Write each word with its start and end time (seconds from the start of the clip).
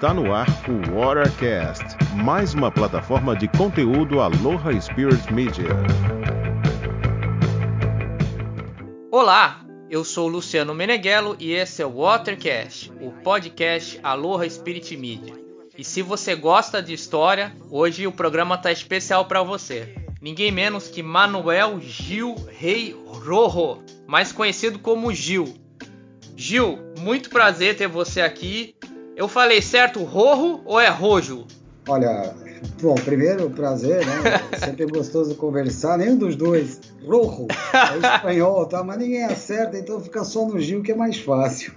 Está 0.00 0.14
no 0.14 0.32
ar 0.32 0.46
o 0.66 0.98
Watercast, 0.98 1.84
mais 2.14 2.54
uma 2.54 2.70
plataforma 2.70 3.36
de 3.36 3.46
conteúdo 3.46 4.18
Aloha 4.18 4.72
Spirit 4.80 5.30
Media. 5.30 5.68
Olá, 9.10 9.62
eu 9.90 10.02
sou 10.02 10.26
Luciano 10.26 10.74
Meneghello 10.74 11.36
e 11.38 11.52
esse 11.52 11.82
é 11.82 11.86
o 11.86 12.00
Watercast, 12.00 12.90
o 12.98 13.10
podcast 13.22 14.00
Aloha 14.02 14.48
Spirit 14.48 14.96
Media. 14.96 15.34
E 15.76 15.84
se 15.84 16.00
você 16.00 16.34
gosta 16.34 16.82
de 16.82 16.94
história, 16.94 17.54
hoje 17.70 18.06
o 18.06 18.12
programa 18.12 18.54
está 18.54 18.72
especial 18.72 19.26
para 19.26 19.42
você. 19.42 19.94
Ninguém 20.18 20.50
menos 20.50 20.88
que 20.88 21.02
Manuel 21.02 21.78
Gil 21.78 22.36
Rei 22.48 22.96
Rojo, 23.06 23.82
mais 24.06 24.32
conhecido 24.32 24.78
como 24.78 25.12
Gil. 25.12 25.54
Gil, 26.34 26.78
muito 26.98 27.28
prazer 27.28 27.76
ter 27.76 27.86
você 27.86 28.22
aqui 28.22 28.74
eu 29.20 29.28
falei 29.28 29.60
certo 29.60 30.02
Rojo 30.02 30.62
ou 30.64 30.80
é 30.80 30.88
Rojo? 30.88 31.46
Olha, 31.86 32.34
bom, 32.80 32.94
primeiro 32.94 33.50
prazer, 33.50 34.04
né? 34.04 34.22
Sempre 34.58 34.86
gostoso 34.86 35.34
conversar, 35.34 35.98
nenhum 35.98 36.16
dos 36.16 36.36
dois. 36.36 36.80
Rojo, 37.04 37.46
é 37.72 38.16
espanhol, 38.16 38.66
tá? 38.66 38.82
Mas 38.82 38.98
ninguém 38.98 39.24
acerta, 39.24 39.78
então 39.78 40.00
fica 40.00 40.24
só 40.24 40.46
no 40.46 40.60
Gil 40.60 40.82
que 40.82 40.92
é 40.92 40.94
mais 40.94 41.18
fácil. 41.18 41.72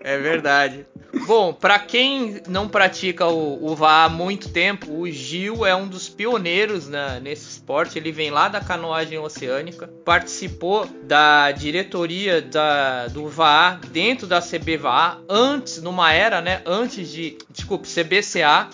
É 0.00 0.18
verdade. 0.18 0.86
Bom, 1.26 1.52
para 1.52 1.78
quem 1.78 2.40
não 2.48 2.68
pratica 2.68 3.26
o, 3.26 3.70
o 3.70 3.74
VA 3.74 4.04
há 4.04 4.08
muito 4.08 4.50
tempo, 4.50 4.92
o 4.92 5.10
Gil 5.10 5.64
é 5.64 5.74
um 5.74 5.88
dos 5.88 6.08
pioneiros 6.08 6.88
né, 6.88 7.18
nesse 7.22 7.48
esporte. 7.48 7.98
Ele 7.98 8.12
vem 8.12 8.30
lá 8.30 8.48
da 8.48 8.60
canoagem 8.60 9.18
oceânica, 9.18 9.88
participou 10.04 10.86
da 11.04 11.50
diretoria 11.52 12.42
da, 12.42 13.08
do 13.08 13.26
VA 13.26 13.80
dentro 13.90 14.26
da 14.26 14.40
CBVA 14.40 15.18
antes, 15.28 15.82
numa 15.82 16.12
era, 16.12 16.40
né? 16.40 16.62
Antes 16.66 17.08
de, 17.08 17.38
desculpe, 17.50 17.88
CBCA, 17.88 18.68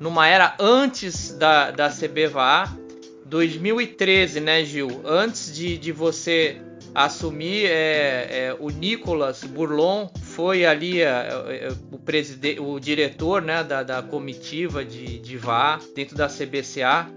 numa 0.00 0.26
era 0.26 0.56
antes 0.58 1.32
da, 1.34 1.70
da 1.70 1.90
CBVA. 1.90 2.80
2013, 3.26 4.40
né, 4.40 4.64
Gil? 4.64 5.02
Antes 5.04 5.54
de, 5.54 5.78
de 5.78 5.92
você 5.92 6.60
assumir, 6.92 7.66
é, 7.66 8.26
é, 8.30 8.56
o 8.58 8.70
Nicolas 8.70 9.44
Burlon 9.44 10.08
foi 10.20 10.66
ali 10.66 11.00
é, 11.00 11.06
é, 11.06 11.68
o, 11.92 11.98
presidente, 11.98 12.58
o 12.58 12.80
diretor 12.80 13.40
né, 13.42 13.62
da, 13.62 13.84
da 13.84 14.02
comitiva 14.02 14.84
de, 14.84 15.20
de 15.20 15.36
VA 15.36 15.78
dentro 15.94 16.16
da 16.16 16.26
CBCA. 16.26 17.08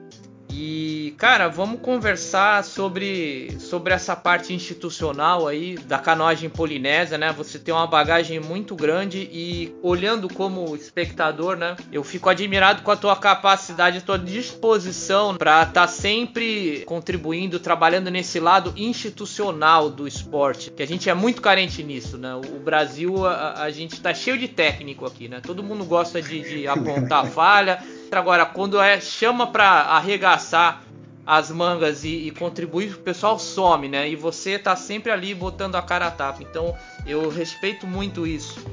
E, 0.55 1.15
cara, 1.17 1.47
vamos 1.47 1.81
conversar 1.81 2.63
sobre, 2.63 3.57
sobre 3.59 3.91
essa 3.91 4.15
parte 4.15 4.53
institucional 4.53 5.47
aí 5.47 5.75
da 5.75 5.97
canoagem 5.97 6.47
polinésia, 6.47 7.17
né? 7.17 7.33
Você 7.35 7.57
tem 7.57 7.73
uma 7.73 7.87
bagagem 7.87 8.39
muito 8.39 8.75
grande 8.75 9.27
e 9.31 9.73
olhando 9.81 10.31
como 10.31 10.75
espectador, 10.75 11.57
né? 11.57 11.75
Eu 11.91 12.03
fico 12.03 12.29
admirado 12.29 12.83
com 12.83 12.91
a 12.91 12.95
tua 12.95 13.15
capacidade, 13.15 13.97
a 13.97 14.01
tua 14.01 14.19
disposição 14.19 15.35
para 15.35 15.63
estar 15.63 15.73
tá 15.73 15.87
sempre 15.87 16.83
contribuindo, 16.85 17.59
trabalhando 17.59 18.11
nesse 18.11 18.39
lado 18.39 18.75
institucional 18.77 19.89
do 19.89 20.07
esporte, 20.07 20.69
que 20.69 20.83
a 20.83 20.87
gente 20.87 21.09
é 21.09 21.15
muito 21.15 21.41
carente 21.41 21.81
nisso, 21.81 22.15
né? 22.15 22.35
O 22.35 22.59
Brasil, 22.59 23.25
a, 23.25 23.63
a 23.63 23.71
gente 23.71 23.99
tá 23.99 24.13
cheio 24.13 24.37
de 24.37 24.47
técnico 24.47 25.03
aqui, 25.03 25.27
né? 25.27 25.41
Todo 25.41 25.63
mundo 25.63 25.83
gosta 25.83 26.21
de, 26.21 26.41
de 26.41 26.67
apontar 26.67 27.25
falha 27.25 27.81
Agora, 28.19 28.45
quando 28.45 28.79
é 28.79 28.99
chama 28.99 29.47
para 29.47 29.65
arregaçar 29.65 30.83
as 31.25 31.49
mangas 31.49 32.03
e, 32.03 32.27
e, 32.27 32.31
contribuir, 32.31 32.93
o 32.93 32.99
pessoal 32.99 33.39
some, 33.39 33.87
né? 33.87 34.09
E 34.09 34.15
você 34.15 34.59
tá 34.59 34.75
sempre 34.75 35.11
ali 35.11 35.33
botando 35.33 35.75
a 35.75 35.81
cara 35.81 36.07
a 36.07 36.11
tapa. 36.11 36.43
Então, 36.43 36.75
eu 37.05 37.29
respeito 37.29 37.87
muito 37.87 38.27
isso. 38.27 38.65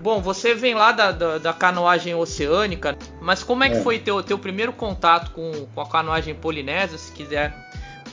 Bom, 0.00 0.20
você 0.20 0.54
vem 0.54 0.74
lá 0.74 0.92
da, 0.92 1.10
da, 1.10 1.38
da 1.38 1.52
canoagem 1.52 2.14
oceânica, 2.14 2.96
mas 3.20 3.42
como 3.42 3.64
é 3.64 3.70
que 3.70 3.76
é. 3.76 3.82
foi 3.82 3.98
teu, 3.98 4.22
teu 4.22 4.38
primeiro 4.38 4.72
contato 4.72 5.32
com, 5.32 5.66
com 5.74 5.80
a 5.80 5.88
canoagem 5.88 6.34
polinésia? 6.34 6.96
Se 6.96 7.10
quiser 7.12 7.52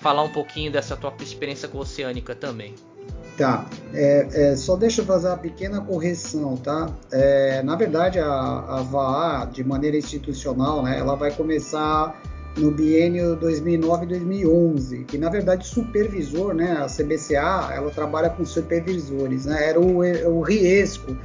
falar 0.01 0.23
um 0.23 0.31
pouquinho 0.31 0.71
dessa 0.71 0.95
tua 0.95 1.13
experiência 1.19 1.67
com 1.67 1.77
a 1.77 1.81
oceânica 1.81 2.33
também. 2.33 2.73
Tá, 3.37 3.65
é, 3.93 4.27
é, 4.31 4.55
só 4.55 4.77
deixa 4.77 5.01
eu 5.01 5.05
fazer 5.05 5.27
uma 5.27 5.37
pequena 5.37 5.81
correção, 5.81 6.55
tá? 6.55 6.89
É, 7.11 7.61
na 7.63 7.75
verdade, 7.75 8.17
a, 8.17 8.29
a 8.29 8.81
VAA, 8.81 9.45
de 9.51 9.61
maneira 9.61 9.97
institucional, 9.97 10.81
né, 10.81 10.97
ela 10.97 11.15
vai 11.15 11.31
começar 11.31 12.17
no 12.57 12.71
biênio 12.71 13.37
2009-2011, 13.37 15.05
que 15.05 15.17
na 15.17 15.29
verdade 15.29 15.67
supervisor, 15.67 16.53
né, 16.53 16.77
a 16.81 16.85
CBCA, 16.85 17.73
ela 17.73 17.91
trabalha 17.91 18.29
com 18.29 18.45
supervisores, 18.45 19.45
né, 19.45 19.69
era 19.69 19.81
o, 19.81 19.97
o 20.29 20.41
Riesco, 20.41 21.17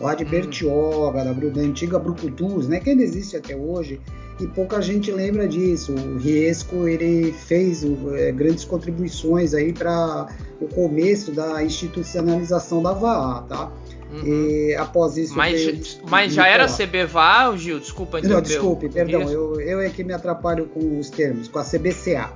lá 0.00 0.14
de 0.14 0.24
hum. 0.24 0.28
Bertioga, 0.28 1.24
da, 1.24 1.32
da 1.32 1.60
antiga 1.60 1.98
Brucutus, 1.98 2.66
né, 2.66 2.80
que 2.80 2.90
ainda 2.90 3.02
existe 3.02 3.36
até 3.36 3.54
hoje, 3.54 4.00
e 4.40 4.46
pouca 4.46 4.80
gente 4.80 5.12
lembra 5.12 5.46
disso. 5.46 5.94
O 5.94 6.18
Riesco 6.18 6.88
ele 6.88 7.32
fez 7.32 7.84
é, 8.14 8.32
grandes 8.32 8.64
contribuições 8.64 9.52
aí 9.52 9.72
para 9.72 10.28
o 10.60 10.66
começo 10.66 11.30
da 11.30 11.62
institucionalização 11.62 12.82
da 12.82 12.92
VAA, 12.92 13.42
tá? 13.42 13.72
Uhum. 14.12 14.26
E 14.26 14.74
após 14.74 15.16
isso. 15.16 15.36
Mas, 15.36 16.00
mas 16.08 16.32
já 16.32 16.48
era 16.48 16.66
CBVA, 16.66 17.56
Gil? 17.56 17.78
Desculpa, 17.78 18.20
Não, 18.20 18.40
desculpe, 18.40 18.88
perdão, 18.88 19.22
eu, 19.22 19.60
eu 19.60 19.80
é 19.80 19.88
que 19.88 20.02
me 20.02 20.12
atrapalho 20.12 20.66
com 20.66 20.98
os 20.98 21.10
termos, 21.10 21.46
com 21.46 21.58
a 21.58 21.64
CBCA. 21.64 22.32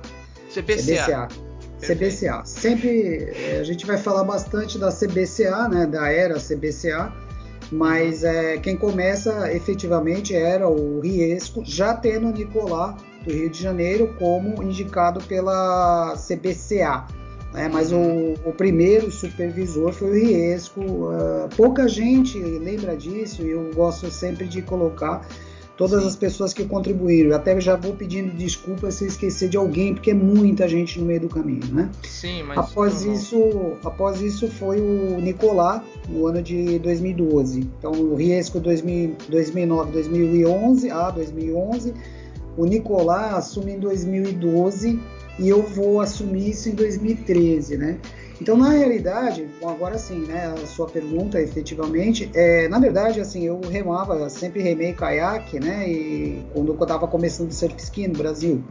CBCA. 0.53 1.27
CBCA. 1.27 1.27
CBCA. 1.81 2.45
Sempre 2.45 3.33
é, 3.35 3.57
a 3.59 3.63
gente 3.63 3.85
vai 3.85 3.97
falar 3.97 4.23
bastante 4.23 4.77
da 4.77 4.89
CBCA, 4.89 5.67
né, 5.67 5.85
da 5.85 6.09
era 6.09 6.35
CBCA, 6.35 7.11
mas 7.71 8.23
é, 8.23 8.57
quem 8.57 8.75
começa 8.75 9.51
efetivamente 9.53 10.35
era 10.35 10.67
o 10.67 10.99
Riesco, 10.99 11.63
já 11.65 11.93
tendo 11.93 12.27
o 12.27 12.31
Nicolás 12.31 12.95
do 13.23 13.31
Rio 13.33 13.49
de 13.49 13.61
Janeiro 13.61 14.13
como 14.19 14.61
indicado 14.61 15.19
pela 15.25 16.15
CBCA. 16.15 17.05
Né? 17.53 17.69
Mas 17.71 17.91
o, 17.91 18.33
o, 18.45 18.51
primeiro 18.51 19.09
supervisor 19.09 19.91
foi 19.93 20.09
o 20.09 20.13
Riesco. 20.13 20.81
Uh, 20.81 21.49
pouca 21.55 21.87
gente 21.87 22.37
lembra 22.37 22.95
disso 22.95 23.41
e 23.41 23.49
eu 23.49 23.71
gosto 23.73 24.11
sempre 24.11 24.45
de 24.45 24.61
colocar 24.61 25.25
todas 25.77 26.01
Sim. 26.01 26.07
as 26.07 26.15
pessoas 26.15 26.53
que 26.53 26.65
contribuíram. 26.65 27.31
Eu 27.31 27.35
até 27.35 27.59
já 27.59 27.75
vou 27.75 27.93
pedindo 27.93 28.31
desculpas 28.35 28.95
se 28.95 29.05
esquecer 29.05 29.49
de 29.49 29.57
alguém, 29.57 29.93
porque 29.93 30.11
é 30.11 30.13
muita 30.13 30.67
gente 30.67 30.99
no 30.99 31.05
meio 31.05 31.21
do 31.21 31.29
caminho, 31.29 31.65
né? 31.73 31.89
Sim, 32.03 32.43
mas 32.43 32.57
após 32.57 33.03
isso, 33.03 33.37
após 33.83 34.21
isso 34.21 34.47
foi 34.47 34.79
o 34.79 35.19
Nicolás 35.19 35.81
no 36.07 36.27
ano 36.27 36.41
de 36.41 36.79
2012. 36.79 37.61
Então 37.79 37.91
o 37.91 38.15
Riesco 38.15 38.59
2000, 38.59 39.15
2009, 39.29 39.91
2011, 39.91 40.89
a 40.91 41.11
2011, 41.11 41.93
o 42.57 42.65
Nicolás 42.65 43.33
assume 43.33 43.73
em 43.73 43.79
2012 43.79 44.99
e 45.37 45.49
eu 45.49 45.61
vou 45.63 45.99
assumir 45.99 46.51
isso 46.51 46.69
em 46.69 46.73
2013, 46.73 47.77
né? 47.77 47.97
Então, 48.41 48.57
na 48.57 48.69
realidade, 48.69 49.47
bom, 49.61 49.69
agora 49.69 49.97
sim, 49.97 50.25
né, 50.25 50.53
a 50.61 50.67
sua 50.67 50.87
pergunta, 50.87 51.41
efetivamente, 51.41 52.29
é, 52.33 52.67
na 52.67 52.79
verdade, 52.79 53.21
assim, 53.21 53.43
eu 53.45 53.61
remava, 53.61 54.29
sempre 54.29 54.61
remei 54.61 54.93
caiaque, 54.93 55.59
né, 55.59 55.87
e 55.89 56.45
quando 56.53 56.73
eu 56.73 56.81
estava 56.81 57.07
começando 57.07 57.49
o 57.49 57.53
surf 57.53 57.75
ski 57.77 58.07
no 58.07 58.17
Brasil. 58.17 58.61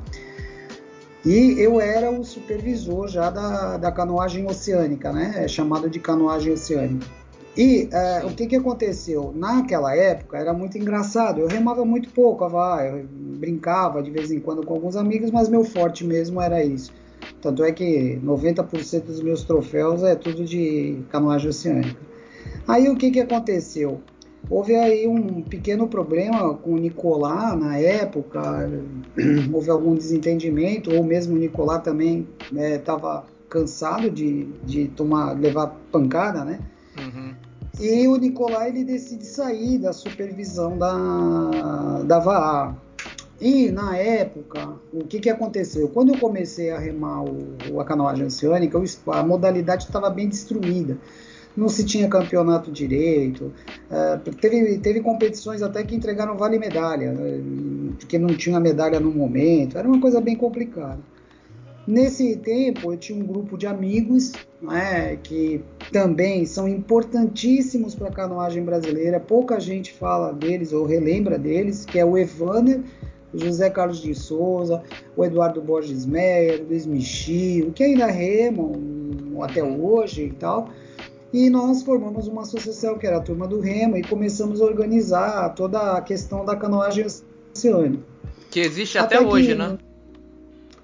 E 1.25 1.59
eu 1.59 1.81
era 1.81 2.11
o 2.11 2.23
supervisor 2.23 3.09
já 3.09 3.31
da, 3.31 3.79
da 3.79 3.91
canoagem 3.91 4.47
oceânica, 4.47 5.11
né, 5.11 5.33
é 5.37 5.49
chamado 5.49 5.89
de 5.89 5.99
canoagem 5.99 6.53
oceânica. 6.53 7.07
E 7.57 7.89
é, 7.91 8.23
o 8.27 8.35
que, 8.35 8.47
que 8.47 8.57
aconteceu? 8.57 9.33
Naquela 9.35 9.97
época 9.97 10.37
era 10.37 10.53
muito 10.53 10.77
engraçado, 10.77 11.41
eu 11.41 11.47
remava 11.47 11.87
muito 11.87 12.11
pouco, 12.11 12.45
eu 12.45 13.07
brincava 13.39 14.03
de 14.03 14.11
vez 14.11 14.31
em 14.31 14.41
quando 14.41 14.67
com 14.67 14.75
alguns 14.75 14.95
amigos, 14.95 15.31
mas 15.31 15.49
meu 15.49 15.65
forte 15.65 16.05
mesmo 16.05 16.39
era 16.39 16.63
isso 16.63 16.93
tanto 17.41 17.63
é 17.63 17.73
que 17.73 18.19
90% 18.25 19.03
dos 19.03 19.21
meus 19.21 19.45
troféus 19.45 20.03
é 20.03 20.15
tudo 20.15 20.45
de 20.45 21.03
canoagem 21.11 21.51
oceânica. 21.51 22.01
Aí 22.67 22.89
o 22.89 22.97
que, 22.97 23.11
que 23.11 23.21
aconteceu? 23.21 24.01
Houve 24.49 24.75
aí 24.75 25.07
um 25.07 25.43
pequeno 25.43 25.89
problema 25.89 26.55
com 26.55 26.75
o 26.75 26.79
Nicolás 26.79 27.59
na 27.59 27.79
época, 27.79 28.71
houve 29.53 29.71
algum 29.71 29.95
desentendimento, 29.95 30.95
ou 30.95 31.03
mesmo 31.03 31.35
o 31.35 31.39
Nicolás 31.39 31.83
também 31.83 32.27
estava 32.53 33.21
né, 33.21 33.23
cansado 33.49 34.11
de, 34.11 34.45
de 34.65 34.89
tomar, 34.89 35.33
levar 35.39 35.69
pancada, 35.91 36.45
né? 36.45 36.61
Uhum. 36.99 37.35
E 37.81 38.07
o 38.07 38.17
Nicolás 38.17 38.75
ele 38.75 38.85
decide 38.85 39.25
sair 39.25 39.79
da 39.79 39.93
supervisão 39.93 40.79
da, 40.79 42.03
da 42.05 42.19
VAA. 42.19 42.77
E 43.45 43.71
na 43.71 43.95
época, 43.95 44.71
o 44.91 45.05
que, 45.05 45.21
que 45.21 45.29
aconteceu? 45.29 45.87
Quando 45.89 46.15
eu 46.15 46.19
comecei 46.19 46.71
a 46.71 46.79
remar 46.79 47.25
o, 47.25 47.79
a 47.79 47.85
canoagem 47.85 48.25
oceânica, 48.25 48.81
a 49.09 49.23
modalidade 49.23 49.85
estava 49.85 50.09
bem 50.09 50.27
destruída. 50.27 50.97
Não 51.55 51.69
se 51.69 51.85
tinha 51.85 52.09
campeonato 52.09 52.73
direito, 52.73 53.53
uh, 53.91 54.35
teve, 54.41 54.79
teve 54.79 55.01
competições 55.01 55.61
até 55.61 55.85
que 55.85 55.95
entregaram 55.95 56.39
vale 56.39 56.59
medalha, 56.59 57.13
né, 57.13 57.43
porque 58.01 58.19
não 58.19 58.29
tinha 58.29 58.59
medalha 58.59 58.99
no 58.99 59.13
momento, 59.13 59.77
era 59.77 59.87
uma 59.87 60.01
coisa 60.01 60.23
bem 60.23 60.35
complicada. 60.35 61.01
Nesse 61.87 62.37
tempo, 62.37 62.95
eu 62.95 62.97
tinha 62.97 63.23
um 63.23 63.27
grupo 63.27 63.59
de 63.59 63.67
amigos 63.67 64.33
né, 64.63 65.17
que 65.23 65.63
também 65.93 66.47
são 66.47 66.67
importantíssimos 66.67 67.95
para 67.95 68.09
a 68.09 68.13
canoagem 68.13 68.65
brasileira. 68.65 69.21
Pouca 69.21 69.61
gente 69.61 69.93
fala 69.93 70.33
deles 70.33 70.73
ou 70.73 70.87
relembra 70.87 71.39
deles, 71.39 71.85
que 71.85 71.99
é 71.99 72.05
o 72.05 72.17
Evander, 72.17 72.81
o 73.35 73.39
José 73.39 73.69
Carlos 73.69 74.01
de 74.01 74.15
Souza, 74.15 74.83
o 75.17 75.25
Eduardo 75.25 75.61
Borges 75.61 76.07
Meyer, 76.07 76.63
o 76.63 76.69
Luiz 76.69 76.87
Michio, 76.87 77.73
que 77.73 77.83
ainda 77.83 78.07
remam 78.07 78.73
até 79.43 79.63
hoje 79.63 80.25
e 80.25 80.33
tal. 80.33 80.69
E 81.33 81.51
nós 81.51 81.83
formamos 81.83 82.29
uma 82.29 82.43
associação, 82.43 82.97
que 82.97 83.07
era 83.07 83.17
a 83.17 83.21
Turma 83.21 83.49
do 83.49 83.59
Remo, 83.59 83.97
e 83.97 84.03
começamos 84.03 84.61
a 84.61 84.65
organizar 84.65 85.53
toda 85.55 85.97
a 85.97 86.01
questão 86.01 86.45
da 86.45 86.55
canoagem 86.55 87.05
oceânica. 87.53 88.05
Que 88.53 88.61
existe 88.61 88.99
até, 88.99 89.17
até 89.17 89.27
hoje, 89.27 89.49
que, 89.49 89.55
né? 89.57 89.77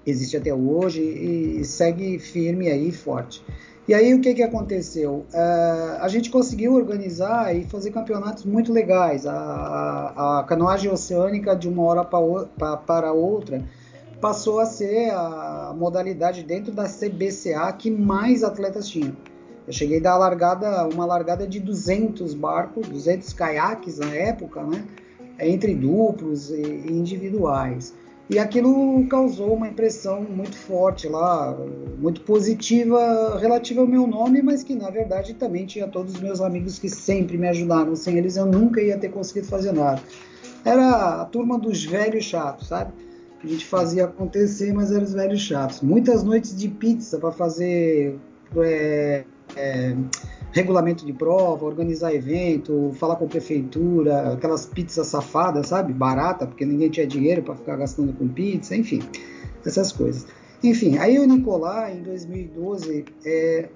Existe 0.05 0.35
até 0.35 0.53
hoje 0.53 1.01
e 1.01 1.63
segue 1.63 2.19
firme 2.19 2.67
aí, 2.67 2.91
forte. 2.91 3.41
E 3.91 3.93
aí 3.93 4.13
o 4.13 4.21
que, 4.21 4.33
que 4.33 4.41
aconteceu? 4.41 5.25
Uh, 5.33 5.99
a 5.99 6.07
gente 6.07 6.29
conseguiu 6.29 6.75
organizar 6.75 7.53
e 7.53 7.65
fazer 7.65 7.91
campeonatos 7.91 8.45
muito 8.45 8.71
legais. 8.71 9.27
A, 9.27 9.33
a, 9.33 10.39
a 10.39 10.43
canoagem 10.45 10.89
oceânica 10.89 11.53
de 11.53 11.67
uma 11.67 11.83
hora 11.83 12.05
para 12.05 13.11
outra 13.11 13.61
passou 14.21 14.61
a 14.61 14.65
ser 14.65 15.11
a 15.11 15.75
modalidade 15.77 16.41
dentro 16.41 16.71
da 16.71 16.85
CBCA 16.85 17.69
que 17.73 17.91
mais 17.91 18.45
atletas 18.45 18.87
tinham. 18.87 19.13
Eu 19.67 19.73
cheguei 19.73 19.99
a 19.99 20.03
dar 20.03 20.17
largada, 20.17 20.87
uma 20.87 21.05
largada 21.05 21.45
de 21.45 21.59
200 21.59 22.33
barcos, 22.33 22.87
200 22.87 23.33
caiaques 23.33 23.97
na 23.97 24.15
época, 24.15 24.63
né? 24.63 24.85
Entre 25.37 25.75
duplos 25.75 26.49
e 26.49 26.61
individuais. 26.89 27.93
E 28.31 28.39
aquilo 28.39 29.05
causou 29.09 29.53
uma 29.55 29.67
impressão 29.67 30.21
muito 30.21 30.55
forte 30.55 31.05
lá, 31.05 31.53
muito 31.99 32.21
positiva 32.21 33.37
relativa 33.37 33.81
ao 33.81 33.87
meu 33.87 34.07
nome, 34.07 34.41
mas 34.41 34.63
que 34.63 34.73
na 34.73 34.89
verdade 34.89 35.33
também 35.33 35.65
tinha 35.65 35.85
todos 35.85 36.15
os 36.15 36.21
meus 36.21 36.39
amigos 36.39 36.79
que 36.79 36.87
sempre 36.87 37.37
me 37.37 37.49
ajudaram. 37.49 37.93
Sem 37.93 38.17
eles 38.17 38.37
eu 38.37 38.45
nunca 38.45 38.81
ia 38.81 38.97
ter 38.97 39.09
conseguido 39.09 39.47
fazer 39.47 39.73
nada. 39.73 40.01
Era 40.63 41.21
a 41.21 41.25
turma 41.25 41.59
dos 41.59 41.83
velhos 41.83 42.23
chatos, 42.23 42.69
sabe? 42.69 42.93
A 43.43 43.47
gente 43.47 43.65
fazia 43.65 44.05
acontecer, 44.05 44.71
mas 44.71 44.93
eram 44.93 45.03
os 45.03 45.11
velhos 45.11 45.41
chatos. 45.41 45.81
Muitas 45.81 46.23
noites 46.23 46.55
de 46.55 46.69
pizza 46.69 47.19
para 47.19 47.33
fazer 47.33 48.17
é, 48.55 49.25
é, 49.57 49.93
regulamento 50.51 51.05
de 51.05 51.13
prova, 51.13 51.65
organizar 51.65 52.13
evento, 52.13 52.91
falar 52.95 53.15
com 53.15 53.25
a 53.25 53.27
prefeitura, 53.27 54.33
aquelas 54.33 54.65
pizzas 54.65 55.07
safadas, 55.07 55.67
sabe? 55.67 55.93
Barata, 55.93 56.45
porque 56.45 56.65
ninguém 56.65 56.89
tinha 56.89 57.07
dinheiro 57.07 57.41
para 57.41 57.55
ficar 57.55 57.77
gastando 57.77 58.13
com 58.13 58.27
pizza, 58.27 58.75
enfim, 58.75 59.01
essas 59.65 59.91
coisas. 59.91 60.27
Enfim, 60.63 60.97
aí 60.97 61.17
o 61.17 61.25
Nicolás, 61.25 61.97
em 61.97 62.03
2012, 62.03 63.05
é, 63.25 63.69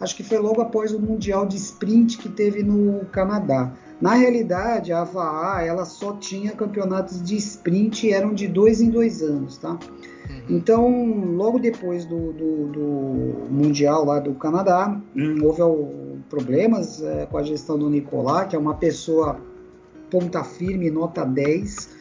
acho 0.00 0.16
que 0.16 0.24
foi 0.24 0.38
logo 0.38 0.60
após 0.60 0.92
o 0.92 0.98
Mundial 0.98 1.46
de 1.46 1.56
Sprint 1.56 2.18
que 2.18 2.28
teve 2.28 2.62
no 2.62 3.04
Canadá. 3.06 3.72
Na 4.00 4.14
realidade, 4.14 4.92
a 4.92 5.02
AVA 5.02 5.62
ela 5.62 5.84
só 5.84 6.12
tinha 6.14 6.52
campeonatos 6.52 7.22
de 7.22 7.36
sprint 7.36 8.06
e 8.06 8.12
eram 8.12 8.32
de 8.32 8.46
dois 8.46 8.80
em 8.80 8.90
dois 8.90 9.22
anos, 9.22 9.58
tá? 9.58 9.76
Então, 10.48 11.34
logo 11.34 11.58
depois 11.58 12.06
do, 12.06 12.32
do, 12.32 12.66
do, 12.68 13.50
Mundial 13.50 14.04
lá 14.04 14.18
do 14.18 14.34
Canadá, 14.34 14.98
hum, 15.14 15.38
houve 15.42 16.22
problemas 16.30 17.02
é, 17.02 17.26
com 17.26 17.36
a 17.36 17.42
gestão 17.42 17.78
do 17.78 17.90
Nicolás, 17.90 18.48
que 18.48 18.56
é 18.56 18.58
uma 18.58 18.74
pessoa 18.74 19.40
ponta 20.10 20.42
firme, 20.42 20.90
nota 20.90 21.24
10. 21.24 21.98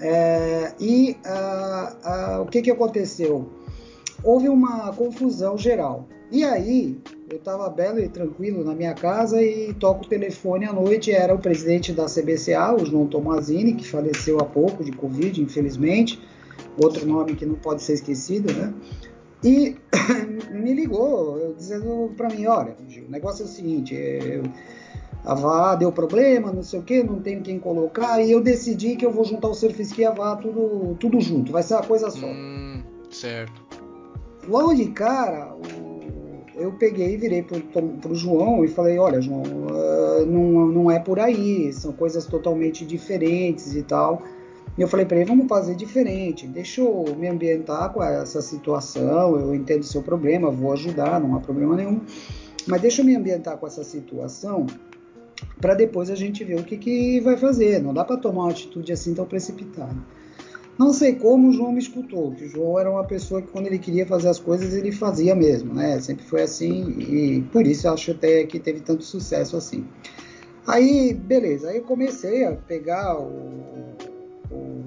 É, 0.00 0.72
e 0.78 1.16
o 2.40 2.46
que, 2.46 2.62
que 2.62 2.70
aconteceu? 2.70 3.48
Houve 4.22 4.48
uma 4.48 4.92
confusão 4.92 5.58
geral. 5.58 6.06
E 6.30 6.44
aí, 6.44 6.98
eu 7.28 7.36
estava 7.36 7.68
belo 7.68 7.98
e 7.98 8.08
tranquilo 8.08 8.64
na 8.64 8.74
minha 8.74 8.94
casa 8.94 9.42
e 9.42 9.74
toco 9.74 10.04
o 10.04 10.08
telefone 10.08 10.66
à 10.66 10.72
noite. 10.72 11.10
Era 11.10 11.34
o 11.34 11.38
presidente 11.38 11.92
da 11.92 12.06
CBCA, 12.06 12.74
o 12.74 12.86
João 12.86 13.06
Tomazini, 13.06 13.74
que 13.74 13.86
faleceu 13.86 14.38
há 14.38 14.44
pouco 14.44 14.84
de 14.84 14.92
Covid, 14.92 15.42
infelizmente 15.42 16.20
outro 16.78 17.06
nome 17.06 17.34
que 17.34 17.46
não 17.46 17.54
pode 17.54 17.82
ser 17.82 17.94
esquecido, 17.94 18.52
né? 18.52 18.72
E 19.44 19.76
me 20.50 20.72
ligou, 20.72 21.54
dizendo 21.56 22.12
para 22.16 22.28
mim, 22.28 22.46
olha, 22.46 22.76
o 23.06 23.10
negócio 23.10 23.42
é 23.42 23.46
o 23.46 23.48
seguinte, 23.48 23.94
eu, 23.94 24.44
a 25.24 25.34
VA 25.34 25.76
deu 25.76 25.92
problema, 25.92 26.52
não 26.52 26.62
sei 26.62 26.80
o 26.80 26.82
que, 26.82 27.02
não 27.02 27.20
tem 27.20 27.40
quem 27.42 27.58
colocar, 27.58 28.20
e 28.20 28.30
eu 28.30 28.40
decidi 28.40 28.96
que 28.96 29.04
eu 29.04 29.12
vou 29.12 29.24
juntar 29.24 29.48
o 29.48 29.54
Surf 29.54 29.82
e 29.98 30.04
a 30.04 30.10
VA 30.10 30.36
tudo, 30.36 30.96
tudo 30.98 31.20
junto, 31.20 31.52
vai 31.52 31.62
ser 31.62 31.74
uma 31.74 31.82
coisa 31.82 32.10
só. 32.10 32.26
Hum, 32.26 32.82
certo. 33.10 33.62
Logo 34.48 34.74
de 34.74 34.86
cara, 34.86 35.54
eu 36.54 36.72
peguei 36.72 37.14
e 37.14 37.16
virei 37.16 37.42
pro, 37.42 37.60
pro 37.60 38.14
João 38.14 38.64
e 38.64 38.68
falei, 38.68 38.98
olha, 38.98 39.20
João, 39.20 39.42
uh, 39.42 40.26
não, 40.26 40.66
não 40.66 40.90
é 40.90 40.98
por 40.98 41.18
aí, 41.18 41.72
são 41.72 41.92
coisas 41.92 42.26
totalmente 42.26 42.84
diferentes 42.84 43.74
e 43.74 43.82
tal. 43.82 44.22
E 44.76 44.80
eu 44.80 44.88
falei 44.88 45.04
para 45.04 45.18
ele, 45.18 45.26
vamos 45.26 45.48
fazer 45.48 45.74
diferente, 45.74 46.46
deixa 46.46 46.80
eu 46.80 47.04
me 47.18 47.28
ambientar 47.28 47.92
com 47.92 48.02
essa 48.02 48.40
situação, 48.40 49.38
eu 49.38 49.54
entendo 49.54 49.82
o 49.82 49.86
seu 49.86 50.02
problema, 50.02 50.50
vou 50.50 50.72
ajudar, 50.72 51.20
não 51.20 51.36
há 51.36 51.40
problema 51.40 51.76
nenhum, 51.76 52.00
mas 52.66 52.80
deixa 52.80 53.02
eu 53.02 53.04
me 53.04 53.14
ambientar 53.14 53.58
com 53.58 53.66
essa 53.66 53.84
situação 53.84 54.66
para 55.60 55.74
depois 55.74 56.08
a 56.08 56.14
gente 56.14 56.42
ver 56.42 56.58
o 56.58 56.64
que, 56.64 56.78
que 56.78 57.20
vai 57.20 57.36
fazer, 57.36 57.82
não 57.82 57.92
dá 57.92 58.04
para 58.04 58.16
tomar 58.16 58.44
uma 58.44 58.50
atitude 58.50 58.92
assim 58.92 59.12
tão 59.12 59.26
precipitada. 59.26 59.96
Não 60.78 60.90
sei 60.92 61.16
como 61.16 61.48
o 61.48 61.52
João 61.52 61.72
me 61.72 61.78
escutou, 61.78 62.32
que 62.32 62.44
o 62.44 62.48
João 62.48 62.78
era 62.78 62.90
uma 62.90 63.04
pessoa 63.04 63.42
que 63.42 63.48
quando 63.48 63.66
ele 63.66 63.78
queria 63.78 64.06
fazer 64.06 64.28
as 64.28 64.38
coisas 64.38 64.72
ele 64.72 64.90
fazia 64.90 65.34
mesmo, 65.34 65.74
né? 65.74 66.00
Sempre 66.00 66.24
foi 66.24 66.42
assim 66.42 66.88
e 66.98 67.42
por 67.52 67.66
isso 67.66 67.86
eu 67.86 67.92
acho 67.92 68.12
até 68.12 68.44
que 68.46 68.58
teve 68.58 68.80
tanto 68.80 69.04
sucesso 69.04 69.56
assim. 69.56 69.86
Aí, 70.66 71.12
beleza, 71.12 71.68
aí 71.68 71.76
eu 71.76 71.82
comecei 71.82 72.44
a 72.44 72.52
pegar 72.52 73.18
o, 73.18 73.94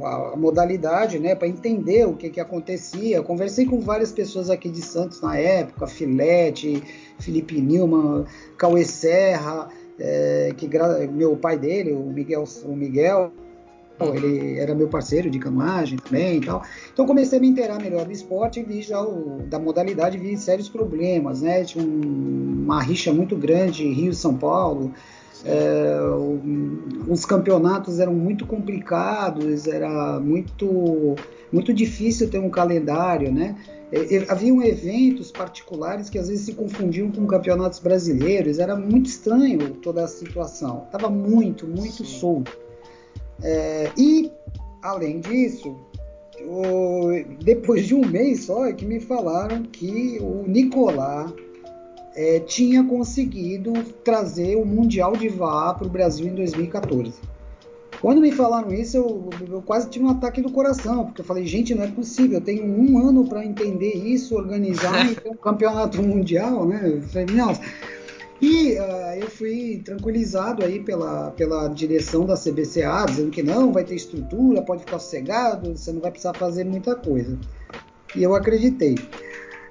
a, 0.04 0.36
modalidade, 0.36 1.20
né, 1.20 1.36
para 1.36 1.48
entender 1.48 2.08
o 2.08 2.16
que, 2.16 2.30
que 2.30 2.40
acontecia. 2.40 3.22
conversei 3.22 3.66
com 3.66 3.80
várias 3.80 4.12
pessoas 4.12 4.50
aqui 4.50 4.70
de 4.70 4.82
Santos 4.82 5.22
na 5.22 5.38
época, 5.38 5.88
Filete, 5.88 6.84
Felipe 7.20 7.60
Nilman, 7.60 8.26
Cauê 8.58 8.84
Serra, 8.84 9.70
é, 10.00 10.54
que 10.58 10.70
meu 11.12 11.36
pai 11.38 11.58
dele, 11.58 11.94
o 11.94 12.04
Miguel, 12.06 12.44
o 12.66 12.76
Miguel 12.76 13.32
ele 14.14 14.60
era 14.60 14.76
meu 14.76 14.90
parceiro 14.90 15.30
de 15.30 15.40
canoagem 15.40 15.98
também 15.98 16.38
e 16.38 16.42
tal. 16.42 16.62
Então 16.92 17.06
comecei 17.06 17.40
a 17.40 17.42
me 17.42 17.48
inteirar 17.48 17.82
melhor 17.82 18.06
do 18.06 18.12
esporte 18.12 18.60
e 18.60 18.64
vi 18.64 18.82
já 18.82 19.02
o, 19.02 19.44
da 19.48 19.58
modalidade, 19.58 20.18
vi 20.18 20.38
sérios 20.38 20.68
problemas, 20.68 21.42
né? 21.42 21.64
Tinha 21.64 21.84
um, 21.84 22.64
uma 22.66 22.82
rixa 22.82 23.14
muito 23.14 23.38
grande 23.38 23.88
Rio-São 23.88 24.36
Paulo, 24.36 24.94
é, 25.46 26.00
os 27.08 27.24
campeonatos 27.24 28.00
eram 28.00 28.14
muito 28.14 28.48
complicados, 28.48 29.68
era 29.68 30.20
muito, 30.20 31.16
muito 31.52 31.72
difícil 31.72 32.30
ter 32.30 32.40
um 32.40 32.50
calendário, 32.50 33.32
né? 33.32 33.56
É, 33.92 34.26
haviam 34.28 34.62
eventos 34.64 35.32
particulares 35.32 36.10
que 36.10 36.18
às 36.18 36.28
vezes 36.28 36.48
se 36.48 36.54
confundiam 36.54 37.12
com 37.12 37.28
campeonatos 37.28 37.80
brasileiros, 37.80 38.58
era 38.58 38.76
muito 38.76 39.06
estranho 39.06 39.76
toda 39.76 40.04
a 40.04 40.08
situação, 40.08 40.84
estava 40.86 41.10
muito, 41.10 41.68
muito 41.68 42.04
Sim. 42.04 42.20
solto. 42.20 42.58
É, 43.44 43.92
e, 43.96 44.32
além 44.82 45.20
disso, 45.20 45.76
o, 46.42 47.12
depois 47.44 47.86
de 47.86 47.94
um 47.94 48.04
mês 48.04 48.46
só 48.46 48.66
é 48.66 48.74
que 48.74 48.86
me 48.86 49.00
falaram 49.00 49.62
que 49.64 50.18
o 50.20 50.44
Nicolás 50.48 51.32
é, 52.16 52.40
tinha 52.40 52.84
conseguido 52.84 53.74
trazer 54.04 54.56
o 54.56 54.66
Mundial 54.66 55.14
de 55.18 55.28
VAR 55.28 55.78
para 55.78 55.88
o 55.88 55.90
Brasil 55.90 56.28
em 56.28 56.36
2014. 56.36 57.14
Quando 58.02 58.22
me 58.22 58.32
falaram 58.32 58.74
isso, 58.74 58.98
eu, 58.98 59.30
eu, 59.50 59.62
quase 59.62 59.90
tive 59.90 60.06
um 60.06 60.10
ataque 60.10 60.42
do 60.42 60.52
coração, 60.52 61.06
porque 61.06 61.22
eu 61.22 61.26
falei, 61.26 61.46
gente, 61.46 61.74
não 61.74 61.84
é 61.84 61.88
possível, 61.88 62.38
eu 62.38 62.44
tenho 62.44 62.64
um 62.64 62.98
ano 63.00 63.28
para 63.28 63.44
entender 63.44 63.94
isso, 63.94 64.36
organizar 64.36 65.06
e 65.12 65.30
um 65.30 65.36
campeonato 65.38 66.02
mundial, 66.02 66.68
né? 66.68 67.02
Falei, 67.08 67.28
nossa. 67.36 67.62
E 68.42 68.74
uh, 68.74 69.16
eu 69.20 69.30
fui 69.30 69.82
tranquilizado 69.84 70.64
aí 70.64 70.82
pela, 70.82 71.32
pela 71.32 71.68
direção 71.70 72.26
da 72.26 72.36
CBCA, 72.36 73.06
dizendo 73.08 73.32
que 73.32 73.42
não, 73.42 73.72
vai 73.72 73.84
ter 73.84 73.96
estrutura, 73.96 74.62
pode 74.62 74.82
ficar 74.82 75.00
sossegado, 75.00 75.76
você 75.76 75.92
não 75.92 76.02
vai 76.02 76.12
precisar 76.12 76.34
fazer 76.34 76.66
muita 76.66 76.96
coisa. 76.96 77.38
E 78.16 78.22
eu 78.22 78.36
acreditei. 78.36 78.96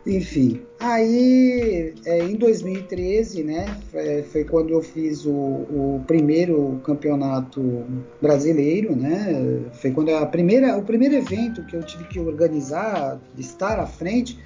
Enfim, 0.07 0.61
aí 0.79 1.95
é, 2.05 2.25
em 2.25 2.37
2013, 2.37 3.43
né, 3.43 3.65
é, 3.95 4.23
foi 4.31 4.45
quando 4.45 4.69
eu 4.71 4.83
fiz 4.83 5.25
o, 5.25 5.31
o, 5.31 6.05
primeiro 6.07 6.79
campeonato 6.85 7.85
brasileiro, 8.21 8.95
né, 8.95 9.63
foi 9.73 9.93
quando 9.93 10.11
a 10.11 10.27
primeira, 10.27 10.77
o 10.77 10.83
primeiro 10.83 11.15
evento 11.15 11.65
que 11.65 11.75
eu 11.75 11.83
tive 11.83 12.05
que 12.05 12.21
organizar, 12.21 13.19
estar 13.39 13.81
à 13.81 13.87
frente, 13.87 14.39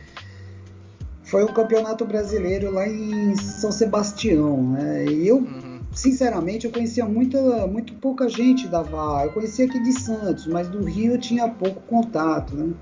foi 1.24 1.42
o 1.42 1.52
campeonato 1.52 2.04
brasileiro 2.04 2.70
lá 2.70 2.88
em 2.88 3.34
São 3.34 3.72
Sebastião, 3.72 4.62
né, 4.74 5.06
e 5.06 5.26
eu, 5.26 5.38
uhum. 5.38 5.80
sinceramente, 5.92 6.66
eu 6.66 6.72
conhecia 6.72 7.04
muita, 7.04 7.66
muito 7.66 7.94
pouca 7.94 8.28
gente 8.28 8.68
da 8.68 8.82
VAR, 8.82 9.24
eu 9.24 9.32
conhecia 9.32 9.64
aqui 9.64 9.82
de 9.82 9.92
Santos, 9.92 10.46
mas 10.46 10.68
do 10.68 10.84
Rio 10.84 11.14
eu 11.14 11.18
tinha 11.18 11.48
pouco 11.48 11.80
contato, 11.80 12.54
né. 12.54 12.72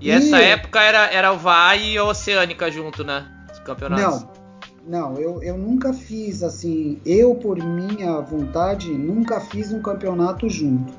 E, 0.00 0.08
e 0.08 0.10
essa 0.10 0.38
época 0.38 0.80
era, 0.80 1.06
era 1.12 1.32
o 1.32 1.38
VAI 1.38 1.92
e 1.92 1.98
a 1.98 2.04
Oceânica 2.04 2.70
junto, 2.70 3.04
né? 3.04 3.26
Os 3.52 3.58
campeonatos. 3.60 4.22
Não, 4.22 5.12
não, 5.12 5.18
eu, 5.18 5.42
eu 5.42 5.58
nunca 5.58 5.92
fiz 5.92 6.42
assim, 6.42 6.98
eu 7.04 7.34
por 7.34 7.58
minha 7.62 8.20
vontade, 8.20 8.90
nunca 8.90 9.40
fiz 9.40 9.72
um 9.72 9.82
campeonato 9.82 10.48
junto. 10.48 10.92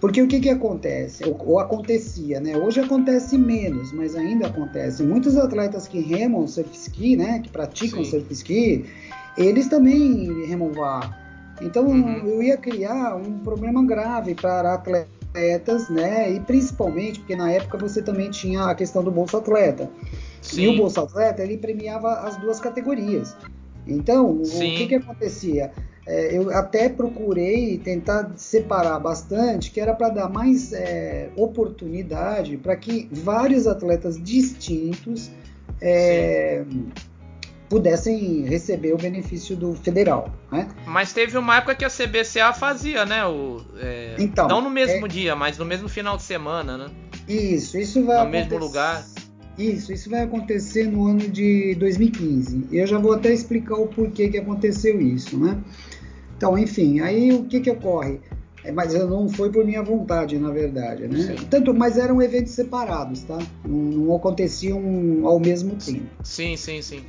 Porque 0.00 0.20
o 0.20 0.28
que, 0.28 0.38
que 0.38 0.50
acontece? 0.50 1.26
Ou, 1.26 1.40
ou, 1.46 1.58
acontecia, 1.58 2.38
né? 2.38 2.54
Hoje 2.58 2.80
acontece 2.80 3.38
menos, 3.38 3.90
mas 3.92 4.14
ainda 4.14 4.48
acontece. 4.48 5.02
Muitos 5.02 5.38
atletas 5.38 5.88
que 5.88 5.98
remam 6.00 6.46
surf 6.46 6.76
ski, 6.76 7.16
né? 7.16 7.38
Que 7.38 7.48
praticam 7.48 8.04
Sim. 8.04 8.10
surf 8.10 8.30
ski, 8.34 8.84
eles 9.38 9.68
também 9.68 10.46
remam 10.46 10.72
VAR. 10.72 11.18
Então 11.62 11.86
uhum. 11.86 12.18
eu 12.26 12.42
ia 12.42 12.58
criar 12.58 13.16
um 13.16 13.38
problema 13.38 13.82
grave 13.82 14.34
para 14.34 14.74
atletas, 14.74 15.08
né? 15.90 16.32
E 16.32 16.40
principalmente 16.40 17.18
porque 17.18 17.34
na 17.34 17.50
época 17.50 17.76
você 17.76 18.00
também 18.00 18.30
tinha 18.30 18.64
a 18.64 18.74
questão 18.74 19.02
do 19.02 19.10
bolsa 19.10 19.38
atleta. 19.38 19.90
Sim. 20.40 20.62
E 20.62 20.68
o 20.68 20.76
Bolsa 20.76 21.02
Atleta 21.02 21.42
ele 21.42 21.56
premiava 21.56 22.20
as 22.20 22.36
duas 22.36 22.60
categorias. 22.60 23.34
Então, 23.86 24.44
Sim. 24.44 24.74
o 24.74 24.76
que, 24.76 24.86
que 24.88 24.94
acontecia? 24.94 25.72
É, 26.06 26.36
eu 26.36 26.50
até 26.50 26.88
procurei 26.88 27.78
tentar 27.78 28.30
separar 28.36 28.98
bastante, 28.98 29.70
que 29.70 29.80
era 29.80 29.94
para 29.94 30.10
dar 30.10 30.28
mais 30.28 30.72
é, 30.74 31.30
oportunidade 31.34 32.58
para 32.58 32.76
que 32.76 33.08
vários 33.10 33.66
atletas 33.66 34.22
distintos 34.22 35.30
é, 35.80 36.62
pudessem 37.74 38.42
receber 38.44 38.92
o 38.92 38.96
benefício 38.96 39.56
do 39.56 39.74
federal. 39.74 40.32
Né? 40.52 40.68
Mas 40.86 41.12
teve 41.12 41.36
uma 41.36 41.56
época 41.56 41.74
que 41.74 41.84
a 41.84 41.90
CBCA 41.90 42.52
fazia, 42.52 43.04
né? 43.04 43.26
O, 43.26 43.62
é, 43.78 44.14
então, 44.16 44.46
não 44.46 44.60
no 44.60 44.70
mesmo 44.70 45.06
é 45.06 45.08
dia, 45.08 45.34
mas 45.34 45.58
no 45.58 45.64
mesmo 45.64 45.88
final 45.88 46.16
de 46.16 46.22
semana, 46.22 46.78
né? 46.78 46.86
Isso, 47.28 47.76
isso 47.76 48.04
vai 48.04 48.14
no 48.14 48.22
acontecer. 48.22 48.50
mesmo 48.50 48.58
lugar. 48.64 49.04
Isso, 49.58 49.92
isso 49.92 50.08
vai 50.08 50.22
acontecer 50.22 50.86
no 50.86 51.04
ano 51.08 51.28
de 51.28 51.74
2015. 51.74 52.68
Eu 52.70 52.86
já 52.86 52.96
vou 52.96 53.12
até 53.12 53.32
explicar 53.32 53.74
o 53.74 53.88
porquê 53.88 54.28
que 54.28 54.38
aconteceu 54.38 55.00
isso, 55.00 55.36
né? 55.36 55.58
Então, 56.36 56.56
enfim, 56.56 57.00
aí 57.00 57.32
o 57.32 57.42
que 57.42 57.58
que 57.58 57.70
ocorre? 57.70 58.20
É, 58.62 58.70
mas 58.70 58.94
não 58.94 59.28
foi 59.28 59.50
por 59.50 59.64
minha 59.64 59.82
vontade, 59.82 60.38
na 60.38 60.50
verdade, 60.52 61.08
né? 61.08 61.36
Sim. 61.36 61.46
Tanto, 61.50 61.74
mas 61.74 61.98
eram 61.98 62.22
eventos 62.22 62.52
separados, 62.52 63.24
tá? 63.24 63.38
Não, 63.64 63.78
não, 63.78 64.14
aconteciam 64.14 64.80
ao 65.24 65.40
mesmo 65.40 65.74
tempo. 65.74 66.06
Sim, 66.22 66.56
sim, 66.56 66.80
sim. 66.80 67.04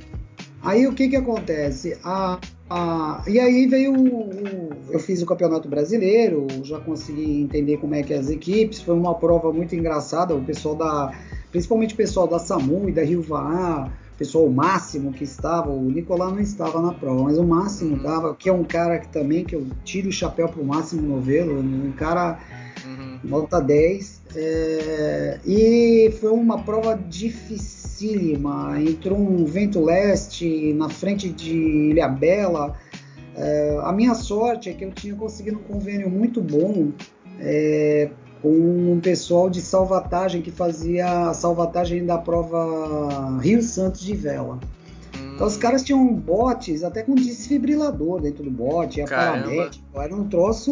Aí 0.62 0.86
o 0.86 0.92
que 0.92 1.08
que 1.08 1.16
acontece? 1.16 1.96
A, 2.02 2.40
a, 2.68 3.22
e 3.26 3.38
aí 3.38 3.66
veio 3.66 3.92
o, 3.92 4.30
o, 4.30 4.70
eu 4.90 4.98
fiz 4.98 5.22
o 5.22 5.26
campeonato 5.26 5.68
brasileiro, 5.68 6.46
já 6.62 6.80
consegui 6.80 7.40
entender 7.40 7.76
como 7.76 7.94
é 7.94 8.02
que 8.02 8.12
é 8.12 8.18
as 8.18 8.28
equipes. 8.28 8.80
Foi 8.80 8.94
uma 8.94 9.14
prova 9.14 9.52
muito 9.52 9.74
engraçada. 9.74 10.34
O 10.34 10.44
pessoal 10.44 10.74
da 10.74 11.12
principalmente 11.50 11.94
o 11.94 11.96
pessoal 11.96 12.26
da 12.26 12.38
SAMU 12.38 12.88
e 12.88 12.92
da 12.92 13.02
Rio 13.02 13.22
Vaá, 13.22 13.90
pessoal 14.18 14.48
Máximo 14.48 15.12
que 15.12 15.24
estava, 15.24 15.70
o 15.70 15.90
Nicolás 15.90 16.32
não 16.32 16.40
estava 16.40 16.80
na 16.80 16.92
prova, 16.92 17.24
mas 17.24 17.38
o 17.38 17.44
Máximo 17.44 17.96
estava, 17.96 18.28
uhum. 18.28 18.34
que 18.34 18.48
é 18.48 18.52
um 18.52 18.64
cara 18.64 18.98
que 18.98 19.08
também 19.08 19.44
que 19.44 19.54
eu 19.54 19.66
tiro 19.84 20.08
o 20.08 20.12
chapéu 20.12 20.48
pro 20.48 20.64
Máximo 20.64 21.02
Novelo, 21.02 21.58
um 21.58 21.92
cara 21.92 22.38
uhum. 22.84 23.18
nota 23.24 23.60
10. 23.60 24.16
É, 24.34 25.40
e 25.46 26.14
foi 26.20 26.30
uma 26.30 26.62
prova 26.62 26.94
dificílima. 27.96 28.80
Entrou 28.80 29.18
um 29.18 29.44
vento 29.44 29.82
leste 29.82 30.72
na 30.74 30.88
frente 30.88 31.28
de 31.28 31.90
Ilhabela. 31.90 32.76
É, 33.34 33.78
a 33.82 33.92
minha 33.92 34.14
sorte 34.14 34.68
é 34.68 34.72
que 34.72 34.84
eu 34.84 34.92
tinha 34.92 35.14
conseguido 35.14 35.58
um 35.58 35.62
convênio 35.62 36.08
muito 36.10 36.40
bom 36.40 36.90
é, 37.40 38.10
com 38.40 38.48
um 38.92 39.00
pessoal 39.00 39.50
de 39.50 39.60
salvatagem 39.60 40.42
que 40.42 40.50
fazia 40.50 41.30
a 41.30 41.34
salvatagem 41.34 42.04
da 42.04 42.18
prova 42.18 43.38
Rio 43.40 43.62
Santos 43.62 44.00
de 44.00 44.14
vela. 44.14 44.58
Hum. 45.18 45.32
Então 45.34 45.46
os 45.46 45.56
caras 45.56 45.82
tinham 45.82 46.06
botes 46.14 46.82
até 46.82 47.02
com 47.02 47.14
desfibrilador 47.14 48.20
dentro 48.20 48.44
do 48.44 48.50
bote, 48.50 49.00
a 49.00 49.06
paramédico, 49.06 49.84
era 50.00 50.14
um 50.14 50.28
troço. 50.28 50.70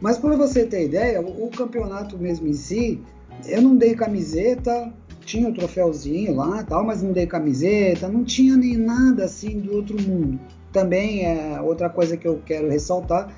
Mas 0.00 0.18
para 0.18 0.36
você 0.36 0.64
ter 0.64 0.86
ideia, 0.86 1.20
o, 1.20 1.46
o, 1.46 1.50
campeonato 1.50 2.18
mesmo 2.18 2.48
em 2.48 2.54
si, 2.54 3.00
eu 3.46 3.62
não 3.62 3.76
dei 3.76 3.94
camiseta, 3.94 4.92
tinha 5.24 5.46
o 5.46 5.50
um 5.50 5.54
troféuzinho 5.54 6.34
lá, 6.34 6.62
tal, 6.62 6.84
mas 6.84 7.02
não 7.02 7.12
dei 7.12 7.26
camiseta, 7.26 8.08
não 8.08 8.24
tinha 8.24 8.56
nem 8.56 8.76
nada 8.76 9.24
assim 9.24 9.58
do 9.58 9.74
outro 9.74 10.00
mundo. 10.00 10.38
Também 10.72 11.24
é 11.26 11.60
outra 11.60 11.88
coisa 11.88 12.16
que 12.16 12.26
eu 12.26 12.40
quero 12.44 12.68
ressaltar 12.68 13.34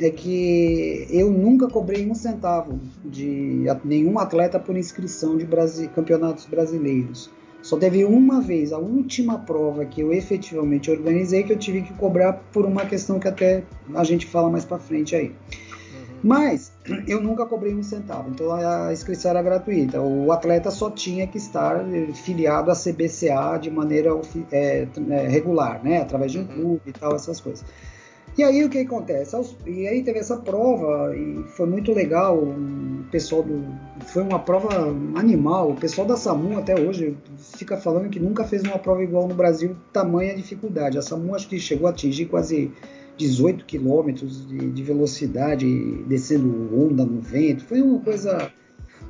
é 0.00 0.10
que 0.10 1.06
eu 1.10 1.30
nunca 1.30 1.68
cobrei 1.68 2.08
um 2.08 2.14
centavo 2.14 2.78
de 3.04 3.64
nenhum 3.84 4.18
atleta 4.18 4.58
por 4.58 4.76
inscrição 4.76 5.36
de 5.36 5.46
campeonatos 5.94 6.46
brasileiros. 6.46 7.30
Só 7.62 7.76
teve 7.76 8.04
uma 8.04 8.40
vez, 8.40 8.72
a 8.72 8.78
última 8.78 9.38
prova 9.38 9.84
que 9.84 10.00
eu 10.00 10.12
efetivamente 10.12 10.90
organizei, 10.90 11.42
que 11.42 11.52
eu 11.52 11.58
tive 11.58 11.82
que 11.82 11.92
cobrar 11.94 12.32
por 12.52 12.64
uma 12.64 12.86
questão 12.86 13.18
que 13.18 13.26
até 13.26 13.64
a 13.94 14.04
gente 14.04 14.26
fala 14.26 14.48
mais 14.48 14.64
para 14.64 14.78
frente 14.78 15.16
aí. 15.16 15.32
Mas 16.22 16.72
eu 17.06 17.20
nunca 17.20 17.46
cobrei 17.46 17.74
um 17.74 17.82
centavo, 17.82 18.30
então 18.30 18.52
a 18.52 18.92
inscrição 18.92 19.30
era 19.30 19.42
gratuita. 19.42 20.00
O 20.00 20.32
atleta 20.32 20.70
só 20.70 20.90
tinha 20.90 21.26
que 21.26 21.38
estar 21.38 21.84
filiado 22.14 22.70
à 22.70 22.74
CBCA 22.74 23.58
de 23.60 23.70
maneira 23.70 24.10
é, 24.50 24.86
é, 25.10 25.28
regular, 25.28 25.82
né? 25.82 26.02
Através 26.02 26.32
de 26.32 26.38
um 26.38 26.42
uhum. 26.42 26.48
clube 26.48 26.82
e 26.86 26.92
tal, 26.92 27.14
essas 27.14 27.40
coisas. 27.40 27.64
E 28.36 28.44
aí 28.44 28.64
o 28.64 28.68
que 28.68 28.78
acontece? 28.78 29.36
E 29.66 29.88
aí 29.88 30.00
teve 30.04 30.20
essa 30.20 30.36
prova 30.36 31.12
e 31.16 31.42
foi 31.56 31.66
muito 31.66 31.92
legal. 31.92 32.38
O 32.38 33.04
pessoal 33.10 33.42
do. 33.42 33.64
Foi 34.06 34.22
uma 34.22 34.38
prova 34.38 34.68
animal. 35.16 35.72
O 35.72 35.74
pessoal 35.74 36.06
da 36.06 36.16
SAMU 36.16 36.56
até 36.56 36.78
hoje 36.78 37.16
fica 37.56 37.76
falando 37.76 38.08
que 38.08 38.20
nunca 38.20 38.44
fez 38.44 38.62
uma 38.62 38.78
prova 38.78 39.02
igual 39.02 39.26
no 39.26 39.34
Brasil, 39.34 39.76
tamanha 39.92 40.36
dificuldade. 40.36 40.96
A 40.96 41.02
SAMU 41.02 41.34
acho 41.34 41.48
que 41.48 41.58
chegou 41.58 41.88
a 41.88 41.90
atingir 41.90 42.26
quase 42.26 42.70
18 43.18 43.66
quilômetros 43.66 44.48
de, 44.48 44.70
de 44.70 44.82
velocidade, 44.82 45.66
descendo 46.06 46.74
onda 46.74 47.04
no 47.04 47.20
vento. 47.20 47.64
Foi 47.64 47.82
uma 47.82 48.00
coisa. 48.00 48.50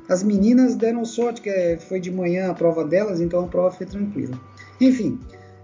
As 0.09 0.23
meninas 0.23 0.75
deram 0.75 1.05
sorte 1.05 1.41
que 1.41 1.77
foi 1.87 1.99
de 1.99 2.11
manhã 2.11 2.49
a 2.49 2.53
prova 2.53 2.83
delas, 2.83 3.21
então 3.21 3.45
a 3.45 3.47
prova 3.47 3.71
foi 3.71 3.85
tranquila. 3.85 4.37
Enfim, 4.81 5.19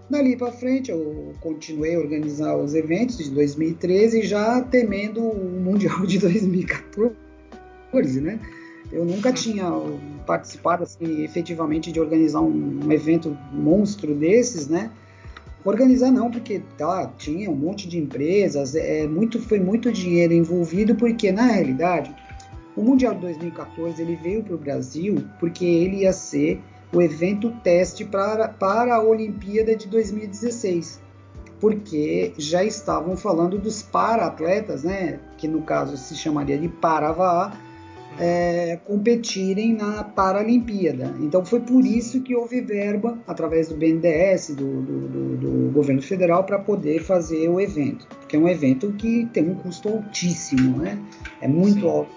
Dali 0.08 0.36
para 0.36 0.52
frente, 0.52 0.90
eu 0.90 1.34
continuei 1.40 1.96
a 1.96 1.98
organizar 1.98 2.56
os 2.56 2.74
eventos 2.74 3.18
de 3.18 3.30
2013, 3.30 4.22
já 4.22 4.62
temendo 4.62 5.20
o 5.20 5.60
Mundial 5.60 6.06
de 6.06 6.18
2014, 6.20 8.20
né? 8.20 8.38
Eu 8.92 9.04
nunca 9.04 9.32
tinha 9.32 9.68
participado 10.24 10.84
assim, 10.84 11.24
efetivamente 11.24 11.90
de 11.90 11.98
organizar 11.98 12.40
um, 12.40 12.80
um 12.84 12.92
evento 12.92 13.36
monstro 13.52 14.14
desses, 14.14 14.68
né? 14.68 14.92
Organizar 15.66 16.12
não, 16.12 16.30
porque 16.30 16.62
tá, 16.78 17.12
tinha 17.18 17.50
um 17.50 17.56
monte 17.56 17.88
de 17.88 17.98
empresas, 17.98 18.76
é, 18.76 19.04
muito, 19.08 19.40
foi 19.40 19.58
muito 19.58 19.90
dinheiro 19.90 20.32
envolvido, 20.32 20.94
porque 20.94 21.32
na 21.32 21.46
realidade 21.46 22.14
o 22.76 22.82
Mundial 22.82 23.14
de 23.14 23.22
2014 23.22 24.00
ele 24.00 24.14
veio 24.14 24.44
para 24.44 24.54
o 24.54 24.58
Brasil 24.58 25.26
porque 25.40 25.64
ele 25.64 26.02
ia 26.02 26.12
ser 26.12 26.62
o 26.94 27.02
evento 27.02 27.50
teste 27.64 28.04
para, 28.04 28.46
para 28.46 28.94
a 28.94 29.02
Olimpíada 29.02 29.74
de 29.74 29.88
2016, 29.88 31.00
porque 31.60 32.32
já 32.38 32.62
estavam 32.62 33.16
falando 33.16 33.58
dos 33.58 33.82
para-atletas, 33.82 34.84
né, 34.84 35.18
que 35.36 35.48
no 35.48 35.62
caso 35.62 35.96
se 35.96 36.14
chamaria 36.14 36.56
de 36.56 36.68
Paravá, 36.68 37.52
é, 38.18 38.78
competirem 38.84 39.74
na 39.74 40.02
Paralimpíada. 40.04 41.14
Então 41.20 41.44
foi 41.44 41.60
por 41.60 41.84
isso 41.84 42.22
que 42.22 42.34
houve 42.34 42.60
verba 42.60 43.18
através 43.26 43.68
do 43.68 43.76
BNDES, 43.76 44.54
do, 44.56 44.82
do, 44.82 45.08
do, 45.08 45.36
do 45.36 45.72
governo 45.72 46.02
federal, 46.02 46.44
para 46.44 46.58
poder 46.58 47.02
fazer 47.02 47.48
o 47.48 47.60
evento, 47.60 48.06
porque 48.20 48.36
é 48.36 48.38
um 48.38 48.48
evento 48.48 48.92
que 48.92 49.26
tem 49.32 49.50
um 49.50 49.54
custo 49.54 49.88
altíssimo, 49.88 50.78
né? 50.78 50.98
É 51.40 51.48
muito 51.48 51.80
Sim. 51.80 51.88
alto. 51.88 52.10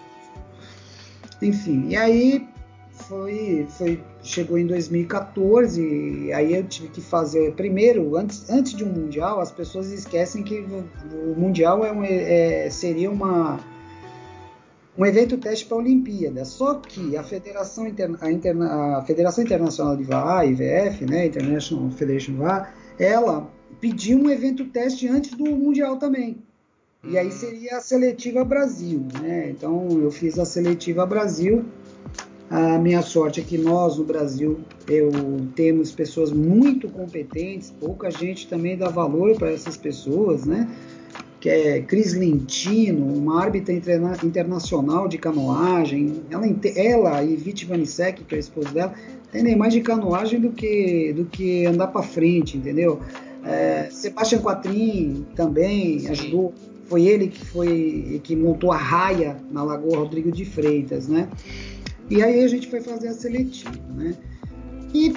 Enfim, 1.42 1.88
e 1.90 1.96
aí 1.96 2.48
foi, 2.92 3.66
foi 3.70 4.02
chegou 4.22 4.58
em 4.58 4.68
2014, 4.68 6.32
aí 6.34 6.56
eu 6.56 6.64
tive 6.66 6.90
que 6.90 7.02
fazer 7.02 7.54
primeiro, 7.54 8.16
antes, 8.18 8.50
antes 8.50 8.74
de 8.74 8.84
um 8.84 8.90
mundial, 8.90 9.40
as 9.40 9.52
pessoas 9.52 9.92
esquecem 9.92 10.44
que 10.44 10.60
o, 10.60 11.36
mundial 11.38 11.86
é, 11.86 11.92
um, 11.92 12.04
é 12.04 12.70
seria 12.70 13.10
uma 13.10 13.60
um 15.00 15.06
evento 15.06 15.38
teste 15.38 15.66
para 15.66 15.78
a 15.78 15.80
Olimpíada. 15.80 16.44
Só 16.44 16.76
que 16.76 17.16
a 17.16 17.24
Federação, 17.24 17.88
Interna, 17.88 18.18
a, 18.22 18.32
Interna, 18.32 18.98
a 18.98 19.02
Federação 19.04 19.44
Internacional 19.44 19.96
de 19.96 20.04
VAR, 20.04 20.46
IVF, 20.46 21.06
né, 21.06 21.28
International 21.28 21.90
Federation 21.92 22.36
VAR, 22.36 22.76
ela 23.00 23.50
pediu 23.80 24.20
um 24.20 24.30
evento 24.30 24.66
teste 24.66 25.08
antes 25.08 25.32
do 25.32 25.46
mundial 25.46 25.98
também. 25.98 26.38
E 27.04 27.18
aí 27.18 27.28
hum. 27.28 27.32
seria 27.32 27.78
a 27.78 27.82
seletiva 27.82 28.44
Brasil, 28.44 29.08
né? 29.22 29.50
Então 29.52 29.88
eu 30.02 30.12
fiz 30.12 30.38
a 30.38 30.44
seletiva 30.44 31.06
Brasil 31.06 31.64
a 32.50 32.80
minha 32.80 33.04
sorte 33.04 33.40
é 33.40 33.44
que 33.44 33.60
nós 33.60 33.98
no 33.98 34.04
Brasil 34.04 34.60
eu, 34.88 35.12
temos 35.56 35.92
pessoas 35.92 36.32
muito 36.32 36.90
competentes, 36.90 37.72
pouca 37.80 38.10
gente 38.10 38.48
também 38.48 38.76
dá 38.76 38.90
valor 38.90 39.38
para 39.38 39.52
essas 39.52 39.78
pessoas, 39.78 40.46
né? 40.46 40.68
Que 41.40 41.50
é 41.50 41.82
Cris 41.82 42.14
Lentino, 42.14 43.06
uma 43.14 43.42
árbitra 43.42 43.74
interna 43.74 44.18
internacional 44.24 45.08
de 45.08 45.18
canoagem. 45.18 46.22
Ela, 46.30 46.46
ela 46.76 47.24
e 47.24 47.36
Viti 47.36 47.66
Vanisek, 47.66 48.24
que 48.26 48.36
é 48.36 48.38
a 48.38 48.40
esposa 48.40 48.70
dela, 48.72 48.94
entendem 49.30 49.56
mais 49.56 49.74
de 49.74 49.82
canoagem 49.82 50.40
do 50.40 50.52
que, 50.52 51.14
do 51.14 51.26
que 51.26 51.66
andar 51.66 51.88
para 51.88 52.04
frente, 52.04 52.58
entendeu? 52.58 53.00
É, 53.46 53.88
Sebastian 53.90 54.40
Quatrin 54.40 55.26
também 55.36 56.08
ajudou. 56.10 56.54
Foi 56.86 57.04
ele 57.04 57.28
que 57.28 57.46
foi 57.46 58.20
que 58.24 58.36
montou 58.36 58.72
a 58.72 58.78
raia 58.78 59.38
na 59.52 59.64
Lagoa 59.64 59.98
Rodrigo 59.98 60.32
de 60.32 60.44
Freitas, 60.44 61.08
né? 61.08 61.30
E 62.10 62.22
aí 62.24 62.44
a 62.44 62.48
gente 62.48 62.68
foi 62.68 62.82
fazer 62.82 63.10
a 63.10 63.14
seletiva, 63.14 63.72
né? 63.96 64.16
E 64.94 65.14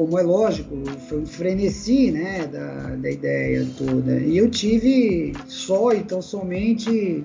como 0.00 0.18
é 0.18 0.22
lógico, 0.22 0.74
foi 1.10 1.20
um 1.20 1.26
frenesi, 1.26 2.10
né, 2.10 2.46
da, 2.46 2.96
da 2.96 3.10
ideia 3.10 3.66
toda. 3.76 4.18
E 4.18 4.38
eu 4.38 4.50
tive 4.50 5.34
só, 5.46 5.92
então 5.92 6.22
somente 6.22 7.22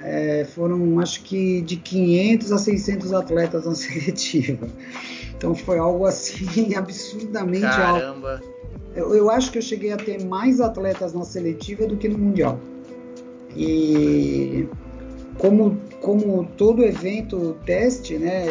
é, 0.00 0.46
foram 0.54 0.98
acho 1.00 1.22
que 1.22 1.60
de 1.60 1.76
500 1.76 2.52
a 2.52 2.56
600 2.56 3.12
atletas 3.12 3.66
na 3.66 3.74
seletiva. 3.76 4.66
Então 5.36 5.54
foi 5.54 5.78
algo 5.78 6.06
assim 6.06 6.46
absurdamente 6.74 7.66
Caramba. 7.66 8.36
alto. 8.36 8.48
Eu, 8.96 9.14
eu 9.14 9.30
acho 9.30 9.52
que 9.52 9.58
eu 9.58 9.62
cheguei 9.62 9.92
a 9.92 9.98
ter 9.98 10.24
mais 10.24 10.62
atletas 10.62 11.12
na 11.12 11.26
seletiva 11.26 11.86
do 11.86 11.98
que 11.98 12.08
no 12.08 12.16
mundial. 12.16 12.58
E 13.54 14.66
como, 15.36 15.78
como 16.08 16.42
todo 16.56 16.82
evento 16.82 17.54
teste, 17.66 18.16
né, 18.16 18.46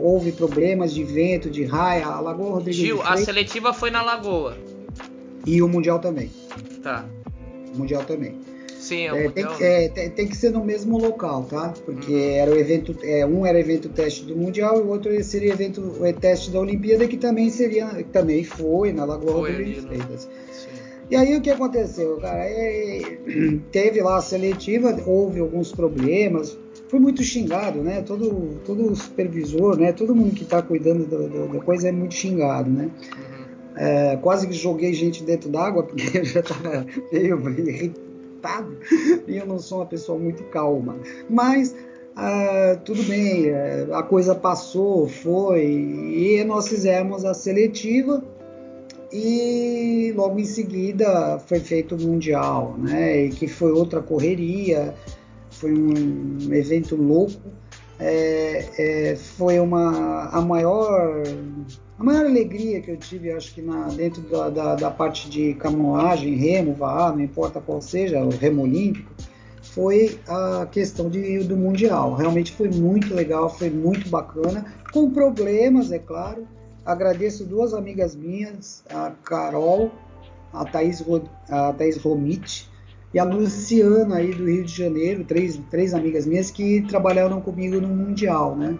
houve 0.00 0.32
problemas 0.32 0.94
de 0.94 1.04
vento, 1.04 1.50
de 1.50 1.62
raia, 1.62 2.06
a 2.06 2.18
Lagoa 2.20 2.52
Rodrigo 2.52 2.78
Gil, 2.78 3.02
a 3.02 3.18
seletiva 3.18 3.74
foi 3.74 3.90
na 3.90 4.00
Lagoa. 4.00 4.56
E 5.46 5.60
o 5.60 5.68
Mundial 5.68 5.98
também. 5.98 6.30
Tá. 6.82 7.04
O 7.74 7.76
Mundial 7.76 8.02
também. 8.04 8.40
Sim, 8.78 9.08
é, 9.08 9.28
tem, 9.28 9.46
que, 9.46 9.62
é, 9.62 9.88
tem, 9.90 10.10
tem, 10.10 10.26
que 10.26 10.34
ser 10.34 10.52
no 10.52 10.64
mesmo 10.64 10.96
local, 10.96 11.44
tá? 11.44 11.74
Porque 11.84 12.14
hum. 12.14 12.34
era 12.34 12.50
o 12.50 12.56
evento, 12.56 12.96
é, 13.02 13.26
um 13.26 13.44
era 13.44 13.60
evento 13.60 13.90
teste 13.90 14.24
do 14.24 14.34
Mundial 14.34 14.78
e 14.78 14.80
o 14.80 14.88
outro 14.88 15.22
seria 15.22 15.52
evento 15.52 15.98
é, 16.02 16.14
teste 16.14 16.50
da 16.50 16.60
Olimpíada, 16.60 17.06
que 17.06 17.18
também 17.18 17.50
seria, 17.50 18.02
também 18.10 18.42
foi 18.42 18.90
na 18.90 19.04
Lagoa 19.04 19.40
foi 19.40 19.50
Rodrigo 19.52 19.82
Freitas. 19.82 20.30
E 21.10 21.16
aí 21.16 21.36
o 21.36 21.40
que 21.40 21.50
aconteceu, 21.50 22.16
cara? 22.18 22.44
É, 22.44 23.18
teve 23.70 24.00
lá 24.02 24.16
a 24.16 24.22
seletiva, 24.22 24.96
houve 25.06 25.40
alguns 25.40 25.72
problemas, 25.72 26.56
foi 26.88 26.98
muito 26.98 27.22
xingado, 27.22 27.82
né? 27.82 28.02
Todo, 28.02 28.60
todo 28.64 28.94
supervisor, 28.94 29.76
né? 29.78 29.92
Todo 29.92 30.14
mundo 30.14 30.34
que 30.34 30.44
está 30.44 30.62
cuidando 30.62 31.06
da, 31.06 31.52
da, 31.52 31.60
coisa 31.60 31.88
é 31.88 31.92
muito 31.92 32.14
xingado, 32.14 32.70
né? 32.70 32.84
Uhum. 32.84 33.44
É, 33.76 34.16
quase 34.22 34.46
que 34.46 34.52
joguei 34.52 34.92
gente 34.92 35.24
dentro 35.24 35.50
d'água 35.50 35.82
porque 35.84 36.18
eu 36.18 36.24
já 36.24 36.40
estava 36.40 36.86
meio 37.12 37.50
irritado 37.58 38.76
e 39.26 39.36
eu 39.36 39.46
não 39.46 39.58
sou 39.58 39.78
uma 39.78 39.86
pessoa 39.86 40.18
muito 40.18 40.42
calma. 40.44 40.96
Mas 41.28 41.74
ah, 42.16 42.78
tudo 42.84 43.02
bem, 43.02 43.48
é, 43.48 43.88
a 43.92 44.02
coisa 44.02 44.34
passou, 44.34 45.08
foi 45.08 45.64
e 45.64 46.44
nós 46.44 46.68
fizemos 46.68 47.24
a 47.24 47.34
seletiva 47.34 48.22
e 49.14 50.12
logo 50.16 50.40
em 50.40 50.44
seguida 50.44 51.38
foi 51.46 51.60
feito 51.60 51.94
o 51.94 52.00
Mundial, 52.00 52.74
né? 52.76 53.26
E 53.26 53.30
que 53.30 53.46
foi 53.46 53.70
outra 53.70 54.02
correria, 54.02 54.92
foi 55.50 55.72
um 55.72 56.52
evento 56.52 56.96
louco, 56.96 57.40
é, 58.00 58.66
é, 58.76 59.16
foi 59.16 59.60
uma 59.60 60.28
a 60.30 60.40
maior 60.40 61.22
a 61.96 62.02
maior 62.02 62.26
alegria 62.26 62.80
que 62.80 62.90
eu 62.90 62.96
tive, 62.96 63.30
acho 63.30 63.54
que 63.54 63.62
na, 63.62 63.86
dentro 63.86 64.20
da, 64.22 64.50
da, 64.50 64.74
da 64.74 64.90
parte 64.90 65.30
de 65.30 65.54
canoagem, 65.54 66.34
remo, 66.34 66.74
vá, 66.74 67.12
não 67.12 67.20
importa 67.20 67.60
qual 67.60 67.80
seja, 67.80 68.20
o 68.24 68.30
remo 68.30 68.62
olímpico, 68.62 69.12
foi 69.62 70.18
a 70.26 70.66
questão 70.66 71.08
de, 71.08 71.38
do 71.44 71.56
Mundial. 71.56 72.14
Realmente 72.14 72.50
foi 72.50 72.68
muito 72.68 73.14
legal, 73.14 73.48
foi 73.48 73.70
muito 73.70 74.08
bacana, 74.08 74.64
com 74.92 75.08
problemas, 75.08 75.92
é 75.92 76.00
claro, 76.00 76.48
Agradeço 76.84 77.44
duas 77.44 77.72
amigas 77.72 78.14
minhas, 78.14 78.84
a 78.90 79.10
Carol, 79.24 79.90
a 80.52 80.64
Thaís, 80.64 81.02
a 81.48 81.72
Thaís 81.72 81.96
Romit 81.96 82.68
e 83.12 83.18
a 83.18 83.24
Luciana 83.24 84.16
aí 84.16 84.34
do 84.34 84.44
Rio 84.44 84.64
de 84.64 84.76
Janeiro, 84.76 85.24
três, 85.24 85.58
três 85.70 85.94
amigas 85.94 86.26
minhas 86.26 86.50
que 86.50 86.82
trabalharam 86.82 87.40
comigo 87.40 87.80
no 87.80 87.88
Mundial, 87.88 88.54
né? 88.56 88.78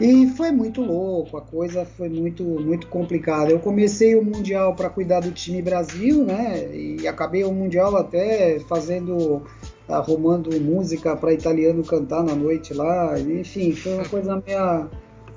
E 0.00 0.28
foi 0.36 0.52
muito 0.52 0.80
louco, 0.80 1.36
a 1.36 1.40
coisa 1.40 1.84
foi 1.84 2.08
muito 2.08 2.44
muito 2.44 2.86
complicada. 2.86 3.50
Eu 3.50 3.58
comecei 3.58 4.14
o 4.14 4.24
mundial 4.24 4.76
para 4.76 4.88
cuidar 4.88 5.20
do 5.20 5.32
time 5.32 5.60
Brasil, 5.60 6.24
né? 6.24 6.72
E 6.72 7.08
acabei 7.08 7.42
o 7.42 7.52
mundial 7.52 7.96
até 7.96 8.60
fazendo 8.60 9.42
arrumando 9.88 10.50
música 10.60 11.16
para 11.16 11.32
italiano 11.32 11.82
cantar 11.82 12.22
na 12.22 12.36
noite 12.36 12.72
lá. 12.72 13.18
Enfim, 13.18 13.72
foi 13.72 13.94
uma 13.94 14.08
coisa 14.08 14.40
meia 14.46 14.88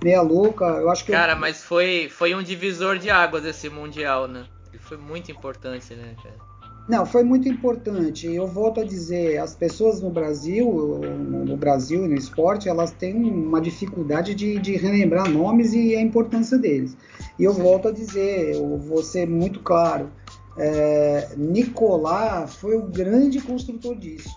meia 0.04 0.22
louca. 0.22 0.66
Eu 0.66 0.90
acho 0.90 1.06
que 1.06 1.12
cara, 1.12 1.34
eu... 1.34 1.38
mas 1.38 1.64
foi 1.64 2.10
foi 2.10 2.34
um 2.36 2.44
divisor 2.44 2.98
de 2.98 3.10
águas 3.10 3.46
esse 3.46 3.70
mundial, 3.70 4.28
né? 4.28 4.46
Ele 4.72 4.82
foi 4.82 4.98
muito 4.98 5.32
importante, 5.32 5.94
né, 5.94 6.16
cara? 6.22 6.52
Não, 6.90 7.06
foi 7.06 7.24
muito 7.24 7.48
importante. 7.48 8.28
Eu 8.28 8.48
volto 8.48 8.82
a 8.82 8.84
dizer, 8.84 9.38
as 9.38 9.56
pessoas 9.56 10.02
no 10.02 10.10
Brasil, 10.10 10.68
no 10.68 11.56
Brasil 11.56 12.06
e 12.06 12.08
no 12.08 12.16
esporte, 12.16 12.68
elas 12.68 12.92
têm 12.92 13.16
uma 13.16 13.62
dificuldade 13.62 14.34
de, 14.34 14.60
de 14.60 14.76
relembrar 14.76 15.30
nomes 15.30 15.74
e 15.74 15.96
a 15.96 16.02
importância 16.02 16.58
deles. 16.58 16.98
E 17.38 17.44
eu 17.44 17.54
volto 17.54 17.88
a 17.88 17.92
dizer, 17.92 18.56
eu 18.56 18.78
vou 18.78 19.04
ser 19.04 19.28
muito 19.28 19.60
claro, 19.62 20.12
é, 20.58 21.30
Nicolás 21.38 22.56
foi 22.56 22.76
o 22.76 22.84
grande 22.84 23.40
construtor 23.40 23.96
disso. 23.96 24.30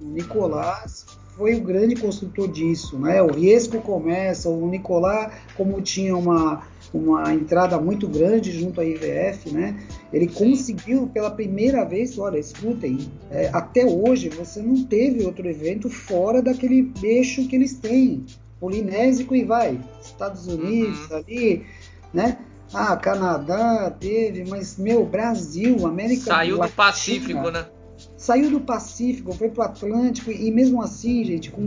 Nicolás 0.00 1.06
foi 1.36 1.54
o 1.54 1.60
grande 1.60 1.94
construtor 1.96 2.48
disso, 2.48 2.98
né? 2.98 3.22
O 3.22 3.30
Riesco 3.30 3.80
começa, 3.80 4.48
o 4.48 4.68
Nicolás, 4.68 5.32
como 5.54 5.80
tinha 5.82 6.16
uma, 6.16 6.62
uma 6.92 7.32
entrada 7.34 7.78
muito 7.78 8.08
grande 8.08 8.50
junto 8.50 8.80
à 8.80 8.84
IVF, 8.84 9.50
né? 9.52 9.78
Ele 10.12 10.26
conseguiu 10.26 11.06
pela 11.06 11.30
primeira 11.30 11.84
vez, 11.84 12.18
olha, 12.18 12.38
escutem, 12.38 13.10
é, 13.30 13.50
até 13.52 13.84
hoje 13.84 14.30
você 14.30 14.62
não 14.62 14.82
teve 14.84 15.24
outro 15.24 15.46
evento 15.46 15.90
fora 15.90 16.40
daquele 16.40 16.90
eixo 17.02 17.46
que 17.46 17.54
eles 17.54 17.74
têm, 17.74 18.24
polinésico 18.58 19.34
e 19.34 19.44
vai, 19.44 19.78
Estados 20.00 20.46
Unidos 20.46 21.10
uhum. 21.10 21.16
ali, 21.16 21.66
né? 22.14 22.38
Ah, 22.72 22.96
Canadá 22.96 23.90
teve, 23.90 24.44
mas 24.48 24.76
meu 24.76 25.04
Brasil, 25.04 25.86
América 25.86 26.22
Saiu 26.22 26.56
Latina, 26.56 26.66
do 26.66 26.72
Pacífico, 26.72 27.50
né? 27.50 27.66
Saiu 28.26 28.50
do 28.50 28.60
Pacífico, 28.60 29.32
foi 29.32 29.48
para 29.48 29.62
o 29.62 29.64
Atlântico 29.64 30.32
e 30.32 30.50
mesmo 30.50 30.82
assim, 30.82 31.22
gente, 31.22 31.48
com 31.52 31.62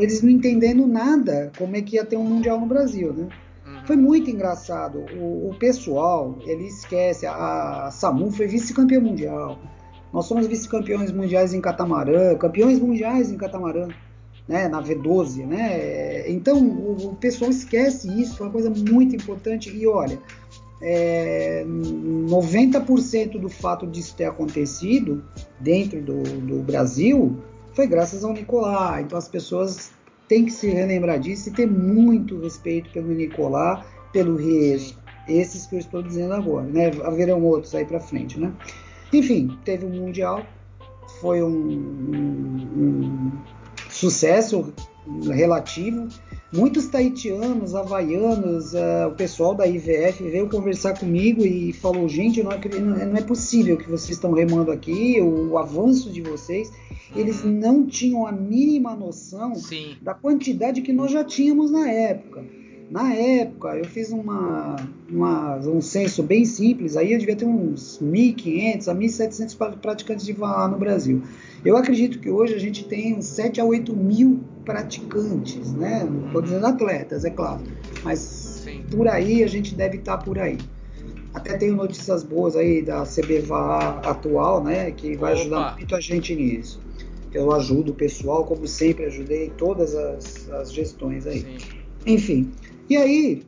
eles 0.00 0.22
não 0.22 0.30
entendendo 0.30 0.86
nada 0.86 1.52
como 1.58 1.76
é 1.76 1.82
que 1.82 1.96
ia 1.96 2.04
ter 2.04 2.16
um 2.16 2.24
mundial 2.24 2.58
no 2.58 2.66
Brasil, 2.66 3.12
né? 3.12 3.28
Uhum. 3.66 3.86
Foi 3.86 3.96
muito 3.96 4.30
engraçado. 4.30 5.04
O, 5.18 5.50
o, 5.50 5.54
pessoal, 5.58 6.38
ele 6.46 6.66
esquece. 6.66 7.26
A, 7.26 7.88
a 7.88 7.90
Samu 7.90 8.30
foi 8.30 8.46
vice-campeã 8.46 8.98
mundial. 8.98 9.58
Nós 10.10 10.24
somos 10.24 10.46
vice-campeões 10.46 11.12
mundiais 11.12 11.52
em 11.52 11.60
catamarã, 11.60 12.34
campeões 12.38 12.80
mundiais 12.80 13.30
em 13.30 13.36
catamarã, 13.36 13.88
né, 14.48 14.66
na 14.66 14.82
V12, 14.82 15.44
né? 15.44 16.30
Então 16.30 16.58
o, 16.58 17.10
o 17.10 17.16
pessoal 17.16 17.50
esquece 17.50 18.08
isso, 18.18 18.42
é 18.42 18.46
uma 18.46 18.52
coisa 18.52 18.70
muito 18.70 19.14
importante. 19.14 19.68
E 19.68 19.86
olha, 19.86 20.18
é, 20.80 21.64
90% 21.66 23.38
do 23.38 23.48
fato 23.48 23.86
disso 23.86 24.14
ter 24.16 24.26
acontecido 24.26 25.24
dentro 25.60 26.00
do, 26.00 26.22
do, 26.22 26.62
Brasil 26.62 27.36
foi 27.74 27.86
graças 27.86 28.24
ao 28.24 28.32
Nicolás. 28.32 29.04
Então 29.04 29.18
as 29.18 29.28
pessoas 29.28 29.90
têm 30.28 30.44
que 30.44 30.52
se 30.52 30.68
relembrar 30.68 31.18
disso 31.18 31.48
e 31.48 31.52
ter 31.52 31.66
muito 31.66 32.40
respeito 32.40 32.90
pelo 32.90 33.08
Nicolás, 33.08 33.84
pelo 34.12 34.36
Reis, 34.36 34.96
esses 35.28 35.66
que 35.66 35.74
eu 35.74 35.78
estou 35.78 36.02
dizendo 36.02 36.34
agora, 36.34 36.66
né? 36.66 36.90
Haverão 37.04 37.42
outros 37.44 37.74
aí 37.74 37.84
para 37.84 38.00
frente, 38.00 38.38
né? 38.38 38.52
Enfim, 39.12 39.58
teve 39.64 39.84
um 39.84 39.90
mundial, 39.90 40.44
foi 41.20 41.42
um, 41.42 41.48
um, 41.48 42.68
um 42.76 43.32
sucesso 43.90 44.72
relativo 45.30 46.08
Muitos 46.50 46.86
taitianos, 46.86 47.74
havaianos, 47.74 48.72
uh, 48.72 49.08
o 49.08 49.14
pessoal 49.14 49.54
da 49.54 49.66
IVF 49.66 50.22
veio 50.22 50.48
conversar 50.48 50.98
comigo 50.98 51.44
e 51.44 51.74
falou: 51.74 52.08
gente, 52.08 52.42
não 52.42 52.50
é, 52.52 52.58
não 53.04 53.16
é 53.16 53.20
possível 53.20 53.76
que 53.76 53.84
vocês 53.84 54.12
estão 54.12 54.32
remando 54.32 54.70
aqui, 54.70 55.20
o, 55.20 55.50
o 55.50 55.58
avanço 55.58 56.10
de 56.10 56.22
vocês. 56.22 56.72
Eles 57.14 57.44
uhum. 57.44 57.50
não 57.50 57.86
tinham 57.86 58.26
a 58.26 58.32
mínima 58.32 58.94
noção 58.94 59.54
Sim. 59.54 59.96
da 60.00 60.14
quantidade 60.14 60.80
que 60.80 60.92
nós 60.92 61.10
já 61.10 61.22
tínhamos 61.22 61.70
na 61.70 61.90
época. 61.90 62.42
Na 62.90 63.12
época, 63.12 63.76
eu 63.76 63.84
fiz 63.84 64.10
uma, 64.10 64.76
uma, 65.10 65.56
um 65.58 65.82
censo 65.82 66.22
bem 66.22 66.46
simples, 66.46 66.96
aí 66.96 67.12
eu 67.12 67.18
devia 67.18 67.36
ter 67.36 67.44
uns 67.44 68.00
1.500 68.02 68.88
a 68.88 68.94
1.700 68.94 69.76
praticantes 69.76 70.24
de 70.24 70.32
VA 70.32 70.66
no 70.68 70.78
Brasil. 70.78 71.22
Eu 71.62 71.76
acredito 71.76 72.18
que 72.18 72.30
hoje 72.30 72.54
a 72.54 72.58
gente 72.58 72.84
tem 72.84 73.14
uns 73.14 73.26
7 73.26 73.60
a 73.60 73.64
8 73.64 73.94
mil 73.94 74.40
praticantes, 74.68 75.72
né? 75.72 76.04
Não 76.04 76.26
estou 76.26 76.42
dizendo 76.42 76.66
atletas, 76.66 77.24
é 77.24 77.30
claro, 77.30 77.62
mas 78.04 78.18
Sim. 78.18 78.84
por 78.90 79.08
aí 79.08 79.42
a 79.42 79.46
gente 79.46 79.74
deve 79.74 79.96
estar 79.96 80.18
tá 80.18 80.22
por 80.22 80.38
aí. 80.38 80.58
Até 81.32 81.56
tenho 81.56 81.74
notícias 81.74 82.22
boas 82.22 82.54
aí 82.54 82.82
da 82.82 83.04
CBVA 83.04 84.00
atual, 84.04 84.62
né? 84.62 84.90
Que 84.90 85.16
vai 85.16 85.32
Opa. 85.32 85.40
ajudar 85.40 85.76
muito 85.76 85.96
a 85.96 86.00
gente 86.00 86.34
nisso. 86.34 86.78
Eu 87.32 87.50
ajudo 87.52 87.92
o 87.92 87.94
pessoal, 87.94 88.44
como 88.44 88.66
sempre 88.66 89.06
ajudei 89.06 89.50
todas 89.56 89.94
as, 89.94 90.50
as 90.50 90.70
gestões 90.70 91.26
aí. 91.26 91.40
Sim. 91.40 91.56
Enfim. 92.06 92.52
E 92.90 92.96
aí, 92.96 93.42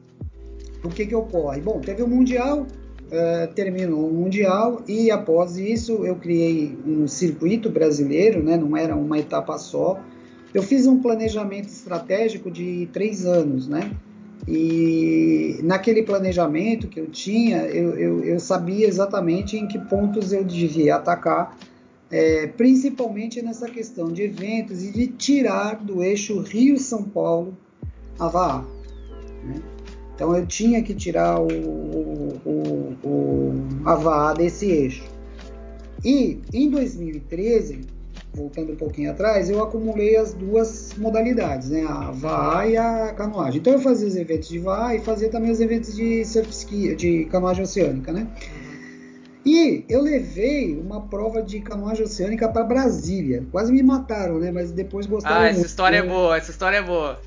o 0.82 0.88
que 0.88 1.04
que 1.04 1.14
ocorre? 1.14 1.60
Bom, 1.60 1.80
teve 1.80 2.02
o 2.02 2.08
Mundial, 2.08 2.60
uh, 2.62 3.54
terminou 3.54 4.08
o 4.08 4.12
Mundial 4.12 4.82
e 4.88 5.10
após 5.10 5.58
isso 5.58 6.04
eu 6.06 6.16
criei 6.16 6.78
um 6.86 7.06
circuito 7.06 7.68
brasileiro, 7.68 8.42
né? 8.42 8.56
Não 8.56 8.74
era 8.74 8.96
uma 8.96 9.18
etapa 9.18 9.58
só. 9.58 10.00
Eu 10.52 10.62
fiz 10.62 10.86
um 10.86 11.00
planejamento 11.00 11.68
estratégico 11.68 12.50
de 12.50 12.88
três 12.92 13.24
anos, 13.24 13.68
né? 13.68 13.92
E 14.48 15.60
naquele 15.62 16.02
planejamento 16.02 16.88
que 16.88 16.98
eu 16.98 17.06
tinha, 17.06 17.58
eu, 17.66 17.96
eu, 17.96 18.24
eu 18.24 18.40
sabia 18.40 18.86
exatamente 18.86 19.56
em 19.56 19.68
que 19.68 19.78
pontos 19.78 20.32
eu 20.32 20.42
devia 20.42 20.96
atacar, 20.96 21.56
é, 22.10 22.48
principalmente 22.48 23.40
nessa 23.42 23.68
questão 23.68 24.12
de 24.12 24.22
eventos 24.22 24.82
e 24.82 24.90
de 24.90 25.06
tirar 25.06 25.76
do 25.76 26.02
eixo 26.02 26.40
Rio-São 26.40 27.04
Paulo-Avaá. 27.04 28.64
Né? 29.44 29.62
Então 30.14 30.34
eu 30.34 30.44
tinha 30.46 30.82
que 30.82 30.94
tirar 30.94 31.40
o, 31.40 31.46
o, 31.46 32.40
o, 32.44 32.96
o 33.04 34.34
desse 34.36 34.66
eixo. 34.66 35.04
E 36.04 36.40
em 36.52 36.68
2013 36.70 37.99
voltando 38.32 38.72
um 38.72 38.76
pouquinho 38.76 39.10
atrás, 39.10 39.50
eu 39.50 39.62
acumulei 39.62 40.16
as 40.16 40.32
duas 40.32 40.94
modalidades, 40.96 41.70
né? 41.70 41.84
A 41.88 42.10
VAA 42.10 42.66
e 42.68 42.76
a 42.76 43.14
canoagem. 43.14 43.60
Então 43.60 43.72
eu 43.72 43.80
fazia 43.80 44.06
os 44.06 44.16
eventos 44.16 44.48
de 44.48 44.58
VAA 44.58 44.96
e 44.96 45.00
fazia 45.00 45.28
também 45.28 45.50
os 45.50 45.60
eventos 45.60 45.94
de 45.94 46.24
surf 46.24 46.50
ski, 46.50 46.94
de 46.94 47.24
canoagem 47.26 47.64
oceânica, 47.64 48.12
né? 48.12 48.28
E 49.44 49.84
eu 49.88 50.02
levei 50.02 50.76
uma 50.76 51.00
prova 51.00 51.42
de 51.42 51.60
canoagem 51.60 52.04
oceânica 52.04 52.48
para 52.48 52.62
Brasília. 52.62 53.44
Quase 53.50 53.72
me 53.72 53.82
mataram, 53.82 54.38
né? 54.38 54.50
Mas 54.50 54.70
depois 54.70 55.06
gostaram. 55.06 55.40
Ah, 55.40 55.48
essa 55.48 55.66
história 55.66 55.96
é 55.96 56.02
boa, 56.02 56.36
essa 56.36 56.50
história 56.50 56.76
é 56.76 56.82
boa. 56.82 57.18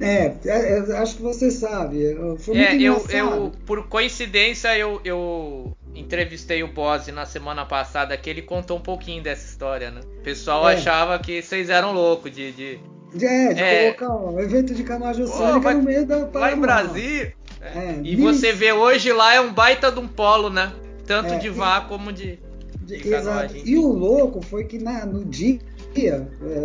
É, 0.00 0.32
é, 0.44 0.78
é 0.78 0.78
acho 0.98 1.16
que 1.16 1.22
você 1.22 1.50
sabe. 1.50 2.16
Foi 2.38 2.56
é, 2.56 2.70
muito 2.70 2.82
eu, 2.82 3.06
eu, 3.10 3.52
por 3.66 3.86
coincidência, 3.86 4.76
eu, 4.76 5.00
eu 5.04 5.76
entrevistei 5.94 6.62
o 6.62 6.68
Bose 6.68 7.12
na 7.12 7.26
semana 7.26 7.64
passada 7.64 8.16
que 8.16 8.28
ele 8.28 8.42
contou 8.42 8.78
um 8.78 8.80
pouquinho 8.80 9.22
dessa 9.22 9.46
história, 9.46 9.90
né? 9.90 10.00
O 10.20 10.22
pessoal 10.22 10.68
é. 10.68 10.74
achava 10.74 11.18
que 11.18 11.42
vocês 11.42 11.70
eram 11.70 11.92
loucos 11.92 12.30
de. 12.30 12.52
de... 12.52 12.80
É, 13.20 13.52
de 13.52 13.60
é. 13.60 13.92
colocar 13.92 14.16
um 14.16 14.40
evento 14.40 14.74
de 14.74 14.82
canoagem 14.82 15.24
oceânica 15.24 15.74
no 15.74 15.82
meio 15.82 16.06
da 16.06 16.28
Lá 16.32 16.52
em 16.52 16.60
Brasília. 16.60 17.34
É, 17.60 18.00
e 18.02 18.16
mil... 18.16 18.32
você 18.32 18.52
vê 18.52 18.72
hoje 18.72 19.12
lá 19.12 19.34
é 19.34 19.40
um 19.40 19.52
baita 19.52 19.92
de 19.92 20.00
um 20.00 20.08
polo, 20.08 20.48
né? 20.48 20.72
Tanto 21.06 21.34
é, 21.34 21.38
de 21.38 21.50
vá 21.50 21.82
e... 21.84 21.88
como 21.88 22.12
de, 22.12 22.38
de 22.80 23.06
Exato. 23.06 23.54
E 23.54 23.76
o 23.76 23.86
louco 23.86 24.40
foi 24.42 24.64
que 24.64 24.78
na, 24.78 25.04
no 25.04 25.24
dia 25.24 25.58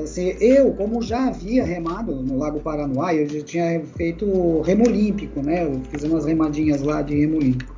Assim, 0.04 0.38
eu, 0.40 0.74
como 0.74 1.02
já 1.02 1.28
havia 1.28 1.66
remado 1.66 2.16
no 2.16 2.38
Lago 2.38 2.62
Paranoá, 2.62 3.14
eu 3.14 3.28
já 3.28 3.42
tinha 3.44 3.82
feito 3.98 4.62
remo 4.62 4.88
olímpico, 4.88 5.42
né? 5.42 5.66
Eu 5.66 5.82
fiz 5.92 6.04
umas 6.04 6.26
remadinhas 6.26 6.82
lá 6.82 7.02
de 7.02 7.20
remo 7.20 7.36
olímpico. 7.36 7.76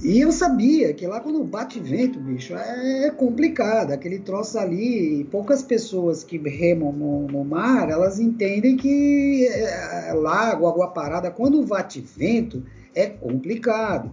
E 0.00 0.20
eu 0.20 0.32
sabia 0.32 0.94
que 0.94 1.06
lá 1.06 1.20
quando 1.20 1.44
bate 1.44 1.78
vento, 1.78 2.18
bicho, 2.18 2.54
é 2.54 3.10
complicado. 3.10 3.92
Aquele 3.92 4.18
troço 4.18 4.58
ali, 4.58 5.24
poucas 5.30 5.62
pessoas 5.62 6.24
que 6.24 6.38
remam 6.38 6.92
no, 6.92 7.26
no 7.26 7.44
mar, 7.44 7.90
elas 7.90 8.18
entendem 8.18 8.76
que 8.76 9.46
é, 9.46 10.12
lago, 10.14 10.66
água 10.66 10.88
parada, 10.88 11.30
quando 11.30 11.62
bate 11.64 12.00
vento, 12.00 12.62
é 12.94 13.06
complicado. 13.06 14.10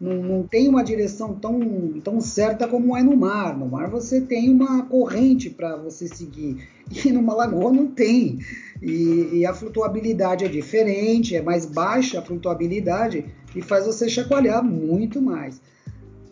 Não, 0.00 0.14
não, 0.22 0.42
tem 0.42 0.68
uma 0.68 0.84
direção 0.84 1.34
tão, 1.34 2.00
tão 2.02 2.20
certa 2.20 2.68
como 2.68 2.96
é 2.96 3.02
no 3.02 3.16
mar. 3.16 3.56
No 3.56 3.66
mar 3.66 3.88
você 3.88 4.20
tem 4.20 4.50
uma 4.50 4.84
corrente 4.84 5.48
para 5.48 5.76
você 5.76 6.06
seguir. 6.06 6.68
E 7.04 7.10
numa 7.10 7.34
lagoa 7.34 7.72
não 7.72 7.86
tem. 7.86 8.40
E, 8.82 9.30
e, 9.32 9.46
a 9.46 9.54
flutuabilidade 9.54 10.44
é 10.44 10.48
diferente, 10.48 11.34
é 11.34 11.40
mais 11.40 11.64
baixa 11.64 12.18
a 12.18 12.22
flutuabilidade 12.22 13.24
e 13.54 13.62
faz 13.62 13.86
você 13.86 14.08
chacoalhar 14.08 14.62
muito 14.62 15.20
mais. 15.20 15.60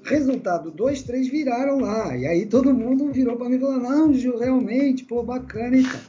Resultado, 0.05 0.71
dois, 0.71 1.03
três 1.03 1.29
viraram 1.29 1.79
lá. 1.79 2.17
E 2.17 2.27
aí 2.27 2.47
todo 2.47 2.75
mundo 2.75 3.13
virou 3.13 3.37
para 3.37 3.49
mim 3.49 3.57
e 3.57 3.61
falou: 3.61 3.79
Não, 3.79 4.13
Gil, 4.13 4.39
realmente, 4.39 5.05
pô, 5.05 5.23
bacana 5.23 5.77
então. 5.77 6.01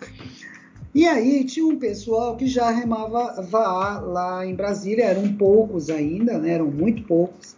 E 0.95 1.07
aí 1.07 1.43
tinha 1.43 1.65
um 1.65 1.77
pessoal 1.77 2.37
que 2.37 2.45
já 2.45 2.69
remava 2.69 3.41
VAA 3.41 3.99
lá 3.99 4.45
em 4.45 4.53
Brasília, 4.53 5.05
eram 5.05 5.33
poucos 5.33 5.89
ainda, 5.89 6.37
né? 6.37 6.53
Eram 6.53 6.67
muito 6.67 7.03
poucos. 7.03 7.55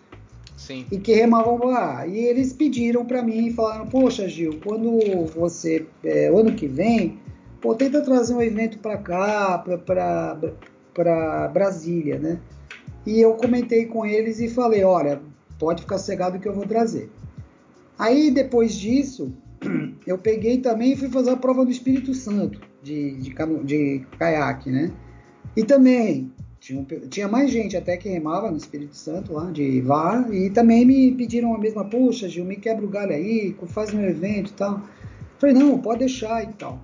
Sim. 0.56 0.86
E 0.90 0.98
que 0.98 1.14
remavam 1.14 1.58
VAA. 1.58 2.08
E 2.08 2.18
eles 2.18 2.54
pediram 2.54 3.06
para 3.06 3.22
mim 3.22 3.48
e 3.48 3.54
falaram: 3.54 3.88
Poxa, 3.88 4.28
Gil, 4.28 4.60
quando 4.64 5.00
você, 5.36 5.86
é, 6.04 6.28
ano 6.28 6.54
que 6.54 6.66
vem, 6.68 7.20
pô, 7.62 7.76
tenta 7.76 8.02
trazer 8.02 8.34
um 8.34 8.42
evento 8.42 8.80
para 8.80 8.98
cá, 8.98 9.64
para 10.94 11.48
Brasília, 11.50 12.18
né? 12.18 12.40
E 13.06 13.22
eu 13.22 13.34
comentei 13.36 13.86
com 13.86 14.06
eles 14.06 14.40
e 14.40 14.50
falei: 14.50 14.84
olha, 14.84 15.22
pode 15.60 15.82
ficar 15.82 15.98
cegado 15.98 16.40
que 16.40 16.48
eu 16.48 16.54
vou 16.54 16.66
trazer. 16.66 17.10
Aí 17.98 18.32
depois 18.32 18.76
disso, 18.76 19.34
eu 20.06 20.18
peguei 20.18 20.58
também 20.58 20.94
e 20.94 20.96
fui 20.96 21.10
fazer 21.10 21.32
a 21.32 21.38
prova 21.38 21.64
do 21.64 21.72
Espírito 21.72 22.14
Santo 22.14 22.60
de, 22.82 23.16
de, 23.18 23.34
de 23.64 24.06
caiaque, 24.18 24.70
né? 24.70 24.92
E 25.56 25.64
também 25.64 26.32
tinha, 26.60 26.86
tinha, 27.10 27.28
mais 27.28 27.52
gente 27.52 27.78
até 27.78 27.96
que 27.96 28.10
remava 28.10 28.50
no 28.50 28.58
Espírito 28.58 28.96
Santo 28.96 29.34
lá, 29.34 29.52
de 29.52 29.82
VAR, 29.82 30.34
e 30.34 30.50
também 30.50 30.86
me 30.86 31.12
pediram 31.12 31.54
a 31.54 31.58
mesma, 31.58 31.86
puxa, 31.86 32.28
Gil, 32.28 32.44
me 32.44 32.56
quebra 32.56 32.86
o 32.86 32.90
galho 32.90 33.12
aí, 33.12 33.56
faz 33.68 33.94
meu 33.94 34.10
evento 34.10 34.50
e 34.50 34.54
tal. 34.54 34.82
Falei, 35.38 35.56
não, 35.56 35.78
pode 35.78 36.00
deixar 36.00 36.44
e 36.44 36.54
tal. 36.54 36.80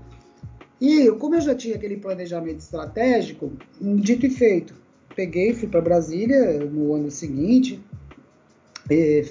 E 0.79 1.11
como 1.11 1.35
eu 1.35 1.41
já 1.41 1.55
tinha 1.55 1.75
aquele 1.75 1.97
planejamento 1.97 2.59
estratégico, 2.59 3.51
dito 3.79 4.25
e 4.25 4.29
feito, 4.29 4.73
peguei, 5.15 5.53
fui 5.53 5.67
para 5.67 5.81
Brasília 5.81 6.59
no 6.65 6.93
ano 6.93 7.11
seguinte, 7.11 7.83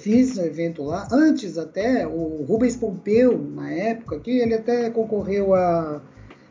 fiz 0.01 0.37
um 0.37 0.43
evento 0.43 0.83
lá. 0.83 1.07
Antes 1.11 1.57
até, 1.57 2.07
o 2.07 2.43
Rubens 2.47 2.75
Pompeu, 2.75 3.37
na 3.37 3.71
época, 3.71 4.19
que 4.19 4.39
ele 4.39 4.55
até 4.55 4.89
concorreu 4.89 5.53
à 5.53 6.01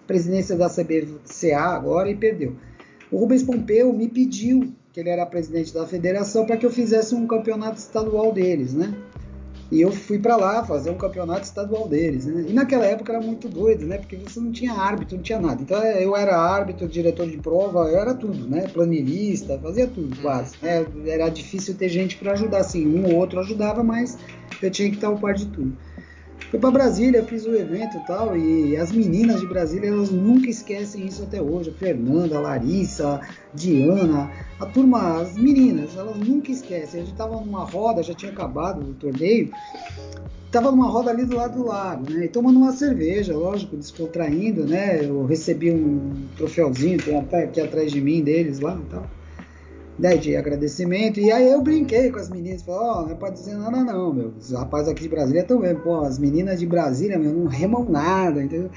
presidência 0.07 0.57
da 0.57 0.69
CBCA 0.69 1.59
agora 1.59 2.11
e 2.11 2.17
perdeu. 2.17 2.57
O 3.11 3.19
Rubens 3.19 3.43
Pompeu 3.43 3.93
me 3.93 4.09
pediu, 4.09 4.73
que 4.93 5.01
ele 5.01 5.09
era 5.09 5.27
presidente 5.27 5.73
da 5.73 5.87
federação, 5.87 6.47
para 6.47 6.57
que 6.57 6.67
eu 6.67 6.71
fizesse 6.71 7.15
um 7.15 7.27
campeonato 7.27 7.79
estadual 7.79 8.33
deles, 8.33 8.75
né? 8.75 8.95
E 9.71 9.81
eu 9.81 9.93
fui 9.93 10.19
para 10.19 10.37
lá 10.37 10.65
fazer 10.65 10.91
um 10.91 10.97
campeonato 10.97 11.43
estadual 11.43 11.87
deles. 11.89 12.27
Né? 12.27 12.47
E 12.49 12.53
naquela 12.53 12.85
época 12.85 13.13
era 13.13 13.23
muito 13.23 13.49
doido, 13.49 13.87
né? 13.87 13.99
Porque 13.99 14.17
você 14.17 14.41
não 14.41 14.51
tinha 14.51 14.73
árbitro, 14.73 15.17
não 15.17 15.23
tinha 15.23 15.39
nada. 15.39 15.63
Então 15.63 15.81
é, 15.81 16.05
eu 16.05 16.17
era 16.17 16.37
árbitro, 16.37 16.89
diretor 16.89 17.29
de 17.29 17.37
prova, 17.37 17.89
eu 17.89 17.99
era 17.99 18.15
tudo, 18.15 18.49
né? 18.49 18.67
Planilista, 18.69 19.59
fazia 19.59 19.87
tudo 19.87 20.17
quase. 20.21 20.57
Né? 20.61 20.85
Era 21.07 21.29
difícil 21.29 21.75
ter 21.75 21.89
gente 21.89 22.17
para 22.17 22.33
ajudar, 22.33 22.59
assim. 22.59 22.87
Um 22.87 23.07
ou 23.07 23.17
outro 23.17 23.39
ajudava, 23.41 23.83
mas 23.85 24.19
eu 24.61 24.71
tinha 24.71 24.89
que 24.89 24.97
estar 24.97 25.09
ao 25.09 25.19
par 25.19 25.35
de 25.35 25.47
tudo. 25.47 25.77
Fui 26.51 26.59
para 26.59 26.73
Brasília, 26.73 27.23
fiz 27.23 27.47
o 27.47 27.55
evento 27.55 27.99
e 27.99 28.01
tal, 28.01 28.37
e 28.37 28.77
as 28.77 28.91
meninas 28.91 29.39
de 29.39 29.47
Brasília, 29.47 29.89
elas 29.89 30.11
nunca 30.11 30.51
esquecem 30.51 31.07
isso 31.07 31.23
até 31.23 31.41
hoje. 31.41 31.71
A 31.71 31.73
Fernanda, 31.73 32.39
a 32.39 32.41
Larissa, 32.41 33.21
a 33.21 33.21
Diana, 33.55 34.29
a 34.59 34.67
turma, 34.67 35.21
as 35.21 35.37
meninas, 35.37 35.97
elas 35.97 36.17
nunca 36.17 36.51
esquecem. 36.51 37.03
A 37.03 37.05
gente 37.05 37.15
tava 37.15 37.41
numa 37.41 37.63
roda, 37.65 38.03
já 38.03 38.15
tinha 38.15 38.33
acabado 38.33 38.81
o 38.81 38.95
torneio, 38.95 39.53
tava 40.51 40.73
numa 40.73 40.89
roda 40.89 41.13
ali 41.13 41.25
do 41.25 41.37
lado 41.37 41.57
do 41.57 41.69
lago, 41.69 42.11
né? 42.13 42.25
E 42.25 42.29
tomando 42.29 42.59
uma 42.59 42.73
cerveja, 42.73 43.37
lógico, 43.37 43.77
descontraindo, 43.77 44.67
né? 44.67 45.05
Eu 45.05 45.27
recebi 45.27 45.71
um 45.71 46.27
troféuzinho, 46.37 47.01
tem 47.01 47.17
até 47.17 47.45
aqui 47.45 47.61
atrás 47.61 47.93
de 47.93 48.01
mim 48.01 48.25
deles 48.25 48.59
lá 48.59 48.77
e 48.77 48.91
tal 48.91 49.20
né, 50.01 50.17
de 50.17 50.35
agradecimento. 50.35 51.21
E 51.21 51.31
aí 51.31 51.51
eu 51.51 51.61
brinquei 51.61 52.11
com 52.11 52.19
as 52.19 52.31
meninas, 52.31 52.63
falei, 52.63 52.81
ó, 52.81 52.99
oh, 52.99 53.03
não 53.03 53.11
é 53.13 53.15
pra 53.15 53.31
dizer 53.31 53.55
nada 53.55 53.85
não, 53.85 54.13
meu. 54.13 54.33
Os 54.39 54.51
rapazes 54.53 54.89
aqui 54.89 55.03
de 55.03 55.09
Brasília 55.09 55.45
também, 55.45 55.75
pô, 55.75 56.01
as 56.01 56.19
meninas 56.19 56.59
de 56.59 56.67
Brasília, 56.67 57.19
meu, 57.19 57.33
não 57.33 57.47
remam 57.47 57.85
nada, 57.85 58.43
entendeu? 58.43 58.71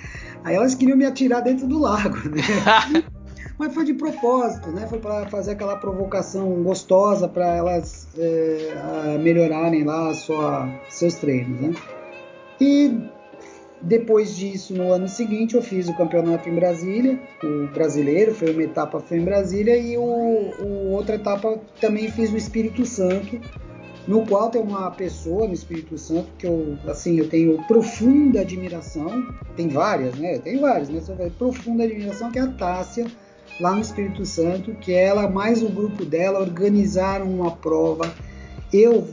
Aí 0.44 0.56
elas 0.56 0.76
queriam 0.76 0.98
me 0.98 1.06
atirar 1.06 1.42
dentro 1.42 1.66
do 1.66 1.80
lago, 1.80 2.18
né? 2.30 3.04
Mas 3.58 3.74
foi 3.74 3.86
de 3.86 3.94
propósito, 3.94 4.70
né? 4.72 4.86
Foi 4.88 5.00
para 5.00 5.28
fazer 5.28 5.52
aquela 5.52 5.78
provocação 5.78 6.64
gostosa 6.64 7.28
para 7.28 7.56
elas 7.56 8.08
é, 8.18 9.18
melhorarem 9.20 9.84
lá 9.84 10.14
sua, 10.14 10.68
seus 10.90 11.16
treinos, 11.16 11.62
né? 11.62 11.74
E 12.60 13.10
depois 13.84 14.34
disso, 14.38 14.74
no 14.74 14.94
ano 14.94 15.10
seguinte, 15.10 15.56
eu 15.56 15.62
fiz 15.62 15.90
o 15.90 15.98
campeonato 15.98 16.48
em 16.48 16.56
Brasília, 16.56 17.20
o 17.44 17.68
brasileiro, 17.68 18.34
foi 18.34 18.54
uma 18.54 18.64
etapa 18.64 18.98
foi 19.02 19.18
em 19.18 19.26
Brasília, 19.26 19.76
e 19.76 19.98
o, 19.98 20.02
o 20.02 20.92
outra 20.92 21.16
etapa 21.16 21.60
também 21.82 22.10
fiz 22.10 22.32
no 22.32 22.38
Espírito 22.38 22.86
Santo, 22.86 23.38
no 24.08 24.26
qual 24.26 24.50
tem 24.50 24.62
uma 24.62 24.90
pessoa 24.92 25.48
no 25.48 25.54
Espírito 25.54 25.98
Santo 25.98 26.30
que 26.38 26.48
eu, 26.48 26.78
assim, 26.88 27.20
eu 27.20 27.28
tenho 27.28 27.62
profunda 27.68 28.40
admiração, 28.40 29.28
tem 29.58 29.68
várias, 29.68 30.16
né? 30.16 30.40
Tem 30.40 30.60
várias, 30.62 30.90
mas 30.90 31.10
eu 31.10 31.18
tenho 31.18 31.32
profunda 31.32 31.84
admiração, 31.84 32.32
que 32.32 32.40
é 32.40 32.44
a 32.44 32.48
Tássia 32.48 33.06
lá 33.60 33.76
no 33.76 33.82
Espírito 33.82 34.26
Santo, 34.26 34.74
que 34.76 34.94
ela 34.94 35.30
mais 35.30 35.62
o 35.62 35.68
grupo 35.68 36.06
dela 36.06 36.40
organizaram 36.40 37.30
uma 37.30 37.52
prova. 37.52 38.14
Eu 38.72 39.08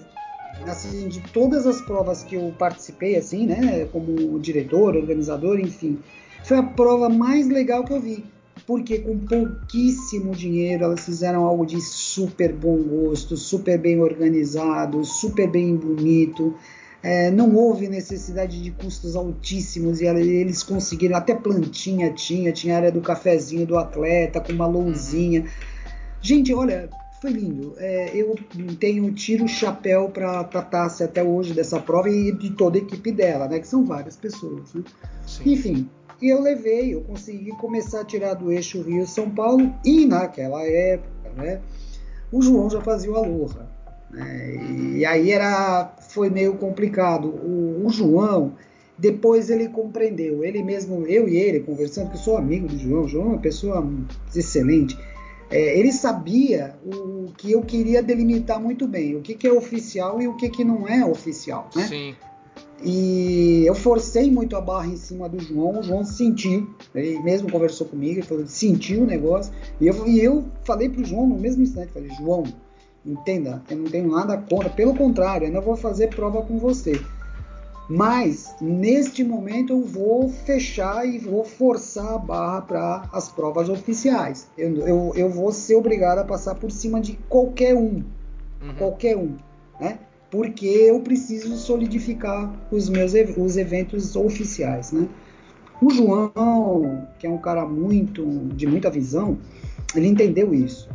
assim, 0.66 1.08
de 1.08 1.20
todas 1.32 1.66
as 1.66 1.80
provas 1.80 2.22
que 2.22 2.34
eu 2.34 2.54
participei, 2.58 3.16
assim, 3.16 3.46
né, 3.46 3.86
como 3.92 4.38
diretor, 4.38 4.96
organizador, 4.96 5.58
enfim, 5.58 5.98
foi 6.44 6.58
a 6.58 6.62
prova 6.62 7.08
mais 7.08 7.48
legal 7.48 7.84
que 7.84 7.92
eu 7.92 8.00
vi. 8.00 8.24
Porque 8.66 8.98
com 8.98 9.18
pouquíssimo 9.18 10.32
dinheiro 10.32 10.84
elas 10.84 11.04
fizeram 11.04 11.44
algo 11.44 11.64
de 11.64 11.80
super 11.80 12.52
bom 12.52 12.76
gosto, 12.76 13.36
super 13.36 13.78
bem 13.78 14.00
organizado, 14.00 15.04
super 15.04 15.50
bem 15.50 15.74
bonito. 15.74 16.54
É, 17.02 17.30
não 17.30 17.54
houve 17.56 17.88
necessidade 17.88 18.62
de 18.62 18.70
custos 18.72 19.16
altíssimos 19.16 20.02
e 20.02 20.06
eles 20.06 20.62
conseguiram, 20.62 21.16
até 21.16 21.34
plantinha 21.34 22.12
tinha, 22.12 22.52
tinha 22.52 22.76
área 22.76 22.92
do 22.92 23.00
cafezinho 23.00 23.66
do 23.66 23.78
atleta, 23.78 24.40
com 24.40 24.52
uma 24.52 24.66
lousinha. 24.66 25.46
Gente, 26.20 26.52
olha, 26.52 26.90
foi 27.20 27.32
lindo. 27.32 27.74
É, 27.76 28.16
eu 28.16 28.34
tenho 28.78 29.12
tiro 29.12 29.44
o 29.44 29.48
chapéu 29.48 30.08
para 30.08 30.40
a 30.40 30.62
Tassi 30.62 31.04
até 31.04 31.22
hoje 31.22 31.52
dessa 31.52 31.78
prova 31.78 32.08
e 32.08 32.32
de 32.32 32.50
toda 32.50 32.78
a 32.78 32.80
equipe 32.80 33.12
dela, 33.12 33.46
né? 33.46 33.58
Que 33.58 33.68
são 33.68 33.84
várias 33.84 34.16
pessoas. 34.16 34.72
Né? 34.72 34.82
Enfim, 35.44 35.88
e 36.20 36.28
eu 36.28 36.40
levei, 36.40 36.94
eu 36.94 37.02
consegui 37.02 37.50
começar 37.52 38.00
a 38.00 38.04
tirar 38.04 38.34
do 38.34 38.50
eixo 38.50 38.82
Rio-São 38.82 39.30
Paulo 39.30 39.74
e 39.84 40.06
naquela 40.06 40.62
época, 40.62 41.30
né? 41.36 41.60
O 42.32 42.40
João 42.40 42.70
já 42.70 42.80
fazia 42.80 43.10
o 43.10 43.16
Aloha. 43.16 43.68
Né? 44.10 44.96
E 44.96 45.04
aí 45.04 45.30
era, 45.30 45.94
foi 46.00 46.30
meio 46.30 46.54
complicado. 46.54 47.28
O, 47.28 47.84
o 47.84 47.90
João, 47.90 48.54
depois 48.96 49.50
ele 49.50 49.68
compreendeu, 49.68 50.42
ele 50.42 50.62
mesmo, 50.62 51.06
eu 51.06 51.28
e 51.28 51.36
ele 51.36 51.60
conversando, 51.60 52.10
que 52.10 52.16
eu 52.16 52.20
sou 52.20 52.36
amigo 52.38 52.66
do 52.66 52.78
João, 52.78 53.04
o 53.04 53.08
João 53.08 53.26
é 53.26 53.28
uma 53.30 53.38
pessoa 53.38 53.86
excelente 54.34 54.96
é, 55.50 55.78
ele 55.78 55.92
sabia 55.92 56.76
o 56.84 57.32
que 57.36 57.50
eu 57.50 57.62
queria 57.62 58.02
delimitar 58.02 58.60
muito 58.60 58.86
bem, 58.86 59.16
o 59.16 59.20
que, 59.20 59.34
que 59.34 59.46
é 59.46 59.52
oficial 59.52 60.22
e 60.22 60.28
o 60.28 60.36
que, 60.36 60.48
que 60.48 60.64
não 60.64 60.86
é 60.86 61.04
oficial, 61.04 61.68
né? 61.74 61.86
Sim. 61.88 62.14
E 62.82 63.64
eu 63.66 63.74
forcei 63.74 64.30
muito 64.30 64.56
a 64.56 64.60
barra 64.60 64.86
em 64.86 64.96
cima 64.96 65.28
do 65.28 65.38
João, 65.38 65.80
o 65.80 65.82
João 65.82 66.02
sentiu, 66.02 66.70
ele 66.94 67.18
mesmo 67.20 67.50
conversou 67.50 67.86
comigo, 67.86 68.14
ele 68.14 68.22
falou, 68.22 68.46
sentiu 68.46 69.02
o 69.02 69.06
negócio, 69.06 69.52
e 69.80 69.86
eu, 69.86 70.06
e 70.06 70.20
eu 70.20 70.44
falei 70.64 70.88
pro 70.88 71.04
João 71.04 71.26
no 71.26 71.36
mesmo 71.36 71.62
instante, 71.62 71.92
falei, 71.92 72.10
João, 72.16 72.44
entenda, 73.04 73.62
eu 73.68 73.76
não 73.76 73.84
tenho 73.84 74.08
nada 74.08 74.38
contra, 74.38 74.70
pelo 74.70 74.94
contrário, 74.94 75.44
eu 75.44 75.48
ainda 75.48 75.60
vou 75.60 75.76
fazer 75.76 76.08
prova 76.08 76.40
com 76.42 76.58
você. 76.58 76.98
Mas 77.90 78.54
neste 78.60 79.24
momento 79.24 79.72
eu 79.72 79.82
vou 79.82 80.28
fechar 80.28 81.04
e 81.04 81.18
vou 81.18 81.44
forçar 81.44 82.14
a 82.14 82.18
barra 82.18 82.60
para 82.60 83.08
as 83.12 83.28
provas 83.28 83.68
oficiais. 83.68 84.48
Eu, 84.56 84.76
eu, 84.86 85.12
eu, 85.16 85.28
vou 85.28 85.50
ser 85.50 85.74
obrigado 85.74 86.20
a 86.20 86.24
passar 86.24 86.54
por 86.54 86.70
cima 86.70 87.00
de 87.00 87.18
qualquer 87.28 87.74
um, 87.74 88.04
uhum. 88.62 88.74
qualquer 88.78 89.16
um, 89.16 89.34
né? 89.80 89.98
Porque 90.30 90.66
eu 90.66 91.00
preciso 91.00 91.56
solidificar 91.56 92.54
os 92.70 92.88
meus 92.88 93.12
os 93.36 93.56
eventos 93.56 94.14
oficiais, 94.14 94.92
né? 94.92 95.08
O 95.82 95.90
João, 95.90 97.08
que 97.18 97.26
é 97.26 97.30
um 97.30 97.38
cara 97.38 97.66
muito 97.66 98.24
de 98.54 98.68
muita 98.68 98.88
visão, 98.88 99.36
ele 99.96 100.06
entendeu 100.06 100.54
isso. 100.54 100.88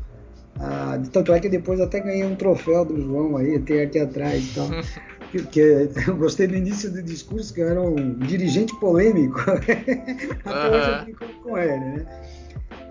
Ah, 0.58 0.98
tanto 1.12 1.34
é 1.34 1.42
que 1.42 1.50
depois 1.50 1.82
até 1.82 2.00
ganhei 2.00 2.24
um 2.24 2.36
troféu 2.36 2.86
do 2.86 3.02
João 3.02 3.36
aí, 3.36 3.60
tem 3.60 3.82
aqui 3.82 4.00
atrás 4.00 4.52
e 4.52 4.56
tal. 4.56 4.68
que 5.52 5.60
eu 6.08 6.18
gostei 6.18 6.48
do 6.48 6.56
início 6.56 6.92
do 6.92 7.02
discurso, 7.02 7.54
que 7.54 7.62
eu 7.62 7.70
era 7.70 7.82
um 7.82 8.14
dirigente 8.20 8.74
polêmico. 8.80 9.40
Até 10.46 10.70
hoje 10.70 10.90
eu 10.90 11.06
fico 11.06 11.44
com 11.44 11.58
ele, 11.58 11.80
né? 11.80 12.06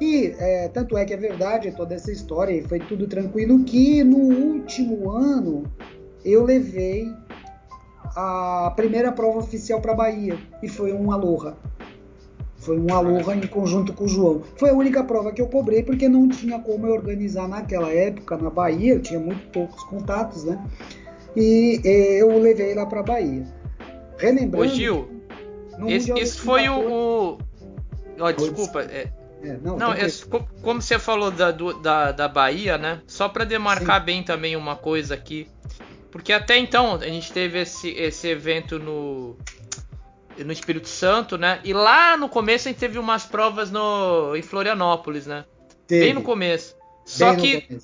E 0.01 0.35
é, 0.39 0.69
tanto 0.69 0.97
é 0.97 1.05
que 1.05 1.15
é 1.15 1.17
verdade 1.17 1.71
toda 1.73 1.95
essa 1.95 2.11
história, 2.11 2.53
e 2.53 2.63
foi 2.63 2.81
tudo 2.81 3.07
tranquilo, 3.07 3.63
que 3.65 4.03
no 4.03 4.19
último 4.19 5.11
ano 5.11 5.65
eu 6.25 6.45
levei 6.45 7.07
a 8.17 8.73
primeira 8.77 9.13
prova 9.13 9.39
oficial 9.39 9.81
para 9.81 9.95
Bahia, 9.95 10.37
e 10.63 10.69
foi 10.69 10.93
um 10.93 11.11
Aloha. 11.13 11.57
Foi 12.57 12.79
um 12.79 12.93
Aloha 12.93 13.37
em 13.37 13.47
conjunto 13.47 13.93
com 13.93 14.05
o 14.05 14.09
João. 14.09 14.43
Foi 14.57 14.71
a 14.71 14.75
única 14.75 15.05
prova 15.05 15.33
que 15.33 15.41
eu 15.41 15.47
cobrei, 15.47 15.83
porque 15.83 16.09
não 16.09 16.29
tinha 16.29 16.59
como 16.59 16.87
eu 16.87 16.95
organizar 16.95 17.47
naquela 17.47 17.93
época 17.93 18.37
na 18.37 18.51
Bahia, 18.51 18.95
eu 18.95 19.03
tinha 19.03 19.21
muito 19.21 19.47
poucos 19.51 19.83
contatos, 19.85 20.45
né? 20.45 20.59
E 21.37 21.81
eu 21.85 22.39
levei 22.39 22.75
lá 22.75 22.87
para 22.87 23.03
Bahia. 23.03 23.45
Relembrando. 24.19 24.65
Ô 24.65 24.69
Gil, 24.69 25.09
esse, 25.89 26.13
esse 26.13 26.39
foi 26.39 26.69
o. 26.69 27.37
o... 27.37 27.39
Oh, 28.19 28.33
desculpa. 28.33 28.83
É... 28.83 29.13
É, 29.43 29.59
não, 29.59 29.77
não 29.77 29.93
é, 29.93 30.07
como 30.63 30.81
você 30.81 30.99
falou 30.99 31.31
da, 31.31 31.51
do, 31.51 31.75
da, 31.75 32.13
da 32.13 32.27
Bahia, 32.27 32.79
né? 32.79 33.03
Só 33.07 33.29
para 33.29 33.45
demarcar 33.45 34.01
Sim. 34.01 34.07
bem 34.07 34.23
também 34.23 34.57
uma 34.57 34.75
coisa 34.75 35.13
aqui. 35.13 35.47
Porque 36.11 36.33
até 36.33 36.57
então 36.57 36.95
a 36.95 37.07
gente 37.07 37.31
teve 37.31 37.61
esse, 37.61 37.91
esse 37.91 38.27
evento 38.29 38.79
no, 38.79 39.37
no 40.39 40.53
Espírito 40.53 40.89
Santo, 40.89 41.37
né? 41.37 41.61
E 41.63 41.75
lá 41.75 42.17
no 42.17 42.29
começo 42.29 42.69
a 42.69 42.71
gente 42.71 42.81
teve 42.81 42.99
umas 42.99 43.27
provas 43.27 43.71
no, 43.71 44.35
em 44.35 44.41
Florianópolis, 44.41 45.27
né? 45.27 45.45
Teve. 45.87 46.07
Bem 46.07 46.15
no 46.15 46.23
começo. 46.23 46.75
Só 47.05 47.35
bem 47.35 47.61
que. 47.61 47.79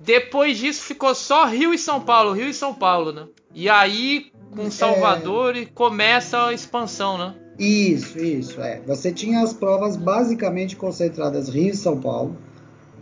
Depois 0.00 0.56
disso 0.56 0.82
ficou 0.82 1.14
só 1.14 1.46
Rio 1.46 1.74
e 1.74 1.78
São 1.78 2.00
Paulo, 2.00 2.32
Rio 2.32 2.48
e 2.48 2.54
São 2.54 2.72
Paulo, 2.72 3.12
né? 3.12 3.26
E 3.54 3.68
aí 3.68 4.32
com 4.54 4.66
é. 4.66 4.70
Salvador 4.70 5.56
é... 5.56 5.66
começa 5.66 6.46
a 6.46 6.52
expansão, 6.54 7.18
né? 7.18 7.34
Isso, 7.58 8.18
isso, 8.18 8.60
é. 8.62 8.80
Você 8.86 9.12
tinha 9.12 9.42
as 9.42 9.52
provas 9.52 9.96
basicamente 9.96 10.76
concentradas 10.76 11.48
Rio 11.48 11.68
e 11.68 11.76
São 11.76 12.00
Paulo. 12.00 12.36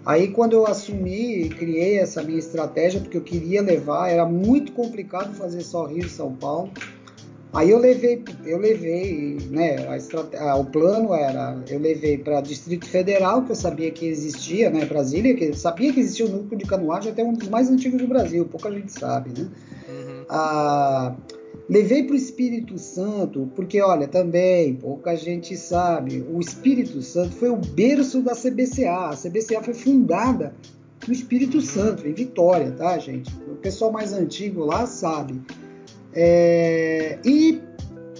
Aí 0.04 0.28
quando 0.28 0.54
eu 0.54 0.66
assumi 0.66 1.42
e 1.42 1.48
criei 1.48 1.98
essa 1.98 2.22
minha 2.22 2.38
estratégia, 2.38 3.00
porque 3.00 3.16
eu 3.16 3.22
queria 3.22 3.62
levar, 3.62 4.08
era 4.08 4.26
muito 4.26 4.72
complicado 4.72 5.34
fazer 5.34 5.61
só 5.61 5.87
Rio 5.87 6.06
e 6.06 6.08
São 6.08 6.34
Paulo. 6.34 6.72
Aí 7.52 7.70
eu 7.70 7.78
levei, 7.78 8.22
eu 8.44 8.58
levei, 8.58 9.38
né, 9.50 9.76
a 10.38 10.56
o 10.56 10.66
plano 10.66 11.14
era, 11.14 11.58
eu 11.68 11.78
levei 11.78 12.18
para 12.18 12.42
Distrito 12.42 12.87
Federal, 12.87 13.42
que 13.42 13.52
eu 13.52 13.56
sabia 13.56 13.90
que 13.90 14.06
existia, 14.06 14.68
né, 14.68 14.84
Brasília, 14.84 15.34
que 15.34 15.44
eu 15.44 15.54
sabia 15.54 15.92
que 15.92 16.00
existia 16.00 16.26
o 16.26 16.28
núcleo 16.28 16.58
de 16.58 16.66
canoagem, 16.66 17.11
até 17.11 17.24
um 17.24 17.32
dos 17.32 17.48
mais 17.48 17.70
antigos 17.70 18.00
do 18.00 18.06
Brasil, 18.06 18.44
pouca 18.44 18.70
gente 18.70 18.92
sabe, 18.92 19.30
né. 19.30 19.48
Uhum. 19.88 20.24
Ah, 20.28 21.16
levei 21.70 22.02
para 22.02 22.12
o 22.12 22.16
Espírito 22.16 22.76
Santo, 22.76 23.50
porque 23.56 23.80
olha, 23.80 24.06
também 24.06 24.74
pouca 24.74 25.16
gente 25.16 25.56
sabe, 25.56 26.22
o 26.30 26.38
Espírito 26.40 27.00
Santo 27.00 27.34
foi 27.34 27.48
o 27.48 27.56
berço 27.56 28.20
da 28.20 28.34
CBCA, 28.34 29.08
a 29.08 29.16
CBCA 29.16 29.62
foi 29.62 29.74
fundada 29.74 30.54
no 31.06 31.14
Espírito 31.14 31.56
uhum. 31.56 31.62
Santo, 31.62 32.06
em 32.06 32.12
Vitória, 32.12 32.72
tá, 32.72 32.98
gente? 32.98 33.32
O 33.50 33.54
pessoal 33.54 33.90
mais 33.90 34.12
antigo 34.12 34.66
lá 34.66 34.87
sabe. 34.87 35.40
É, 36.20 37.16
e 37.24 37.62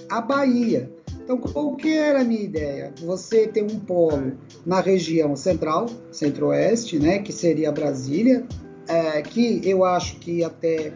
a 0.08 0.20
Bahia. 0.20 0.88
Então, 1.24 1.37
qual 1.37 1.74
que 1.74 1.92
era 1.92 2.20
a 2.20 2.24
minha 2.24 2.42
ideia? 2.42 2.92
Você 3.00 3.48
ter 3.48 3.64
um 3.64 3.80
polo 3.80 4.34
na 4.64 4.80
região 4.80 5.34
central, 5.34 5.87
centro-oeste, 6.12 7.00
né, 7.00 7.18
que 7.18 7.32
seria 7.32 7.72
Brasília, 7.72 8.46
é, 8.87 9.20
que 9.20 9.61
eu 9.68 9.84
acho 9.84 10.16
que 10.20 10.44
até 10.44 10.92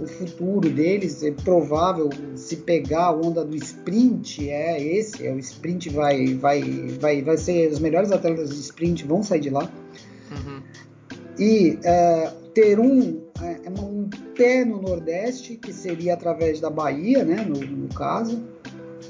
o 0.00 0.06
futuro 0.06 0.70
deles 0.70 1.22
é 1.22 1.32
provável 1.32 2.08
se 2.34 2.56
pegar 2.56 3.08
a 3.08 3.12
onda 3.12 3.44
do 3.44 3.54
sprint 3.54 4.48
é 4.48 4.82
esse, 4.82 5.26
é 5.26 5.30
o 5.30 5.38
sprint 5.38 5.90
vai 5.90 6.34
vai 6.34 6.62
vai 6.98 7.22
vai 7.22 7.36
ser 7.36 7.70
os 7.70 7.78
melhores 7.78 8.10
atletas 8.10 8.48
de 8.48 8.58
sprint 8.58 9.04
vão 9.04 9.22
sair 9.22 9.40
de 9.40 9.50
lá 9.50 9.70
uhum. 10.30 10.62
e 11.38 11.78
é, 11.84 12.32
ter 12.54 12.80
um 12.80 13.20
é, 13.42 13.66
é 13.66 13.70
um 14.42 14.44
pé 14.44 14.64
no 14.64 14.82
Nordeste, 14.82 15.56
que 15.56 15.72
seria 15.72 16.14
através 16.14 16.60
da 16.60 16.68
Bahia, 16.68 17.24
né, 17.24 17.44
no, 17.44 17.60
no 17.60 17.88
caso, 17.88 18.42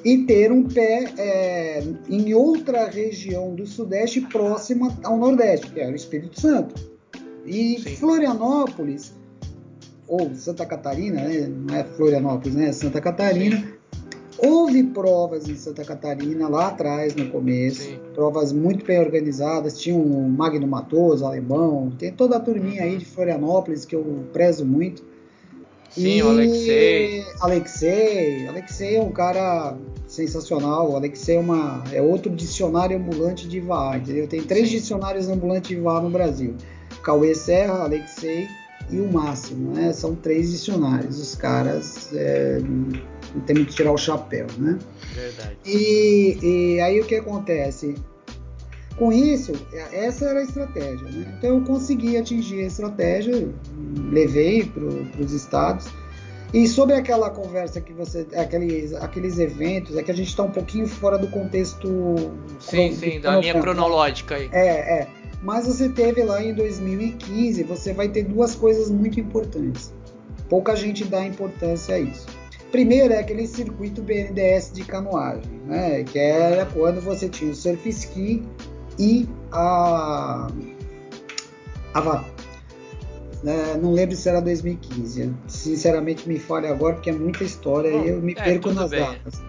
e 0.05 0.19
ter 0.25 0.53
um 0.53 0.65
pé 0.65 1.13
é, 1.17 1.83
em 2.09 2.35
outra 2.35 2.89
região 2.89 3.55
do 3.55 3.67
Sudeste 3.67 4.21
próxima 4.21 4.97
ao 5.03 5.17
Nordeste, 5.17 5.71
que 5.71 5.81
é 5.81 5.89
o 5.89 5.95
Espírito 5.95 6.41
Santo. 6.41 6.75
E 7.47 7.79
Sim. 7.81 7.97
Florianópolis, 7.97 9.15
ou 10.07 10.35
Santa 10.35 10.67
Catarina, 10.67 11.23
né, 11.23 11.49
não 11.49 11.75
é 11.75 11.85
Florianópolis, 11.85 12.55
né, 12.55 12.69
é 12.69 12.73
Santa 12.73 13.01
Catarina, 13.01 13.57
Sim. 13.57 13.83
Houve 14.45 14.83
provas 14.83 15.49
em 15.49 15.55
Santa 15.55 15.85
Catarina 15.85 16.49
lá 16.49 16.69
atrás, 16.69 17.15
no 17.15 17.31
começo, 17.31 17.83
Sim. 17.83 18.01
provas 18.13 18.53
muito 18.53 18.85
bem 18.85 18.99
organizadas. 18.99 19.79
Tinha 19.79 19.95
o 19.95 20.29
Magno 20.29 20.67
Matoso, 20.67 21.25
alemão, 21.25 21.93
tem 21.97 22.11
toda 22.11 22.39
a 22.39 22.41
turminha 22.41 22.83
aí 22.83 22.97
de 22.97 23.05
Florianópolis 23.05 23.85
que 23.85 23.95
eu 23.95 24.25
prezo 24.33 24.65
muito. 24.65 25.12
Sim, 25.95 26.19
e... 26.19 26.23
o 26.23 26.29
Alexei. 26.29 27.25
Alexei. 27.41 28.47
Alexei 28.49 28.97
é 28.97 29.01
um 29.01 29.13
cara 29.13 29.77
sensacional. 30.07 30.91
O 30.91 30.97
Alexei 30.97 31.37
é, 31.37 31.41
uma, 31.41 31.85
é 31.93 32.01
outro 32.01 32.31
dicionário 32.31 32.97
ambulante 32.97 33.49
de 33.49 33.61
VAR, 33.61 33.99
entendeu? 33.99 34.27
Tem 34.27 34.43
três 34.43 34.69
Sim. 34.69 34.77
dicionários 34.77 35.29
ambulantes 35.29 35.69
de 35.69 35.77
VAR 35.77 36.03
no 36.03 36.11
Brasil. 36.11 36.55
Cauê 37.03 37.35
Serra, 37.35 37.85
Alexei 37.85 38.49
e 38.91 39.01
o 39.01 39.11
Máximo, 39.11 39.75
né? 39.75 39.93
São 39.93 40.15
três 40.15 40.51
dicionários. 40.51 41.19
Os 41.19 41.35
caras 41.35 42.11
é, 42.15 42.61
temos 43.47 43.67
que 43.67 43.75
tirar 43.75 43.93
o 43.93 43.99
chapéu, 43.99 44.47
né? 44.59 44.79
Verdade. 45.15 45.57
E, 45.65 46.39
e 46.43 46.81
aí 46.81 47.01
o 47.01 47.05
que 47.05 47.17
acontece? 47.17 47.95
Com 48.97 49.13
isso, 49.13 49.53
essa 49.73 50.27
era 50.27 50.41
a 50.41 50.43
estratégia. 50.43 51.09
Né? 51.09 51.35
Então 51.39 51.59
eu 51.59 51.65
consegui 51.65 52.17
atingir 52.17 52.63
a 52.63 52.67
estratégia, 52.67 53.49
levei 54.11 54.65
para 54.65 54.85
os 54.85 55.33
estados. 55.33 55.87
E 56.53 56.69
sobre 56.69 56.95
aquela 56.95 57.31
conversa 57.31 57.81
que 57.81 57.95
você. 57.95 58.27
Aqueles, 58.37 58.93
aqueles 58.95 59.39
eventos, 59.39 59.97
é 59.97 60.03
que 60.03 60.11
a 60.11 60.15
gente 60.15 60.29
está 60.29 60.43
um 60.43 60.51
pouquinho 60.51 60.87
fora 60.87 61.17
do 61.17 61.27
contexto. 61.29 61.89
Sim, 62.61 62.93
sim, 62.93 63.21
da 63.21 63.37
linha 63.37 63.59
cronológica 63.59 64.35
aí. 64.35 64.51
É, 64.53 65.01
é. 65.01 65.09
Mas 65.43 65.67
você 65.67 65.89
teve 65.89 66.23
lá 66.23 66.43
em 66.43 66.55
2015, 66.55 67.63
você 67.65 67.93
vai 67.93 68.09
ter 68.09 68.25
duas 68.25 68.55
coisas 68.55 68.91
muito 68.91 69.19
importantes. 69.19 69.93
Pouca 70.49 70.77
gente 70.77 71.05
dá 71.05 71.25
importância 71.25 71.95
a 71.95 71.99
isso. 71.99 72.27
Primeiro 72.71 73.13
é 73.13 73.19
aquele 73.19 73.47
circuito 73.47 74.03
BNDS 74.03 74.73
de 74.73 74.85
canoagem, 74.85 75.53
né? 75.67 76.05
Que 76.05 76.19
era 76.19 76.67
quando 76.67 77.01
você 77.01 77.29
tinha 77.29 77.51
o 77.51 77.55
surf 77.55 77.89
ski 77.89 78.43
e 78.99 79.29
a. 79.51 80.49
a 81.95 82.25
né? 83.43 83.77
Não 83.81 83.93
lembro 83.93 84.15
se 84.15 84.29
era 84.29 84.41
2015. 84.41 85.35
Sinceramente 85.49 86.29
me 86.29 86.39
falha 86.39 86.71
agora 86.71 86.95
porque 86.95 87.11
é 87.11 87.13
muita 87.13 87.43
história 87.45 87.89
e 87.89 88.09
eu 88.09 88.23
me 88.23 88.33
é, 88.33 88.43
perco 88.43 88.73
nas 88.73 88.91
bem. 88.91 89.01
datas. 89.01 89.43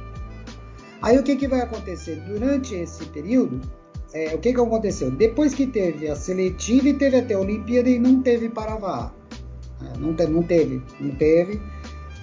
Aí 1.02 1.18
o 1.18 1.24
que, 1.24 1.36
que 1.36 1.48
vai 1.48 1.62
acontecer? 1.62 2.16
Durante 2.28 2.74
esse 2.76 3.06
período, 3.06 3.62
é, 4.14 4.34
o 4.34 4.40
que, 4.40 4.54
que 4.54 4.60
aconteceu? 4.60 5.12
Depois 5.12 5.54
que 5.54 5.68
teve 5.68 6.08
a 6.08 6.16
seletiva 6.16 6.90
e 6.90 6.94
teve 6.94 7.18
até 7.18 7.34
a 7.34 7.40
Olimpíada 7.40 7.90
e 7.90 8.00
não 8.00 8.22
teve 8.22 8.50
Paravá. 8.50 9.14
É, 9.82 9.98
não, 10.00 10.16
te, 10.16 10.26
não 10.28 10.42
teve, 10.44 10.82
não 11.00 11.14
teve, 11.16 11.62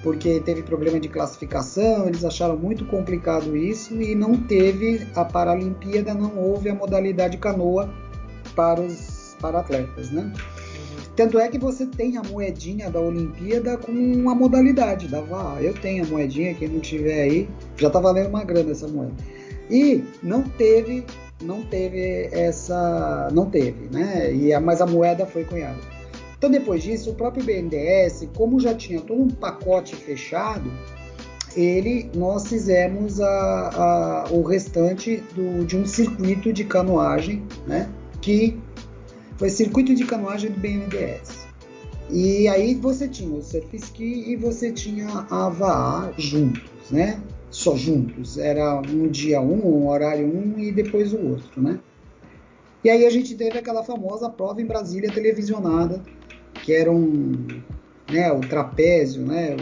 porque 0.03 0.41
teve 0.41 0.63
problema 0.63 0.99
de 0.99 1.09
classificação, 1.09 2.09
eles 2.09 2.25
acharam 2.25 2.57
muito 2.57 2.85
complicado 2.87 3.57
isso 3.57 4.01
e 4.01 4.15
não 4.15 4.37
teve 4.37 5.07
a 5.15 5.25
Paralimpíada, 5.25 6.15
não 6.15 6.39
houve 6.39 6.71
a 6.71 6.75
modalidade 6.75 7.37
canoa 7.37 7.93
para 8.55 8.81
os 8.81 9.21
para 9.41 9.61
atletas, 9.61 10.11
né? 10.11 10.31
Tanto 11.17 11.39
é 11.39 11.49
que 11.49 11.59
você 11.59 11.87
tem 11.87 12.17
a 12.17 12.23
moedinha 12.23 12.91
da 12.91 13.01
Olimpíada 13.01 13.77
com 13.77 13.91
uma 13.91 14.35
modalidade 14.35 15.09
da 15.09 15.21
VAR. 15.21 15.63
Eu 15.63 15.75
tenho 15.75 16.05
a 16.05 16.07
moedinha, 16.07 16.55
quem 16.55 16.69
não 16.69 16.81
tiver 16.81 17.23
aí, 17.23 17.49
já 17.77 17.91
tá 17.91 17.99
valendo 17.99 18.29
uma 18.29 18.45
grana 18.45 18.71
essa 18.71 18.87
moeda. 18.87 19.13
E 19.71 20.05
não 20.23 20.43
teve, 20.43 21.05
não 21.43 21.63
teve 21.63 22.29
essa, 22.33 23.29
não 23.33 23.51
teve, 23.51 23.89
né? 23.91 24.33
E 24.35 24.53
a, 24.53 24.61
mas 24.61 24.81
a 24.81 24.87
moeda 24.87 25.27
foi 25.27 25.45
cunhada. 25.45 25.79
Então 26.41 26.51
depois 26.51 26.83
disso, 26.83 27.11
o 27.11 27.15
próprio 27.15 27.45
BNDES, 27.45 28.27
como 28.35 28.59
já 28.59 28.75
tinha 28.75 28.99
todo 29.03 29.21
um 29.21 29.29
pacote 29.29 29.95
fechado, 29.95 30.73
ele 31.55 32.11
nós 32.15 32.49
fizemos 32.49 33.21
a, 33.21 34.25
a, 34.25 34.33
o 34.33 34.43
restante 34.43 35.23
do, 35.35 35.67
de 35.67 35.77
um 35.77 35.85
circuito 35.85 36.51
de 36.51 36.65
canoagem, 36.65 37.43
né? 37.67 37.91
Que 38.23 38.59
foi 39.37 39.51
circuito 39.51 39.95
de 39.95 40.07
canoagem 40.07 40.51
do 40.51 40.59
BNDES. 40.59 41.47
E 42.09 42.49
aí 42.49 42.75
você 42.75 43.07
tinha 43.07 43.37
o 43.37 43.43
surf 43.43 43.77
ski 43.77 44.31
e 44.33 44.35
você 44.35 44.73
tinha 44.73 45.27
a 45.31 45.51
VAA 45.51 46.15
juntos, 46.17 46.91
né? 46.91 47.21
Só 47.51 47.77
juntos. 47.77 48.39
Era 48.39 48.81
um 48.81 49.09
dia 49.09 49.43
um, 49.43 49.83
um 49.83 49.89
horário 49.89 50.27
um 50.27 50.59
e 50.59 50.73
depois 50.73 51.13
o 51.13 51.19
outro, 51.19 51.61
né? 51.61 51.79
E 52.83 52.89
aí 52.89 53.05
a 53.05 53.11
gente 53.11 53.35
teve 53.35 53.59
aquela 53.59 53.83
famosa 53.83 54.31
prova 54.31 54.63
em 54.63 54.65
Brasília 54.65 55.13
televisionada, 55.13 56.03
que 56.63 56.73
era 56.73 56.91
um, 56.91 57.47
né, 58.11 58.33
o 58.33 58.41
trapézio, 58.41 59.25
né? 59.25 59.57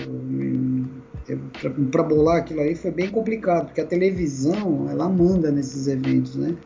Para 1.91 2.03
bolar 2.03 2.39
aquilo 2.39 2.61
aí 2.61 2.75
foi 2.75 2.91
bem 2.91 3.11
complicado, 3.11 3.67
porque 3.67 3.81
a 3.81 3.87
televisão 3.87 4.89
ela 4.91 5.09
manda 5.09 5.51
nesses 5.51 5.87
eventos, 5.87 6.37
né? 6.37 6.57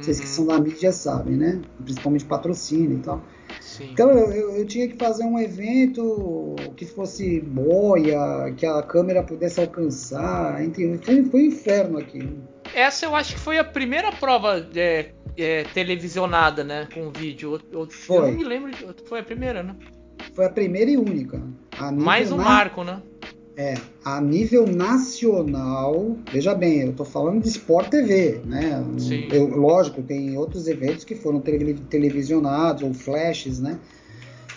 Vocês 0.00 0.20
que 0.20 0.28
são 0.28 0.46
da 0.46 0.58
mídia 0.58 0.92
sabem, 0.92 1.36
né? 1.36 1.60
Principalmente 1.82 2.24
patrocínio 2.24 2.98
e 2.98 3.00
tal. 3.00 3.22
Sim. 3.60 3.90
Então 3.92 4.10
eu, 4.10 4.30
eu, 4.30 4.56
eu, 4.58 4.66
tinha 4.66 4.86
que 4.88 4.96
fazer 4.96 5.24
um 5.24 5.38
evento 5.38 6.54
que 6.76 6.84
fosse 6.84 7.40
boia, 7.40 8.52
que 8.56 8.66
a 8.66 8.82
câmera 8.82 9.22
pudesse 9.22 9.60
alcançar. 9.60 10.62
Enfim, 10.64 10.98
foi, 11.02 11.22
foi 11.24 11.42
um 11.42 11.46
inferno 11.46 11.98
aqui. 11.98 12.28
Essa 12.74 13.06
eu 13.06 13.14
acho 13.14 13.34
que 13.34 13.40
foi 13.40 13.58
a 13.58 13.64
primeira 13.64 14.12
prova 14.12 14.68
é, 14.74 15.12
é, 15.36 15.64
televisionada, 15.64 16.64
né? 16.64 16.88
Com 16.92 17.10
vídeo. 17.10 17.60
Eu, 17.72 17.88
foi. 17.90 18.16
eu 18.16 18.22
não 18.32 18.38
me 18.38 18.44
lembro 18.44 18.70
de. 18.70 18.86
Foi 19.04 19.20
a 19.20 19.22
primeira, 19.22 19.62
né? 19.62 19.76
Foi 20.34 20.46
a 20.46 20.50
primeira 20.50 20.90
e 20.90 20.96
única. 20.96 21.42
Mais 21.94 22.32
um 22.32 22.36
na... 22.36 22.44
marco, 22.44 22.84
né? 22.84 23.02
É, 23.58 23.74
a 24.04 24.20
nível 24.20 24.66
nacional, 24.66 26.14
veja 26.30 26.54
bem, 26.54 26.82
eu 26.82 26.90
estou 26.90 27.06
falando 27.06 27.42
de 27.42 27.48
Sport 27.48 27.88
TV, 27.88 28.42
né? 28.44 28.84
Sim. 28.98 29.28
Eu, 29.32 29.46
lógico, 29.56 30.02
tem 30.02 30.36
outros 30.36 30.68
eventos 30.68 31.04
que 31.04 31.14
foram 31.14 31.40
televisionados 31.40 32.82
ou 32.82 32.92
flashes, 32.92 33.58
né? 33.58 33.78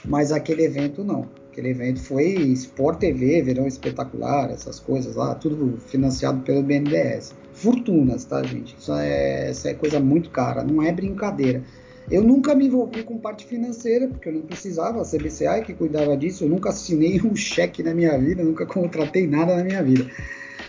Mas 0.03 0.33
aquele 0.33 0.65
evento 0.65 1.01
não. 1.01 1.29
Aquele 1.49 1.69
evento 1.69 2.01
foi 2.01 2.25
Sport 2.53 2.99
TV, 2.99 3.41
Verão 3.41 3.67
Espetacular, 3.67 4.51
essas 4.51 4.81
coisas 4.81 5.15
lá, 5.15 5.33
tudo 5.33 5.77
financiado 5.87 6.41
pelo 6.41 6.61
BNDES. 6.61 7.33
Fortunas, 7.59 8.23
tá, 8.23 8.41
gente? 8.43 8.75
Isso 8.79 8.93
é, 8.93 9.51
isso 9.51 9.67
é 9.67 9.73
coisa 9.73 9.99
muito 9.99 10.29
cara, 10.29 10.63
não 10.63 10.81
é 10.81 10.91
brincadeira. 10.91 11.63
Eu 12.09 12.23
nunca 12.23 12.55
me 12.55 12.65
envolvi 12.65 13.03
com 13.03 13.19
parte 13.19 13.45
financeira, 13.45 14.07
porque 14.07 14.29
eu 14.29 14.33
não 14.33 14.41
precisava, 14.41 15.01
a 15.01 15.05
CBCA 15.05 15.61
que 15.61 15.73
cuidava 15.73 16.17
disso, 16.17 16.43
eu 16.43 16.49
nunca 16.49 16.69
assinei 16.69 17.21
um 17.25 17.35
cheque 17.35 17.83
na 17.83 17.93
minha 17.93 18.17
vida, 18.17 18.43
nunca 18.43 18.65
contratei 18.65 19.27
nada 19.27 19.55
na 19.55 19.63
minha 19.63 19.83
vida. 19.83 20.09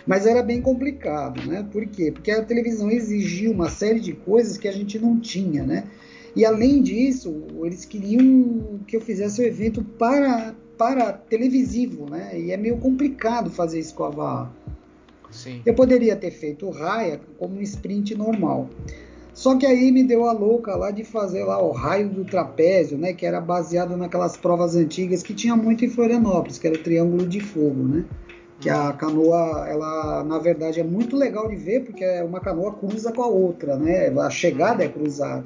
Mas 0.05 0.25
era 0.25 0.43
bem 0.43 0.61
complicado, 0.61 1.45
né? 1.47 1.65
Por 1.71 1.85
quê? 1.85 2.11
Porque 2.11 2.31
a 2.31 2.43
televisão 2.43 2.91
exigia 2.91 3.51
uma 3.51 3.69
série 3.69 3.99
de 3.99 4.13
coisas 4.13 4.57
que 4.57 4.67
a 4.67 4.71
gente 4.71 4.99
não 4.99 5.19
tinha, 5.19 5.63
né? 5.63 5.85
E 6.35 6.45
além 6.45 6.81
disso, 6.81 7.45
eles 7.63 7.85
queriam 7.85 8.79
que 8.87 8.95
eu 8.95 9.01
fizesse 9.01 9.41
o 9.41 9.45
evento 9.45 9.83
para, 9.83 10.55
para 10.77 11.11
televisivo, 11.13 12.09
né? 12.09 12.39
E 12.39 12.51
é 12.51 12.57
meio 12.57 12.77
complicado 12.77 13.49
fazer 13.49 13.79
isso 13.79 13.95
com 13.95 14.03
a 14.05 14.51
VAR. 15.31 15.61
Eu 15.65 15.73
poderia 15.73 16.15
ter 16.15 16.31
feito 16.31 16.67
o 16.67 16.71
Raia 16.71 17.19
como 17.37 17.55
um 17.55 17.61
sprint 17.61 18.15
normal. 18.15 18.69
Só 19.33 19.57
que 19.57 19.65
aí 19.65 19.91
me 19.91 20.03
deu 20.03 20.25
a 20.25 20.33
louca 20.33 20.75
lá 20.75 20.91
de 20.91 21.03
fazer 21.03 21.43
lá 21.45 21.61
o 21.61 21.71
raio 21.71 22.09
do 22.09 22.25
trapézio, 22.25 22.97
né? 22.97 23.13
Que 23.13 23.25
era 23.25 23.39
baseado 23.39 23.95
naquelas 23.95 24.35
provas 24.35 24.75
antigas 24.75 25.23
que 25.23 25.33
tinha 25.33 25.55
muito 25.55 25.85
em 25.85 25.89
Florianópolis, 25.89 26.59
que 26.59 26.67
era 26.67 26.75
o 26.75 26.83
Triângulo 26.83 27.25
de 27.25 27.39
Fogo, 27.39 27.83
né? 27.83 28.05
Que 28.59 28.69
a 28.69 28.91
canoa, 28.91 29.65
ela 29.67 30.23
na 30.23 30.37
verdade 30.37 30.79
é 30.79 30.83
muito 30.83 31.15
legal 31.15 31.47
de 31.47 31.55
ver, 31.55 31.85
porque 31.85 32.05
uma 32.21 32.41
canoa 32.41 32.73
cruza 32.73 33.11
com 33.11 33.23
a 33.23 33.27
outra, 33.27 33.77
né? 33.77 34.09
A 34.09 34.29
chegada 34.29 34.83
é 34.83 34.89
cruzada. 34.89 35.45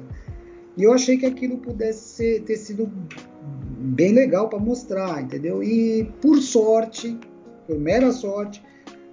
E 0.76 0.82
eu 0.82 0.92
achei 0.92 1.16
que 1.16 1.24
aquilo 1.24 1.56
pudesse 1.58 2.00
ser, 2.08 2.42
ter 2.42 2.56
sido 2.56 2.90
bem 3.78 4.12
legal 4.12 4.48
para 4.48 4.58
mostrar, 4.58 5.22
entendeu? 5.22 5.62
E 5.62 6.12
por 6.20 6.38
sorte, 6.38 7.16
por 7.66 7.78
mera 7.78 8.12
sorte, 8.12 8.62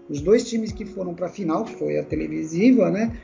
os 0.10 0.22
dois 0.22 0.48
times 0.48 0.72
que 0.72 0.86
foram 0.86 1.14
para 1.14 1.28
a 1.28 1.30
final, 1.30 1.64
que 1.64 1.74
foi 1.76 1.98
a 1.98 2.04
televisiva, 2.04 2.90
né? 2.90 3.18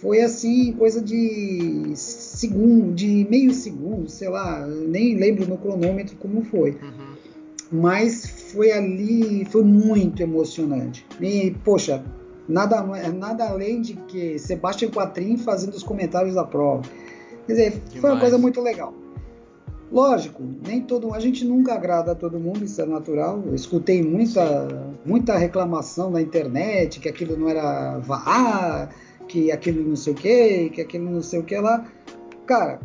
foi 0.00 0.20
assim, 0.20 0.72
coisa 0.72 1.00
de 1.00 1.92
segundo, 1.94 2.94
de 2.94 3.26
meio 3.30 3.52
segundo, 3.52 4.08
sei 4.08 4.28
lá, 4.28 4.66
nem 4.66 5.16
lembro 5.16 5.48
no 5.48 5.56
cronômetro 5.56 6.16
como 6.16 6.44
foi. 6.44 6.72
Uhum. 6.72 7.16
Mas 7.72 8.52
foi 8.52 8.70
ali, 8.70 9.44
foi 9.46 9.64
muito 9.64 10.22
emocionante. 10.22 11.04
E, 11.20 11.50
poxa, 11.64 12.04
nada, 12.48 12.82
nada 13.12 13.48
além 13.48 13.80
de 13.80 13.94
que 13.94 14.38
Sebastião 14.38 14.90
Quatrin 14.90 15.36
fazendo 15.36 15.74
os 15.74 15.82
comentários 15.82 16.34
da 16.34 16.44
prova. 16.44 16.82
Quer 17.46 17.52
dizer, 17.52 17.70
Demais. 17.70 18.00
foi 18.00 18.10
uma 18.10 18.20
coisa 18.20 18.38
muito 18.38 18.60
legal. 18.60 18.94
Lógico, 19.90 20.42
nem 20.66 20.80
todo 20.80 21.14
a 21.14 21.20
gente 21.20 21.44
nunca 21.44 21.74
agrada 21.74 22.12
a 22.12 22.14
todo 22.14 22.40
mundo, 22.40 22.64
isso 22.64 22.80
é 22.80 22.86
natural. 22.86 23.42
Eu 23.46 23.54
escutei 23.54 24.02
muita, 24.02 24.94
muita 25.04 25.36
reclamação 25.38 26.10
na 26.10 26.20
internet 26.20 26.98
que 26.98 27.08
aquilo 27.08 27.36
não 27.36 27.48
era 27.48 28.00
ah, 28.10 28.88
que 29.28 29.52
aquilo 29.52 29.88
não 29.88 29.96
sei 29.96 30.12
o 30.12 30.16
que, 30.16 30.70
que 30.70 30.80
aquilo 30.80 31.08
não 31.08 31.22
sei 31.22 31.38
o 31.38 31.44
que 31.44 31.56
lá. 31.56 31.86
Cara, 32.46 32.80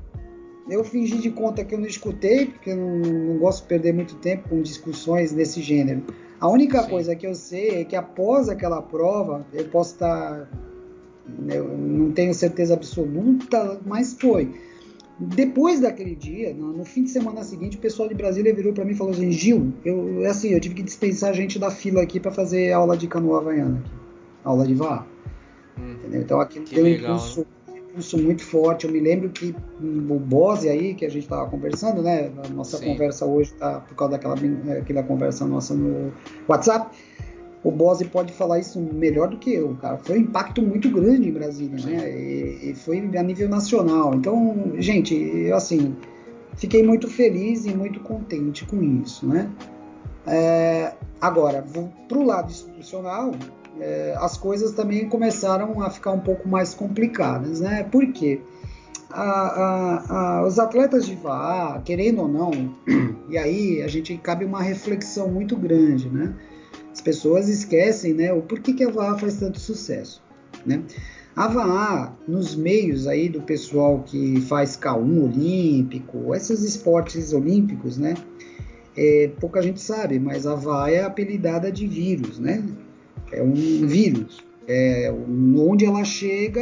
eu 0.70 0.84
fingi 0.84 1.18
de 1.18 1.32
conta 1.32 1.66
que 1.66 1.74
eu 1.74 1.80
não 1.80 1.88
escutei, 1.88 2.46
porque 2.46 2.70
eu 2.70 2.78
não, 2.78 2.98
não 2.98 3.38
gosto 3.40 3.64
de 3.64 3.68
perder 3.68 3.94
muito 3.94 4.16
tempo 4.16 4.50
com 4.50 4.62
discussões 4.62 5.32
desse 5.32 5.62
gênero. 5.62 6.04
A 6.40 6.48
única 6.48 6.84
Sim. 6.84 6.90
coisa 6.90 7.16
que 7.16 7.26
eu 7.26 7.36
sei 7.36 7.82
é 7.82 7.84
que 7.84 7.96
após 7.96 8.48
aquela 8.48 8.82
prova, 8.82 9.46
eu 9.54 9.66
posso 9.66 9.94
estar. 9.94 10.48
Eu 11.48 11.68
não 11.78 12.12
tenho 12.12 12.34
certeza 12.34 12.74
absoluta, 12.74 13.80
mas 13.86 14.14
foi. 14.14 14.54
Depois 15.20 15.80
daquele 15.80 16.16
dia, 16.16 16.54
no, 16.54 16.74
no 16.74 16.84
fim 16.84 17.04
de 17.04 17.12
semana 17.12 17.44
seguinte, 17.44 17.78
o 17.78 17.80
pessoal 17.80 18.10
de 18.10 18.16
Brasília 18.16 18.54
virou 18.54 18.74
para 18.74 18.84
mim 18.84 18.94
e 18.94 18.96
falou 18.96 19.14
assim: 19.14 19.32
Gil, 19.32 19.74
eu, 19.86 20.28
assim, 20.28 20.50
eu 20.50 20.60
tive 20.60 20.76
que 20.76 20.84
dispensar 20.84 21.30
a 21.30 21.34
gente 21.34 21.60
da 21.60 21.70
fila 21.70 22.02
aqui 22.02 22.20
para 22.20 22.32
fazer 22.32 22.72
aula 22.72 22.98
de 22.98 23.08
canoa 23.08 23.40
havaiana, 23.40 23.78
aqui, 23.80 23.92
aula 24.44 24.66
de 24.66 24.74
vá. 24.74 25.06
Entendeu? 25.78 26.22
Então 26.22 26.40
aquilo 26.40 26.66
que 26.66 26.76
deu 26.76 26.86
um 26.86 26.88
impulso, 26.88 27.46
impulso, 27.76 28.18
muito 28.18 28.44
forte. 28.44 28.86
Eu 28.86 28.92
me 28.92 29.00
lembro 29.00 29.30
que 29.30 29.56
o 29.80 30.20
Bose 30.20 30.70
aí, 30.70 30.94
que 30.94 31.06
a 31.06 31.10
gente 31.10 31.24
estava 31.24 31.50
conversando, 31.50 32.02
né? 32.02 32.32
A 32.44 32.50
nossa 32.50 32.78
Sim. 32.78 32.86
conversa 32.86 33.26
hoje 33.26 33.54
está 33.54 33.80
por 33.80 33.96
causa 33.96 34.14
daquela 34.14 34.36
aquela 34.80 35.04
conversa 35.04 35.46
nossa 35.46 35.74
no 35.74 36.12
WhatsApp. 36.48 36.96
O 37.64 37.70
Bose 37.70 38.06
pode 38.06 38.34
falar 38.34 38.60
isso 38.60 38.80
melhor 38.80 39.28
do 39.28 39.38
que 39.38 39.54
eu, 39.54 39.76
cara. 39.80 39.98
Foi 39.98 40.18
um 40.18 40.22
impacto 40.22 40.62
muito 40.62 40.90
grande 40.90 41.30
em 41.30 41.32
Brasília, 41.32 41.86
né? 41.86 42.10
E, 42.10 42.72
e, 42.72 42.76
foi 42.76 43.00
a 43.00 43.24
nível 43.24 43.48
nacional. 43.48 44.16
Então, 44.16 44.74
gente, 44.78 45.14
eu 45.14 45.56
assim, 45.56 45.96
fiquei 46.56 46.82
muito 46.82 47.08
feliz 47.08 47.66
e 47.66 47.74
muito 47.74 48.00
contente 48.00 48.66
com 48.66 48.82
isso, 48.82 49.28
né? 49.28 49.50
É, 50.26 50.94
agora, 51.20 51.64
para 52.08 52.18
o 52.18 52.24
lado 52.24 52.50
institucional, 52.50 53.32
é, 53.80 54.16
as 54.18 54.38
coisas 54.38 54.72
também 54.72 55.08
começaram 55.08 55.82
a 55.82 55.90
ficar 55.90 56.12
um 56.12 56.20
pouco 56.20 56.48
mais 56.50 56.74
complicadas, 56.74 57.60
né? 57.62 57.84
Por 57.84 58.12
quê? 58.12 58.42
A, 59.12 59.22
a, 59.22 60.40
a, 60.40 60.48
os 60.48 60.58
atletas 60.58 61.06
de 61.06 61.16
VAR, 61.16 61.84
querendo 61.84 62.22
ou 62.22 62.28
não, 62.28 62.52
e 63.30 63.38
aí 63.38 63.84
a 63.84 63.88
gente 63.88 64.18
cabe 64.18 64.46
uma 64.46 64.64
reflexão 64.64 65.28
muito 65.28 65.56
grande, 65.56 66.10
né? 66.10 66.34
As 66.92 67.02
pessoas 67.02 67.48
esquecem, 67.48 68.14
né, 68.14 68.34
o 68.34 68.42
porquê 68.42 68.74
que 68.74 68.84
a 68.84 68.90
VAR 68.90 69.20
faz 69.20 69.38
tanto 69.38 69.60
sucesso, 69.60 70.22
né? 70.66 70.84
A 71.36 71.48
VAR, 71.48 72.18
nos 72.28 72.56
meios 72.56 73.08
aí 73.08 73.30
do 73.30 73.42
pessoal 73.42 74.04
que 74.06 74.42
faz 74.42 74.76
K1 74.76 75.24
olímpico, 75.24 76.36
esses 76.36 76.62
esportes 76.62 77.32
olímpicos, 77.32 77.98
né? 77.98 78.16
É, 78.98 79.32
pouca 79.40 79.62
gente 79.62 79.80
sabe, 79.80 80.20
mas 80.20 80.46
a 80.46 80.56
VAR 80.56 80.90
é 80.90 81.04
apelidada 81.04 81.72
de 81.72 81.88
vírus, 81.88 82.38
né? 82.38 82.62
É 83.32 83.42
um 83.42 83.54
vírus. 83.54 84.44
É, 84.68 85.12
onde 85.58 85.86
ela 85.86 86.04
chega, 86.04 86.62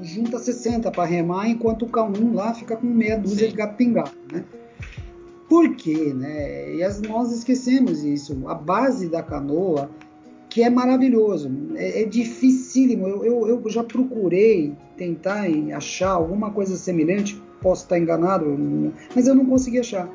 junta 0.00 0.38
60 0.38 0.90
para 0.90 1.04
remar, 1.04 1.48
enquanto 1.48 1.84
o 1.84 1.88
K1 1.88 2.34
lá 2.34 2.54
fica 2.54 2.76
com 2.76 2.86
meia 2.86 3.18
dúzia 3.18 3.44
Sim. 3.44 3.50
de 3.50 3.56
gato 3.56 3.76
pingado, 3.76 4.12
né? 4.32 4.44
Por 5.50 5.74
quê, 5.74 6.14
né? 6.14 6.76
E 6.76 7.08
nós 7.08 7.32
esquecemos 7.32 8.04
isso. 8.04 8.40
A 8.46 8.54
base 8.54 9.08
da 9.08 9.20
canoa, 9.20 9.90
que 10.48 10.62
é 10.62 10.70
maravilhoso, 10.70 11.50
é, 11.74 12.02
é 12.02 12.04
dificílimo. 12.04 13.08
Eu, 13.08 13.24
eu, 13.24 13.48
eu, 13.48 13.62
já 13.68 13.82
procurei 13.82 14.76
tentar 14.96 15.46
achar 15.74 16.12
alguma 16.12 16.52
coisa 16.52 16.76
semelhante, 16.76 17.42
posso 17.60 17.82
estar 17.82 17.98
enganado, 17.98 18.46
mas 19.12 19.26
eu 19.26 19.34
não 19.34 19.44
consegui 19.44 19.80
achar. 19.80 20.08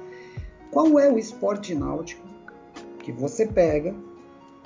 Qual 0.72 0.98
é 0.98 1.12
o 1.12 1.20
esporte 1.20 1.76
náutico 1.76 2.26
que 3.00 3.12
você 3.12 3.46
pega, 3.46 3.94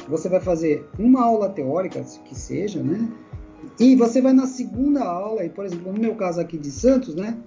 você 0.07 0.29
vai 0.29 0.39
fazer 0.39 0.87
uma 0.99 1.23
aula 1.23 1.49
teórica, 1.49 2.05
que 2.25 2.35
seja, 2.35 2.81
né? 2.83 3.09
E 3.79 3.95
você 3.95 4.21
vai 4.21 4.33
na 4.33 4.45
segunda 4.45 5.03
aula, 5.03 5.43
e 5.43 5.49
por 5.49 5.65
exemplo, 5.65 5.91
no 5.91 5.99
meu 5.99 6.13
caso 6.13 6.39
aqui 6.39 6.59
de 6.59 6.69
Santos, 6.69 7.15
né? 7.15 7.39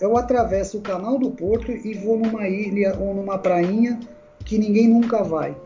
Eu 0.00 0.16
atravesso 0.16 0.78
o 0.78 0.82
canal 0.82 1.18
do 1.18 1.30
Porto 1.30 1.70
e 1.72 1.94
vou 1.94 2.18
numa 2.18 2.48
ilha 2.48 2.96
ou 2.98 3.14
numa 3.14 3.38
prainha 3.38 3.98
que 4.44 4.58
ninguém 4.58 4.88
nunca 4.88 5.22
vai. 5.22 5.56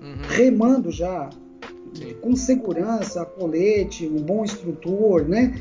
Uhum. 0.00 0.22
Remando 0.28 0.90
já, 0.90 1.30
Sim. 1.94 2.14
com 2.20 2.34
segurança, 2.36 3.24
colete, 3.24 4.06
um 4.06 4.22
bom 4.22 4.44
instrutor, 4.44 5.26
né? 5.26 5.60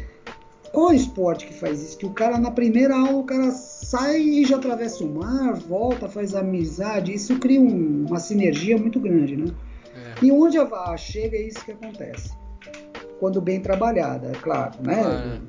Qual 0.72 0.94
esporte 0.94 1.48
que 1.48 1.54
faz 1.54 1.82
isso? 1.82 1.98
Que 1.98 2.06
o 2.06 2.12
cara 2.12 2.38
na 2.38 2.52
primeira 2.52 2.96
aula 2.96 3.18
o 3.18 3.24
cara 3.24 3.52
sai 3.52 4.20
e 4.22 4.46
já 4.46 4.58
atravessa 4.58 5.04
o 5.04 5.10
mar, 5.10 5.56
volta, 5.56 6.08
faz 6.08 6.36
amizade, 6.36 7.14
isso 7.14 7.40
cria 7.40 7.60
um, 7.60 8.06
uma 8.08 8.20
sinergia 8.20 8.78
muito 8.78 9.00
grande, 9.00 9.36
né? 9.36 9.52
É. 9.96 10.26
E 10.26 10.32
onde 10.32 10.58
a 10.58 10.64
VAR 10.64 10.98
chega 10.98 11.36
é 11.38 11.42
isso 11.42 11.64
que 11.66 11.72
acontece. 11.72 12.32
Quando 13.20 13.42
bem 13.42 13.60
trabalhada, 13.60 14.28
é 14.28 14.36
claro, 14.40 14.74
né? 14.82 15.02
Ah, 15.04 15.40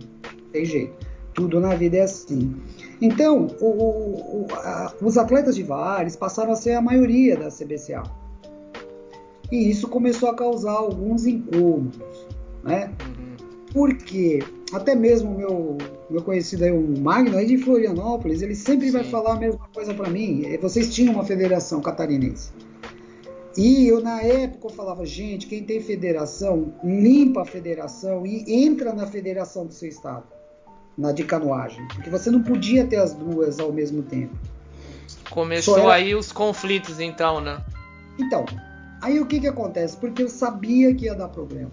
Tem 0.52 0.64
jeito. 0.64 1.09
Tudo 1.34 1.60
na 1.60 1.74
vida 1.74 1.98
é 1.98 2.02
assim. 2.02 2.54
Então, 3.00 3.46
o, 3.60 3.66
o, 3.66 4.46
a, 4.52 4.92
os 5.00 5.16
atletas 5.16 5.54
de 5.54 5.62
VAR 5.62 6.06
passaram 6.18 6.52
a 6.52 6.56
ser 6.56 6.72
a 6.72 6.82
maioria 6.82 7.36
da 7.36 7.48
CBCA. 7.48 8.02
E 9.50 9.70
isso 9.70 9.88
começou 9.88 10.28
a 10.28 10.34
causar 10.34 10.72
alguns 10.72 11.26
incômodos, 11.26 12.26
né? 12.62 12.92
Uhum. 13.00 13.36
Porque 13.72 14.40
até 14.72 14.94
mesmo 14.94 15.34
meu 15.34 15.78
meu 16.08 16.22
conhecido 16.22 16.64
aí, 16.64 16.72
o 16.72 17.00
Magno, 17.00 17.36
aí 17.36 17.46
de 17.46 17.58
Florianópolis, 17.58 18.42
ele 18.42 18.56
sempre 18.56 18.86
Sim. 18.86 18.92
vai 18.92 19.04
falar 19.04 19.34
a 19.34 19.38
mesma 19.38 19.68
coisa 19.72 19.94
para 19.94 20.10
mim. 20.10 20.44
É, 20.44 20.58
vocês 20.58 20.92
tinham 20.92 21.14
uma 21.14 21.24
federação 21.24 21.80
catarinense. 21.80 22.52
E 23.56 23.86
eu, 23.86 24.00
na 24.00 24.20
época, 24.22 24.66
eu 24.66 24.70
falava, 24.70 25.04
gente, 25.06 25.46
quem 25.46 25.62
tem 25.62 25.80
federação, 25.80 26.72
limpa 26.82 27.42
a 27.42 27.44
federação 27.44 28.26
e 28.26 28.44
entra 28.48 28.92
na 28.92 29.06
federação 29.06 29.66
do 29.66 29.72
seu 29.72 29.88
estado 29.88 30.39
na 31.00 31.12
de 31.12 31.24
canoagem, 31.24 31.86
porque 31.88 32.10
você 32.10 32.30
não 32.30 32.42
podia 32.42 32.86
ter 32.86 32.96
as 32.96 33.14
duas 33.14 33.58
ao 33.58 33.72
mesmo 33.72 34.02
tempo. 34.02 34.34
Começou 35.30 35.78
era... 35.78 35.94
aí 35.94 36.14
os 36.14 36.30
conflitos, 36.30 37.00
então, 37.00 37.40
né? 37.40 37.58
Então, 38.18 38.44
aí 39.00 39.18
o 39.18 39.26
que 39.26 39.40
que 39.40 39.48
acontece? 39.48 39.96
Porque 39.96 40.22
eu 40.22 40.28
sabia 40.28 40.94
que 40.94 41.06
ia 41.06 41.14
dar 41.14 41.28
problema, 41.28 41.70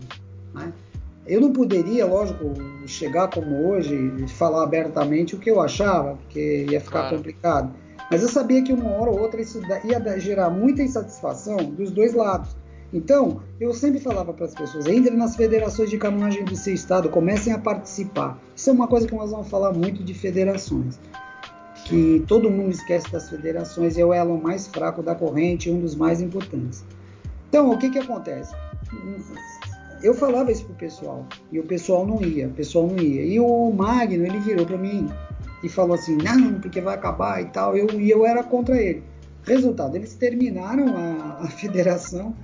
né? 0.53 0.71
Eu 1.25 1.41
não 1.41 1.51
poderia, 1.51 2.05
lógico, 2.05 2.53
chegar 2.85 3.27
como 3.27 3.67
hoje 3.67 3.93
e 3.93 4.29
falar 4.29 4.63
abertamente 4.63 5.35
o 5.35 5.39
que 5.39 5.51
eu 5.51 5.59
achava, 5.59 6.15
porque 6.15 6.65
ia 6.69 6.79
ficar 6.79 7.01
claro. 7.01 7.17
complicado. 7.17 7.73
Mas 8.09 8.21
eu 8.21 8.29
sabia 8.29 8.63
que 8.63 8.71
uma 8.71 8.89
hora 8.91 9.11
ou 9.11 9.19
outra 9.19 9.41
isso 9.41 9.61
ia 9.83 10.19
gerar 10.19 10.49
muita 10.49 10.81
insatisfação 10.81 11.57
dos 11.57 11.91
dois 11.91 12.13
lados. 12.13 12.55
Então, 12.93 13.41
eu 13.59 13.73
sempre 13.73 13.99
falava 13.99 14.33
para 14.33 14.45
as 14.45 14.53
pessoas: 14.53 14.87
entrem 14.87 15.17
nas 15.17 15.35
federações 15.35 15.89
de 15.89 15.97
canoagem 15.97 16.45
do 16.45 16.55
seu 16.55 16.73
estado, 16.73 17.09
comecem 17.09 17.51
a 17.53 17.57
participar. 17.57 18.39
Isso 18.55 18.69
é 18.69 18.73
uma 18.73 18.87
coisa 18.87 19.07
que 19.07 19.15
nós 19.15 19.31
vamos 19.31 19.49
falar 19.49 19.73
muito 19.73 20.03
de 20.03 20.13
federações. 20.13 20.99
Que 21.85 22.23
todo 22.27 22.49
mundo 22.49 22.71
esquece 22.71 23.09
das 23.11 23.29
federações 23.29 23.97
é 23.97 24.05
o 24.05 24.13
elo 24.13 24.41
mais 24.41 24.67
fraco 24.67 25.01
da 25.01 25.15
corrente, 25.15 25.69
um 25.69 25.79
dos 25.79 25.95
mais 25.95 26.21
importantes. 26.21 26.83
Então, 27.49 27.71
o 27.71 27.77
que, 27.77 27.89
que 27.89 27.99
acontece? 27.99 28.53
Eu 30.01 30.13
falava 30.13 30.51
isso 30.51 30.65
pro 30.65 30.75
pessoal 30.75 31.25
e 31.51 31.59
o 31.59 31.63
pessoal 31.63 32.05
não 32.05 32.21
ia, 32.21 32.47
o 32.47 32.51
pessoal 32.51 32.87
não 32.87 32.97
ia. 32.97 33.23
E 33.23 33.39
o 33.39 33.71
Magno, 33.71 34.25
ele 34.25 34.39
virou 34.39 34.65
para 34.65 34.77
mim 34.77 35.09
e 35.63 35.69
falou 35.69 35.95
assim: 35.95 36.17
não, 36.17 36.59
porque 36.59 36.79
vai 36.79 36.95
acabar 36.95 37.41
e 37.41 37.45
tal. 37.45 37.75
Eu, 37.75 37.99
e 37.99 38.09
eu 38.09 38.25
era 38.25 38.43
contra 38.43 38.81
ele. 38.81 39.03
Resultado, 39.43 39.95
eles 39.95 40.13
terminaram 40.13 40.95
a, 40.97 41.37
a 41.43 41.47
federação 41.47 42.35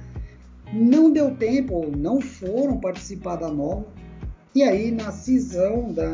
não 0.71 1.11
deu 1.11 1.35
tempo, 1.35 1.91
não 1.95 2.21
foram 2.21 2.79
participar 2.79 3.35
da 3.35 3.49
nova. 3.49 3.85
E 4.55 4.61
aí, 4.61 4.91
na 4.91 5.11
cisão 5.11 5.91
da, 5.91 6.11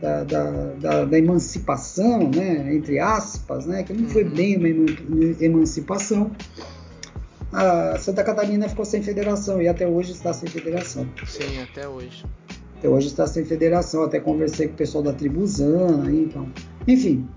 da, 0.00 0.24
da, 0.24 0.50
da, 0.74 1.04
da 1.06 1.18
emancipação, 1.18 2.30
né, 2.30 2.74
entre 2.74 2.98
aspas, 2.98 3.64
né, 3.64 3.82
que 3.82 3.94
não 3.94 4.06
foi 4.08 4.24
uhum. 4.24 4.34
bem 4.34 4.56
uma 4.58 5.42
emancipação, 5.42 6.30
a 7.52 7.98
Santa 7.98 8.22
Catarina 8.22 8.68
ficou 8.68 8.84
sem 8.84 9.02
federação 9.02 9.60
e 9.60 9.66
até 9.66 9.86
hoje 9.88 10.12
está 10.12 10.32
sem 10.32 10.48
federação. 10.48 11.08
Sim, 11.26 11.60
até 11.62 11.88
hoje. 11.88 12.24
Até 12.78 12.88
hoje 12.88 13.08
está 13.08 13.26
sem 13.26 13.44
federação. 13.44 14.04
Até 14.04 14.20
conversei 14.20 14.68
com 14.68 14.74
o 14.74 14.76
pessoal 14.76 15.02
da 15.02 15.12
Tribuzana, 15.12 16.10
então. 16.12 16.48
Enfim, 16.86 17.28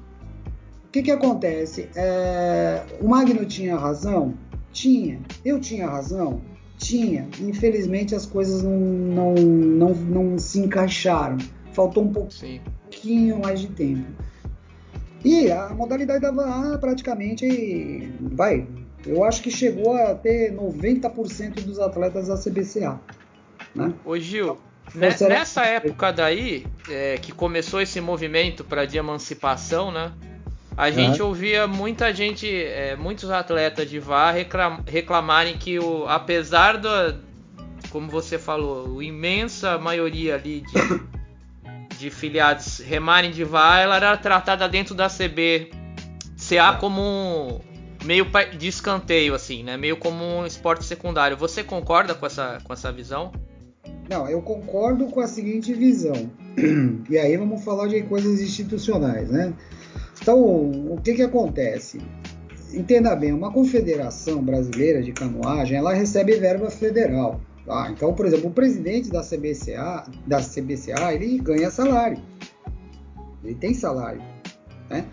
o 0.86 0.90
que, 0.92 1.02
que 1.02 1.12
acontece? 1.12 1.90
É, 1.96 2.84
o 3.02 3.08
Magno 3.08 3.44
tinha 3.46 3.76
razão? 3.76 4.36
Tinha. 4.74 5.22
Eu 5.46 5.62
tinha 5.62 5.88
razão? 5.88 6.42
Tinha. 6.78 7.30
Infelizmente 7.40 8.14
as 8.14 8.26
coisas 8.26 8.62
não, 8.64 8.78
não, 8.78 9.34
não, 9.36 9.94
não 9.94 10.40
se 10.40 10.60
encaixaram. 10.60 11.38
Faltou 11.72 12.04
um 12.04 12.12
pouquinho 12.12 13.40
mais 13.40 13.62
de 13.62 13.68
tempo. 13.68 14.12
E 15.24 15.50
a 15.50 15.70
modalidade 15.70 16.22
da 16.22 16.32
VAR 16.32 16.78
praticamente 16.80 18.12
vai. 18.20 18.68
Eu 19.06 19.24
acho 19.24 19.42
que 19.42 19.50
chegou 19.50 19.96
a 19.96 20.16
ter 20.16 20.54
90% 20.54 21.62
dos 21.62 21.80
atletas 21.80 22.28
da 22.28 22.38
CBCA. 22.38 23.00
Né? 23.74 23.94
Ô 24.04 24.18
Gil, 24.18 24.58
então, 24.96 25.30
nessa 25.30 25.64
época 25.64 26.12
daí, 26.12 26.66
é, 26.90 27.18
que 27.18 27.32
começou 27.32 27.82
esse 27.82 28.02
movimento 28.02 28.64
para 28.64 28.86
de 28.86 28.98
emancipação, 28.98 29.92
né? 29.92 30.12
A 30.76 30.90
gente 30.90 31.22
uhum. 31.22 31.28
ouvia 31.30 31.68
muita 31.68 32.14
gente, 32.14 32.48
é, 32.48 32.96
muitos 32.96 33.30
atletas 33.30 33.90
de 33.90 34.00
VAR 34.00 34.34
reclam, 34.34 34.80
reclamarem 34.88 35.58
que, 35.58 35.78
o, 35.78 36.08
apesar 36.08 36.78
do, 36.78 36.90
como 37.90 38.10
você 38.10 38.40
falou, 38.40 39.00
a 39.00 39.04
imensa 39.04 39.78
maioria 39.78 40.36
ali 40.36 40.62
de, 40.62 41.98
de 42.00 42.10
filiados 42.10 42.80
remarem 42.80 43.32
de 43.32 43.44
VAR, 43.44 43.82
ela 43.82 43.98
era 43.98 44.18
tratada 44.18 44.68
dentro 44.68 44.96
da 44.96 45.08
CB 45.08 45.72
CA 46.36 46.74
como 46.74 47.02
um, 47.02 47.60
meio 48.04 48.26
de 48.58 48.68
escanteio, 48.68 49.34
assim, 49.34 49.64
né? 49.64 49.78
Meio 49.78 49.96
como 49.96 50.24
um 50.24 50.46
esporte 50.46 50.86
secundário. 50.86 51.38
Você 51.38 51.64
concorda 51.64 52.14
com 52.14 52.26
essa, 52.26 52.58
com 52.64 52.74
essa 52.74 52.92
visão? 52.92 53.32
Não, 54.10 54.28
eu 54.28 54.42
concordo 54.42 55.08
com 55.08 55.20
a 55.20 55.28
seguinte 55.28 55.74
visão. 55.74 56.30
E 57.10 57.18
aí 57.18 57.36
vamos 57.36 57.64
falar 57.64 57.88
de 57.88 58.02
coisas 58.04 58.40
institucionais, 58.40 59.30
né? 59.30 59.54
Então, 60.24 60.42
o 60.42 61.02
que, 61.04 61.16
que 61.16 61.22
acontece? 61.22 62.00
Entenda 62.74 63.14
bem, 63.14 63.34
uma 63.34 63.52
confederação 63.52 64.42
brasileira 64.42 65.04
de 65.04 65.12
canoagem, 65.12 65.78
ela 65.78 65.94
recebe 65.94 66.38
verba 66.38 66.72
federal. 66.72 67.42
Tá? 67.66 67.92
Então, 67.92 68.14
por 68.14 68.26
exemplo, 68.26 68.50
o 68.50 68.54
presidente 68.54 69.10
da 69.10 69.22
CBCA, 69.22 70.06
da 70.26 70.40
CBCA, 70.40 71.14
ele 71.14 71.38
ganha 71.40 71.70
salário. 71.70 72.20
Ele 73.44 73.54
tem 73.56 73.74
salário. 73.74 74.22
Né? 74.90 75.06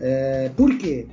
É, 0.00 0.50
por 0.56 0.76
quê? 0.76 1.06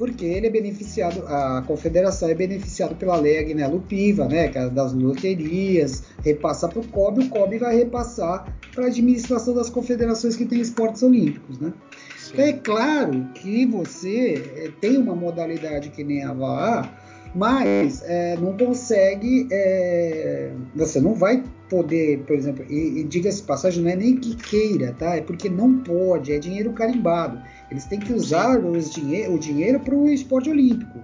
porque 0.00 0.24
ele 0.24 0.46
é 0.46 0.50
beneficiado, 0.50 1.22
a 1.26 1.62
confederação 1.66 2.30
é 2.30 2.34
beneficiada 2.34 2.94
pela 2.94 3.16
lei 3.16 3.38
Agnello 3.38 3.80
Piva, 3.80 4.26
né, 4.26 4.48
que 4.48 4.56
é 4.56 4.66
das 4.70 4.94
loterias, 4.94 6.04
repassa 6.24 6.66
para 6.66 6.80
o 6.80 6.88
COB, 6.88 7.24
o 7.24 7.28
COB 7.28 7.58
vai 7.58 7.76
repassar 7.76 8.50
para 8.74 8.84
a 8.84 8.86
administração 8.86 9.52
das 9.52 9.68
confederações 9.68 10.36
que 10.36 10.46
têm 10.46 10.58
esportes 10.58 11.02
olímpicos, 11.02 11.58
né? 11.58 11.74
Então 12.32 12.44
é 12.44 12.52
claro 12.52 13.28
que 13.34 13.66
você 13.66 14.42
é, 14.56 14.70
tem 14.80 14.96
uma 14.96 15.14
modalidade 15.14 15.90
que 15.90 16.04
nem 16.04 16.24
a 16.24 16.32
VAA, 16.32 16.88
mas 17.34 18.02
é, 18.04 18.36
não 18.36 18.56
consegue, 18.56 19.46
é, 19.50 20.52
você 20.74 21.00
não 21.00 21.14
vai 21.14 21.42
poder, 21.68 22.18
por 22.24 22.34
exemplo, 22.34 22.64
e, 22.68 23.00
e 23.00 23.04
diga-se 23.04 23.42
passagem, 23.42 23.82
não 23.82 23.90
é 23.90 23.96
nem 23.96 24.16
que 24.16 24.34
queira, 24.34 24.94
tá? 24.98 25.16
É 25.16 25.20
porque 25.20 25.48
não 25.48 25.78
pode, 25.78 26.32
é 26.32 26.38
dinheiro 26.38 26.72
carimbado. 26.72 27.40
Eles 27.70 27.84
têm 27.84 28.00
que 28.00 28.12
usar 28.12 28.58
os 28.58 28.90
dinhe 28.90 29.28
o 29.28 29.38
dinheiro 29.38 29.78
para 29.80 29.94
o 29.94 30.08
esporte 30.08 30.50
olímpico. 30.50 30.98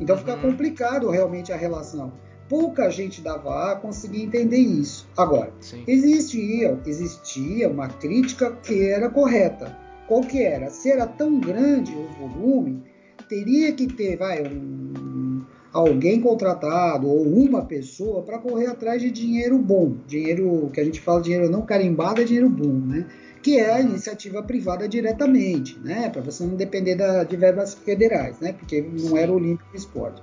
Então 0.00 0.16
fica 0.16 0.34
uhum. 0.34 0.42
complicado 0.42 1.10
realmente 1.10 1.52
a 1.52 1.56
relação. 1.56 2.12
Pouca 2.48 2.88
gente 2.90 3.20
da 3.20 3.36
VAA 3.36 3.76
conseguia 3.76 4.24
entender 4.24 4.58
isso. 4.58 5.08
Agora, 5.16 5.52
Sim. 5.60 5.82
existia, 5.88 6.78
existia 6.86 7.68
uma 7.68 7.88
crítica 7.88 8.52
que 8.62 8.88
era 8.88 9.10
correta. 9.10 9.85
Qual 10.06 10.20
que 10.20 10.42
era? 10.42 10.70
Se 10.70 10.90
era 10.90 11.06
tão 11.06 11.40
grande 11.40 11.92
o 11.92 12.08
volume, 12.08 12.82
teria 13.28 13.72
que 13.72 13.86
ter 13.86 14.16
vai, 14.16 14.42
um, 14.42 15.44
alguém 15.72 16.20
contratado 16.20 17.08
ou 17.08 17.22
uma 17.22 17.64
pessoa 17.64 18.22
para 18.22 18.38
correr 18.38 18.66
atrás 18.66 19.02
de 19.02 19.10
dinheiro 19.10 19.58
bom. 19.58 19.96
Dinheiro 20.06 20.70
que 20.72 20.80
a 20.80 20.84
gente 20.84 21.00
fala 21.00 21.20
dinheiro 21.20 21.50
não 21.50 21.62
carimbado 21.62 22.20
é 22.20 22.24
dinheiro 22.24 22.48
bom, 22.48 22.72
né? 22.72 23.06
Que 23.42 23.58
é 23.58 23.72
a 23.72 23.80
iniciativa 23.80 24.42
privada 24.42 24.88
diretamente, 24.88 25.78
né? 25.80 26.08
Para 26.08 26.22
você 26.22 26.44
não 26.44 26.54
depender 26.54 26.94
da, 26.94 27.24
de 27.24 27.36
verbas 27.36 27.74
federais, 27.74 28.38
né? 28.40 28.52
Porque 28.52 28.80
não 28.80 29.16
era 29.16 29.32
olímpico 29.32 29.68
o 29.72 29.76
esporte. 29.76 30.22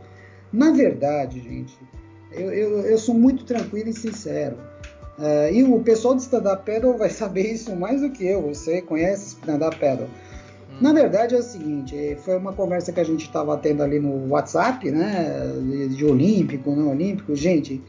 Na 0.52 0.72
verdade, 0.72 1.42
gente, 1.42 1.78
eu, 2.32 2.52
eu, 2.52 2.80
eu 2.82 2.98
sou 2.98 3.16
muito 3.16 3.44
tranquilo 3.44 3.90
e 3.90 3.94
sincero. 3.94 4.58
Uh, 5.18 5.54
e 5.54 5.64
o 5.64 5.80
pessoal 5.82 6.16
do 6.16 6.20
stand-up 6.20 6.66
paddle 6.66 6.98
vai 6.98 7.10
saber 7.12 7.54
isso 7.54 7.76
mais 7.76 8.02
do 8.02 8.10
que 8.10 8.26
eu. 8.26 8.42
Você 8.54 8.82
conhece 8.82 9.28
stand-up 9.28 9.78
paddle? 9.80 10.08
Na 10.82 10.92
verdade 10.92 11.36
é 11.36 11.38
o 11.38 11.44
seguinte, 11.44 11.96
é, 11.96 12.16
foi 12.16 12.36
uma 12.36 12.52
conversa 12.52 12.92
que 12.92 13.00
a 13.00 13.04
gente 13.04 13.26
estava 13.26 13.56
tendo 13.58 13.84
ali 13.84 14.00
no 14.00 14.30
WhatsApp, 14.30 14.90
né, 14.90 15.30
de 15.88 16.04
olímpico, 16.04 16.76
não 16.76 16.90
olímpico. 16.90 17.36
Gente, 17.36 17.82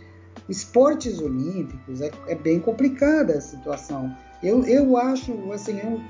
esportes 0.49 1.19
olímpicos 1.19 2.03
é, 2.03 2.11
é 2.29 2.35
bem 2.35 2.61
complicada 2.61 3.39
a 3.39 3.41
situação. 3.41 4.15
Eu, 4.43 4.65
eu 4.67 4.97
acho, 4.99 5.51
assim, 5.51 5.81
eu 5.83 6.01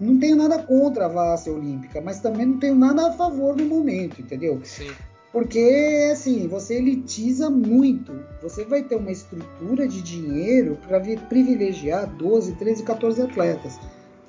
não 0.00 0.18
tenho 0.18 0.36
nada 0.36 0.58
contra 0.62 1.04
a 1.04 1.08
várzea 1.08 1.52
olímpica, 1.52 2.00
mas 2.00 2.20
também 2.20 2.46
não 2.46 2.58
tenho 2.58 2.74
nada 2.74 3.08
a 3.08 3.12
favor 3.12 3.54
no 3.54 3.66
momento, 3.66 4.22
entendeu? 4.22 4.58
Sim. 4.64 4.90
Porque, 5.32 6.10
assim, 6.12 6.48
você 6.48 6.74
elitiza 6.74 7.48
muito. 7.48 8.12
Você 8.42 8.64
vai 8.64 8.82
ter 8.82 8.96
uma 8.96 9.12
estrutura 9.12 9.86
de 9.86 10.02
dinheiro 10.02 10.76
para 10.86 11.00
privilegiar 11.28 12.08
12, 12.08 12.56
13, 12.56 12.82
14 12.82 13.22
atletas. 13.22 13.78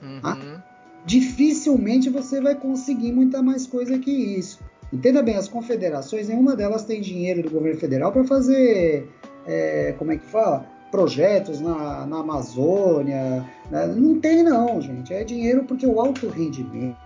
Uhum. 0.02 0.20
Ah, 0.22 0.64
dificilmente 1.06 2.10
você 2.10 2.40
vai 2.40 2.56
conseguir 2.56 3.12
muita 3.12 3.42
mais 3.42 3.66
coisa 3.66 3.98
que 3.98 4.12
isso. 4.12 4.60
Entenda 4.94 5.24
bem, 5.24 5.36
as 5.36 5.48
confederações, 5.48 6.28
nenhuma 6.28 6.56
delas 6.56 6.84
tem 6.84 7.02
dinheiro 7.02 7.44
do 7.44 7.50
governo 7.50 7.80
federal 7.80 8.12
para 8.12 8.26
fazer, 8.26 9.10
é, 9.48 9.96
como 9.98 10.12
é 10.12 10.18
que 10.18 10.26
fala? 10.26 10.68
Projetos 10.92 11.62
na, 11.62 12.06
na 12.06 12.20
Amazônia. 12.20 13.46
Né? 13.72 13.88
Não 13.88 14.20
tem, 14.20 14.44
não, 14.44 14.82
gente. 14.82 15.14
É 15.14 15.24
dinheiro 15.24 15.64
porque 15.64 15.88
o 15.88 16.00
alto 16.00 16.28
rendimento, 16.28 16.98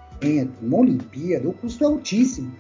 uma 0.61 0.79
Olimpíada, 0.79 1.47
o 1.47 1.53
custo 1.53 1.83
é 1.83 1.87
altíssimo. 1.87 2.51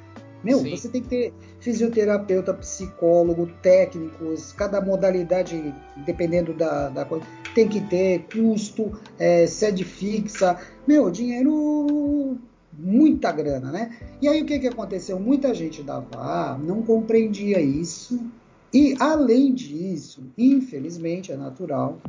Meu, 0.45 0.59
Sim. 0.59 0.69
você 0.69 0.87
tem 0.87 1.01
que 1.01 1.09
ter 1.09 1.33
fisioterapeuta, 1.59 2.53
psicólogo, 2.53 3.49
técnicos, 3.63 4.53
cada 4.53 4.79
modalidade, 4.79 5.73
dependendo 6.05 6.53
da, 6.53 6.89
da 6.89 7.03
coisa, 7.03 7.25
tem 7.55 7.67
que 7.67 7.81
ter 7.81 8.27
custo, 8.31 8.91
é, 9.17 9.47
sede 9.47 9.83
fixa. 9.83 10.55
Meu, 10.87 11.09
dinheiro 11.09 12.37
muita 12.77 13.31
grana, 13.31 13.71
né? 13.71 13.97
E 14.21 14.27
aí 14.27 14.43
o 14.43 14.45
que, 14.45 14.59
que 14.59 14.67
aconteceu? 14.67 15.19
Muita 15.19 15.51
gente 15.51 15.81
da 15.81 15.99
VAR 15.99 16.61
não 16.61 16.83
compreendia 16.83 17.59
isso. 17.59 18.23
E 18.71 18.95
além 18.99 19.51
disso, 19.51 20.21
infelizmente 20.37 21.31
é 21.31 21.35
natural, 21.35 21.99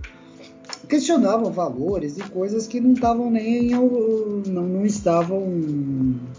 questionavam 0.86 1.50
valores 1.50 2.18
e 2.18 2.22
coisas 2.28 2.66
que 2.66 2.80
não 2.80 2.92
estavam 2.92 3.30
nem 3.30 3.70
não, 3.70 4.62
não 4.62 4.84
estavam 4.84 5.42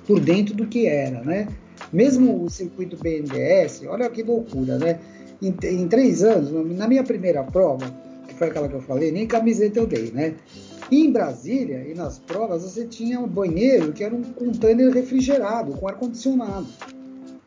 por 0.06 0.20
dentro 0.20 0.54
do 0.54 0.68
que 0.68 0.86
era, 0.86 1.24
né? 1.24 1.48
Mesmo 1.92 2.44
o 2.44 2.50
circuito 2.50 2.98
BNDES, 2.98 3.84
olha 3.88 4.10
que 4.10 4.24
loucura, 4.24 4.78
né? 4.78 5.00
Em, 5.42 5.56
em, 5.64 5.88
três 5.88 6.24
anos, 6.24 6.52
na 6.76 6.88
minha 6.88 7.04
primeira 7.04 7.44
prova, 7.44 7.86
que 8.28 8.34
foi 8.34 8.48
aquela 8.48 8.68
que 8.68 8.76
eu 8.76 8.82
falei, 8.82 9.12
nem 9.12 9.28
camiseta 9.28 9.80
eu 9.80 9.88
dei, 9.88 10.12
né? 10.12 10.36
E 10.90 11.06
em 11.06 11.12
Brasília, 11.12 11.86
e 11.88 11.94
nas 11.94 12.18
provas, 12.18 12.64
você 12.64 12.86
tinha 12.86 13.20
um 13.20 13.28
banheiro 13.28 13.92
que 13.94 14.04
era 14.04 14.16
um 14.16 14.24
container 14.24 14.92
refrigerado, 14.92 15.74
com 15.74 15.88
ar-condicionado. 15.88 16.68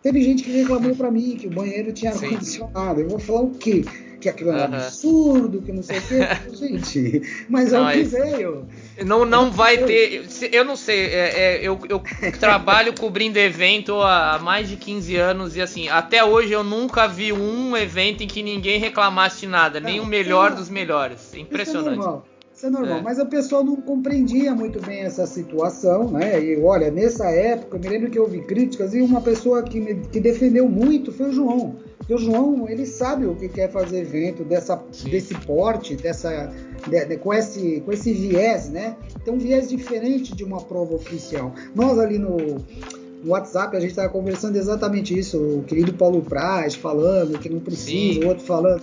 Teve 0.03 0.23
gente 0.23 0.43
que 0.43 0.51
reclamou 0.51 0.95
para 0.95 1.11
mim 1.11 1.37
que 1.37 1.47
o 1.47 1.51
banheiro 1.51 1.93
tinha 1.93 2.13
ar-condicionado. 2.13 3.01
Eu 3.01 3.09
vou 3.09 3.19
falar 3.19 3.43
o 3.43 3.51
quê? 3.51 3.85
Que 4.21 4.29
aquilo 4.29 4.51
é 4.51 4.57
um 4.57 4.65
absurdo, 4.65 5.63
que 5.63 5.73
não 5.73 5.83
sei 5.83 5.99
o 5.99 6.03
quê. 6.03 6.19
Gente, 6.55 7.23
mas 7.49 7.73
é 7.73 7.81
o 7.81 7.91
que 7.91 8.03
veio. 8.05 8.67
Não, 9.05 9.25
não 9.25 9.51
vai 9.51 9.79
ter. 9.79 10.27
Eu 10.53 10.65
não 10.65 10.77
sei, 10.77 11.07
é, 11.07 11.57
é, 11.57 11.61
eu, 11.63 11.79
eu 11.89 12.03
trabalho 12.39 12.95
cobrindo 12.95 13.39
evento 13.39 13.95
há 14.01 14.39
mais 14.43 14.69
de 14.69 14.77
15 14.77 15.17
anos 15.17 15.57
e 15.57 15.63
assim, 15.63 15.89
até 15.89 16.23
hoje 16.23 16.53
eu 16.53 16.63
nunca 16.63 17.09
vi 17.09 17.33
um 17.33 17.77
evento 17.77 18.23
em 18.23 18.29
que 18.29 18.43
ninguém 18.43 18.79
reclamasse 18.79 19.41
de 19.41 19.47
nada, 19.47 19.81
nem 19.81 19.99
o 19.99 20.07
melhor 20.07 20.55
dos 20.55 20.69
melhores. 20.69 21.35
Impressionante. 21.35 21.99
Isso 21.99 22.01
é 22.01 22.05
normal. 22.05 22.27
Isso 22.61 22.67
é 22.67 22.71
normal, 22.71 22.99
é. 22.99 23.03
mas 23.03 23.19
o 23.19 23.25
pessoal 23.25 23.65
não 23.65 23.77
compreendia 23.77 24.55
muito 24.55 24.83
bem 24.83 25.01
essa 25.01 25.27
situação, 25.27 26.11
né? 26.11 26.45
E 26.45 26.61
olha, 26.61 26.91
nessa 26.91 27.25
época, 27.31 27.79
eu 27.79 27.81
me 27.81 27.89
lembro 27.89 28.11
que 28.11 28.19
eu 28.19 28.25
ouvi 28.25 28.43
críticas 28.43 28.93
e 28.93 29.01
uma 29.01 29.23
pessoa 29.23 29.63
que, 29.63 29.81
me, 29.81 29.95
que 29.95 30.21
defendeu 30.21 30.69
muito 30.69 31.11
foi 31.11 31.31
o 31.31 31.33
João. 31.33 31.77
Porque 32.11 32.25
o 32.25 32.27
João, 32.27 32.69
ele 32.69 32.87
sabe 32.87 33.25
o 33.25 33.37
que 33.37 33.49
quer 33.49 33.71
fazer 33.71 34.01
evento 34.01 34.43
dessa, 34.43 34.83
desse 35.09 35.33
porte, 35.47 35.95
dessa, 35.95 36.53
de, 36.89 37.05
de, 37.05 37.17
com, 37.17 37.33
esse, 37.33 37.81
com 37.83 37.93
esse 37.93 38.13
viés, 38.13 38.69
né? 38.69 38.97
Tem 39.25 39.33
um 39.33 39.39
viés 39.39 39.69
diferente 39.69 40.35
de 40.35 40.43
uma 40.43 40.61
prova 40.61 40.93
oficial. 40.93 41.55
Nós 41.73 42.01
ali 42.01 42.19
no, 42.19 42.37
no 42.37 43.31
WhatsApp 43.31 43.77
a 43.77 43.81
gente 43.81 43.91
estava 43.91 44.09
conversando 44.09 44.57
exatamente 44.57 45.17
isso. 45.17 45.39
O 45.39 45.63
querido 45.63 45.95
Paulo 45.95 46.21
Praz 46.21 46.75
falando 46.75 47.39
que 47.39 47.49
não 47.49 47.61
precisa, 47.61 48.21
Sim. 48.21 48.25
o 48.25 48.29
outro 48.29 48.45
falando. 48.45 48.83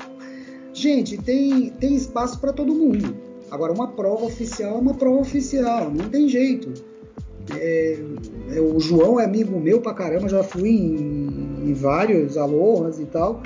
Gente, 0.73 1.17
tem, 1.17 1.69
tem 1.71 1.95
espaço 1.95 2.39
para 2.39 2.53
todo 2.53 2.73
mundo. 2.73 3.13
Agora, 3.51 3.73
uma 3.73 3.89
prova 3.89 4.23
oficial 4.23 4.77
é 4.77 4.79
uma 4.79 4.93
prova 4.93 5.19
oficial, 5.19 5.91
não 5.93 6.07
tem 6.07 6.29
jeito. 6.29 6.81
É, 7.51 7.99
o 8.59 8.79
João 8.79 9.19
é 9.19 9.25
amigo 9.25 9.59
meu 9.59 9.81
pra 9.81 9.93
caramba, 9.93 10.29
já 10.29 10.43
fui 10.43 10.69
em, 10.69 11.69
em 11.69 11.73
vários 11.73 12.37
alohas 12.37 12.99
e 12.99 13.05
tal. 13.05 13.41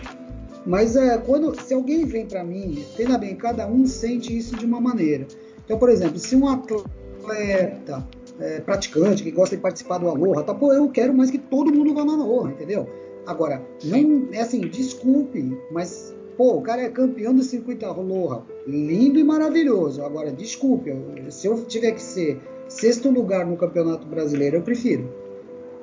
Mas 0.66 0.96
é, 0.96 1.18
quando, 1.18 1.60
se 1.60 1.74
alguém 1.74 2.06
vem 2.06 2.26
para 2.26 2.44
mim, 2.44 2.80
entenda 2.80 3.18
bem, 3.18 3.36
cada 3.36 3.68
um 3.68 3.86
sente 3.86 4.36
isso 4.36 4.56
de 4.56 4.66
uma 4.66 4.80
maneira. 4.80 5.26
Então, 5.66 5.78
por 5.80 5.90
exemplo, 5.90 6.20
se 6.20 6.36
um 6.36 6.48
atleta 6.48 8.08
é, 8.40 8.60
praticante 8.60 9.24
que 9.24 9.32
gosta 9.32 9.56
de 9.56 9.62
participar 9.62 9.98
do 9.98 10.08
Aloha, 10.08 10.44
tá, 10.44 10.54
pô, 10.54 10.72
eu 10.72 10.88
quero 10.90 11.14
mais 11.14 11.32
que 11.32 11.40
todo 11.40 11.74
mundo 11.74 11.94
vá 11.96 12.06
na 12.06 12.14
Aloha, 12.14 12.52
entendeu? 12.52 12.88
Agora, 13.26 13.62
não 13.84 14.28
é 14.32 14.42
assim, 14.42 14.62
desculpe, 14.62 15.58
mas 15.72 16.14
Pô, 16.38 16.56
o 16.58 16.62
cara 16.62 16.82
é 16.82 16.90
campeão 16.90 17.36
do 17.36 17.44
circuito 17.44 17.86
Aloha. 17.86 18.42
Lindo 18.66 19.20
e 19.20 19.24
maravilhoso. 19.24 20.04
Agora, 20.04 20.32
desculpe, 20.32 20.92
se 21.30 21.46
eu 21.46 21.64
tiver 21.66 21.92
que 21.92 22.02
ser 22.02 22.40
sexto 22.72 23.10
lugar 23.10 23.46
no 23.46 23.58
Campeonato 23.58 24.08
Brasileiro, 24.08 24.58
eu 24.58 24.62
prefiro. 24.62 25.04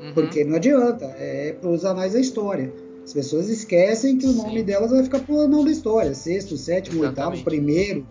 Uhum. 0.00 0.14
Porque 0.14 0.44
não 0.44 0.56
adianta, 0.56 1.04
é 1.18 1.52
para 1.52 1.70
os 1.70 1.84
anais 1.84 2.14
da 2.14 2.20
história. 2.20 2.72
As 3.04 3.12
pessoas 3.12 3.48
esquecem 3.48 4.18
que 4.18 4.26
o 4.26 4.32
nome 4.32 4.60
Sim. 4.60 4.64
delas 4.64 4.90
vai 4.90 5.02
ficar 5.02 5.20
pro 5.20 5.40
anão 5.40 5.64
da 5.64 5.70
história. 5.70 6.14
Sexto, 6.14 6.56
sétimo, 6.56 7.04
Exatamente. 7.04 7.38
oitavo, 7.38 7.44
primeiro. 7.44 8.06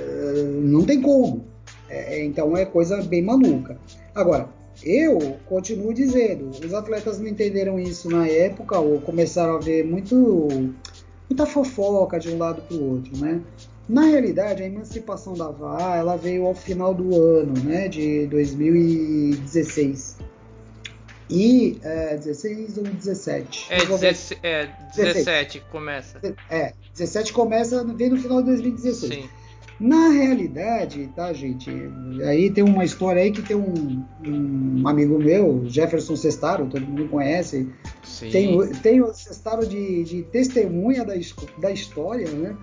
Uh, 0.00 0.60
não 0.62 0.84
tem 0.84 1.00
como. 1.00 1.44
É, 1.88 2.18
é, 2.18 2.24
então 2.24 2.56
é 2.56 2.64
coisa 2.64 3.02
bem 3.02 3.22
maluca. 3.22 3.78
Agora, 4.14 4.48
eu 4.82 5.36
continuo 5.46 5.92
dizendo, 5.92 6.50
os 6.50 6.72
atletas 6.72 7.18
não 7.18 7.28
entenderam 7.28 7.78
isso 7.78 8.08
na 8.08 8.26
época, 8.26 8.78
ou 8.78 9.00
começaram 9.00 9.56
a 9.56 9.58
ver 9.58 9.84
muito 9.84 10.48
muita 11.28 11.46
fofoca 11.46 12.18
de 12.18 12.30
um 12.30 12.38
lado 12.38 12.62
para 12.62 12.76
o 12.76 12.90
outro, 12.94 13.16
né? 13.18 13.40
Na 13.88 14.02
realidade, 14.02 14.62
a 14.62 14.66
emancipação 14.66 15.34
da 15.34 15.48
VA 15.50 15.96
ela 15.96 16.16
veio 16.16 16.46
ao 16.46 16.54
final 16.54 16.94
do 16.94 17.14
ano, 17.14 17.52
né, 17.64 17.88
de 17.88 18.26
2016. 18.28 20.16
E 21.28 21.78
é, 21.82 22.16
16 22.16 22.78
ou 22.78 22.84
17? 22.84 23.66
É, 23.70 23.78
17, 23.84 24.38
é 24.42 24.68
17 24.94 25.62
começa. 25.70 26.20
É, 26.50 26.74
17 26.92 27.32
começa, 27.32 27.84
vem 27.84 28.10
no 28.10 28.18
final 28.18 28.40
de 28.42 28.48
2016. 28.48 29.14
Sim. 29.14 29.28
Na 29.80 30.10
realidade, 30.10 31.10
tá, 31.16 31.32
gente? 31.32 31.70
Aí 32.24 32.50
tem 32.50 32.62
uma 32.62 32.84
história 32.84 33.20
aí 33.20 33.32
que 33.32 33.42
tem 33.42 33.56
um, 33.56 34.04
um 34.24 34.86
amigo 34.86 35.18
meu, 35.18 35.64
Jefferson 35.66 36.14
Sestaro, 36.14 36.66
todo 36.66 36.86
mundo 36.86 37.08
conhece. 37.08 37.68
Sim. 38.04 38.30
Tem, 38.30 38.68
tem 38.74 39.02
o 39.02 39.12
Sestaro 39.12 39.66
de, 39.66 40.04
de 40.04 40.22
testemunha 40.24 41.04
da, 41.04 41.14
da 41.58 41.70
história, 41.72 42.30
né? 42.30 42.56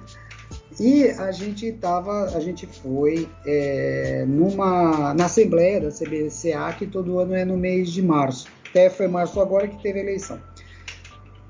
E 0.80 1.10
a 1.10 1.32
gente 1.32 1.72
tava, 1.74 2.24
a 2.26 2.40
gente 2.40 2.66
foi 2.66 3.28
é, 3.46 4.26
numa 4.28 5.14
na 5.14 5.26
assembleia 5.26 5.82
da 5.82 5.90
CBCA 5.90 6.74
que 6.78 6.88
todo 6.88 7.20
ano 7.20 7.34
é 7.34 7.44
no 7.44 7.58
mês 7.58 7.92
de 7.92 8.02
março. 8.02 8.48
Até 8.70 8.90
foi 8.90 9.08
março 9.08 9.42
agora 9.42 9.68
que 9.68 9.82
teve 9.82 10.00
eleição. 10.00 10.40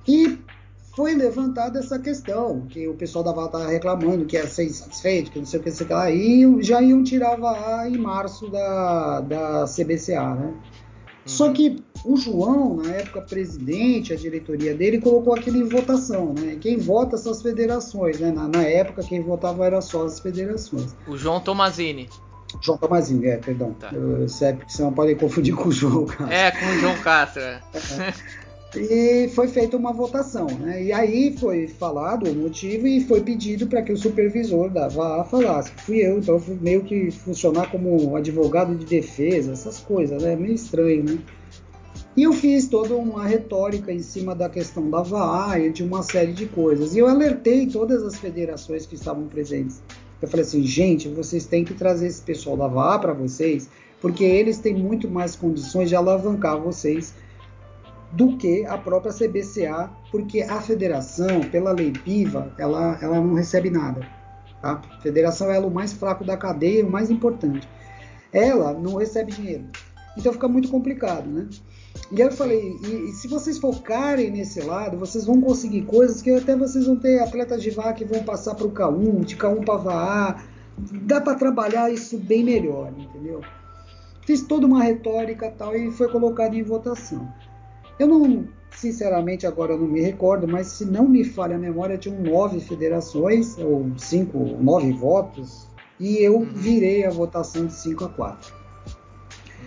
E 0.07 0.39
foi 0.95 1.13
levantada 1.13 1.79
essa 1.79 1.99
questão, 1.99 2.61
que 2.67 2.87
o 2.87 2.93
pessoal 2.93 3.23
da 3.23 3.31
Val 3.31 3.45
estava 3.45 3.67
reclamando 3.67 4.25
que 4.25 4.35
ia 4.35 4.47
ser 4.47 4.65
insatisfeito, 4.65 5.31
que 5.31 5.39
não 5.39 5.45
sei 5.45 5.59
o 5.59 5.63
que, 5.63 5.71
sei 5.71 5.87
lá, 5.87 6.09
e 6.11 6.61
já 6.61 6.81
iam 6.81 7.03
tirar 7.03 7.37
a 7.41 7.87
em 7.87 7.97
março 7.97 8.49
da, 8.49 9.21
da 9.21 9.65
CBCA, 9.65 10.35
né? 10.35 10.53
Uhum. 11.29 11.35
Só 11.35 11.51
que 11.53 11.83
o 12.03 12.17
João, 12.17 12.77
na 12.77 12.89
época 12.89 13.21
presidente, 13.21 14.11
a 14.11 14.15
diretoria 14.15 14.73
dele 14.73 14.99
colocou 14.99 15.35
aquilo 15.35 15.57
em 15.57 15.69
votação, 15.69 16.33
né? 16.33 16.57
Quem 16.59 16.77
vota 16.77 17.17
são 17.17 17.31
as 17.31 17.41
federações, 17.41 18.19
né? 18.19 18.31
Na, 18.31 18.47
na 18.47 18.63
época 18.63 19.03
quem 19.03 19.21
votava 19.21 19.65
era 19.65 19.79
só 19.79 20.05
as 20.05 20.19
federações. 20.19 20.95
O 21.07 21.15
João 21.15 21.39
Tomazini. 21.39 22.09
João 22.61 22.79
Tomazini, 22.79 23.27
é, 23.27 23.37
perdão. 23.37 23.73
Tá. 23.73 23.91
Eu, 23.93 24.27
você 24.27 24.57
não 24.79 24.91
pode 24.91 25.13
confundir 25.15 25.55
com 25.55 25.69
o 25.69 25.71
João 25.71 26.05
Castro. 26.05 26.33
É, 26.33 26.51
com 26.51 26.65
o 26.65 26.79
João 26.79 26.97
Castro. 26.97 27.41
É. 27.43 27.61
e 28.75 29.27
foi 29.29 29.47
feita 29.47 29.75
uma 29.75 29.91
votação, 29.91 30.45
né? 30.59 30.83
E 30.83 30.93
aí 30.93 31.35
foi 31.35 31.67
falado 31.67 32.29
o 32.29 32.35
motivo 32.35 32.85
e 32.85 33.01
foi 33.01 33.21
pedido 33.21 33.65
para 33.65 33.81
que 33.81 33.91
o 33.91 33.97
supervisor 33.97 34.69
da 34.69 34.87
VA 34.87 35.23
falasse. 35.23 35.71
Fui 35.77 35.97
eu, 35.97 36.19
então 36.19 36.39
fui 36.39 36.55
meio 36.61 36.83
que 36.83 37.09
funcionar 37.09 37.71
como 37.71 38.15
advogado 38.15 38.75
de 38.75 38.85
defesa, 38.85 39.53
essas 39.53 39.79
coisas, 39.79 40.21
né? 40.21 40.35
Meio 40.35 40.53
estranho, 40.53 41.03
né? 41.03 41.19
E 42.15 42.23
eu 42.23 42.33
fiz 42.33 42.67
toda 42.67 42.95
uma 42.95 43.25
retórica 43.25 43.91
em 43.91 44.01
cima 44.01 44.35
da 44.35 44.49
questão 44.49 44.89
da 44.89 45.01
VA 45.01 45.59
e 45.59 45.71
de 45.71 45.83
uma 45.83 46.03
série 46.03 46.33
de 46.33 46.45
coisas. 46.45 46.95
E 46.95 46.99
eu 46.99 47.07
alertei 47.07 47.65
todas 47.65 48.03
as 48.03 48.17
federações 48.17 48.85
que 48.85 48.95
estavam 48.95 49.27
presentes. 49.27 49.81
Eu 50.21 50.27
falei 50.27 50.45
assim, 50.45 50.63
gente, 50.63 51.07
vocês 51.07 51.45
têm 51.45 51.63
que 51.63 51.73
trazer 51.73 52.07
esse 52.07 52.21
pessoal 52.21 52.57
da 52.57 52.67
VA 52.67 52.99
para 52.99 53.13
vocês, 53.13 53.69
porque 54.01 54.23
eles 54.23 54.59
têm 54.59 54.75
muito 54.75 55.09
mais 55.09 55.35
condições 55.35 55.89
de 55.89 55.95
alavancar 55.95 56.59
vocês 56.59 57.13
do 58.11 58.37
que 58.37 58.65
a 58.65 58.77
própria 58.77 59.13
CBCA, 59.13 59.89
porque 60.11 60.41
a 60.41 60.61
federação, 60.61 61.41
pela 61.51 61.71
lei 61.71 61.91
PIVA, 61.91 62.53
ela, 62.57 62.97
ela 63.01 63.21
não 63.21 63.35
recebe 63.35 63.69
nada. 63.69 64.01
Tá? 64.61 64.81
A 64.97 65.01
federação 65.01 65.51
é 65.51 65.59
o 65.59 65.69
mais 65.69 65.93
fraco 65.93 66.23
da 66.23 66.35
cadeia, 66.35 66.85
o 66.85 66.91
mais 66.91 67.09
importante. 67.09 67.67
Ela 68.33 68.73
não 68.73 68.95
recebe 68.95 69.31
dinheiro. 69.31 69.65
Então 70.17 70.33
fica 70.33 70.47
muito 70.47 70.69
complicado, 70.69 71.29
né? 71.29 71.47
E 72.11 72.19
eu 72.19 72.31
falei, 72.31 72.75
e, 72.83 73.09
e, 73.09 73.11
se 73.13 73.27
vocês 73.27 73.57
focarem 73.57 74.31
nesse 74.31 74.61
lado, 74.61 74.97
vocês 74.97 75.25
vão 75.25 75.39
conseguir 75.39 75.83
coisas 75.83 76.21
que 76.21 76.31
até 76.31 76.55
vocês 76.55 76.87
vão 76.87 76.95
ter 76.95 77.19
atletas 77.19 77.61
de 77.61 77.69
VA 77.69 77.93
que 77.93 78.05
vão 78.05 78.23
passar 78.23 78.55
para 78.55 78.65
o 78.65 78.71
K1, 78.71 79.23
de 79.25 79.35
K1 79.37 79.63
para 79.63 79.77
VA. 79.77 80.35
Dá 81.03 81.21
para 81.21 81.35
trabalhar 81.35 81.91
isso 81.91 82.17
bem 82.17 82.43
melhor, 82.43 82.91
entendeu? 82.97 83.41
Fiz 84.25 84.41
toda 84.41 84.65
uma 84.65 84.83
retórica 84.83 85.53
tal 85.57 85.75
e 85.75 85.91
foi 85.91 86.09
colocado 86.09 86.55
em 86.55 86.63
votação. 86.63 87.31
Eu 87.99 88.07
não, 88.07 88.47
sinceramente, 88.71 89.45
agora 89.45 89.77
não 89.77 89.85
me 89.85 89.99
recordo, 89.99 90.47
mas 90.47 90.67
se 90.67 90.85
não 90.85 91.07
me 91.07 91.25
falha 91.25 91.57
a 91.57 91.59
memória, 91.59 91.97
tinham 91.97 92.19
nove 92.21 92.61
federações, 92.61 93.57
ou 93.57 93.91
cinco, 93.97 94.39
nove 94.61 94.93
votos, 94.93 95.67
e 95.99 96.17
eu 96.17 96.37
uhum. 96.37 96.45
virei 96.45 97.05
a 97.05 97.09
votação 97.09 97.65
de 97.65 97.73
5 97.73 98.05
a 98.05 98.09
4. 98.09 98.53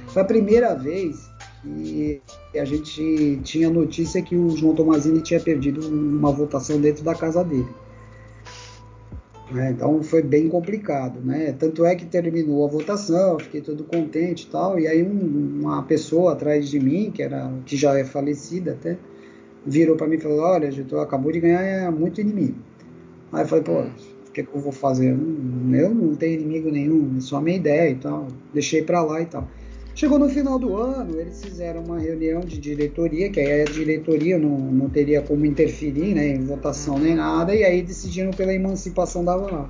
Foi 0.09 0.23
a 0.23 0.25
primeira 0.25 0.75
vez 0.75 1.31
que 1.63 2.23
a 2.59 2.65
gente 2.65 3.41
tinha 3.45 3.71
notícia 3.71 4.23
que 4.23 4.35
o 4.35 4.57
João 4.57 4.75
Tomazini 4.75 5.21
tinha 5.21 5.39
perdido 5.39 5.87
uma 5.87 6.33
votação 6.33 6.81
dentro 6.81 7.05
da 7.05 7.15
casa 7.15 7.45
dele. 7.45 7.69
Né? 9.53 9.71
Então 9.71 10.03
foi 10.03 10.23
bem 10.23 10.49
complicado, 10.49 11.21
né? 11.21 11.53
Tanto 11.53 11.85
é 11.85 11.95
que 11.95 12.07
terminou 12.07 12.65
a 12.65 12.69
votação, 12.69 13.39
fiquei 13.39 13.61
todo 13.61 13.85
contente 13.85 14.45
e 14.45 14.47
tal. 14.47 14.79
E 14.79 14.87
aí 14.87 15.03
um, 15.03 15.61
uma 15.61 15.83
pessoa 15.83 16.33
atrás 16.33 16.69
de 16.69 16.81
mim, 16.81 17.11
que 17.11 17.23
era 17.23 17.53
que 17.67 17.77
já 17.77 17.99
é 17.99 18.05
falecida 18.05 18.73
até, 18.73 18.97
virou 19.67 19.95
para 19.95 20.07
mim 20.07 20.17
e 20.17 20.21
falou: 20.21 20.41
Olha, 20.41 20.71
tu 20.85 20.99
acabou 20.99 21.31
de 21.31 21.41
ganhar 21.41 21.93
muito 21.93 22.21
inimigo. 22.21 22.57
Aí 23.31 23.43
eu 23.43 23.47
falei: 23.47 23.65
Pô, 23.65 23.81
o 23.83 24.33
que, 24.33 24.43
que 24.43 24.55
eu 24.55 24.61
vou 24.61 24.73
fazer? 24.73 25.11
Eu 25.11 25.95
não 25.95 26.15
tenho 26.15 26.41
inimigo 26.41 26.71
nenhum, 26.71 27.17
é 27.19 27.21
só 27.21 27.39
minha 27.39 27.57
ideia 27.57 27.91
e 27.91 27.97
tal. 27.97 28.29
Deixei 28.55 28.83
para 28.83 29.03
lá 29.03 29.21
e 29.21 29.27
tal. 29.27 29.47
Chegou 29.95 30.19
no 30.19 30.29
final 30.29 30.59
do 30.59 30.75
ano, 30.77 31.21
eles 31.21 31.45
fizeram 31.45 31.83
uma 31.85 31.99
reunião 31.99 32.41
de 32.41 32.59
diretoria, 32.59 33.31
que 33.31 33.39
aí 33.39 33.63
a 33.63 33.65
diretoria 33.65 34.39
não, 34.39 34.59
não 34.59 34.89
teria 34.89 35.21
como 35.21 35.45
interferir 35.45 36.15
né, 36.15 36.29
em 36.29 36.45
votação 36.45 36.99
nem 36.99 37.15
nada, 37.15 37.55
e 37.55 37.63
aí 37.63 37.83
decidiram 37.83 38.31
pela 38.31 38.55
emancipação 38.55 39.23
da 39.23 39.37
VA. 39.37 39.69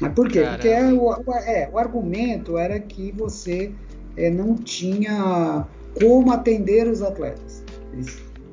Mas 0.00 0.12
por 0.14 0.28
quê? 0.28 0.40
Caramba. 0.40 0.54
Porque 0.56 0.68
é, 0.68 0.92
o, 0.92 1.12
é, 1.46 1.70
o 1.70 1.78
argumento 1.78 2.56
era 2.56 2.80
que 2.80 3.12
você 3.12 3.70
é, 4.16 4.30
não 4.30 4.54
tinha 4.54 5.66
como 6.00 6.32
atender 6.32 6.86
os 6.88 7.02
atletas. 7.02 7.62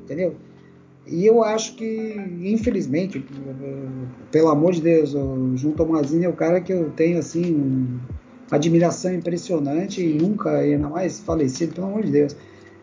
Entendeu? 0.04 0.36
E 1.06 1.24
eu 1.24 1.42
acho 1.42 1.74
que, 1.74 2.16
infelizmente, 2.42 3.24
pelo 4.30 4.48
amor 4.48 4.74
de 4.74 4.82
Deus, 4.82 5.14
o 5.14 5.56
João 5.56 5.72
Tomazini 5.72 6.26
é 6.26 6.28
o 6.28 6.34
cara 6.34 6.60
que 6.60 6.70
eu 6.70 6.90
tenho 6.90 7.18
assim 7.18 7.98
admiração 8.50 9.12
impressionante 9.14 10.02
e 10.02 10.14
nunca, 10.14 10.50
ainda 10.58 10.88
mais 10.88 11.20
falecido, 11.20 11.74
pelo 11.74 11.88
amor 11.88 12.02
de 12.04 12.12
Deus. 12.12 12.36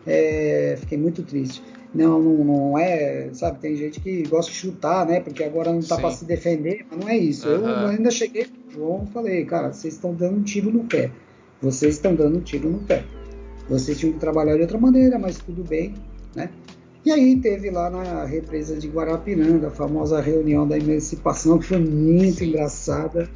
É, 0.06 0.76
fiquei 0.78 0.96
muito 0.96 1.22
triste. 1.22 1.62
Não, 1.94 2.20
não, 2.20 2.44
não, 2.44 2.78
é, 2.78 3.30
sabe, 3.32 3.58
tem 3.58 3.74
gente 3.74 4.00
que 4.00 4.22
gosta 4.28 4.50
de 4.50 4.58
chutar, 4.58 5.06
né? 5.06 5.20
Porque 5.20 5.42
agora 5.42 5.72
não 5.72 5.80
tá 5.80 5.96
para 5.96 6.10
se 6.10 6.24
defender, 6.24 6.84
mas 6.90 7.00
não 7.00 7.08
é 7.08 7.16
isso. 7.16 7.48
Uhum. 7.48 7.68
Eu 7.68 7.86
ainda 7.88 8.10
cheguei 8.10 8.46
João 8.68 9.06
e 9.08 9.12
falei, 9.12 9.44
cara, 9.44 9.72
vocês 9.72 9.94
estão 9.94 10.12
dando 10.12 10.36
um 10.36 10.42
tiro 10.42 10.70
no 10.70 10.84
pé. 10.84 11.10
Vocês 11.60 11.94
estão 11.94 12.14
dando 12.14 12.38
um 12.38 12.40
tiro 12.42 12.68
no 12.68 12.80
pé. 12.80 13.02
Vocês 13.68 13.98
tinham 13.98 14.12
que 14.12 14.20
trabalhar 14.20 14.54
de 14.56 14.62
outra 14.62 14.78
maneira, 14.78 15.18
mas 15.18 15.38
tudo 15.38 15.64
bem, 15.64 15.94
né? 16.34 16.50
E 17.04 17.10
aí 17.10 17.36
teve 17.36 17.70
lá 17.70 17.88
na 17.88 18.24
represa 18.24 18.76
de 18.76 18.88
Guarapiranga 18.88 19.68
a 19.68 19.70
famosa 19.70 20.20
reunião 20.20 20.66
da 20.66 20.76
emancipação, 20.76 21.58
que 21.58 21.66
foi 21.66 21.78
muito 21.78 22.38
Sim. 22.38 22.48
engraçada 22.48 23.28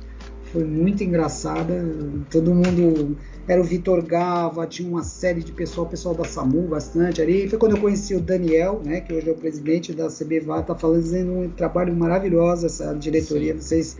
foi 0.52 0.64
muito 0.64 1.02
engraçada. 1.02 1.74
Todo 2.30 2.54
mundo. 2.54 3.16
Era 3.48 3.60
o 3.60 3.64
Vitor 3.64 4.02
Gava, 4.02 4.66
tinha 4.66 4.88
uma 4.88 5.02
série 5.02 5.42
de 5.42 5.50
pessoal, 5.50 5.86
pessoal 5.86 6.14
da 6.14 6.24
SAMU 6.24 6.68
bastante 6.68 7.20
ali. 7.20 7.48
Foi 7.48 7.58
quando 7.58 7.76
eu 7.76 7.80
conheci 7.80 8.14
o 8.14 8.20
Daniel, 8.20 8.80
né, 8.84 9.00
que 9.00 9.12
hoje 9.12 9.28
é 9.28 9.32
o 9.32 9.34
presidente 9.34 9.92
da 9.92 10.06
CBVA, 10.06 10.62
tá 10.62 10.74
fazendo 10.74 11.32
um 11.32 11.50
trabalho 11.50 11.94
maravilhoso 11.94 12.66
essa 12.66 12.92
diretoria. 12.94 13.54
Sim. 13.54 13.60
Vocês. 13.60 13.96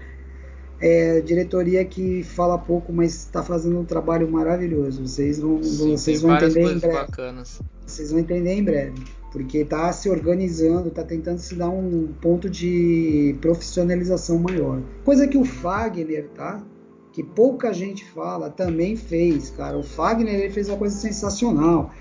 É, 0.82 1.20
diretoria 1.20 1.84
que 1.84 2.22
fala 2.22 2.56
pouco, 2.56 2.90
mas 2.90 3.14
está 3.14 3.42
fazendo 3.42 3.78
um 3.78 3.84
trabalho 3.84 4.30
maravilhoso. 4.30 5.06
Vocês 5.06 5.38
vão, 5.38 5.62
Sim, 5.62 5.96
vocês 5.96 6.22
vão 6.22 6.34
entender 6.34 6.62
em 6.62 6.78
breve. 6.78 6.94
Bacanas. 6.94 7.60
Vocês 7.84 8.10
vão 8.10 8.20
entender 8.20 8.52
em 8.54 8.64
breve 8.64 9.19
porque 9.30 9.58
está 9.58 9.92
se 9.92 10.08
organizando, 10.10 10.88
está 10.88 11.04
tentando 11.04 11.38
se 11.38 11.54
dar 11.54 11.70
um 11.70 12.08
ponto 12.20 12.50
de 12.50 13.36
profissionalização 13.40 14.38
maior. 14.38 14.82
Coisa 15.04 15.26
que 15.26 15.38
o 15.38 15.44
Fagner, 15.44 16.28
tá? 16.34 16.62
Que 17.12 17.22
pouca 17.22 17.72
gente 17.72 18.04
fala, 18.10 18.50
também 18.50 18.96
fez, 18.96 19.50
cara. 19.50 19.78
O 19.78 19.82
Fagner 19.82 20.34
ele 20.34 20.50
fez 20.50 20.68
uma 20.68 20.76
coisa 20.76 20.96
sensacional. 20.96 21.92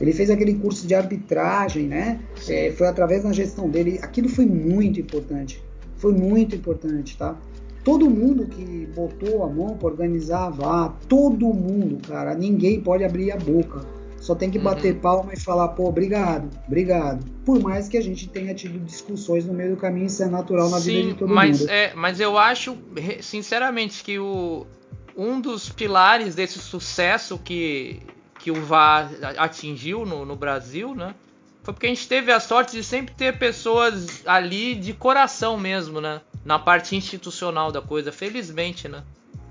Ele 0.00 0.12
fez 0.12 0.28
aquele 0.28 0.54
curso 0.54 0.86
de 0.86 0.94
arbitragem, 0.94 1.86
né? 1.86 2.20
É, 2.48 2.70
foi 2.72 2.86
através 2.86 3.22
da 3.22 3.32
gestão 3.32 3.68
dele. 3.68 3.98
Aquilo 4.02 4.28
foi 4.28 4.44
muito 4.44 5.00
importante. 5.00 5.62
Foi 5.96 6.12
muito 6.12 6.54
importante, 6.54 7.16
tá? 7.16 7.38
Todo 7.82 8.10
mundo 8.10 8.46
que 8.46 8.88
botou 8.94 9.44
a 9.44 9.48
mão 9.48 9.76
para 9.76 9.88
organizar 9.88 10.46
a 10.46 10.50
VA, 10.50 10.94
todo 11.06 11.46
mundo, 11.52 11.98
cara, 12.06 12.34
ninguém 12.34 12.80
pode 12.80 13.04
abrir 13.04 13.30
a 13.30 13.36
boca 13.36 13.93
só 14.24 14.34
tem 14.34 14.50
que 14.50 14.58
bater 14.58 14.94
uhum. 14.94 15.00
palma 15.00 15.34
e 15.34 15.38
falar, 15.38 15.68
pô, 15.68 15.86
obrigado, 15.86 16.48
obrigado. 16.66 17.22
Por 17.44 17.60
mais 17.60 17.88
que 17.88 17.98
a 17.98 18.00
gente 18.00 18.26
tenha 18.26 18.54
tido 18.54 18.78
discussões 18.78 19.44
no 19.44 19.52
meio 19.52 19.72
do 19.72 19.76
caminho, 19.76 20.06
isso 20.06 20.22
é 20.22 20.26
natural 20.26 20.70
na 20.70 20.80
Sim, 20.80 20.94
vida 20.94 21.08
de 21.08 21.14
todo 21.18 21.34
mas, 21.34 21.60
mundo. 21.60 21.70
É, 21.70 21.92
mas 21.94 22.18
eu 22.18 22.38
acho, 22.38 22.74
sinceramente, 23.20 24.02
que 24.02 24.18
o, 24.18 24.66
um 25.14 25.38
dos 25.38 25.68
pilares 25.68 26.34
desse 26.34 26.58
sucesso 26.58 27.38
que, 27.38 28.00
que 28.38 28.50
o 28.50 28.64
VAR 28.64 29.10
atingiu 29.36 30.06
no, 30.06 30.24
no 30.24 30.36
Brasil, 30.36 30.94
né? 30.94 31.14
Foi 31.62 31.74
porque 31.74 31.86
a 31.86 31.90
gente 31.90 32.08
teve 32.08 32.32
a 32.32 32.40
sorte 32.40 32.72
de 32.72 32.82
sempre 32.82 33.14
ter 33.14 33.38
pessoas 33.38 34.22
ali 34.24 34.74
de 34.74 34.94
coração 34.94 35.58
mesmo, 35.58 36.00
né? 36.00 36.22
Na 36.42 36.58
parte 36.58 36.96
institucional 36.96 37.70
da 37.70 37.82
coisa, 37.82 38.10
felizmente, 38.10 38.88
né? 38.88 39.02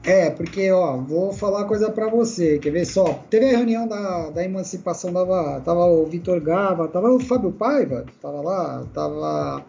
É, 0.05 0.29
porque, 0.29 0.69
ó, 0.69 0.97
vou 0.97 1.31
falar 1.31 1.63
coisa 1.63 1.89
para 1.89 2.09
você, 2.09 2.59
quer 2.59 2.71
ver 2.71 2.85
só? 2.85 3.23
Teve 3.29 3.45
a 3.45 3.57
reunião 3.57 3.87
da, 3.87 4.31
da 4.31 4.43
emancipação, 4.43 5.13
tava, 5.13 5.61
tava 5.61 5.85
o 5.85 6.05
Vitor 6.05 6.41
Gava, 6.41 6.89
tava 6.89 7.09
o 7.09 7.19
Fábio 7.21 7.53
Paiva, 7.53 8.05
tava 8.21 8.41
lá, 8.41 8.85
tava 8.93 9.65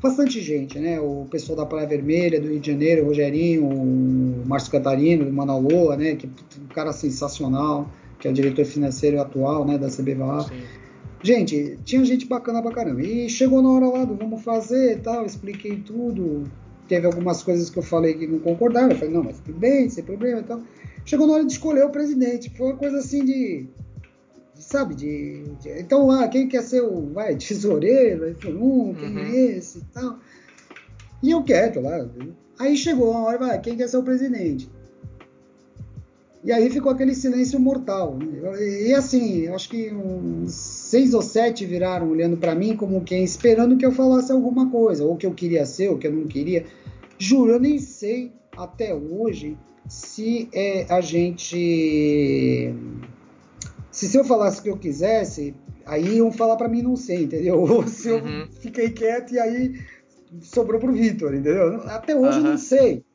bastante 0.00 0.40
gente, 0.40 0.78
né? 0.78 1.00
O 1.00 1.26
pessoal 1.28 1.56
da 1.56 1.66
Praia 1.66 1.86
Vermelha, 1.86 2.40
do 2.40 2.48
Rio 2.48 2.60
de 2.60 2.70
Janeiro, 2.70 3.02
o 3.02 3.06
Rogerinho, 3.06 3.66
o 3.66 4.46
Márcio 4.46 4.70
Catarino, 4.70 5.24
do 5.24 5.32
Manaloa, 5.32 5.96
né? 5.96 6.14
Que 6.14 6.26
um 6.26 6.68
cara 6.68 6.92
sensacional, 6.92 7.90
que 8.20 8.28
é 8.28 8.30
o 8.30 8.34
diretor 8.34 8.64
financeiro 8.64 9.20
atual, 9.20 9.64
né? 9.64 9.76
Da 9.76 9.88
CBVA. 9.88 10.42
Sim. 10.42 10.62
Gente, 11.22 11.78
tinha 11.84 12.04
gente 12.04 12.26
bacana 12.26 12.62
pra 12.62 12.70
caramba. 12.70 13.02
E 13.02 13.28
chegou 13.28 13.60
na 13.60 13.70
hora 13.70 13.86
lá 13.88 14.04
do 14.04 14.14
vamos 14.14 14.42
fazer 14.42 14.92
e 14.92 15.00
tal, 15.00 15.26
expliquei 15.26 15.76
tudo. 15.80 16.44
Teve 16.88 17.06
algumas 17.06 17.42
coisas 17.42 17.70
que 17.70 17.78
eu 17.78 17.82
falei 17.82 18.14
que 18.14 18.26
não 18.26 18.38
concordava. 18.38 18.92
Eu 18.92 18.96
falei, 18.96 19.14
não, 19.14 19.24
mas 19.24 19.40
tudo 19.40 19.58
bem, 19.58 19.88
sem 19.88 20.04
problema 20.04 20.40
e 20.40 20.44
tal. 20.44 20.62
Chegou 21.04 21.26
na 21.26 21.34
hora 21.34 21.44
de 21.44 21.52
escolher 21.52 21.84
o 21.84 21.90
presidente. 21.90 22.50
Foi 22.56 22.68
uma 22.68 22.76
coisa 22.76 22.98
assim 22.98 23.24
de 23.24 23.66
sabe, 24.58 24.94
de, 24.94 25.42
de, 25.60 25.68
então 25.78 26.06
lá, 26.06 26.26
quem 26.28 26.48
quer 26.48 26.62
ser 26.62 26.80
o 26.82 27.12
vai, 27.12 27.36
tesoureiro, 27.36 28.24
aí 28.24 28.34
foi 28.34 28.54
um, 28.54 28.94
quem 28.94 29.10
uhum. 29.10 29.18
é 29.18 29.36
esse 29.36 29.78
e 29.78 29.84
tal. 29.92 30.18
E 31.22 31.30
eu 31.30 31.42
quieto 31.42 31.80
lá. 31.80 32.06
Aí 32.58 32.76
chegou 32.76 33.12
a 33.12 33.24
hora, 33.24 33.38
vai, 33.38 33.60
quem 33.60 33.76
quer 33.76 33.88
ser 33.88 33.98
o 33.98 34.02
presidente? 34.02 34.70
E 36.46 36.52
aí 36.52 36.70
ficou 36.70 36.92
aquele 36.92 37.12
silêncio 37.12 37.58
mortal. 37.58 38.16
E 38.60 38.94
assim, 38.94 39.48
acho 39.48 39.68
que 39.68 39.92
uns 39.92 40.54
seis 40.54 41.12
ou 41.12 41.20
sete 41.20 41.66
viraram 41.66 42.08
olhando 42.08 42.36
para 42.36 42.54
mim 42.54 42.76
como 42.76 43.02
quem 43.02 43.24
esperando 43.24 43.76
que 43.76 43.84
eu 43.84 43.90
falasse 43.90 44.30
alguma 44.30 44.70
coisa, 44.70 45.04
ou 45.04 45.16
que 45.16 45.26
eu 45.26 45.34
queria 45.34 45.66
ser, 45.66 45.88
ou 45.88 45.98
que 45.98 46.06
eu 46.06 46.12
não 46.12 46.28
queria. 46.28 46.64
Juro, 47.18 47.50
eu 47.50 47.58
nem 47.58 47.80
sei 47.80 48.30
até 48.56 48.94
hoje 48.94 49.58
se 49.88 50.48
é, 50.52 50.86
a 50.88 51.00
gente 51.00 52.72
se, 53.96 54.08
se 54.08 54.18
eu 54.18 54.24
falasse 54.24 54.60
o 54.60 54.62
que 54.62 54.68
eu 54.68 54.76
quisesse, 54.76 55.54
aí 55.86 56.18
iam 56.18 56.30
falar 56.30 56.56
para 56.56 56.68
mim 56.68 56.82
não 56.82 56.96
sei, 56.96 57.24
entendeu? 57.24 57.58
Ou 57.64 57.88
se 57.88 58.10
eu 58.10 58.18
uhum. 58.18 58.46
fiquei 58.60 58.90
quieto 58.90 59.32
e 59.32 59.40
aí 59.40 59.80
sobrou 60.42 60.78
pro 60.78 60.92
Vitor, 60.92 61.32
entendeu? 61.32 61.80
Até 61.86 62.14
hoje 62.14 62.38
uhum. 62.38 62.44
eu 62.44 62.50
não 62.50 62.58
sei. 62.58 63.05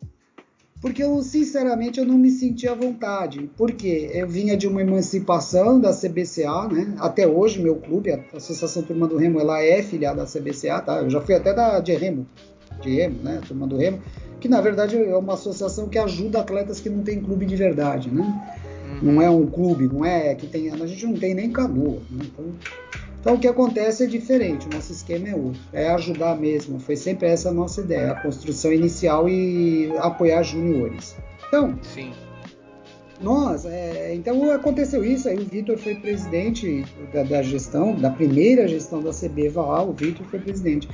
Porque 0.81 1.03
eu, 1.03 1.21
sinceramente, 1.21 1.99
eu 1.99 2.05
não 2.05 2.17
me 2.17 2.31
senti 2.31 2.67
à 2.67 2.73
vontade. 2.73 3.49
Porque 3.55 4.09
eu 4.13 4.27
vinha 4.27 4.57
de 4.57 4.67
uma 4.67 4.81
emancipação 4.81 5.79
da 5.79 5.93
CBCA, 5.93 6.67
né? 6.67 6.95
Até 6.97 7.27
hoje, 7.27 7.61
meu 7.61 7.75
clube, 7.75 8.11
a 8.11 8.19
Associação 8.35 8.81
Turma 8.81 9.07
do 9.07 9.15
Remo, 9.15 9.39
ela 9.39 9.61
é 9.61 9.83
filiada 9.83 10.23
à 10.23 10.25
CBCA, 10.25 10.81
tá? 10.81 11.01
Eu 11.01 11.09
já 11.09 11.21
fui 11.21 11.35
até 11.35 11.53
da 11.53 11.79
de 11.79 11.93
Remo, 11.93 12.25
de 12.81 12.95
Remo, 12.95 13.21
né? 13.21 13.39
Turma 13.47 13.67
do 13.67 13.77
Remo, 13.77 14.01
que 14.39 14.49
na 14.49 14.59
verdade 14.59 14.97
é 14.97 15.15
uma 15.15 15.35
associação 15.35 15.87
que 15.87 15.99
ajuda 15.99 16.39
atletas 16.39 16.79
que 16.79 16.89
não 16.89 17.03
têm 17.03 17.21
clube 17.21 17.45
de 17.45 17.55
verdade, 17.55 18.09
né? 18.09 18.59
não 19.01 19.21
é 19.21 19.29
um 19.29 19.47
clube, 19.47 19.87
não 19.87 20.05
é 20.05 20.35
que 20.35 20.47
tem. 20.47 20.69
A 20.69 20.85
gente 20.85 21.05
não 21.05 21.13
tem 21.13 21.33
nem 21.33 21.51
canoa. 21.51 22.01
Né? 22.09 22.25
Então, 22.25 22.45
então, 23.21 23.35
o 23.35 23.39
que 23.39 23.47
acontece 23.47 24.03
é 24.03 24.07
diferente, 24.07 24.65
o 24.65 24.73
nosso 24.73 24.91
esquema 24.91 25.29
é 25.29 25.35
outro, 25.35 25.61
é 25.71 25.91
ajudar 25.91 26.35
mesmo. 26.35 26.79
Foi 26.79 26.95
sempre 26.95 27.27
essa 27.27 27.49
a 27.49 27.53
nossa 27.53 27.81
ideia, 27.81 28.13
a 28.13 28.19
construção 28.19 28.73
inicial 28.73 29.29
e 29.29 29.93
apoiar 29.99 30.41
juniores. 30.41 31.15
Então, 31.47 31.77
Sim. 31.83 32.11
nós, 33.21 33.63
é, 33.63 34.15
então 34.15 34.51
aconteceu 34.51 35.05
isso, 35.05 35.29
aí 35.29 35.37
o 35.37 35.45
Vitor 35.45 35.77
foi 35.77 35.93
presidente 35.93 36.83
da, 37.13 37.21
da, 37.21 37.43
gestão, 37.43 37.93
da 37.93 38.09
primeira 38.09 38.67
gestão 38.67 39.03
da 39.03 39.11
CB 39.11 39.49
Vaal, 39.49 39.89
o 39.89 39.93
Vitor 39.93 40.25
foi 40.25 40.39
presidente. 40.39 40.89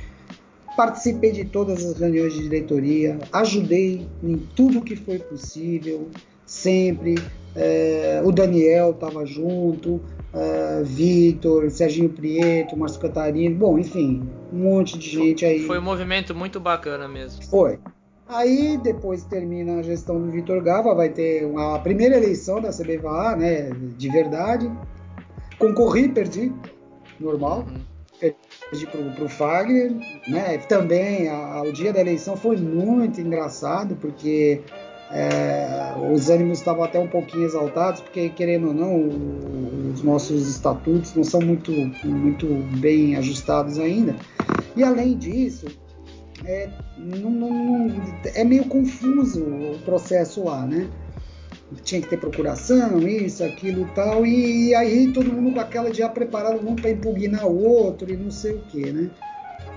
Participei 0.76 1.32
de 1.32 1.46
todas 1.46 1.82
as 1.82 1.98
reuniões 1.98 2.34
de 2.34 2.42
diretoria, 2.42 3.18
ajudei 3.32 4.06
em 4.22 4.36
tudo 4.54 4.82
que 4.82 4.96
foi 4.96 5.18
possível, 5.18 6.08
sempre. 6.44 7.14
É, 7.56 8.20
o 8.22 8.30
Daniel 8.30 8.90
estava 8.90 9.24
junto, 9.24 10.00
é, 10.32 10.82
Vitor, 10.82 11.70
Serginho 11.70 12.10
Prieto, 12.10 12.76
Márcio 12.76 13.00
Catarino, 13.00 13.56
bom, 13.56 13.78
enfim, 13.78 14.28
um 14.52 14.58
monte 14.58 14.98
de 14.98 15.08
gente 15.08 15.44
aí. 15.44 15.66
Foi 15.66 15.78
um 15.78 15.82
movimento 15.82 16.34
muito 16.34 16.60
bacana 16.60 17.08
mesmo. 17.08 17.42
Foi. 17.44 17.78
Aí 18.28 18.78
depois 18.82 19.24
termina 19.24 19.78
a 19.78 19.82
gestão 19.82 20.20
do 20.20 20.30
Vitor 20.30 20.62
Gava, 20.62 20.94
vai 20.94 21.08
ter 21.08 21.46
uma, 21.46 21.76
a 21.76 21.78
primeira 21.78 22.16
eleição 22.16 22.60
da 22.60 22.68
CBVA, 22.70 23.36
né, 23.36 23.70
de 23.96 24.08
verdade. 24.10 24.70
Concorri, 25.58 26.08
perdi, 26.08 26.52
normal. 27.18 27.60
Uhum. 27.60 27.80
Perdi 28.20 28.86
pro, 28.86 29.10
pro 29.12 29.28
Fagner, 29.28 29.92
né? 30.28 30.58
Também 30.58 31.28
a, 31.28 31.62
o 31.62 31.72
dia 31.72 31.92
da 31.92 32.00
eleição 32.00 32.36
foi 32.36 32.56
muito 32.56 33.20
engraçado, 33.20 33.96
porque 33.96 34.60
é, 35.10 35.94
os 36.12 36.28
ânimos 36.28 36.58
estavam 36.58 36.84
até 36.84 36.98
um 36.98 37.08
pouquinho 37.08 37.44
exaltados, 37.44 38.00
porque, 38.00 38.28
querendo 38.28 38.68
ou 38.68 38.74
não, 38.74 39.08
os 39.98 40.02
nossos 40.02 40.48
estatutos 40.48 41.14
não 41.14 41.24
são 41.24 41.40
muito, 41.40 41.72
muito 42.04 42.46
bem 42.78 43.16
ajustados 43.16 43.78
ainda. 43.78 44.14
E, 44.76 44.82
além 44.82 45.16
disso, 45.16 45.66
é, 46.44 46.68
não, 46.96 47.30
não, 47.30 48.02
é 48.34 48.44
meio 48.44 48.64
confuso 48.66 49.42
o 49.42 49.78
processo 49.84 50.44
lá, 50.44 50.64
né? 50.66 50.88
Tinha 51.82 52.00
que 52.00 52.08
ter 52.08 52.18
procuração, 52.18 53.06
isso, 53.06 53.44
aquilo 53.44 53.86
tal, 53.94 54.24
e, 54.24 54.68
e 54.68 54.74
aí 54.74 55.12
todo 55.12 55.30
mundo 55.30 55.52
com 55.52 55.60
aquela 55.60 55.92
já 55.92 56.08
preparado 56.08 56.66
um 56.66 56.74
para 56.74 56.90
impugnar 56.90 57.46
o 57.46 57.62
outro 57.62 58.10
e 58.10 58.16
não 58.16 58.30
sei 58.30 58.52
o 58.52 58.60
que, 58.60 58.90
né? 58.90 59.10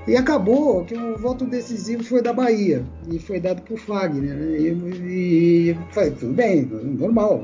E 0.07 0.15
acabou 0.15 0.83
que 0.85 0.95
o 0.95 1.17
voto 1.17 1.45
decisivo 1.45 2.03
foi 2.03 2.21
da 2.21 2.33
Bahia 2.33 2.83
e 3.11 3.19
foi 3.19 3.39
dado 3.39 3.61
por 3.61 3.77
Fagner. 3.77 4.35
Né? 4.35 4.57
E, 4.57 5.69
e 5.69 5.77
foi 5.91 6.09
tudo 6.11 6.33
bem, 6.33 6.65
normal. 6.65 7.43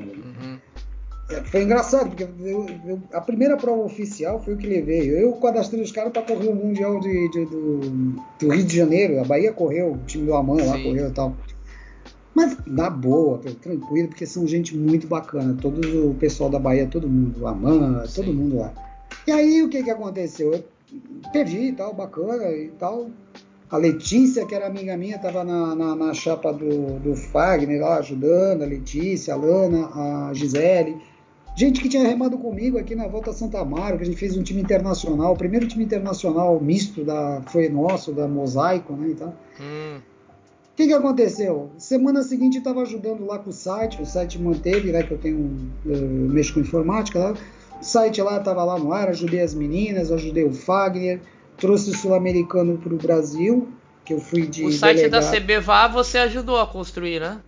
Foi 1.51 1.63
engraçado, 1.63 2.09
porque 2.09 2.23
eu, 2.23 2.65
eu, 2.85 3.01
a 3.11 3.19
primeira 3.19 3.57
prova 3.57 3.83
oficial 3.83 4.41
foi 4.41 4.53
o 4.53 4.57
que 4.57 4.65
levei. 4.65 5.09
Eu 5.09 5.33
cadastrei 5.33 5.81
os 5.81 5.91
caras 5.91 6.13
para 6.13 6.21
correr 6.21 6.47
o 6.47 6.55
Mundial 6.55 7.01
de, 7.01 7.29
de, 7.29 7.45
do, 7.45 7.79
do, 8.39 8.49
Rio 8.49 8.63
de 8.63 8.77
Janeiro. 8.77 9.19
A 9.19 9.25
Bahia 9.25 9.51
correu, 9.51 9.93
o 9.93 9.97
time 10.05 10.25
do 10.25 10.33
Aman 10.33 10.63
lá 10.63 10.81
correu 10.81 11.09
e 11.09 11.11
tal. 11.11 11.35
Mas 12.33 12.57
na 12.65 12.89
boa, 12.89 13.39
tranquilo, 13.39 14.07
porque 14.07 14.25
são 14.25 14.47
gente 14.47 14.77
muito 14.77 15.05
bacana. 15.05 15.57
Todo 15.61 16.11
o 16.11 16.13
pessoal 16.13 16.49
da 16.49 16.59
Bahia, 16.59 16.87
todo 16.87 17.09
mundo, 17.09 17.41
o 17.41 17.47
Aman, 17.47 18.03
todo 18.15 18.33
mundo 18.33 18.59
lá. 18.59 18.73
E 19.25 19.31
aí 19.31 19.61
o 19.63 19.69
que, 19.69 19.83
que 19.83 19.89
aconteceu? 19.89 20.53
Eu 20.53 20.63
perdi 21.33 21.69
e 21.69 21.73
tal, 21.73 21.93
bacana 21.93 22.49
e 22.51 22.69
tal. 22.79 23.09
A 23.69 23.75
Letícia, 23.75 24.45
que 24.45 24.55
era 24.55 24.67
amiga 24.67 24.95
minha, 24.95 25.17
estava 25.17 25.43
na, 25.43 25.75
na, 25.75 25.93
na, 25.93 26.13
chapa 26.13 26.53
do, 26.53 26.99
do 26.99 27.15
Fagner 27.17 27.81
lá 27.81 27.97
ajudando, 27.97 28.61
a 28.61 28.65
Letícia, 28.65 29.33
a 29.33 29.37
Lana, 29.37 29.87
a 29.87 30.33
Gisele. 30.33 30.95
Gente 31.57 31.81
que 31.81 31.89
tinha 31.89 32.07
remado 32.07 32.37
comigo 32.37 32.77
aqui 32.77 32.93
na 32.93 33.07
Volta 33.07 33.33
Santa 33.33 33.59
Amaro, 33.59 33.97
que 33.97 34.03
a 34.03 34.05
gente 34.05 34.19
fez 34.19 34.37
um 34.37 34.43
time 34.43 34.61
internacional, 34.61 35.33
o 35.33 35.35
primeiro 35.35 35.67
time 35.67 35.83
internacional 35.83 36.61
misto 36.61 37.03
da, 37.03 37.41
foi 37.47 37.67
nosso, 37.67 38.13
da 38.13 38.27
Mosaico, 38.27 38.93
né? 38.93 39.07
Então, 39.09 39.33
hum. 39.59 39.97
O 39.97 40.77
que, 40.77 40.85
que 40.85 40.93
aconteceu? 40.93 41.71
Semana 41.79 42.21
seguinte 42.21 42.59
estava 42.59 42.83
ajudando 42.83 43.25
lá 43.25 43.39
com 43.39 43.49
o 43.49 43.53
site, 43.53 43.99
o 43.99 44.05
site 44.05 44.39
manteve, 44.39 44.91
né, 44.91 45.01
que 45.01 45.11
eu 45.11 45.17
tenho, 45.17 45.71
eu 45.83 45.97
mexo 45.97 46.53
com 46.53 46.59
informática 46.59 47.17
lá. 47.17 47.33
O 47.81 47.83
site 47.83 48.21
lá 48.21 48.37
estava 48.37 48.63
lá 48.63 48.77
no 48.77 48.93
ar, 48.93 49.09
ajudei 49.09 49.41
as 49.41 49.55
meninas, 49.55 50.11
ajudei 50.11 50.43
o 50.43 50.53
Fagner, 50.53 51.19
trouxe 51.57 51.89
o 51.89 51.95
sul-americano 51.95 52.77
para 52.77 52.93
o 52.93 52.97
Brasil, 52.97 53.67
que 54.05 54.13
eu 54.13 54.19
fui 54.19 54.45
de. 54.45 54.63
O 54.63 54.71
site 54.71 54.97
delegado. 54.97 55.23
da 55.23 55.39
CBVA 55.39 55.87
você 55.87 56.19
ajudou 56.19 56.59
a 56.59 56.67
construir, 56.67 57.19
né? 57.19 57.39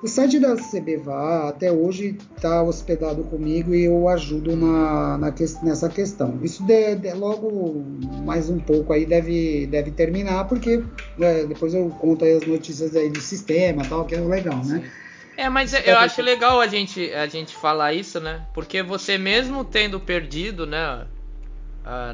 O 0.00 0.06
site 0.06 0.38
da 0.38 0.54
CBVA 0.54 1.48
até 1.48 1.72
hoje 1.72 2.16
está 2.36 2.62
hospedado 2.62 3.24
comigo 3.24 3.74
e 3.74 3.84
eu 3.84 4.08
ajudo 4.08 4.56
na, 4.56 5.18
na 5.18 5.34
nessa 5.64 5.88
questão. 5.88 6.38
Isso 6.40 6.64
de, 6.64 6.94
de, 6.94 7.12
logo 7.14 7.84
mais 8.24 8.48
um 8.48 8.60
pouco 8.60 8.92
aí 8.92 9.04
deve, 9.04 9.66
deve 9.66 9.90
terminar, 9.90 10.44
porque 10.46 10.84
é, 11.18 11.44
depois 11.46 11.74
eu 11.74 11.88
conto 11.98 12.24
aí 12.24 12.36
as 12.36 12.46
notícias 12.46 12.94
aí 12.94 13.10
do 13.10 13.20
sistema 13.20 13.84
tal, 13.88 14.04
que 14.04 14.14
é 14.14 14.20
legal, 14.20 14.64
né? 14.64 14.88
É, 15.36 15.48
mas 15.48 15.72
eu 15.72 15.96
acho 15.98 16.22
legal 16.22 16.60
a 16.60 16.68
gente, 16.68 17.12
a 17.12 17.26
gente 17.26 17.56
falar 17.56 17.92
isso, 17.92 18.20
né? 18.20 18.46
Porque 18.54 18.82
você 18.82 19.18
mesmo 19.18 19.64
tendo 19.64 19.98
perdido, 19.98 20.64
né? 20.64 21.06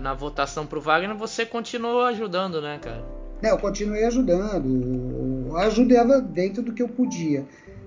na 0.01 0.15
votação 0.15 0.67
pro 0.67 0.81
Wagner, 0.81 1.17
você 1.17 1.45
continuou 1.45 2.03
ajudando, 2.03 2.63
né, 2.63 2.79
cara? 2.81 3.05
É, 3.43 3.51
eu 3.51 3.59
continuei 3.59 4.05
ajudando. 4.05 5.49
Eu 5.49 5.57
ajudava 5.57 6.21
dentro 6.21 6.63
do 6.63 6.73
que 6.73 6.83
eu 6.83 6.89
podia. 6.89 7.45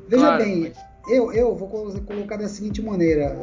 Veja 0.08 0.24
claro, 0.24 0.44
bem, 0.44 0.60
mas... 0.60 0.78
eu, 1.10 1.32
eu 1.32 1.56
vou 1.56 1.68
colocar 1.68 2.38
da 2.38 2.48
seguinte 2.48 2.82
maneira. 2.82 3.38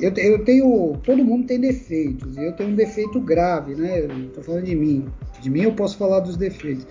Eu, 0.00 0.12
eu 0.16 0.44
tenho. 0.44 0.96
Todo 1.04 1.24
mundo 1.24 1.46
tem 1.46 1.60
defeitos. 1.60 2.36
E 2.36 2.44
eu 2.44 2.52
tenho 2.52 2.70
um 2.70 2.74
defeito 2.74 3.20
grave, 3.20 3.74
né? 3.74 4.02
Tô 4.34 4.42
falando 4.42 4.64
de 4.64 4.76
mim. 4.76 5.06
De 5.40 5.50
mim 5.50 5.62
eu 5.62 5.72
posso 5.72 5.96
falar 5.98 6.20
dos 6.20 6.36
defeitos 6.36 6.86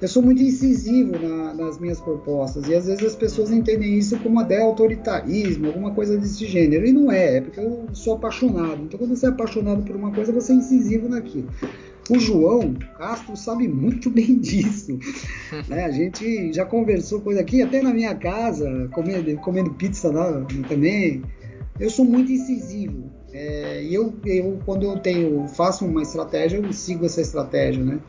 eu 0.00 0.08
sou 0.08 0.22
muito 0.22 0.42
incisivo 0.42 1.18
na, 1.18 1.52
nas 1.52 1.78
minhas 1.78 2.00
propostas 2.00 2.66
e 2.66 2.74
às 2.74 2.86
vezes 2.86 3.04
as 3.04 3.14
pessoas 3.14 3.50
entendem 3.50 3.98
isso 3.98 4.18
como 4.20 4.40
até 4.40 4.60
autoritarismo, 4.60 5.66
alguma 5.66 5.92
coisa 5.92 6.16
desse 6.16 6.46
gênero. 6.46 6.86
E 6.86 6.92
não 6.92 7.12
é, 7.12 7.36
é 7.36 7.40
porque 7.42 7.60
eu 7.60 7.86
sou 7.92 8.14
apaixonado. 8.14 8.82
Então, 8.82 8.98
quando 8.98 9.14
você 9.14 9.26
é 9.26 9.28
apaixonado 9.28 9.82
por 9.82 9.94
uma 9.94 10.10
coisa, 10.10 10.32
você 10.32 10.52
é 10.52 10.56
incisivo 10.56 11.06
naquilo. 11.06 11.48
O 12.08 12.18
João 12.18 12.74
Castro 12.96 13.36
sabe 13.36 13.68
muito 13.68 14.08
bem 14.10 14.38
disso. 14.38 14.98
Né? 15.68 15.84
A 15.84 15.90
gente 15.90 16.52
já 16.52 16.64
conversou 16.64 17.20
coisa 17.20 17.40
aqui, 17.40 17.60
até 17.60 17.82
na 17.82 17.92
minha 17.92 18.14
casa, 18.14 18.88
comendo, 18.92 19.34
comendo 19.36 19.70
pizza 19.74 20.10
lá 20.10 20.46
também. 20.66 21.22
Eu 21.78 21.90
sou 21.90 22.06
muito 22.06 22.32
incisivo. 22.32 23.10
É, 23.32 23.84
e 23.84 23.94
eu, 23.94 24.12
eu, 24.24 24.58
quando 24.64 24.84
eu 24.84 24.98
tenho, 24.98 25.46
faço 25.46 25.84
uma 25.84 26.02
estratégia, 26.02 26.56
eu 26.56 26.72
sigo 26.72 27.04
essa 27.04 27.20
estratégia, 27.20 27.84
né? 27.84 28.00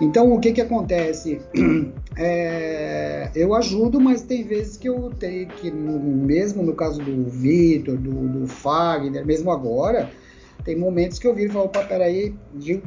Então, 0.00 0.32
o 0.32 0.40
que 0.40 0.52
que 0.52 0.60
acontece? 0.60 1.40
É, 2.18 3.30
eu 3.34 3.54
ajudo, 3.54 4.00
mas 4.00 4.22
tem 4.22 4.42
vezes 4.42 4.78
que 4.78 4.88
eu 4.88 5.12
tenho 5.18 5.48
que, 5.48 5.70
mesmo 5.70 6.62
no 6.62 6.72
caso 6.72 6.98
do 7.02 7.28
Vitor, 7.28 7.98
do, 7.98 8.10
do 8.10 8.46
Fagner, 8.46 9.26
mesmo 9.26 9.50
agora, 9.50 10.10
tem 10.64 10.74
momentos 10.74 11.18
que 11.18 11.26
eu 11.26 11.34
viro 11.34 11.50
e 11.50 11.52
falo, 11.52 11.66
opa, 11.66 11.84
peraí, 11.84 12.34
Gil, 12.58 12.80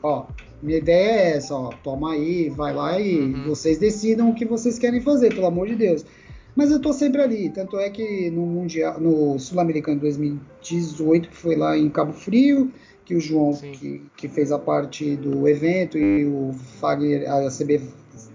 ó, 0.00 0.26
minha 0.62 0.78
ideia 0.78 1.10
é 1.10 1.36
essa, 1.36 1.52
ó, 1.52 1.70
toma 1.82 2.12
aí, 2.12 2.48
vai 2.48 2.72
lá 2.72 3.00
e 3.00 3.18
uhum. 3.18 3.48
vocês 3.48 3.78
decidam 3.78 4.30
o 4.30 4.34
que 4.36 4.44
vocês 4.44 4.78
querem 4.78 5.00
fazer, 5.00 5.34
pelo 5.34 5.46
amor 5.46 5.66
de 5.66 5.74
Deus. 5.74 6.04
Mas 6.54 6.70
eu 6.70 6.80
tô 6.80 6.92
sempre 6.92 7.20
ali, 7.20 7.50
tanto 7.50 7.78
é 7.78 7.90
que 7.90 8.30
no 8.30 8.46
Mundial, 8.46 8.98
no 8.98 9.38
Sul-Americano 9.38 10.00
2018, 10.00 11.28
que 11.28 11.36
foi 11.36 11.56
lá 11.56 11.76
em 11.76 11.90
Cabo 11.90 12.12
Frio, 12.12 12.70
que 13.06 13.14
o 13.14 13.20
João 13.20 13.52
que, 13.54 14.02
que, 14.16 14.28
fez 14.28 14.50
a 14.50 14.58
parte 14.58 15.14
do 15.16 15.48
evento 15.48 15.96
e 15.96 16.26
o 16.26 16.52
Fagner, 16.80 17.30
a 17.30 17.48
CB 17.48 17.80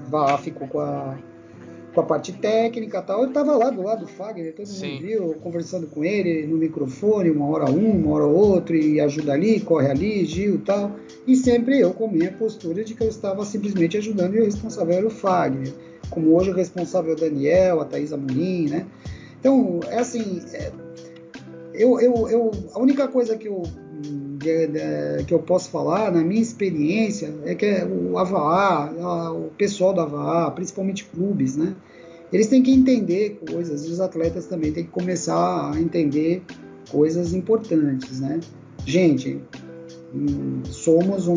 Vá 0.07 0.37
ficou 0.37 0.65
com 0.65 0.79
a, 0.79 1.17
com 1.93 1.99
a 1.99 2.03
parte 2.03 2.31
técnica 2.31 2.99
e 2.99 3.01
tal. 3.01 3.21
Eu 3.23 3.27
estava 3.27 3.55
lá 3.57 3.69
do 3.69 3.81
lado 3.81 4.05
do 4.05 4.07
Fagner, 4.07 4.55
todo 4.55 4.65
Sim. 4.65 4.93
mundo 4.93 5.01
viu, 5.01 5.33
conversando 5.41 5.87
com 5.87 6.05
ele 6.05 6.47
no 6.47 6.57
microfone, 6.57 7.29
uma 7.29 7.47
hora 7.47 7.69
um, 7.69 7.91
uma 7.91 8.15
hora 8.15 8.25
outro, 8.25 8.73
e 8.73 9.01
ajuda 9.01 9.33
ali, 9.33 9.59
corre 9.59 9.91
ali, 9.91 10.25
Gil 10.25 10.55
e 10.55 10.59
tal. 10.59 10.95
E 11.27 11.35
sempre 11.35 11.77
eu 11.77 11.93
com 11.93 12.05
a 12.05 12.11
minha 12.11 12.31
postura 12.31 12.81
de 12.81 12.93
que 12.93 13.03
eu 13.03 13.09
estava 13.09 13.43
simplesmente 13.43 13.97
ajudando 13.97 14.35
e 14.35 14.39
o 14.39 14.45
responsável 14.45 14.95
era 14.95 15.05
o 15.05 15.11
Fagner. 15.11 15.73
Como 16.09 16.33
hoje 16.33 16.49
o 16.49 16.55
responsável 16.55 17.11
é 17.11 17.15
o 17.15 17.19
Daniel, 17.19 17.81
a 17.81 17.85
Thaís 17.85 18.13
Amorim, 18.13 18.69
né? 18.69 18.85
Então, 19.39 19.81
é 19.89 19.97
assim, 19.97 20.41
é, 20.53 20.71
eu, 21.73 21.99
eu, 21.99 22.29
eu, 22.29 22.51
a 22.73 22.79
única 22.79 23.07
coisa 23.07 23.37
que 23.37 23.47
eu 23.47 23.63
de, 24.41 24.67
de, 24.67 25.23
que 25.25 25.33
eu 25.33 25.39
posso 25.39 25.69
falar, 25.69 26.11
na 26.11 26.23
minha 26.23 26.41
experiência, 26.41 27.33
é 27.45 27.55
que 27.55 27.65
o 27.83 28.17
AVA, 28.17 29.31
o 29.31 29.51
pessoal 29.57 29.93
do 29.93 30.01
AVA, 30.01 30.51
principalmente 30.51 31.05
clubes, 31.05 31.55
né? 31.55 31.75
Eles 32.33 32.47
têm 32.47 32.63
que 32.63 32.71
entender 32.71 33.41
coisas, 33.49 33.85
e 33.85 33.91
os 33.91 33.99
atletas 33.99 34.45
também 34.45 34.71
têm 34.71 34.85
que 34.85 34.89
começar 34.89 35.71
a 35.71 35.79
entender 35.79 36.41
coisas 36.89 37.33
importantes, 37.33 38.19
né? 38.19 38.39
Gente, 38.85 39.39
hum, 40.13 40.61
somos 40.65 41.27
um, 41.27 41.35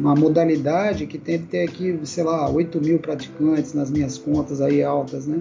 uma 0.00 0.14
modalidade 0.14 1.06
que 1.06 1.18
tem 1.18 1.38
que 1.40 1.46
ter 1.46 1.68
aqui, 1.68 1.98
sei 2.04 2.24
lá, 2.24 2.48
8 2.48 2.80
mil 2.80 2.98
praticantes 3.00 3.74
nas 3.74 3.90
minhas 3.90 4.16
contas 4.16 4.60
aí 4.60 4.82
altas, 4.82 5.26
né? 5.26 5.40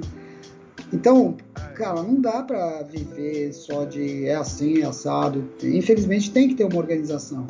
Então, 0.92 1.36
cara, 1.76 2.02
não 2.02 2.20
dá 2.20 2.42
para 2.44 2.84
viver 2.84 3.54
só 3.54 3.84
de 3.84 4.26
é 4.26 4.36
assim, 4.36 4.82
é 4.82 4.86
assado. 4.86 5.44
Infelizmente 5.62 6.32
tem 6.32 6.48
que 6.48 6.56
ter 6.56 6.64
uma 6.64 6.78
organização. 6.78 7.46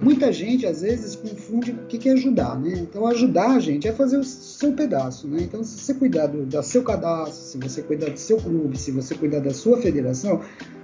Muita 0.00 0.32
gente 0.32 0.66
às 0.66 0.82
vezes 0.82 1.14
confunde 1.14 1.70
o 1.70 1.86
que 1.86 2.08
é 2.08 2.12
ajudar, 2.12 2.60
né? 2.60 2.72
Então 2.76 3.06
ajudar 3.06 3.52
a 3.52 3.60
gente 3.60 3.86
é 3.86 3.92
fazer 3.92 4.18
o 4.18 4.24
seu 4.24 4.72
pedaço, 4.72 5.28
né? 5.28 5.38
Então 5.42 5.62
se 5.62 5.78
você 5.78 5.94
cuidar 5.94 6.26
do, 6.26 6.44
do 6.44 6.62
seu 6.64 6.82
cadastro, 6.82 7.32
se 7.32 7.58
você 7.58 7.80
cuidar 7.80 8.10
do 8.10 8.18
seu 8.18 8.38
clube, 8.38 8.76
se 8.76 8.90
você 8.90 9.14
cuidar 9.14 9.38
da 9.38 9.54
sua 9.54 9.80
federação, 9.80 10.40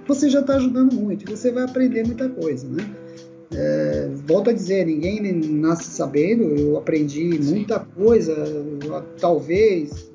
você 0.07 0.29
já 0.29 0.39
está 0.39 0.55
ajudando 0.55 0.93
muito 0.93 1.29
você 1.29 1.51
vai 1.51 1.63
aprender 1.65 2.05
muita 2.05 2.29
coisa, 2.29 2.67
né? 2.69 2.89
É, 3.53 4.09
volto 4.25 4.49
a 4.49 4.53
dizer, 4.53 4.85
ninguém 4.85 5.21
nasce 5.33 5.91
sabendo. 5.91 6.43
Eu 6.43 6.77
aprendi 6.77 7.37
muita 7.43 7.79
coisa, 7.79 8.33
talvez 9.19 10.10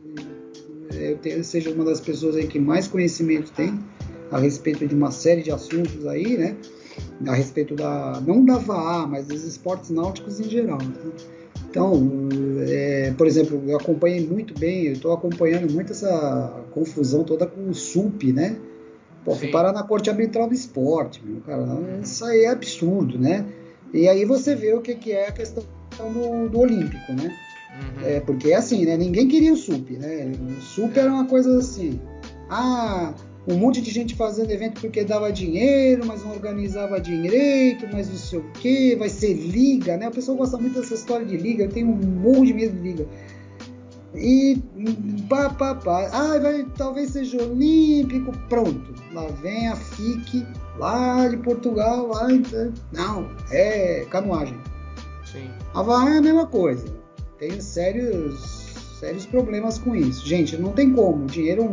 eu 1.25 1.45
seja 1.45 1.71
uma 1.71 1.85
das 1.85 2.01
pessoas 2.01 2.37
aí 2.37 2.47
que 2.47 2.59
mais 2.59 2.89
conhecimento 2.89 3.53
tem 3.53 3.79
a 4.31 4.39
respeito 4.39 4.87
de 4.87 4.95
uma 4.95 5.11
série 5.11 5.43
de 5.43 5.51
assuntos 5.51 6.07
aí, 6.07 6.37
né? 6.37 6.57
A 7.27 7.35
respeito 7.35 7.75
da 7.75 8.21
não 8.27 8.45
da 8.45 8.59
VAA, 8.59 9.07
mas 9.07 9.27
dos 9.27 9.45
esportes 9.45 9.91
náuticos 9.91 10.41
em 10.41 10.49
geral. 10.49 10.79
Né? 10.79 11.13
Então, 11.71 12.09
é, 12.67 13.13
por 13.17 13.27
exemplo, 13.27 13.63
eu 13.67 13.77
acompanhei 13.77 14.27
muito 14.27 14.59
bem, 14.59 14.87
eu 14.87 14.93
estou 14.95 15.13
acompanhando 15.13 15.71
muito 15.71 15.93
essa 15.93 16.65
confusão 16.73 17.23
toda 17.23 17.47
com 17.47 17.69
o 17.69 17.75
SUP, 17.75 18.33
né? 18.33 18.57
Pô, 19.25 19.35
fui 19.35 19.49
parar 19.49 19.73
na 19.73 19.83
Corte 19.83 20.09
Arbitral 20.09 20.49
do 20.49 20.55
Esporte, 20.55 21.21
meu, 21.25 21.41
cara, 21.41 21.67
isso 22.01 22.25
aí 22.25 22.45
é 22.45 22.49
absurdo, 22.49 23.19
né? 23.19 23.45
E 23.93 24.09
aí 24.09 24.25
você 24.25 24.55
vê 24.55 24.73
o 24.73 24.81
que, 24.81 24.95
que 24.95 25.13
é 25.13 25.29
a 25.29 25.33
questão 25.33 25.65
do, 25.99 26.49
do 26.49 26.59
Olímpico, 26.61 27.13
né? 27.13 27.35
Uhum. 27.75 28.07
É, 28.07 28.21
porque 28.21 28.51
é 28.51 28.57
assim, 28.57 28.85
né? 28.85 28.97
Ninguém 28.97 29.29
queria 29.29 29.53
o 29.53 29.57
SUP, 29.57 29.91
né? 29.93 30.33
O 30.59 30.61
SUP 30.63 30.97
era 30.97 31.13
uma 31.13 31.27
coisa 31.27 31.59
assim. 31.59 32.01
Ah, 32.49 33.13
um 33.49 33.57
monte 33.57 33.81
de 33.81 33.91
gente 33.91 34.15
fazendo 34.15 34.51
evento 34.51 34.81
porque 34.81 35.05
dava 35.05 35.31
dinheiro, 35.31 36.05
mas 36.05 36.25
não 36.25 36.33
organizava 36.33 37.01
direito, 37.01 37.87
mas 37.93 38.09
não 38.09 38.17
sei 38.17 38.39
o 38.39 38.51
que, 38.53 38.97
vai 38.97 39.09
ser 39.09 39.35
liga, 39.35 39.97
né? 39.97 40.09
O 40.09 40.11
pessoal 40.11 40.37
gosta 40.37 40.59
muito 40.59 40.81
dessa 40.81 40.95
história 40.95 41.25
de 41.25 41.37
liga, 41.37 41.65
eu 41.65 41.69
tenho 41.69 41.89
um 41.89 41.97
monte 41.97 42.49
de 42.49 42.55
medo 42.55 42.77
de 42.77 42.83
liga. 42.83 43.07
E 44.15 44.63
pá, 45.29 45.51
pá, 45.51 45.75
pá. 45.75 46.09
Ah, 46.13 46.39
vai, 46.39 46.65
talvez 46.77 47.11
seja 47.11 47.43
olímpico, 47.43 48.33
pronto. 48.49 48.95
Lá 49.13 49.27
vem 49.43 49.69
a 49.69 49.77
FIC, 49.77 50.47
lá 50.79 51.29
de 51.29 51.37
Portugal, 51.37 52.09
lá, 52.09 52.27
não, 52.93 53.29
é 53.51 54.07
canoagem. 54.11 54.59
Sim. 55.25 55.51
Havaí 55.75 56.15
é 56.15 56.19
a 56.19 56.23
mesma 56.23 56.47
coisa 56.47 57.06
tenho 57.39 57.61
sérios, 57.61 58.75
sérios 58.99 59.27
problemas 59.27 59.79
com 59.79 59.95
isso. 59.95 60.27
Gente, 60.27 60.57
não 60.57 60.73
tem 60.73 60.93
como. 60.93 61.27
dinheiro, 61.27 61.65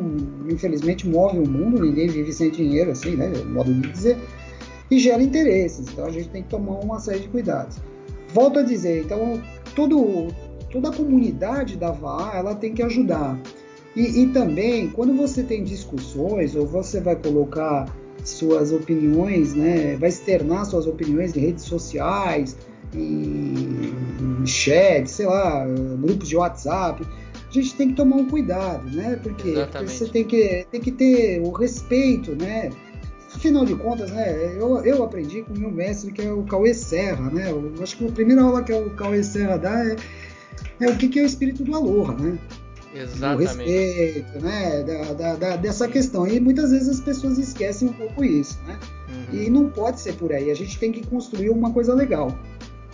infelizmente, 0.50 1.08
move 1.08 1.40
o 1.40 1.48
mundo, 1.48 1.82
ninguém 1.82 2.08
vive 2.08 2.32
sem 2.32 2.50
dinheiro, 2.50 2.92
assim, 2.92 3.16
né? 3.16 3.32
Modo 3.46 3.74
de 3.74 3.92
dizer. 3.92 4.18
E 4.92 5.00
gera 5.00 5.22
interesses. 5.22 5.88
Então 5.88 6.06
a 6.06 6.12
gente 6.12 6.30
tem 6.30 6.44
que 6.44 6.50
tomar 6.50 6.80
uma 6.80 7.00
série 7.00 7.22
de 7.22 7.28
cuidados. 7.30 7.78
Volto 8.34 8.60
a 8.60 8.64
dizer, 8.64 9.04
então, 9.04 9.42
todo, 9.76 10.28
toda 10.72 10.90
a 10.90 10.94
comunidade 10.94 11.78
da 11.78 11.92
VA 11.92 12.32
ela 12.36 12.56
tem 12.56 12.74
que 12.74 12.82
ajudar. 12.82 13.40
E, 13.96 14.24
e 14.24 14.28
também, 14.28 14.90
quando 14.90 15.14
você 15.14 15.44
tem 15.44 15.64
discussões, 15.64 16.56
ou 16.56 16.66
você 16.66 17.00
vai 17.00 17.16
colocar 17.16 17.86
suas 18.24 18.72
opiniões, 18.72 19.54
né, 19.54 19.96
vai 19.98 20.10
externar 20.10 20.66
suas 20.66 20.88
opiniões 20.88 21.36
em 21.36 21.42
redes 21.42 21.66
sociais, 21.66 22.58
em, 22.96 24.46
chat, 24.46 25.10
sei 25.10 25.26
lá, 25.26 25.66
grupos 26.00 26.28
de 26.28 26.36
WhatsApp. 26.36 27.06
A 27.50 27.54
gente 27.54 27.76
tem 27.76 27.90
que 27.90 27.96
tomar 27.96 28.18
um 28.18 28.28
cuidado, 28.28 28.90
né? 28.90 29.20
Porque, 29.22 29.54
você 29.82 30.08
tem 30.08 30.26
que, 30.26 30.66
tem 30.72 30.82
que 30.82 30.92
ter 30.92 31.40
o 31.42 31.52
respeito, 31.52 32.36
né? 32.36 32.72
Afinal 33.36 33.66
de 33.66 33.76
contas, 33.76 34.12
né, 34.12 34.56
eu, 34.58 34.78
eu 34.86 35.04
aprendi 35.04 35.42
com 35.42 35.54
o 35.54 35.60
meu 35.60 35.72
mestre, 35.72 36.12
que 36.12 36.22
é 36.22 36.32
o 36.32 36.44
Cauê 36.44 36.74
Serra, 36.74 37.32
né? 37.32 37.50
Eu 37.50 37.74
acho 37.82 37.98
que 37.98 38.06
a 38.06 38.12
primeira 38.12 38.44
aula 38.44 38.64
que 38.64 38.72
o 38.72 38.92
Cauê 38.92 39.24
Serra 39.24 39.58
dá 39.58 39.86
é, 39.86 39.96
é 40.80 40.90
o 40.90 40.96
que, 40.98 41.08
que 41.08 41.20
é 41.20 41.24
o 41.24 41.26
espírito 41.26 41.64
do 41.64 41.76
Aloha, 41.76 42.14
né? 42.14 42.38
Exatamente. 42.94 43.36
O 43.36 43.48
respeito, 43.48 44.40
né? 44.40 44.84
Da, 44.84 45.14
da, 45.14 45.36
da, 45.36 45.56
dessa 45.56 45.88
questão. 45.88 46.28
E 46.28 46.40
muitas 46.40 46.72
vezes 46.72 46.90
as 46.90 47.00
pessoas 47.00 47.38
esquecem 47.40 47.90
um 47.90 47.94
pouco 47.94 48.24
isso, 48.24 48.60
né? 48.68 48.80
Uhum. 49.10 49.42
E 49.42 49.50
não 49.50 49.70
pode 49.70 50.00
ser 50.00 50.14
por 50.14 50.32
aí. 50.32 50.52
A 50.52 50.56
gente 50.56 50.78
tem 50.78 50.92
que 50.92 51.06
construir 51.08 51.50
uma 51.50 51.72
coisa 51.72 51.94
legal. 51.94 52.38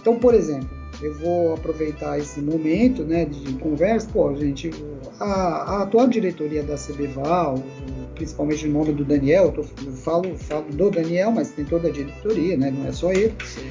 Então, 0.10 0.20
por 0.20 0.34
exemplo, 0.34 0.68
eu 1.04 1.14
vou 1.20 1.54
aproveitar 1.54 2.18
esse 2.18 2.42
momento 2.42 3.04
né, 3.04 3.26
de 3.26 3.54
conversa. 3.54 4.10
Pô, 4.12 4.36
gente, 4.36 4.72
a, 5.20 5.26
a 5.26 5.84
atual 5.84 6.08
diretoria 6.08 6.64
da 6.64 6.76
CBVAL, 6.76 7.64
principalmente 8.16 8.66
em 8.66 8.72
nome 8.72 8.92
do 8.92 9.06
Daniel, 9.06 9.46
eu, 9.46 9.52
tô, 9.52 9.62
eu 9.62 9.94
falo, 9.94 10.36
falo 10.36 10.66
do 10.72 10.90
Daniel, 10.90 11.30
mas 11.30 11.52
tem 11.52 11.64
toda 11.64 11.90
a 11.90 11.92
diretoria, 11.92 12.58
né, 12.58 12.72
não 12.72 12.88
é 12.88 12.92
só 12.92 13.12
ele. 13.12 13.36
Sim. 13.46 13.70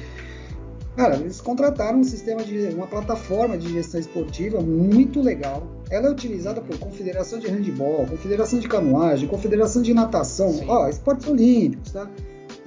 Cara, 0.95 1.17
eles 1.17 1.41
contrataram 1.41 1.99
um 1.99 2.03
sistema 2.05 2.41
de 2.41 2.69
uma 2.73 2.87
plataforma 2.87 3.57
de 3.57 3.69
gestão 3.69 3.99
esportiva 3.99 4.61
muito 4.61 5.21
legal. 5.21 5.67
Ela 5.89 6.07
é 6.07 6.11
utilizada 6.11 6.61
por 6.61 6.77
confederação 6.79 7.37
de 7.37 7.47
handebol, 7.47 8.05
confederação 8.05 8.59
de 8.59 8.67
canoagem, 8.69 9.27
confederação 9.27 9.81
de 9.81 9.93
natação, 9.93 10.61
ó, 10.69 10.87
esportes 10.87 11.27
olímpicos, 11.27 11.91
tá? 11.91 12.09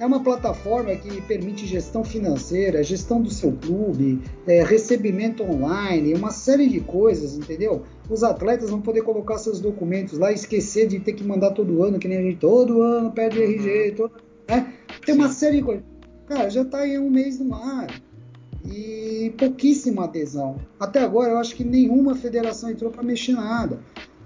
É 0.03 0.05
uma 0.05 0.21
plataforma 0.21 0.93
que 0.97 1.21
permite 1.21 1.65
gestão 1.65 2.03
financeira, 2.03 2.83
gestão 2.83 3.21
do 3.21 3.31
seu 3.31 3.53
clube, 3.53 4.21
é, 4.45 4.61
recebimento 4.61 5.43
online, 5.43 6.13
uma 6.13 6.29
série 6.29 6.67
de 6.67 6.81
coisas, 6.81 7.37
entendeu? 7.37 7.83
Os 8.09 8.21
atletas 8.21 8.69
vão 8.69 8.81
poder 8.81 9.03
colocar 9.03 9.37
seus 9.37 9.61
documentos 9.61 10.19
lá, 10.19 10.29
esquecer 10.29 10.89
de 10.89 10.99
ter 10.99 11.13
que 11.13 11.23
mandar 11.23 11.51
todo 11.51 11.81
ano, 11.81 11.99
que 11.99 12.09
nem 12.09 12.17
a 12.17 12.21
gente 12.21 12.35
todo 12.35 12.81
ano 12.81 13.13
pede 13.13 13.41
RG, 13.41 13.91
uhum. 13.91 13.95
todo, 13.95 14.13
né? 14.45 14.73
Tem 15.05 15.15
uma 15.15 15.29
série 15.29 15.59
de 15.59 15.63
coisas. 15.63 15.85
Cara, 16.27 16.49
já 16.49 16.63
está 16.63 16.79
aí 16.79 16.99
um 16.99 17.09
mês 17.09 17.39
no 17.39 17.55
ar 17.55 17.87
e 18.65 19.33
pouquíssima 19.37 20.03
adesão. 20.03 20.57
Até 20.77 20.99
agora 20.99 21.31
eu 21.31 21.37
acho 21.37 21.55
que 21.55 21.63
nenhuma 21.63 22.13
federação 22.13 22.69
entrou 22.69 22.91
para 22.91 23.03
mexer 23.03 23.35
nada. 23.35 23.79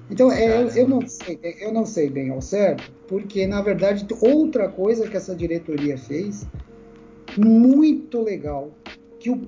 Então, 0.09 0.31
é, 0.31 0.61
eu, 0.61 0.69
eu, 0.69 0.87
não 0.87 1.05
sei, 1.05 1.39
eu 1.59 1.73
não 1.73 1.85
sei 1.85 2.09
bem 2.09 2.29
ao 2.29 2.41
certo, 2.41 2.91
porque 3.07 3.45
na 3.45 3.61
verdade 3.61 4.07
outra 4.21 4.69
coisa 4.69 5.07
que 5.07 5.17
essa 5.17 5.35
diretoria 5.35 5.97
fez 5.97 6.47
muito 7.37 8.21
legal, 8.21 8.71
que 9.19 9.29
o 9.29 9.41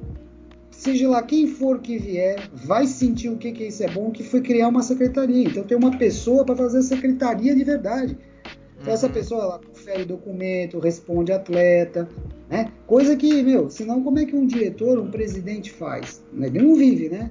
seja 0.80 1.10
lá 1.10 1.22
quem 1.22 1.46
for 1.46 1.80
que 1.80 1.98
vier, 1.98 2.50
vai 2.54 2.88
sentir 2.88 3.28
o 3.28 3.38
que, 3.38 3.52
que 3.52 3.66
isso 3.66 3.84
é 3.84 3.90
bom, 3.90 4.12
que 4.12 4.24
foi 4.24 4.40
criar 4.40 4.70
uma 4.70 4.82
secretaria. 4.82 5.46
Então 5.46 5.64
tem 5.64 5.78
uma 5.78 5.98
pessoa 5.98 6.46
para 6.46 6.56
fazer 6.56 6.78
a 6.78 6.82
secretaria 6.82 7.54
de 7.54 7.64
verdade. 7.66 8.18
Então, 8.82 8.94
essa 8.94 9.08
uhum. 9.08 9.14
pessoa 9.14 9.44
ela 9.44 9.60
confere 9.60 10.06
documento, 10.06 10.80
responde 10.80 11.34
atleta, 11.34 12.08
né? 12.50 12.72
Coisa 12.88 13.14
que, 13.18 13.44
meu, 13.44 13.70
senão 13.70 14.02
como 14.02 14.20
é 14.20 14.26
que 14.26 14.34
um 14.34 14.46
diretor, 14.46 14.98
um 14.98 15.12
presidente 15.12 15.70
faz? 15.70 16.24
Ele 16.34 16.60
não 16.60 16.76
vive, 16.76 17.10
né? 17.10 17.30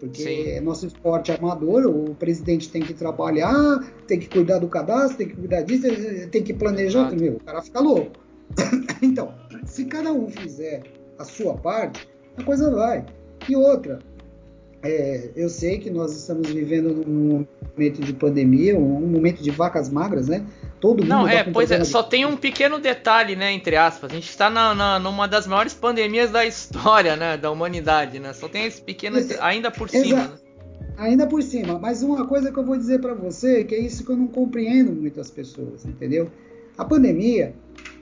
Porque 0.00 0.22
Sim. 0.22 0.48
é 0.48 0.60
nosso 0.60 0.86
esporte 0.86 1.30
amador, 1.30 1.86
o 1.86 2.14
presidente 2.14 2.70
tem 2.70 2.80
que 2.80 2.94
trabalhar, 2.94 3.84
tem 4.08 4.18
que 4.18 4.28
cuidar 4.28 4.58
do 4.58 4.66
cadastro, 4.66 5.18
tem 5.18 5.28
que 5.28 5.36
cuidar 5.36 5.60
disso, 5.60 5.86
tem 6.30 6.42
que 6.42 6.54
planejar. 6.54 7.14
Meu, 7.14 7.34
o 7.34 7.40
cara 7.40 7.60
fica 7.60 7.80
louco. 7.80 8.12
então, 9.02 9.34
se 9.66 9.84
cada 9.84 10.10
um 10.10 10.28
fizer 10.28 10.82
a 11.18 11.24
sua 11.24 11.54
parte, 11.54 12.08
a 12.38 12.42
coisa 12.42 12.70
vai. 12.70 13.04
E 13.46 13.54
outra, 13.54 13.98
é, 14.82 15.30
eu 15.36 15.48
sei 15.50 15.78
que 15.78 15.90
nós 15.90 16.16
estamos 16.16 16.48
vivendo 16.50 17.04
num 17.06 17.46
momento 17.76 18.00
de 18.00 18.12
pandemia, 18.14 18.78
um 18.78 19.06
momento 19.06 19.42
de 19.42 19.50
vacas 19.50 19.90
magras, 19.90 20.28
né? 20.28 20.46
Todo 20.80 21.00
mundo. 21.00 21.08
Não, 21.08 21.24
tá 21.24 21.32
é, 21.32 21.44
pois 21.44 21.70
é, 21.70 21.84
só 21.84 22.02
tem 22.02 22.24
um 22.24 22.36
pequeno 22.36 22.78
detalhe, 22.78 23.36
né, 23.36 23.52
entre 23.52 23.76
aspas. 23.76 24.10
A 24.10 24.14
gente 24.14 24.30
está 24.30 24.48
na, 24.48 24.74
na, 24.74 24.98
numa 24.98 25.28
das 25.28 25.46
maiores 25.46 25.74
pandemias 25.74 26.30
da 26.30 26.44
história, 26.46 27.14
né, 27.14 27.36
da 27.36 27.50
humanidade, 27.50 28.18
né? 28.18 28.32
Só 28.32 28.48
tem 28.48 28.64
esse 28.64 28.80
pequeno, 28.80 29.18
ainda 29.40 29.70
por 29.70 29.90
cima. 29.90 30.16
Né? 30.16 30.30
Ainda 30.96 31.26
por 31.26 31.42
cima. 31.42 31.78
Mas 31.78 32.02
uma 32.02 32.26
coisa 32.26 32.50
que 32.50 32.58
eu 32.58 32.64
vou 32.64 32.76
dizer 32.76 33.00
para 33.00 33.14
você, 33.14 33.64
que 33.64 33.74
é 33.74 33.78
isso 33.78 34.04
que 34.04 34.10
eu 34.10 34.16
não 34.16 34.26
compreendo 34.26 34.92
muitas 34.92 35.30
pessoas, 35.30 35.84
entendeu? 35.84 36.30
A 36.78 36.84
pandemia, 36.84 37.54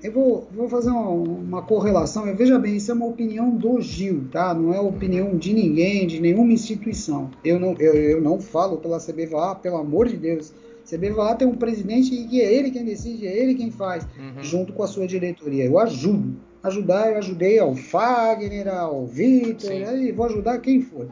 eu 0.02 0.12
vou, 0.12 0.48
vou 0.54 0.68
fazer 0.68 0.90
uma, 0.90 1.08
uma, 1.08 1.62
correlação. 1.62 2.24
Veja 2.36 2.58
bem, 2.58 2.76
isso 2.76 2.90
é 2.90 2.94
uma 2.94 3.06
opinião 3.06 3.50
do 3.50 3.80
Gil, 3.80 4.24
tá? 4.30 4.54
Não 4.54 4.72
é 4.72 4.80
opinião 4.80 5.36
de 5.36 5.52
ninguém, 5.52 6.06
de 6.06 6.20
nenhuma 6.20 6.52
instituição. 6.52 7.30
Eu 7.44 7.58
não, 7.58 7.74
eu, 7.78 7.94
eu 7.94 8.20
não 8.20 8.40
falo 8.40 8.76
pela 8.76 8.98
CBVA, 8.98 9.56
pelo 9.56 9.76
amor 9.76 10.08
de 10.08 10.16
Deus. 10.16 10.52
CBVA 10.88 11.34
tem 11.34 11.48
um 11.48 11.56
presidente 11.56 12.14
e 12.14 12.40
é 12.40 12.52
ele 12.52 12.70
quem 12.70 12.84
decide, 12.84 13.26
é 13.26 13.36
ele 13.36 13.54
quem 13.54 13.70
faz, 13.70 14.04
uhum. 14.18 14.42
junto 14.42 14.72
com 14.72 14.82
a 14.82 14.86
sua 14.86 15.06
diretoria. 15.06 15.64
Eu 15.64 15.78
ajudo. 15.78 16.36
Ajudar, 16.60 17.12
eu 17.12 17.18
ajudei 17.18 17.58
ao 17.58 17.74
Fagner, 17.74 18.66
ao 18.68 19.06
Vitor, 19.06 19.70
e 19.70 20.10
vou 20.10 20.26
ajudar 20.26 20.58
quem 20.58 20.82
for. 20.82 21.08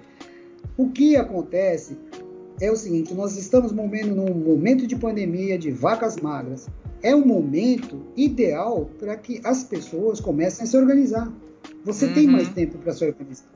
O 0.76 0.90
que 0.90 1.14
acontece 1.16 1.96
é 2.60 2.70
o 2.70 2.76
seguinte: 2.76 3.14
nós 3.14 3.36
estamos 3.36 3.72
movendo 3.72 4.14
num 4.14 4.34
momento 4.34 4.86
de 4.86 4.96
pandemia, 4.96 5.56
de 5.56 5.70
vacas 5.70 6.16
magras 6.16 6.66
é 7.06 7.14
o 7.14 7.24
momento 7.24 8.02
ideal 8.16 8.90
para 8.98 9.16
que 9.16 9.40
as 9.44 9.62
pessoas 9.62 10.18
comecem 10.18 10.64
a 10.64 10.66
se 10.66 10.76
organizar. 10.76 11.32
Você 11.84 12.06
uhum. 12.06 12.14
tem 12.14 12.26
mais 12.26 12.48
tempo 12.48 12.78
para 12.78 12.92
se 12.92 13.04
organizar. 13.04 13.46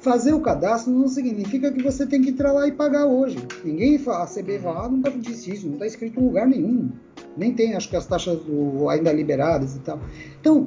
Fazer 0.00 0.32
o 0.32 0.40
cadastro 0.40 0.92
não 0.92 1.06
significa 1.06 1.70
que 1.70 1.80
você 1.80 2.04
tem 2.04 2.20
que 2.20 2.30
entrar 2.30 2.50
lá 2.50 2.66
e 2.66 2.72
pagar 2.72 3.06
hoje. 3.06 3.38
Ninguém 3.64 3.96
fala, 3.96 4.24
a 4.24 4.26
CBVA 4.26 4.88
nunca 4.88 5.12
disse 5.12 5.52
isso, 5.52 5.66
não 5.66 5.74
está 5.74 5.86
escrito 5.86 6.18
em 6.18 6.24
lugar 6.24 6.48
nenhum. 6.48 6.90
Nem 7.36 7.54
tem, 7.54 7.76
acho 7.76 7.88
que 7.88 7.94
as 7.94 8.06
taxas 8.06 8.40
do, 8.40 8.88
ainda 8.88 9.12
liberadas 9.12 9.76
e 9.76 9.78
tal. 9.78 10.00
Então, 10.40 10.66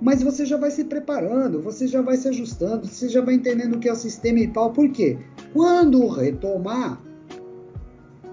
mas 0.00 0.22
você 0.22 0.46
já 0.46 0.56
vai 0.56 0.70
se 0.70 0.84
preparando, 0.84 1.60
você 1.60 1.86
já 1.86 2.00
vai 2.00 2.16
se 2.16 2.26
ajustando, 2.26 2.86
você 2.86 3.06
já 3.06 3.20
vai 3.20 3.34
entendendo 3.34 3.74
o 3.74 3.78
que 3.78 3.88
é 3.88 3.92
o 3.92 3.96
sistema 3.96 4.38
e 4.40 4.48
tal. 4.48 4.72
Por 4.72 4.88
quê? 4.90 5.18
Quando 5.52 6.06
retomar, 6.08 7.02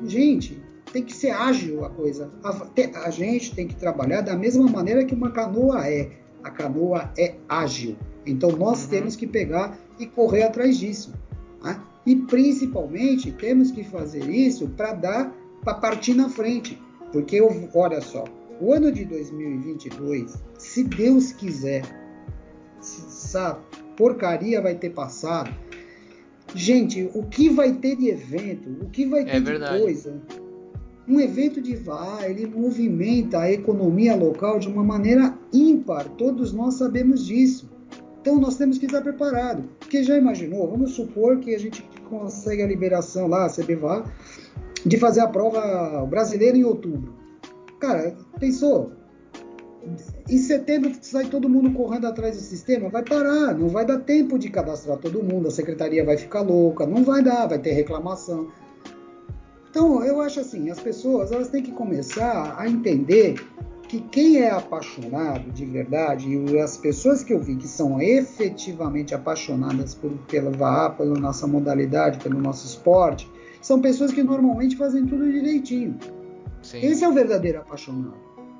gente, 0.05 0.62
tem 0.93 1.03
que 1.03 1.13
ser 1.13 1.31
ágil 1.31 1.83
a 1.83 1.89
coisa. 1.89 2.29
A, 2.43 3.05
a, 3.05 3.09
gente 3.09 3.53
tem 3.53 3.67
que 3.67 3.75
trabalhar 3.75 4.21
da 4.21 4.35
mesma 4.35 4.69
maneira 4.69 5.03
que 5.03 5.15
uma 5.15 5.31
canoa 5.31 5.85
é. 5.89 6.11
A 6.43 6.51
canoa 6.51 7.11
é 7.17 7.35
ágil. 7.49 7.97
Então 8.25 8.51
nós 8.51 8.83
uhum. 8.83 8.89
temos 8.89 9.15
que 9.15 9.25
pegar 9.25 9.77
e 9.99 10.05
correr 10.05 10.43
atrás 10.43 10.77
disso. 10.77 11.11
Né? 11.63 11.81
E 12.05 12.15
principalmente 12.15 13.31
temos 13.31 13.71
que 13.71 13.83
fazer 13.83 14.29
isso 14.29 14.69
para 14.69 14.93
dar, 14.93 15.35
para 15.63 15.73
partir 15.73 16.13
na 16.13 16.29
frente. 16.29 16.79
Porque 17.11 17.41
olha 17.73 17.99
só, 17.99 18.25
o 18.61 18.71
ano 18.71 18.91
de 18.91 19.03
2022, 19.03 20.37
se 20.59 20.83
Deus 20.83 21.31
quiser, 21.31 21.83
essa 22.79 23.59
porcaria 23.97 24.61
vai 24.61 24.75
ter 24.75 24.91
passado. 24.91 25.51
Gente, 26.53 27.09
o 27.15 27.23
que 27.23 27.49
vai 27.49 27.73
ter 27.73 27.95
de 27.95 28.09
evento, 28.09 28.69
o 28.81 28.89
que 28.89 29.05
vai 29.05 29.21
é 29.21 29.25
ter 29.25 29.37
é 29.37 29.59
de 29.59 29.79
coisa, 29.79 30.21
um 31.07 31.19
evento 31.19 31.61
de 31.61 31.75
VAR, 31.75 32.23
ele 32.23 32.45
movimenta 32.47 33.39
a 33.39 33.51
economia 33.51 34.15
local 34.15 34.59
de 34.59 34.67
uma 34.67 34.83
maneira 34.83 35.37
ímpar, 35.51 36.07
todos 36.09 36.53
nós 36.53 36.75
sabemos 36.75 37.25
disso. 37.25 37.69
Então 38.21 38.39
nós 38.39 38.55
temos 38.55 38.77
que 38.77 38.85
estar 38.85 39.01
preparados. 39.01 39.65
Porque 39.79 40.01
já 40.01 40.17
imaginou, 40.17 40.69
vamos 40.69 40.91
supor 40.91 41.39
que 41.39 41.53
a 41.53 41.59
gente 41.59 41.83
consegue 42.09 42.61
a 42.61 42.67
liberação 42.67 43.27
lá, 43.27 43.45
a 43.45 43.49
CBVA, 43.49 44.05
de 44.85 44.97
fazer 44.97 45.19
a 45.19 45.27
prova 45.27 46.05
brasileira 46.05 46.57
em 46.57 46.63
outubro. 46.63 47.13
Cara, 47.79 48.15
pensou? 48.39 48.93
Em 50.29 50.37
setembro 50.37 50.93
sai 51.01 51.25
todo 51.25 51.49
mundo 51.49 51.73
correndo 51.73 52.07
atrás 52.07 52.37
do 52.37 52.41
sistema, 52.41 52.87
vai 52.87 53.03
parar, 53.03 53.53
não 53.53 53.67
vai 53.67 53.85
dar 53.85 53.99
tempo 53.99 54.39
de 54.39 54.49
cadastrar 54.49 54.97
todo 54.97 55.21
mundo, 55.21 55.49
a 55.49 55.51
secretaria 55.51 56.05
vai 56.05 56.15
ficar 56.15 56.39
louca, 56.39 56.87
não 56.87 57.03
vai 57.03 57.21
dar, 57.21 57.47
vai 57.47 57.59
ter 57.59 57.73
reclamação. 57.73 58.47
Então, 59.73 60.03
eu 60.05 60.21
acho 60.21 60.39
assim, 60.39 60.69
as 60.69 60.79
pessoas 60.79 61.31
elas 61.31 61.49
têm 61.49 61.63
que 61.63 61.71
começar 61.71 62.53
a 62.59 62.69
entender 62.69 63.43
que 63.89 64.01
quem 64.01 64.37
é 64.37 64.51
apaixonado 64.51 65.51
de 65.51 65.65
verdade, 65.65 66.29
e 66.29 66.59
as 66.59 66.77
pessoas 66.77 67.23
que 67.23 67.33
eu 67.33 67.39
vi 67.39 67.55
que 67.55 67.67
são 67.67 67.99
efetivamente 67.99 69.15
apaixonadas 69.15 69.95
por, 69.95 70.11
pela 70.27 70.51
VAA, 70.51 70.91
pela 70.91 71.19
nossa 71.19 71.47
modalidade, 71.47 72.19
pelo 72.19 72.39
nosso 72.39 72.67
esporte, 72.67 73.27
são 73.63 73.81
pessoas 73.81 74.13
que 74.13 74.21
normalmente 74.21 74.77
fazem 74.77 75.07
tudo 75.07 75.25
direitinho. 75.31 75.97
Sim. 76.61 76.77
Esse 76.85 77.03
é 77.03 77.09
o 77.09 77.11
verdadeiro 77.11 77.57
apaixonado. 77.57 78.13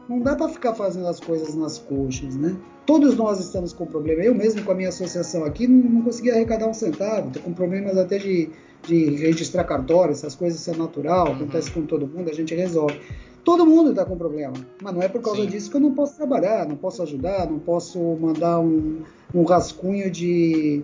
Não 0.09 0.19
dá 0.19 0.35
para 0.35 0.49
ficar 0.49 0.73
fazendo 0.73 1.05
as 1.05 1.19
coisas 1.19 1.53
nas 1.53 1.77
coxas, 1.77 2.35
né? 2.35 2.55
Todos 2.85 3.15
nós 3.15 3.39
estamos 3.39 3.71
com 3.73 3.85
problema. 3.85 4.21
Eu 4.21 4.35
mesmo 4.35 4.63
com 4.63 4.71
a 4.71 4.75
minha 4.75 4.89
associação 4.89 5.45
aqui 5.45 5.67
não, 5.67 5.89
não 5.89 6.01
consegui 6.01 6.31
arrecadar 6.31 6.67
um 6.67 6.73
centavo. 6.73 7.27
Estou 7.27 7.43
com 7.43 7.53
problemas 7.53 7.97
até 7.97 8.17
de 8.17 8.49
de 8.87 9.15
registrar 9.15 9.63
cartório, 9.63 10.11
essas 10.11 10.35
coisas, 10.35 10.59
isso 10.59 10.69
é 10.69 10.75
natural, 10.75 11.27
uhum. 11.27 11.33
acontece 11.35 11.71
com 11.71 11.85
todo 11.85 12.07
mundo, 12.07 12.29
a 12.29 12.33
gente 12.33 12.53
resolve. 12.53 12.99
Todo 13.43 13.65
mundo 13.65 13.89
está 13.89 14.05
com 14.05 14.17
problema, 14.17 14.53
mas 14.81 14.93
não 14.93 15.01
é 15.01 15.07
por 15.09 15.21
causa 15.21 15.41
Sim. 15.41 15.47
disso 15.47 15.69
que 15.69 15.75
eu 15.75 15.81
não 15.81 15.93
posso 15.93 16.15
trabalhar, 16.15 16.67
não 16.67 16.77
posso 16.77 17.01
ajudar, 17.03 17.49
não 17.49 17.59
posso 17.59 17.99
mandar 18.15 18.59
um, 18.59 19.01
um 19.35 19.43
rascunho 19.43 20.09
de, 20.09 20.81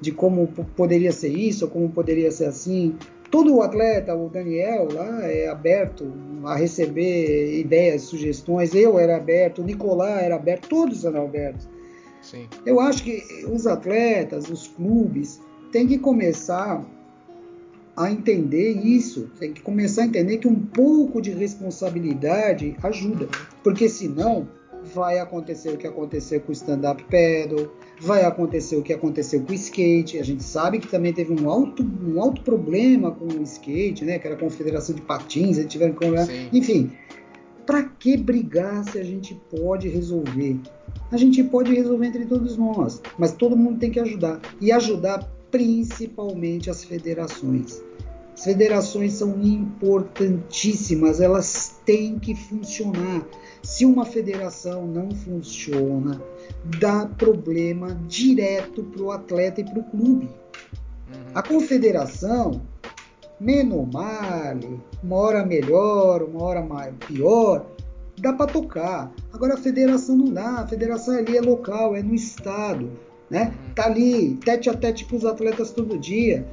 de 0.00 0.10
como 0.10 0.48
poderia 0.76 1.12
ser 1.12 1.28
isso, 1.28 1.66
ou 1.66 1.70
como 1.70 1.88
poderia 1.88 2.30
ser 2.32 2.46
assim. 2.46 2.96
Todo 3.30 3.62
atleta, 3.62 4.14
o 4.14 4.28
Daniel 4.28 4.88
lá, 4.92 5.24
é 5.24 5.48
aberto 5.48 6.12
a 6.44 6.56
receber 6.56 7.60
ideias, 7.60 8.02
sugestões. 8.02 8.74
Eu 8.74 8.98
era 8.98 9.16
aberto, 9.16 9.62
o 9.62 9.64
Nicolás 9.64 10.24
era 10.24 10.34
aberto, 10.34 10.68
todos 10.68 11.04
eram 11.04 11.24
abertos. 11.24 11.68
Sim. 12.22 12.48
Eu 12.66 12.80
acho 12.80 13.04
que 13.04 13.22
os 13.50 13.66
atletas, 13.66 14.50
os 14.50 14.68
clubes, 14.68 15.40
têm 15.70 15.86
que 15.86 15.98
começar 15.98 16.84
a 17.96 18.10
entender 18.10 18.72
isso, 18.72 19.30
tem 19.38 19.52
que 19.52 19.60
começar 19.60 20.02
a 20.02 20.06
entender 20.06 20.38
que 20.38 20.48
um 20.48 20.58
pouco 20.58 21.20
de 21.20 21.30
responsabilidade 21.30 22.76
ajuda, 22.82 23.28
porque 23.62 23.88
senão 23.88 24.48
vai 24.94 25.18
acontecer 25.18 25.70
o 25.70 25.76
que 25.76 25.86
aconteceu 25.86 26.40
com 26.40 26.50
o 26.50 26.52
stand-up 26.52 27.02
paddle, 27.04 27.70
vai 28.00 28.24
acontecer 28.24 28.76
o 28.76 28.82
que 28.82 28.92
aconteceu 28.92 29.42
com 29.42 29.52
o 29.52 29.54
skate. 29.54 30.18
A 30.18 30.24
gente 30.24 30.42
sabe 30.42 30.78
que 30.78 30.88
também 30.88 31.12
teve 31.12 31.32
um 31.32 31.50
alto, 31.50 31.82
um 31.82 32.20
alto 32.20 32.42
problema 32.42 33.10
com 33.10 33.26
o 33.26 33.42
skate, 33.42 34.04
né? 34.04 34.18
Que 34.18 34.26
era 34.26 34.36
a 34.36 34.38
Confederação 34.38 34.94
de 34.94 35.02
Patins, 35.02 35.58
eles 35.58 35.70
tiveram 35.70 35.94
que. 35.94 36.06
Enfim, 36.52 36.92
para 37.66 37.84
que 37.84 38.16
brigar 38.16 38.84
se 38.84 38.98
a 38.98 39.04
gente 39.04 39.40
pode 39.50 39.88
resolver? 39.88 40.58
A 41.10 41.16
gente 41.16 41.42
pode 41.44 41.72
resolver 41.72 42.06
entre 42.06 42.26
todos 42.26 42.56
nós, 42.56 43.00
mas 43.18 43.32
todo 43.32 43.56
mundo 43.56 43.78
tem 43.78 43.90
que 43.90 44.00
ajudar. 44.00 44.40
E 44.60 44.72
ajudar 44.72 45.30
principalmente 45.50 46.70
as 46.70 46.84
federações. 46.84 47.82
As 48.34 48.44
federações 48.44 49.12
são 49.12 49.40
importantíssimas, 49.42 51.20
elas 51.20 51.78
têm 51.84 52.18
que 52.18 52.34
funcionar. 52.34 53.26
Se 53.62 53.84
uma 53.84 54.04
federação 54.04 54.86
não 54.86 55.10
funciona, 55.10 56.20
dá 56.78 57.06
problema 57.06 57.94
direto 58.08 58.82
para 58.84 59.02
o 59.02 59.10
atleta 59.10 59.60
e 59.60 59.64
para 59.64 59.78
o 59.78 59.84
clube. 59.84 60.26
Uhum. 60.26 61.20
A 61.34 61.42
confederação, 61.42 62.62
menos 63.38 63.92
mal, 63.92 64.58
uma 65.02 65.16
hora 65.16 65.44
melhor, 65.44 66.22
uma 66.22 66.42
hora 66.42 66.62
mais, 66.62 66.94
pior, 67.06 67.66
dá 68.18 68.32
para 68.32 68.46
tocar. 68.46 69.12
Agora 69.32 69.54
a 69.54 69.58
federação 69.58 70.16
não 70.16 70.32
dá, 70.32 70.60
a 70.60 70.66
federação 70.66 71.16
ali 71.16 71.36
é 71.36 71.40
local, 71.40 71.94
é 71.94 72.02
no 72.02 72.14
estado 72.14 72.90
né? 73.30 73.54
Tá 73.74 73.86
ali 73.86 74.34
tete 74.44 74.68
a 74.68 74.74
tete 74.74 75.04
com 75.04 75.16
os 75.16 75.24
atletas 75.24 75.70
todo 75.70 75.96
dia, 75.96 76.44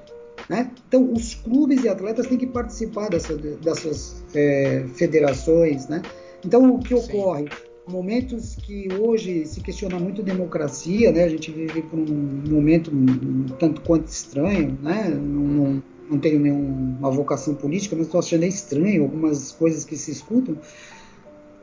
né? 0.47 0.71
Então 0.87 1.11
os 1.11 1.33
clubes 1.33 1.83
e 1.83 1.89
atletas 1.89 2.27
têm 2.27 2.37
que 2.37 2.45
participar 2.45 3.09
dessa, 3.09 3.35
dessas 3.35 4.23
é, 4.35 4.85
federações, 4.93 5.87
né? 5.87 6.01
Então 6.47 6.73
o 6.73 6.79
que 6.79 6.93
ocorre? 6.93 7.43
Sim. 7.43 7.67
Momentos 7.89 8.55
que 8.55 8.87
hoje 8.93 9.45
se 9.45 9.59
questiona 9.61 9.99
muito 9.99 10.23
democracia, 10.23 11.11
né? 11.11 11.25
A 11.25 11.29
gente 11.29 11.51
vive 11.51 11.81
por 11.81 11.99
um 11.99 12.43
momento 12.49 12.89
um 12.89 13.45
tanto 13.59 13.81
quanto 13.81 14.07
estranho, 14.07 14.77
né? 14.81 15.09
Não, 15.09 15.83
não 16.09 16.19
tenho 16.19 16.39
nenhuma 16.39 17.11
vocação 17.11 17.53
política, 17.53 17.95
mas 17.95 18.05
estou 18.05 18.19
achando 18.19 18.43
estranho 18.43 19.03
algumas 19.03 19.51
coisas 19.51 19.83
que 19.83 19.97
se 19.97 20.11
escutam. 20.11 20.57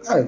Ah, 0.07 0.27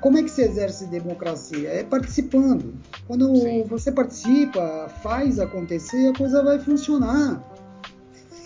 como 0.00 0.18
é 0.18 0.22
que 0.22 0.30
se 0.30 0.42
exerce 0.42 0.86
democracia? 0.86 1.68
É 1.68 1.84
participando. 1.84 2.74
Quando 3.06 3.36
Sim. 3.36 3.64
você 3.64 3.92
participa, 3.92 4.88
faz 5.02 5.38
acontecer, 5.38 6.10
a 6.10 6.16
coisa 6.16 6.42
vai 6.42 6.58
funcionar. 6.58 7.44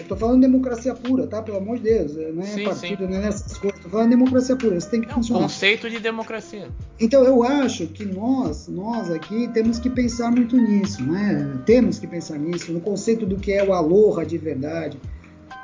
Eu 0.05 0.09
tô 0.09 0.16
falando 0.16 0.42
democracia 0.42 0.94
pura, 0.94 1.26
tá? 1.26 1.42
Pelo 1.42 1.57
amor 1.57 1.78
de 1.78 1.84
Deus. 1.84 2.14
Não 2.14 2.42
é 2.42 2.46
sim, 2.46 2.64
partido, 2.64 3.05
sim. 3.05 3.11
não 3.11 3.16
é 3.16 3.20
nessas 3.22 3.57
coisas. 3.57 3.80
Tô 3.80 3.88
falando 3.88 4.11
democracia 4.11 4.55
pura. 4.55 4.76
Isso 4.76 4.90
tem 4.90 5.00
que 5.00 5.11
é 5.11 5.14
funcionar. 5.14 5.40
Um 5.40 5.42
conceito 5.44 5.88
de 5.88 5.98
democracia. 5.98 6.68
Então 7.00 7.24
eu 7.24 7.42
acho 7.42 7.86
que 7.86 8.05
nós, 8.05 8.68
nós 8.68 9.11
aqui, 9.11 9.48
temos 9.48 9.78
que 9.78 9.88
pensar 9.88 10.30
muito 10.30 10.57
nisso, 10.57 11.02
né? 11.02 11.59
Temos 11.64 11.98
que 11.98 12.07
pensar 12.07 12.38
nisso, 12.38 12.70
no 12.70 12.80
conceito 12.80 13.24
do 13.24 13.36
que 13.36 13.52
é 13.52 13.64
o 13.64 13.72
aloha 13.72 14.26
de 14.26 14.36
verdade. 14.36 14.98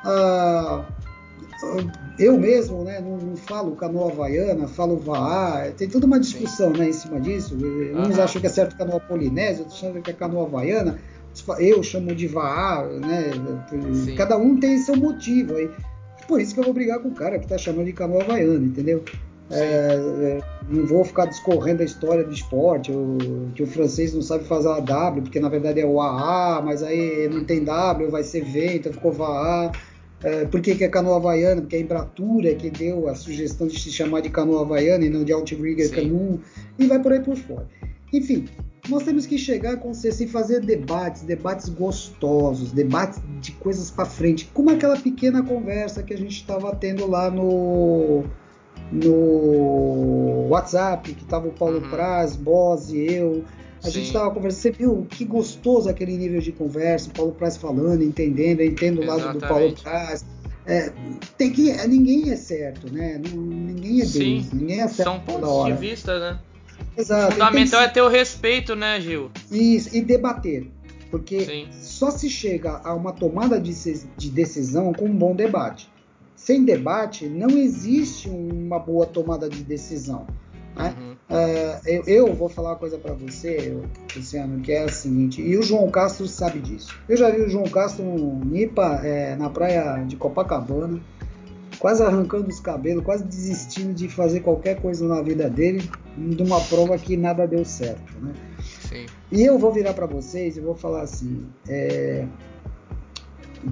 Ah, 0.03 0.85
eu 2.17 2.37
mesmo 2.39 2.83
né, 2.83 2.99
não, 2.99 3.17
não, 3.17 3.35
falo 3.35 3.75
canoa 3.75 4.11
havaiana, 4.11 4.67
falo 4.67 4.97
vaá, 4.97 5.71
tem 5.71 5.87
toda 5.87 6.07
uma 6.07 6.19
discussão 6.19 6.71
né, 6.71 6.89
em 6.89 6.93
cima 6.93 7.19
disso. 7.19 7.55
Uns 7.55 8.17
uhum. 8.17 8.23
acham 8.23 8.41
que 8.41 8.47
é 8.47 8.49
certo 8.49 8.75
canoa 8.75 8.99
polinésia, 8.99 9.63
outros 9.63 9.83
acham 9.83 10.01
que 10.01 10.09
é 10.09 10.13
canoa 10.13 10.45
havaiana, 10.45 10.99
eu 11.59 11.81
chamo 11.81 12.13
de 12.13 12.27
vaá, 12.27 12.87
né? 12.87 13.31
Sim. 13.93 14.15
Cada 14.15 14.37
um 14.37 14.59
tem 14.59 14.77
seu 14.77 14.95
motivo 14.95 15.55
aí. 15.55 15.69
Por 16.27 16.39
isso 16.39 16.53
que 16.53 16.59
eu 16.59 16.63
vou 16.63 16.73
brigar 16.73 16.99
com 16.99 17.09
o 17.09 17.15
cara 17.15 17.37
que 17.37 17.45
está 17.45 17.57
chamando 17.57 17.85
de 17.85 17.93
canoa 17.93 18.23
havaiana, 18.23 18.65
entendeu? 18.65 19.03
É, 19.49 19.59
é, 19.59 20.41
não 20.69 20.85
vou 20.85 21.03
ficar 21.03 21.25
discorrendo 21.25 21.81
a 21.81 21.85
história 21.85 22.23
do 22.23 22.31
esporte, 22.31 22.89
o, 22.89 23.51
que 23.53 23.61
o 23.61 23.67
francês 23.67 24.13
não 24.13 24.21
sabe 24.21 24.45
fazer 24.45 24.69
a 24.69 24.79
W, 24.79 25.23
porque 25.23 25.41
na 25.41 25.49
verdade 25.49 25.81
é 25.81 25.85
o 25.85 25.99
AA, 25.99 26.61
mas 26.61 26.81
aí 26.81 27.27
não 27.29 27.43
tem 27.43 27.63
W, 27.63 28.09
vai 28.09 28.23
ser 28.23 28.45
V, 28.45 28.75
então 28.75 28.93
ficou 28.93 29.11
VAA. 29.11 29.73
É, 30.23 30.45
por 30.45 30.61
que, 30.61 30.75
que 30.75 30.83
é 30.83 30.87
canoa 30.87 31.17
havaiana? 31.17 31.61
Porque 31.61 31.75
a 31.75 31.79
Embratura 31.79 32.53
que 32.55 32.69
deu 32.69 33.09
a 33.09 33.15
sugestão 33.15 33.67
de 33.67 33.77
se 33.77 33.91
chamar 33.91 34.21
de 34.21 34.29
canoa 34.29 34.61
havaiana 34.61 35.03
e 35.03 35.09
não 35.09 35.23
de 35.25 35.33
outrigger 35.33 35.91
canoe, 35.91 36.39
e 36.79 36.87
vai 36.87 36.99
por 36.99 37.11
aí 37.11 37.19
por 37.19 37.35
fora. 37.35 37.67
Enfim, 38.13 38.47
nós 38.91 39.03
temos 39.03 39.25
que 39.25 39.37
chegar 39.37 39.77
com 39.77 39.91
assim, 39.91 40.27
fazer 40.27 40.59
debates, 40.59 41.23
debates 41.23 41.69
gostosos, 41.69 42.71
debates 42.71 43.21
de 43.39 43.53
coisas 43.53 43.89
para 43.89 44.05
frente, 44.05 44.49
como 44.53 44.69
aquela 44.69 44.97
pequena 44.97 45.41
conversa 45.41 46.03
que 46.03 46.13
a 46.13 46.17
gente 46.17 46.35
estava 46.35 46.75
tendo 46.75 47.09
lá 47.09 47.31
no 47.31 48.23
no 48.91 50.47
WhatsApp, 50.49 51.13
que 51.13 51.23
estava 51.23 51.47
o 51.47 51.51
Paulo 51.51 51.77
uhum. 51.77 51.89
Praz, 51.89 52.37
e 52.89 53.13
eu, 53.13 53.45
a 53.81 53.85
Sim. 53.85 53.91
gente 53.91 54.07
estava 54.07 54.29
conversando, 54.31 54.61
você 54.61 54.71
viu 54.71 55.07
que 55.09 55.23
gostoso 55.23 55.87
aquele 55.87 56.17
nível 56.17 56.41
de 56.41 56.51
conversa, 56.51 57.09
o 57.09 57.13
Paulo 57.13 57.31
Praz 57.31 57.55
falando, 57.55 58.03
entendendo, 58.03 58.59
eu 58.59 58.67
entendo 58.67 59.01
o 59.01 59.05
lado 59.05 59.39
do 59.39 59.47
Paulo 59.47 59.73
Praz. 59.81 60.25
É, 60.65 60.91
tem 61.37 61.51
que, 61.51 61.71
ninguém 61.87 62.31
é 62.31 62.35
certo, 62.35 62.91
né? 62.91 63.19
Ninguém 63.33 64.01
é 64.01 64.05
Deus, 64.05 64.11
Sim. 64.11 64.49
ninguém 64.53 64.81
é 64.81 64.87
certo. 64.87 65.09
São 65.09 65.19
pontos 65.21 65.65
de 65.65 65.73
vista, 65.73 66.19
né? 66.19 66.39
Exato. 66.97 67.29
O 67.29 67.31
fundamental 67.31 67.81
é 67.81 67.87
ter 67.87 68.01
o 68.01 68.07
respeito, 68.07 68.75
né, 68.75 68.99
Gil? 68.99 69.31
Isso, 69.51 69.95
e 69.95 70.01
debater. 70.01 70.67
Porque 71.09 71.41
Sim. 71.41 71.67
só 71.71 72.09
se 72.09 72.29
chega 72.29 72.79
a 72.83 72.93
uma 72.93 73.11
tomada 73.11 73.59
de 73.59 74.29
decisão 74.29 74.93
com 74.93 75.05
um 75.05 75.15
bom 75.15 75.35
debate. 75.35 75.89
Sem 76.35 76.63
debate, 76.63 77.27
não 77.27 77.49
existe 77.49 78.29
uma 78.29 78.79
boa 78.79 79.05
tomada 79.05 79.49
de 79.49 79.61
decisão. 79.63 80.25
Né? 80.75 80.95
Uhum. 80.97 81.11
Uh, 81.29 81.81
eu, 81.85 82.03
eu, 82.07 82.33
vou 82.33 82.49
falar 82.49 82.69
uma 82.69 82.77
coisa 82.77 82.97
para 82.97 83.13
você, 83.13 83.77
Luciano, 84.15 84.61
que 84.61 84.71
é 84.71 84.83
a 84.83 84.89
seguinte, 84.89 85.41
e 85.41 85.57
o 85.57 85.63
João 85.63 85.89
Castro 85.89 86.27
sabe 86.27 86.59
disso. 86.59 86.97
Eu 87.07 87.17
já 87.17 87.29
vi 87.29 87.41
o 87.41 87.49
João 87.49 87.65
Castro 87.65 88.03
no 88.03 88.43
Nipa, 88.43 89.01
é, 89.03 89.35
na 89.35 89.49
praia 89.49 90.03
de 90.03 90.15
Copacabana, 90.15 91.01
quase 91.81 92.03
arrancando 92.03 92.47
os 92.47 92.59
cabelos, 92.59 93.03
quase 93.03 93.23
desistindo 93.23 93.91
de 93.91 94.07
fazer 94.07 94.41
qualquer 94.41 94.79
coisa 94.79 95.07
na 95.07 95.19
vida 95.19 95.49
dele, 95.49 95.89
de 96.15 96.43
uma 96.43 96.61
prova 96.61 96.95
que 96.95 97.17
nada 97.17 97.47
deu 97.47 97.65
certo. 97.65 98.13
Né? 98.21 98.33
Sim. 98.87 99.07
E 99.31 99.41
eu 99.41 99.57
vou 99.57 99.73
virar 99.73 99.95
para 99.95 100.05
vocês 100.05 100.55
e 100.55 100.61
vou 100.61 100.75
falar 100.75 101.01
assim: 101.01 101.47
é, 101.67 102.27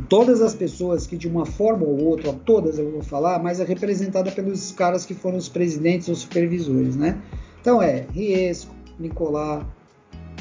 todas 0.09 0.41
as 0.41 0.55
pessoas 0.55 1.05
que 1.05 1.15
de 1.15 1.27
uma 1.27 1.45
forma 1.45 1.85
ou 1.85 2.03
outra, 2.03 2.33
todas 2.33 2.79
eu 2.79 2.91
vou 2.91 3.03
falar, 3.03 3.37
mas 3.37 3.59
é 3.59 3.63
representada 3.63 4.31
pelos 4.31 4.71
caras 4.71 5.05
que 5.05 5.13
foram 5.13 5.37
os 5.37 5.47
presidentes 5.47 6.09
ou 6.09 6.15
supervisores, 6.15 6.95
né? 6.95 7.21
Então 7.61 7.79
é 7.79 8.07
Riesco, 8.11 8.73
Nicolás, 8.97 9.63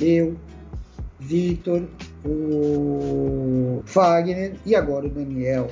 eu, 0.01 0.37
Vitor, 1.21 1.83
o 2.25 3.83
Fagner 3.85 4.55
e 4.65 4.75
agora 4.75 5.07
o 5.07 5.11
Daniel. 5.11 5.69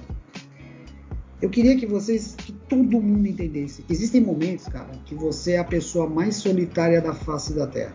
Eu 1.41 1.51
queria 1.51 1.77
que 1.77 1.87
vocês, 1.87 2.35
que 2.37 2.53
todo 2.53 3.01
mundo 3.01 3.27
entendesse. 3.27 3.85
Existem 3.91 4.21
momentos, 4.21 4.67
cara, 4.69 4.91
que 5.05 5.15
você 5.15 5.53
é 5.53 5.59
a 5.59 5.65
pessoa 5.65 6.09
mais 6.09 6.37
solitária 6.37 7.01
da 7.01 7.13
face 7.13 7.53
da 7.53 7.67
Terra. 7.67 7.95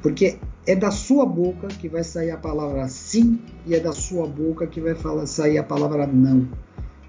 Porque 0.00 0.38
é 0.66 0.76
da 0.76 0.90
sua 0.90 1.26
boca 1.26 1.68
que 1.68 1.88
vai 1.88 2.04
sair 2.04 2.30
a 2.30 2.36
palavra 2.36 2.86
sim 2.88 3.40
e 3.66 3.74
é 3.74 3.80
da 3.80 3.92
sua 3.92 4.26
boca 4.26 4.66
que 4.66 4.80
vai 4.80 4.94
falar, 4.94 5.26
sair 5.26 5.58
a 5.58 5.64
palavra 5.64 6.06
não. 6.06 6.48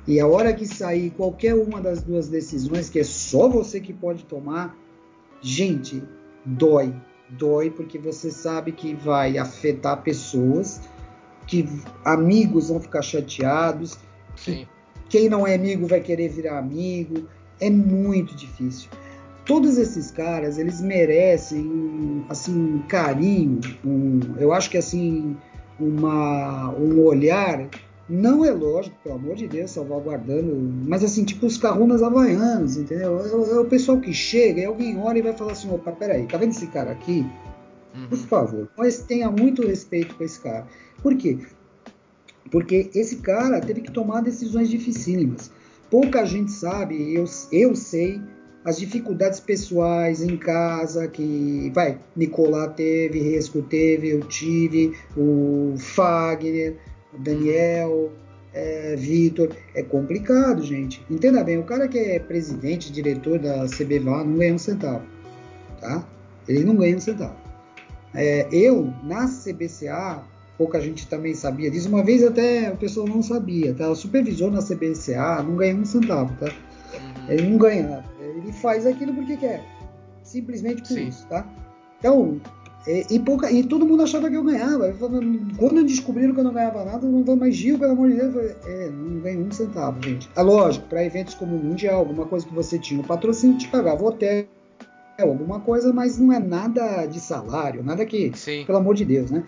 E 0.08 0.20
a 0.20 0.28
hora 0.28 0.54
que 0.54 0.66
sair 0.66 1.12
qualquer 1.12 1.54
uma 1.54 1.80
das 1.80 2.02
duas 2.02 2.28
decisões, 2.28 2.90
que 2.90 3.00
é 3.00 3.04
só 3.04 3.48
você 3.48 3.80
que 3.80 3.94
pode 3.94 4.26
tomar, 4.26 4.76
Gente, 5.44 6.02
dói. 6.46 6.96
Dói 7.30 7.70
porque 7.70 8.00
você 8.00 8.32
sabe 8.32 8.72
que 8.72 8.96
vai 8.96 9.38
afetar 9.38 10.02
pessoas, 10.02 10.80
que 11.46 11.68
amigos 12.06 12.70
vão 12.70 12.80
ficar 12.80 13.02
chateados, 13.02 13.98
que 14.38 14.66
quem 15.10 15.30
não 15.30 15.46
é 15.46 15.56
amigo 15.56 15.88
vai 15.88 16.02
querer 16.02 16.30
virar 16.30 16.60
amigo. 16.60 17.28
É 17.60 17.70
muito 17.70 18.36
difícil. 18.36 18.90
Todos 19.46 19.78
esses 19.78 20.10
caras, 20.10 20.58
eles 20.58 20.82
merecem 20.82 22.26
assim 22.30 22.54
um 22.54 22.80
carinho, 22.88 23.60
um, 23.84 24.20
eu 24.38 24.54
acho 24.54 24.70
que 24.70 24.78
assim 24.78 25.36
uma, 25.80 26.70
um 26.78 27.02
olhar 27.02 27.70
não 28.08 28.44
é 28.44 28.52
lógico, 28.52 28.96
pelo 29.02 29.16
amor 29.16 29.36
de 29.36 29.48
Deus, 29.48 29.72
salvaguardando, 29.72 30.56
mas 30.88 31.04
assim, 31.04 31.24
tipo 31.24 31.46
os 31.46 31.58
carrunas 31.58 32.04
havaianos, 32.04 32.78
entendeu? 32.78 33.20
É, 33.20 33.54
é, 33.54 33.60
o 33.60 33.66
pessoal 33.66 34.00
que 34.00 34.14
chega 34.14 34.62
e 34.62 34.66
alguém 34.66 35.00
olha 35.00 35.20
e 35.20 35.22
vai 35.22 35.34
falar 35.34 35.54
assim: 35.54 35.70
opa, 35.74 35.92
peraí, 35.92 36.26
tá 36.26 36.38
vendo 36.38 36.52
esse 36.52 36.68
cara 36.68 36.92
aqui? 36.92 37.26
Uhum. 37.96 38.08
Por 38.08 38.18
favor, 38.18 38.70
mas 38.78 39.00
tenha 39.00 39.32
muito 39.32 39.66
respeito 39.66 40.16
com 40.16 40.24
esse 40.24 40.40
cara. 40.40 40.68
Por 41.02 41.16
quê? 41.16 41.40
Porque 42.52 42.90
esse 42.94 43.18
cara 43.18 43.60
teve 43.60 43.82
que 43.82 43.92
tomar 43.92 44.22
decisões 44.22 44.70
dificílimas. 44.70 45.52
Pouca 45.90 46.26
gente 46.26 46.52
sabe, 46.52 47.14
eu, 47.14 47.26
eu 47.52 47.76
sei, 47.76 48.22
as 48.66 48.80
dificuldades 48.80 49.40
pessoais 49.40 50.22
em 50.22 50.38
casa 50.38 51.08
que, 51.08 51.72
vai, 51.74 52.00
Nicolás 52.16 52.74
teve, 52.76 53.20
Resco 53.20 53.62
teve, 53.62 54.10
eu 54.10 54.22
tive, 54.22 54.94
o 55.18 55.76
Fagner 55.78 56.78
Daniel, 57.18 58.12
é, 58.54 58.96
Vitor. 58.96 59.50
É 59.74 59.84
complicado, 59.84 60.64
gente. 60.64 61.06
Entenda 61.10 61.44
bem, 61.44 61.58
o 61.58 61.64
cara 61.64 61.88
que 61.88 61.98
é 61.98 62.20
presidente, 62.20 62.92
diretor 62.92 63.40
da 63.40 63.66
CBVA 63.66 64.24
não 64.24 64.38
ganha 64.38 64.54
um 64.54 64.60
centavo. 64.60 65.06
Tá? 65.80 66.08
Ele 66.48 66.64
não 66.64 66.76
ganha 66.76 66.96
um 66.96 67.02
centavo. 67.02 67.36
É, 68.14 68.48
eu, 68.52 68.94
na 69.04 69.28
CBCA, 69.28 70.24
pouca 70.58 70.80
gente 70.80 71.08
também 71.08 71.34
sabia 71.34 71.70
disso. 71.70 71.90
Uma 71.90 72.04
vez 72.04 72.24
até 72.24 72.72
o 72.72 72.78
pessoal 72.78 73.08
não 73.08 73.22
sabia, 73.22 73.74
tá? 73.74 73.90
O 73.90 73.96
supervisor 73.96 74.52
na 74.52 74.62
CBCA 74.62 75.44
não 75.44 75.56
ganha 75.56 75.76
um 75.76 75.86
centavo, 75.86 76.36
tá? 76.40 76.48
Uhum. 76.48 77.30
Ele 77.30 77.50
não 77.50 77.58
ganha 77.58 78.04
Ele 78.20 78.52
faz 78.54 78.86
aquilo 78.86 79.14
porque 79.14 79.38
quer. 79.38 79.64
Simplesmente 80.24 80.82
por 80.82 80.88
Sim. 80.88 81.08
isso, 81.08 81.28
tá? 81.28 81.46
Então, 82.00 82.40
e, 82.88 83.16
e, 83.16 83.20
pouca, 83.20 83.50
e 83.50 83.64
todo 83.64 83.86
mundo 83.86 84.04
achava 84.04 84.30
que 84.30 84.36
eu 84.36 84.44
ganhava. 84.44 84.88
Eu 84.88 84.96
falava, 84.96 85.22
quando 85.58 85.84
descobriram 85.84 86.34
que 86.34 86.40
eu 86.40 86.44
não 86.44 86.54
ganhava 86.54 86.84
nada, 86.84 87.08
não 87.08 87.24
vou 87.24 87.36
mais 87.36 87.56
Gil, 87.56 87.80
pelo 87.80 87.94
amor 87.94 88.10
de 88.10 88.16
Deus. 88.16 88.36
Eu 88.36 88.42
falei, 88.42 88.56
é, 88.66 88.90
não 88.90 89.20
ganho 89.20 89.46
um 89.46 89.52
centavo, 89.52 90.02
gente. 90.04 90.30
É 90.36 90.42
lógico, 90.42 90.88
para 90.88 91.04
eventos 91.04 91.34
como 91.34 91.56
o 91.56 91.64
Mundial, 91.64 92.00
alguma 92.00 92.26
coisa 92.26 92.46
que 92.46 92.54
você 92.54 92.78
tinha 92.78 93.00
o 93.00 93.04
patrocínio, 93.04 93.58
te 93.58 93.68
pagava 93.70 94.04
hotel, 94.04 94.46
alguma 95.20 95.60
coisa, 95.62 95.94
mas 95.94 96.18
não 96.18 96.34
é 96.34 96.40
nada 96.40 97.06
de 97.06 97.20
salário, 97.20 97.84
nada 97.84 98.06
que, 98.06 98.32
Sim. 98.36 98.66
pelo 98.66 98.80
amor 98.80 98.96
de 98.96 99.06
Deus, 99.06 99.32
né? 99.32 99.44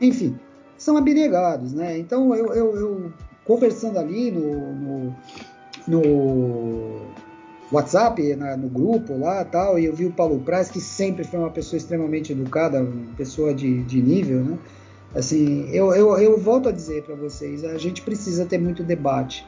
Enfim, 0.00 0.38
são 0.76 0.96
abnegados, 0.96 1.72
né? 1.72 1.98
Então 1.98 2.34
eu, 2.34 2.52
eu, 2.54 2.76
eu 2.76 3.12
conversando 3.44 3.98
ali 3.98 4.30
no, 4.30 4.74
no, 4.74 5.16
no 5.86 7.00
WhatsApp, 7.70 8.36
na, 8.36 8.56
no 8.56 8.68
grupo 8.68 9.16
lá 9.18 9.44
tal, 9.44 9.78
e 9.78 9.84
eu 9.84 9.94
vi 9.94 10.06
o 10.06 10.12
Paulo 10.12 10.40
Praz, 10.40 10.70
que 10.70 10.80
sempre 10.80 11.24
foi 11.24 11.38
uma 11.38 11.50
pessoa 11.50 11.76
extremamente 11.76 12.32
educada, 12.32 12.82
uma 12.82 13.14
pessoa 13.16 13.54
de, 13.54 13.82
de 13.82 14.00
nível, 14.00 14.40
né? 14.44 14.58
Assim, 15.14 15.68
eu, 15.70 15.94
eu, 15.94 16.18
eu 16.18 16.38
volto 16.40 16.68
a 16.68 16.72
dizer 16.72 17.04
para 17.04 17.14
vocês, 17.14 17.64
a 17.64 17.78
gente 17.78 18.02
precisa 18.02 18.44
ter 18.44 18.58
muito 18.58 18.82
debate, 18.82 19.46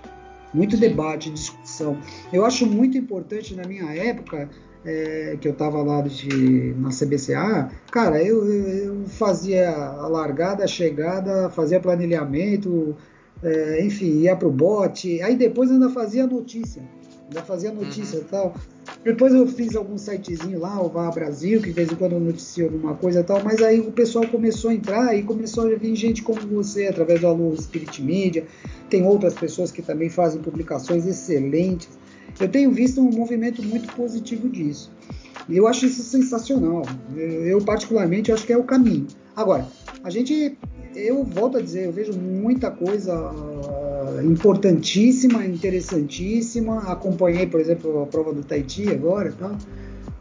muito 0.55 0.77
debate, 0.77 1.29
discussão. 1.29 1.99
Eu 2.33 2.45
acho 2.45 2.65
muito 2.67 2.97
importante 2.97 3.53
na 3.55 3.65
minha 3.65 3.93
época, 3.93 4.49
é, 4.87 5.37
que 5.41 5.49
eu 5.49 5.53
estava 5.53 5.83
lá 5.83 6.01
de, 6.01 6.75
na 6.79 6.91
CBCA, 6.91 7.71
cara, 7.91 8.23
eu, 8.23 8.47
eu 8.47 9.05
fazia 9.07 9.69
a 9.71 10.07
largada, 10.07 10.65
a 10.65 10.69
chegada, 10.69 11.51
fazia 11.51 11.81
planilhamento, 11.81 12.97
é, 13.43 13.85
enfim, 13.85 14.21
ia 14.21 14.37
para 14.37 14.49
o 14.49 14.53
bote, 14.53 15.21
aí 15.21 15.37
depois 15.37 15.71
ainda 15.71 15.91
fazia 15.91 16.27
notícia 16.27 16.83
já 17.31 17.43
fazia 17.43 17.73
notícia 17.73 18.19
uhum. 18.19 18.25
e 18.25 18.29
tal. 18.29 18.55
Depois 19.05 19.35
eu 19.35 19.47
fiz 19.47 19.75
algum 19.75 19.99
sitezinho 19.99 20.59
lá, 20.59 20.81
o 20.81 20.89
VAR 20.89 21.13
Brasil, 21.13 21.61
que 21.61 21.69
de 21.69 21.73
vez 21.73 21.91
em 21.91 21.97
quando 21.97 22.19
noticia 22.19 22.65
alguma 22.65 22.95
coisa 22.95 23.21
e 23.21 23.25
tal, 23.25 23.43
mas 23.43 23.61
aí 23.63 23.81
o 23.81 23.93
pessoal 23.93 24.27
começou 24.29 24.71
a 24.71 24.75
entrar 24.75 25.15
e 25.17 25.23
começou 25.23 25.67
a 25.67 25.75
vir 25.75 25.95
gente 25.95 26.23
como 26.23 26.41
você, 26.41 26.87
através 26.87 27.21
do 27.21 27.27
Alô 27.27 27.55
Spirit 27.57 28.03
Media. 28.03 28.47
Tem 28.89 29.05
outras 29.05 29.35
pessoas 29.35 29.73
que 29.73 29.83
também 29.83 30.09
fazem 30.09 30.41
publicações 30.41 31.07
excelentes. 31.07 31.89
Eu 32.39 32.49
tenho 32.49 32.71
visto 32.71 33.01
um 33.01 33.11
movimento 33.11 33.63
muito 33.63 33.93
positivo 33.95 34.49
disso. 34.49 34.91
E 35.49 35.57
eu 35.57 35.67
acho 35.67 35.87
isso 35.87 36.03
sensacional. 36.03 36.83
Eu, 37.15 37.61
particularmente, 37.63 38.33
acho 38.33 38.45
que 38.45 38.53
é 38.53 38.59
o 38.59 38.65
caminho. 38.65 39.07
Agora, 39.35 39.67
a 40.03 40.11
gente, 40.11 40.57
eu 40.95 41.23
volto 41.25 41.59
a 41.59 41.63
dizer, 41.63 41.87
eu 41.87 41.93
vejo 41.93 42.13
muita 42.13 42.71
coisa 42.71 43.33
importantíssima, 44.25 45.45
interessantíssima. 45.45 46.91
Acompanhei, 46.91 47.47
por 47.47 47.61
exemplo, 47.61 48.03
a 48.03 48.07
prova 48.07 48.33
do 48.33 48.43
Tahiti 48.43 48.89
agora, 48.91 49.33
tá? 49.33 49.57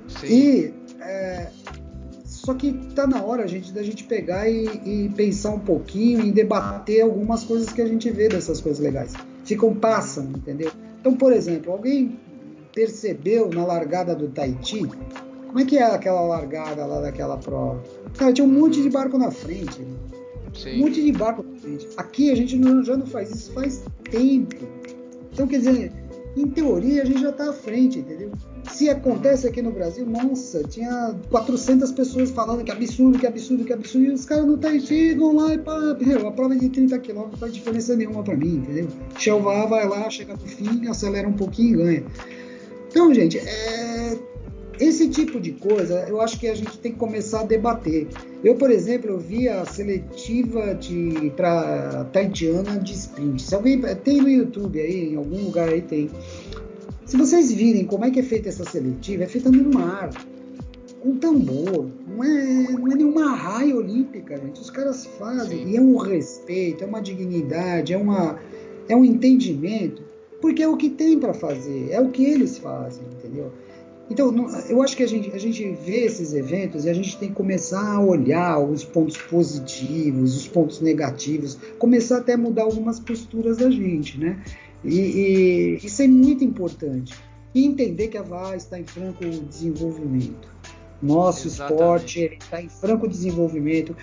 Sim. 0.07 0.27
E 0.27 0.73
é, 1.01 1.47
só 2.45 2.53
que 2.53 2.73
tá 2.93 3.07
na 3.07 3.23
hora, 3.23 3.47
gente, 3.47 3.73
da 3.73 3.81
gente 3.81 4.03
pegar 4.03 4.47
e, 4.47 4.65
e, 4.85 5.09
pensar 5.15 5.49
um 5.49 5.59
pouquinho 5.59 6.23
e 6.23 6.31
debater 6.31 7.01
algumas 7.01 7.43
coisas 7.43 7.71
que 7.73 7.81
a 7.81 7.87
gente 7.87 8.09
vê 8.11 8.29
dessas 8.29 8.61
coisas 8.61 8.79
legais. 8.79 9.13
Ficam 9.43 9.73
passam, 9.73 10.25
entendeu? 10.25 10.71
Então, 11.05 11.15
por 11.15 11.31
exemplo, 11.31 11.71
alguém 11.71 12.17
percebeu 12.73 13.47
na 13.51 13.63
largada 13.63 14.15
do 14.15 14.27
Tahiti 14.27 14.81
como 15.55 15.59
é 15.59 15.65
que 15.65 15.77
é 15.77 15.83
aquela 15.83 16.19
largada 16.21 16.83
lá 16.83 16.99
daquela 16.99 17.37
prova? 17.37 17.81
Cara, 18.17 18.33
tinha 18.33 18.45
um 18.45 18.51
monte 18.51 18.81
de 18.81 18.89
barco 18.89 19.15
na 19.15 19.29
frente. 19.29 19.79
Né? 19.83 19.95
Um 20.73 20.79
monte 20.79 21.03
de 21.03 21.11
barco 21.11 21.43
na 21.43 21.59
frente. 21.59 21.87
Aqui 21.95 22.31
a 22.31 22.35
gente 22.35 22.57
não, 22.57 22.83
já 22.83 22.97
não 22.97 23.05
faz 23.05 23.29
isso 23.29 23.53
faz 23.53 23.85
tempo. 24.09 24.67
Então, 25.31 25.47
quer 25.47 25.59
dizer, 25.59 25.93
em 26.35 26.47
teoria 26.47 27.03
a 27.03 27.05
gente 27.05 27.21
já 27.21 27.29
está 27.29 27.51
à 27.51 27.53
frente, 27.53 27.99
entendeu? 27.99 28.31
Se 28.71 28.89
acontece 28.89 29.47
aqui 29.47 29.61
no 29.61 29.71
Brasil, 29.71 30.05
nossa, 30.05 30.63
tinha 30.63 31.15
400 31.29 31.91
pessoas 31.91 32.31
falando 32.31 32.63
que 32.63 32.71
absurdo, 32.71 33.19
que 33.19 33.27
absurdo, 33.27 33.63
que 33.63 33.73
absurdo, 33.73 34.07
e 34.07 34.11
os 34.11 34.25
caras 34.25 34.45
não 34.45 34.57
tá 34.57 34.77
chegam 34.79 35.35
lá 35.35 35.53
e 35.53 35.57
pá, 35.57 35.95
meu, 35.99 36.27
a 36.27 36.31
prova 36.31 36.55
de 36.55 36.69
30 36.69 36.99
km 36.99 37.13
não 37.13 37.31
faz 37.37 37.53
diferença 37.53 37.95
nenhuma 37.95 38.23
para 38.23 38.35
mim, 38.35 38.57
entendeu? 38.57 38.87
Chelvar 39.17 39.69
vai 39.69 39.87
lá, 39.87 40.09
chega 40.09 40.33
no 40.33 40.39
fim, 40.39 40.87
acelera 40.87 41.27
um 41.27 41.33
pouquinho 41.33 41.81
e 41.81 41.83
ganha. 41.83 42.03
Então, 42.89 43.13
gente, 43.13 43.37
é, 43.37 44.17
esse 44.79 45.07
tipo 45.09 45.39
de 45.39 45.51
coisa 45.53 46.05
eu 46.07 46.19
acho 46.19 46.39
que 46.39 46.47
a 46.47 46.55
gente 46.55 46.77
tem 46.79 46.91
que 46.91 46.97
começar 46.97 47.41
a 47.41 47.43
debater. 47.43 48.07
Eu, 48.43 48.55
por 48.55 48.69
exemplo, 48.69 49.11
eu 49.11 49.19
vi 49.19 49.47
a 49.47 49.65
seletiva 49.65 50.75
de 50.75 51.31
para 51.35 52.05
Taitiana 52.11 52.77
de 52.79 52.93
sprint. 52.93 53.41
Se 53.41 53.55
alguém 53.55 53.81
tem 54.03 54.21
no 54.21 54.29
YouTube 54.29 54.79
aí, 54.79 55.13
em 55.13 55.15
algum 55.15 55.45
lugar 55.45 55.69
aí 55.69 55.81
tem. 55.81 56.09
Se 57.05 57.17
vocês 57.17 57.51
virem 57.51 57.85
como 57.85 58.03
é 58.03 58.09
que 58.09 58.19
é 58.19 58.23
feita 58.23 58.49
essa 58.49 58.65
seletiva, 58.65 59.23
é 59.23 59.27
feita 59.27 59.51
no 59.51 59.71
mar, 59.71 60.09
com 60.99 61.15
tambor. 61.17 61.87
Não 62.07 62.23
é, 62.23 62.71
não 62.71 62.91
é 62.91 62.95
nenhuma 62.95 63.35
raia 63.35 63.75
olímpica, 63.75 64.37
gente. 64.37 64.59
Os 64.59 64.71
caras 64.71 65.05
fazem 65.05 65.65
Sim. 65.65 65.71
e 65.71 65.77
é 65.77 65.81
um 65.81 65.97
respeito, 65.97 66.83
é 66.83 66.87
uma 66.87 67.01
dignidade, 67.01 67.93
é 67.93 67.97
uma 67.97 68.39
é 68.87 68.95
um 68.95 69.05
entendimento, 69.05 70.03
porque 70.41 70.61
é 70.61 70.67
o 70.67 70.77
que 70.77 70.89
tem 70.89 71.19
para 71.19 71.33
fazer, 71.33 71.89
é 71.91 71.99
o 71.99 72.09
que 72.09 72.23
eles 72.23 72.57
fazem, 72.57 73.03
entendeu? 73.17 73.51
Então, 74.09 74.31
eu 74.69 74.83
acho 74.83 74.95
que 74.95 75.01
a 75.01 75.07
gente, 75.07 75.31
a 75.31 75.37
gente 75.39 75.63
vê 75.83 76.05
esses 76.05 76.33
eventos 76.33 76.85
e 76.85 76.89
a 76.89 76.93
gente 76.93 77.17
tem 77.17 77.29
que 77.29 77.35
começar 77.35 77.95
a 77.95 77.99
olhar 77.99 78.59
os 78.59 78.83
pontos 78.83 79.17
positivos, 79.17 80.37
os 80.37 80.47
pontos 80.47 80.79
negativos, 80.79 81.57
começar 81.79 82.17
até 82.17 82.33
a 82.33 82.37
mudar 82.37 82.63
algumas 82.63 82.99
posturas 82.99 83.57
da 83.57 83.69
gente, 83.71 84.19
né? 84.19 84.39
E, 84.85 85.77
e 85.79 85.85
isso 85.85 86.01
é 86.01 86.07
muito 86.07 86.43
importante. 86.43 87.13
E 87.53 87.65
entender 87.65 88.09
que 88.09 88.17
a 88.17 88.21
VA 88.21 88.55
está 88.55 88.79
em 88.79 88.83
franco 88.83 89.23
desenvolvimento. 89.23 90.47
Nosso 91.01 91.47
Exatamente. 91.47 91.81
esporte 91.81 92.37
está 92.41 92.61
em 92.61 92.69
franco 92.69 93.07
desenvolvimento. 93.07 93.95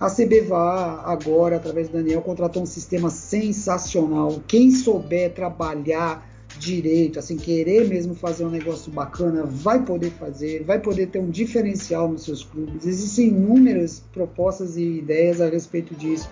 A 0.00 0.10
CBVA 0.10 1.02
agora, 1.04 1.56
através 1.56 1.88
do 1.88 1.96
Daniel, 1.96 2.22
contratou 2.22 2.62
um 2.62 2.66
sistema 2.66 3.08
sensacional. 3.08 4.42
Quem 4.48 4.70
souber 4.70 5.32
trabalhar 5.32 6.28
direito, 6.58 7.18
assim, 7.18 7.36
querer 7.36 7.88
mesmo 7.88 8.14
fazer 8.14 8.44
um 8.44 8.50
negócio 8.50 8.90
bacana, 8.92 9.44
vai 9.44 9.84
poder 9.84 10.10
fazer, 10.10 10.64
vai 10.64 10.78
poder 10.78 11.06
ter 11.08 11.18
um 11.18 11.30
diferencial 11.30 12.08
nos 12.08 12.24
seus 12.24 12.42
clubes. 12.44 12.86
Existem 12.86 13.28
inúmeras 13.28 14.02
propostas 14.12 14.76
e 14.76 14.82
ideias 14.82 15.40
a 15.40 15.48
respeito 15.48 15.94
disso. 15.94 16.28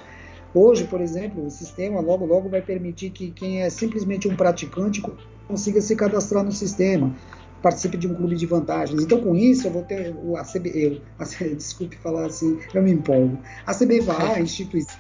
Hoje, 0.53 0.85
por 0.85 1.01
exemplo, 1.01 1.47
o 1.47 1.51
sistema 1.51 2.01
logo 2.01 2.27
logo 2.27 2.49
vai 2.49 2.61
permitir 2.61 3.11
que 3.11 3.31
quem 3.31 3.63
é 3.63 3.71
simplesmente 3.71 4.27
um 4.27 4.35
praticante 4.35 5.03
consiga 5.47 5.81
se 5.81 5.95
cadastrar 5.95 6.45
no 6.45 6.51
sistema, 6.51 7.15
participe 7.63 7.97
de 7.97 8.09
um 8.09 8.15
clube 8.15 8.37
de 8.37 8.47
vantagens. 8.47 9.03
Então, 9.03 9.21
com 9.21 9.37
isso, 9.37 9.67
eu 9.67 9.71
vou 9.71 9.83
ter 9.83 10.15
a 10.37 10.45
CB, 10.45 10.73
eu, 10.75 11.01
desculpe 11.55 11.97
falar 11.97 12.27
assim, 12.27 12.59
eu 12.75 12.83
me 12.83 12.93
empolgo. 12.93 13.39
A 13.67 13.75
CBVA, 13.75 14.35
a 14.35 14.41
instituição, 14.41 14.99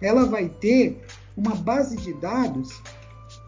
ela 0.00 0.26
vai 0.26 0.48
ter 0.48 1.00
uma 1.36 1.54
base 1.56 1.96
de 1.96 2.12
dados 2.14 2.80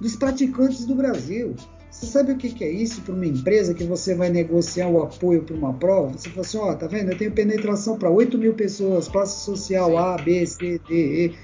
dos 0.01 0.17
praticantes 0.17 0.85
do 0.85 0.95
Brasil. 0.95 1.55
Você 1.97 2.05
sabe 2.09 2.33
o 2.33 2.37
que, 2.37 2.51
que 2.51 2.63
é 2.63 2.71
isso 2.71 3.01
para 3.01 3.15
uma 3.15 3.25
empresa 3.25 3.73
que 3.73 3.83
você 3.83 4.15
vai 4.15 4.29
negociar 4.29 4.87
o 4.87 5.03
apoio 5.03 5.43
para 5.43 5.57
uma 5.57 5.73
prova? 5.73 6.13
Você 6.13 6.29
fala 6.29 6.43
assim, 6.43 6.59
ó, 6.59 6.71
oh, 6.71 6.77
tá 6.77 6.87
vendo? 6.87 7.11
Eu 7.11 7.17
tenho 7.17 7.33
penetração 7.33 7.99
para 7.99 8.11
8 8.11 8.37
mil 8.37 8.53
pessoas, 8.53 9.09
classe 9.09 9.43
social 9.47 9.93
Sim. 9.93 9.97
A, 9.97 10.17
B, 10.19 10.47
C, 10.47 10.79
D, 10.87 10.95
E. 10.95 11.35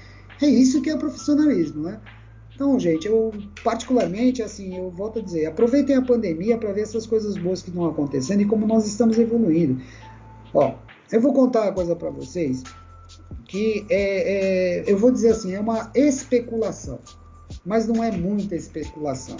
É 0.45 0.47
isso 0.47 0.79
que 0.83 0.91
é 0.91 0.95
profissionalismo, 0.95 1.81
né? 1.81 1.99
Então, 2.53 2.79
gente, 2.79 3.07
eu 3.07 3.33
particularmente, 3.63 4.43
assim, 4.43 4.77
eu 4.77 4.91
volto 4.91 5.17
a 5.17 5.21
dizer, 5.23 5.47
aproveitem 5.47 5.95
a 5.95 6.03
pandemia 6.03 6.55
para 6.55 6.71
ver 6.71 6.81
essas 6.81 7.07
coisas 7.07 7.35
boas 7.35 7.63
que 7.63 7.69
estão 7.69 7.87
acontecendo 7.87 8.41
e 8.41 8.45
como 8.45 8.67
nós 8.67 8.85
estamos 8.85 9.17
evoluindo. 9.17 9.81
Ó, 10.53 10.75
eu 11.11 11.19
vou 11.19 11.33
contar 11.33 11.63
uma 11.63 11.73
coisa 11.73 11.95
para 11.95 12.11
vocês 12.11 12.61
que 13.47 13.87
é, 13.89 14.81
é, 14.81 14.83
eu 14.85 14.99
vou 14.99 15.09
dizer 15.09 15.31
assim, 15.31 15.55
é 15.55 15.59
uma 15.59 15.91
especulação 15.95 16.99
mas 17.65 17.87
não 17.87 18.03
é 18.03 18.11
muita 18.11 18.55
especulação. 18.55 19.37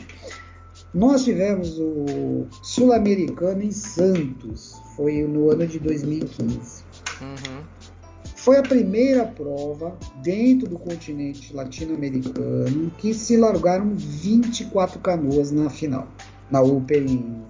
Nós 0.94 1.24
tivemos 1.24 1.80
o 1.80 2.46
Sul-Americano 2.62 3.64
em 3.64 3.72
Santos, 3.72 4.80
foi 4.96 5.24
no 5.24 5.50
ano 5.50 5.66
de 5.66 5.80
2015. 5.80 6.84
Uhum. 7.20 7.64
Foi 8.36 8.58
a 8.58 8.62
primeira 8.62 9.26
prova 9.26 9.98
dentro 10.22 10.68
do 10.68 10.78
continente 10.78 11.54
latino-americano 11.54 12.92
que 12.98 13.14
se 13.14 13.38
largaram 13.38 13.96
24 13.96 15.00
canoas 15.00 15.52
na 15.52 15.70
final, 15.70 16.08
na 16.52 16.62
Open, 16.62 17.42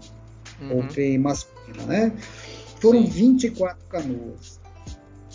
uhum. 0.62 0.80
Open 0.80 1.18
masculina, 1.18 1.84
né? 1.88 2.14
Foram 2.80 3.02
Sim. 3.02 3.10
24 3.10 3.86
canoas. 3.90 4.62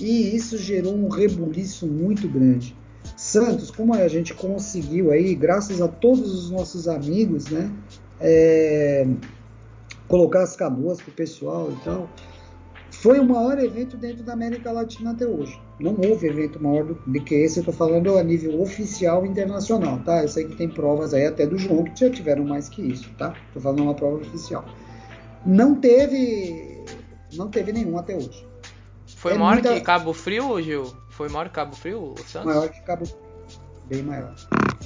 E 0.00 0.34
isso 0.34 0.56
gerou 0.56 0.94
um 0.94 1.08
rebuliço 1.08 1.86
muito 1.86 2.28
grande. 2.28 2.74
Santos, 3.28 3.70
como 3.70 3.94
a 3.94 4.08
gente 4.08 4.32
conseguiu 4.32 5.10
aí, 5.10 5.34
graças 5.34 5.82
a 5.82 5.88
todos 5.88 6.32
os 6.32 6.50
nossos 6.50 6.88
amigos, 6.88 7.48
né, 7.50 7.70
é, 8.18 9.06
colocar 10.08 10.42
as 10.42 10.56
canoas 10.56 11.00
para 11.00 11.10
o 11.10 11.14
pessoal 11.14 11.70
e 11.70 11.84
tal, 11.84 12.08
foi 12.90 13.20
o 13.20 13.24
maior 13.24 13.58
evento 13.58 13.96
dentro 13.96 14.24
da 14.24 14.32
América 14.32 14.72
Latina 14.72 15.10
até 15.10 15.26
hoje. 15.26 15.60
Não 15.78 15.94
houve 16.08 16.26
evento 16.26 16.60
maior 16.60 16.84
do, 16.84 16.94
do 16.94 17.22
que 17.22 17.34
esse, 17.34 17.58
eu 17.58 17.60
estou 17.60 17.74
falando 17.74 18.16
a 18.16 18.24
nível 18.24 18.60
oficial 18.60 19.26
internacional, 19.26 20.00
tá? 20.04 20.22
Eu 20.22 20.28
sei 20.28 20.46
que 20.46 20.56
tem 20.56 20.68
provas 20.68 21.12
aí 21.12 21.26
até 21.26 21.46
do 21.46 21.58
João 21.58 21.84
que 21.84 22.00
já 22.00 22.10
tiveram 22.10 22.44
mais 22.44 22.68
que 22.68 22.82
isso, 22.82 23.10
tá? 23.18 23.34
Estou 23.48 23.62
falando 23.62 23.82
uma 23.82 23.94
prova 23.94 24.16
oficial. 24.16 24.64
Não 25.44 25.74
teve, 25.74 26.82
não 27.34 27.48
teve 27.48 27.72
nenhum 27.72 27.98
até 27.98 28.16
hoje. 28.16 28.44
Foi 29.16 29.32
é 29.32 29.38
maior 29.38 29.54
muita... 29.54 29.74
que 29.74 29.80
Cabo 29.82 30.12
Frio, 30.14 30.60
Gil? 30.62 30.92
Foi 31.18 31.28
maior 31.28 31.48
que 31.48 31.54
Cabo 31.54 31.74
Frio, 31.74 32.14
o 32.14 32.18
Santos? 32.18 32.46
Maior 32.46 32.68
que 32.68 32.80
Cabo 32.82 33.04
bem 33.86 34.04
maior. 34.04 34.36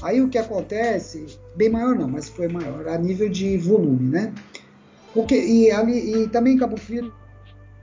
Aí 0.00 0.18
o 0.22 0.30
que 0.30 0.38
acontece, 0.38 1.38
bem 1.54 1.68
maior 1.68 1.94
não, 1.94 2.09
mas 2.09 2.30
foi 2.30 2.48
maior, 2.48 2.88
a 2.88 2.96
nível 2.96 3.28
de 3.28 3.59
volume, 3.59 4.09
né? 4.09 4.32
Porque, 5.12 5.34
e, 5.38 5.70
ali, 5.70 6.22
e 6.22 6.28
também 6.28 6.56
Cabo 6.56 6.78
Frio 6.78 7.12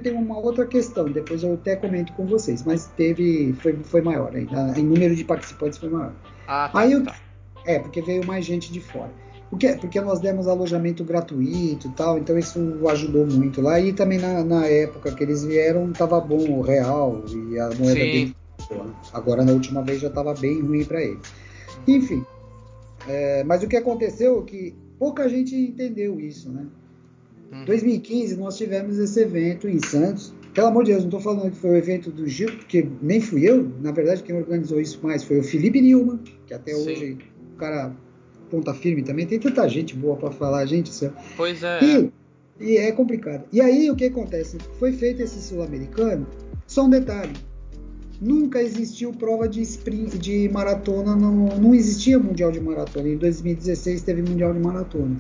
tem 0.01 0.13
uma 0.13 0.39
outra 0.39 0.65
questão, 0.65 1.05
depois 1.11 1.43
eu 1.43 1.53
até 1.53 1.76
comento 1.76 2.11
com 2.13 2.26
vocês, 2.26 2.63
mas 2.63 2.88
teve, 2.97 3.53
foi, 3.61 3.77
foi 3.84 4.01
maior, 4.01 4.35
ainda, 4.35 4.73
em 4.76 4.84
número 4.84 5.15
de 5.15 5.23
participantes 5.23 5.77
foi 5.77 5.89
maior. 5.89 6.13
Ah, 6.47 6.71
tá, 6.73 6.80
Aí, 6.80 6.99
tá. 7.03 7.15
É, 7.67 7.77
porque 7.77 8.01
veio 8.01 8.26
mais 8.26 8.43
gente 8.45 8.71
de 8.73 8.81
fora. 8.81 9.11
Porque, 9.51 9.73
porque 9.73 10.01
nós 10.01 10.19
demos 10.19 10.47
alojamento 10.47 11.03
gratuito 11.03 11.88
e 11.88 11.91
tal, 11.91 12.17
então 12.17 12.35
isso 12.38 12.59
ajudou 12.89 13.27
muito 13.27 13.61
lá. 13.61 13.80
E 13.80 13.93
também 13.93 14.17
na, 14.17 14.43
na 14.43 14.65
época 14.65 15.11
que 15.11 15.23
eles 15.23 15.43
vieram, 15.43 15.91
tava 15.91 16.19
bom 16.19 16.59
o 16.59 16.61
real 16.61 17.23
e 17.27 17.59
a 17.59 17.69
moeda 17.69 17.93
Sim. 17.93 18.34
Bem 18.69 18.77
boa. 18.77 18.95
Agora 19.13 19.43
na 19.43 19.51
última 19.51 19.81
vez 19.83 19.99
já 19.99 20.07
estava 20.07 20.33
bem 20.33 20.61
ruim 20.61 20.85
para 20.85 21.01
eles. 21.03 21.21
Enfim, 21.87 22.23
é, 23.07 23.43
mas 23.43 23.63
o 23.63 23.67
que 23.67 23.75
aconteceu 23.75 24.39
é 24.39 24.43
que 24.43 24.75
pouca 24.97 25.27
gente 25.29 25.55
entendeu 25.55 26.19
isso, 26.19 26.51
né? 26.51 26.65
Em 27.51 27.65
2015 27.65 28.37
nós 28.37 28.57
tivemos 28.57 28.97
esse 28.97 29.19
evento 29.19 29.67
em 29.67 29.79
Santos. 29.79 30.33
Pelo 30.53 30.67
amor 30.67 30.83
de 30.83 30.91
Deus, 30.91 31.03
não 31.03 31.09
estou 31.09 31.21
falando 31.21 31.51
que 31.51 31.57
foi 31.57 31.71
o 31.71 31.75
evento 31.75 32.11
do 32.11 32.27
Gil, 32.27 32.51
porque 32.57 32.87
nem 33.01 33.21
fui 33.21 33.47
eu. 33.47 33.71
Na 33.81 33.91
verdade, 33.91 34.23
quem 34.23 34.35
organizou 34.35 34.79
isso 34.79 34.99
mais 35.01 35.23
foi 35.23 35.39
o 35.39 35.43
Felipe 35.43 35.79
Nilman, 35.79 36.19
que 36.45 36.53
até 36.53 36.73
Sim. 36.73 36.91
hoje 36.91 37.17
o 37.53 37.57
cara 37.57 37.95
ponta 38.49 38.73
firme 38.73 39.03
também. 39.03 39.25
Tem 39.25 39.39
tanta 39.39 39.67
gente 39.67 39.95
boa 39.95 40.15
para 40.15 40.31
falar, 40.31 40.65
gente. 40.65 40.91
Pois 41.37 41.63
é. 41.63 41.79
E 41.83 42.11
E 42.59 42.77
é 42.77 42.91
complicado. 42.91 43.45
E 43.53 43.61
aí 43.61 43.89
o 43.89 43.95
que 43.95 44.05
acontece? 44.05 44.57
Foi 44.77 44.91
feito 44.91 45.21
esse 45.21 45.41
sul-americano, 45.41 46.27
só 46.67 46.83
um 46.83 46.89
detalhe. 46.89 47.33
Nunca 48.21 48.61
existiu 48.61 49.13
prova 49.13 49.47
de 49.47 49.61
sprint, 49.61 50.17
de 50.17 50.49
maratona, 50.49 51.15
não, 51.15 51.31
não 51.57 51.73
existia 51.73 52.19
mundial 52.19 52.51
de 52.51 52.59
maratona. 52.59 53.07
Em 53.07 53.17
2016 53.17 54.01
teve 54.01 54.21
mundial 54.21 54.53
de 54.53 54.59
maratona. 54.59 55.15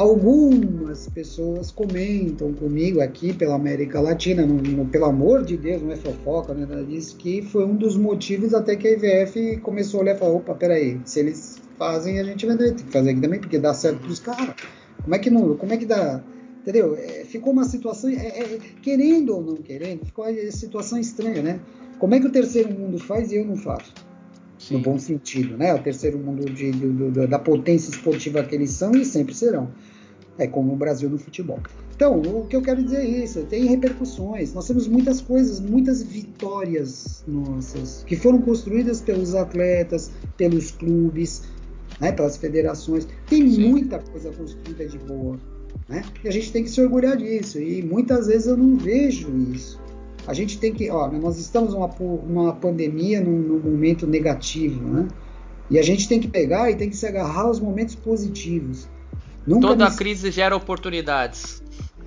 Algumas 0.00 1.10
pessoas 1.10 1.70
comentam 1.70 2.54
comigo 2.54 3.02
aqui 3.02 3.34
pela 3.34 3.54
América 3.54 4.00
Latina, 4.00 4.46
no, 4.46 4.54
no, 4.54 4.86
pelo 4.86 5.04
amor 5.04 5.44
de 5.44 5.58
Deus, 5.58 5.82
não 5.82 5.92
é 5.92 5.96
fofoca, 5.96 6.54
né? 6.54 6.66
Diz 6.88 7.12
que 7.12 7.42
foi 7.42 7.66
um 7.66 7.76
dos 7.76 7.98
motivos 7.98 8.54
até 8.54 8.76
que 8.76 8.88
a 8.88 8.92
IVF 8.92 9.58
começou 9.58 10.00
a 10.00 10.02
olhar 10.04 10.16
e 10.16 10.18
falar: 10.18 10.32
opa, 10.32 10.54
peraí, 10.54 10.98
se 11.04 11.20
eles 11.20 11.60
fazem, 11.78 12.18
a 12.18 12.24
gente 12.24 12.46
vai 12.46 12.56
ter 12.56 12.74
que 12.74 12.84
fazer 12.84 13.10
aqui 13.10 13.20
também, 13.20 13.40
porque 13.40 13.58
dá 13.58 13.74
certo 13.74 13.98
para 13.98 14.10
os 14.10 14.18
caras. 14.18 14.54
Como 15.02 15.14
é 15.14 15.18
que 15.18 15.28
não? 15.28 15.54
Como 15.54 15.72
é 15.74 15.76
que 15.76 15.84
dá? 15.84 16.22
Entendeu? 16.62 16.94
É, 16.94 17.24
ficou 17.24 17.52
uma 17.52 17.64
situação, 17.64 18.10
é, 18.10 18.14
é, 18.14 18.58
querendo 18.82 19.34
ou 19.34 19.42
não 19.42 19.56
querendo, 19.56 20.04
ficou 20.04 20.26
uma 20.26 20.52
situação 20.52 20.98
estranha, 20.98 21.42
né? 21.42 21.60
Como 21.98 22.14
é 22.14 22.20
que 22.20 22.26
o 22.26 22.30
terceiro 22.30 22.72
mundo 22.72 22.98
faz 22.98 23.32
e 23.32 23.36
eu 23.36 23.44
não 23.44 23.56
faço? 23.56 23.92
Sim. 24.58 24.74
No 24.74 24.80
bom 24.80 24.98
sentido, 24.98 25.56
né? 25.56 25.74
O 25.74 25.82
terceiro 25.82 26.18
mundo 26.18 26.44
de, 26.44 26.70
de, 26.70 27.10
de, 27.10 27.26
da 27.26 27.38
potência 27.38 27.90
esportiva 27.90 28.42
que 28.44 28.54
eles 28.54 28.70
são 28.70 28.92
e 28.92 29.04
sempre 29.04 29.34
serão. 29.34 29.70
É 30.36 30.46
como 30.46 30.72
o 30.72 30.76
Brasil 30.76 31.08
no 31.08 31.18
futebol. 31.18 31.58
Então, 31.94 32.20
o 32.20 32.46
que 32.46 32.56
eu 32.56 32.62
quero 32.62 32.82
dizer 32.82 32.98
é 32.98 33.06
isso, 33.06 33.42
tem 33.44 33.66
repercussões. 33.66 34.54
Nós 34.54 34.66
temos 34.66 34.88
muitas 34.88 35.20
coisas, 35.20 35.60
muitas 35.60 36.02
vitórias 36.02 37.22
nossas, 37.26 38.04
que 38.06 38.16
foram 38.16 38.40
construídas 38.40 39.02
pelos 39.02 39.34
atletas, 39.34 40.10
pelos 40.36 40.70
clubes, 40.70 41.42
né, 42.00 42.12
pelas 42.12 42.38
federações. 42.38 43.06
Tem 43.28 43.50
Sim. 43.50 43.68
muita 43.68 43.98
coisa 43.98 44.30
construída 44.32 44.86
de 44.86 44.98
boa. 44.98 45.38
Né? 45.88 46.02
E 46.22 46.28
a 46.28 46.30
gente 46.30 46.52
tem 46.52 46.62
que 46.62 46.70
se 46.70 46.80
orgulhar 46.80 47.16
disso. 47.16 47.60
E 47.60 47.82
muitas 47.82 48.26
vezes 48.26 48.46
eu 48.46 48.56
não 48.56 48.76
vejo 48.76 49.30
isso. 49.52 49.80
A 50.26 50.34
gente 50.34 50.58
tem 50.58 50.72
que, 50.72 50.90
ó, 50.90 51.10
nós 51.10 51.38
estamos 51.38 51.72
numa, 51.72 51.88
numa 52.26 52.52
pandemia, 52.52 53.20
num, 53.20 53.38
num, 53.38 53.58
momento 53.58 54.06
negativo, 54.06 54.82
né? 54.84 55.08
E 55.70 55.78
a 55.78 55.82
gente 55.82 56.08
tem 56.08 56.20
que 56.20 56.28
pegar 56.28 56.70
e 56.70 56.76
tem 56.76 56.90
que 56.90 56.96
se 56.96 57.06
agarrar 57.06 57.42
aos 57.42 57.60
momentos 57.60 57.94
positivos. 57.94 58.88
Nunca 59.46 59.68
Toda 59.68 59.90
me... 59.90 59.96
crise 59.96 60.30
gera 60.30 60.54
oportunidades. 60.54 61.62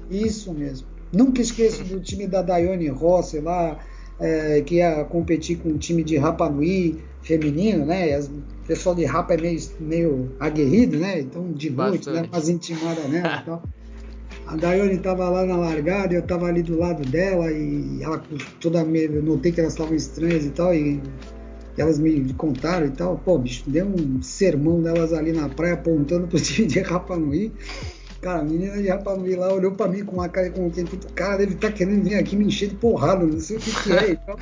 Isso 0.09 0.53
mesmo. 0.53 0.87
Nunca 1.11 1.41
esqueço 1.41 1.83
do 1.83 1.99
time 1.99 2.27
da 2.27 2.41
Daiane 2.41 2.87
Rossi 2.87 3.39
lá, 3.39 3.79
é, 4.23 4.61
que 4.61 4.75
ia 4.75 5.03
competir 5.03 5.57
com 5.57 5.69
o 5.69 5.77
time 5.77 6.01
de 6.01 6.15
Rapa 6.15 6.49
Nui 6.49 6.97
feminino, 7.21 7.85
né? 7.85 8.13
As, 8.13 8.27
o 8.27 8.65
pessoal 8.65 8.95
de 8.95 9.03
Rapa 9.03 9.33
é 9.33 9.37
meio, 9.37 9.59
meio 9.81 10.31
aguerrido, 10.39 10.97
né? 10.97 11.19
Então, 11.19 11.51
de 11.51 11.69
noite, 11.69 12.09
né? 12.09 12.23
Umas 12.31 12.47
intimadas 12.47 13.09
nela 13.09 13.41
e 13.41 13.45
tal. 13.45 13.63
A 14.47 14.55
Daiane 14.55 14.93
estava 14.93 15.29
lá 15.29 15.45
na 15.45 15.57
largada, 15.57 16.13
eu 16.13 16.21
estava 16.21 16.45
ali 16.45 16.63
do 16.63 16.79
lado 16.79 17.03
dela 17.09 17.51
e 17.51 18.01
ela 18.01 18.21
toda 18.61 18.83
meio, 18.85 19.15
eu 19.15 19.23
notei 19.23 19.51
que 19.51 19.59
elas 19.59 19.73
estavam 19.73 19.93
estranhas 19.93 20.45
e 20.45 20.49
tal 20.51 20.73
e 20.73 21.01
elas 21.77 21.99
me 21.99 22.33
contaram 22.33 22.85
e 22.87 22.91
tal. 22.91 23.17
Pô, 23.17 23.37
bicho, 23.37 23.69
deu 23.69 23.87
um 23.87 24.21
sermão 24.21 24.81
delas 24.81 25.11
ali 25.11 25.33
na 25.33 25.49
praia 25.49 25.73
apontando 25.73 26.27
pro 26.27 26.39
time 26.41 26.67
de 26.67 26.79
Rapanui. 26.79 27.51
Cara, 28.23 28.39
a 28.39 28.43
menina 28.43 28.81
de 28.81 28.87
Rapanui 28.87 29.35
lá 29.35 29.53
olhou 29.53 29.73
pra 29.73 29.85
mim 29.89 30.05
com 30.05 30.13
uma 30.13 30.29
cara 30.29 30.49
com 30.49 30.71
quem 30.71 30.85
tipo, 30.85 31.11
cara, 31.11 31.39
deve 31.39 31.55
estar 31.55 31.67
tá 31.67 31.73
querendo 31.73 32.05
vir 32.05 32.15
aqui 32.15 32.37
me 32.37 32.45
encher 32.45 32.69
de 32.69 32.75
porrada, 32.75 33.25
não 33.25 33.37
sei 33.37 33.57
o 33.57 33.59
que, 33.59 33.83
que 33.83 33.91
é 33.91 34.11
e 34.11 34.15
tal. 34.15 34.39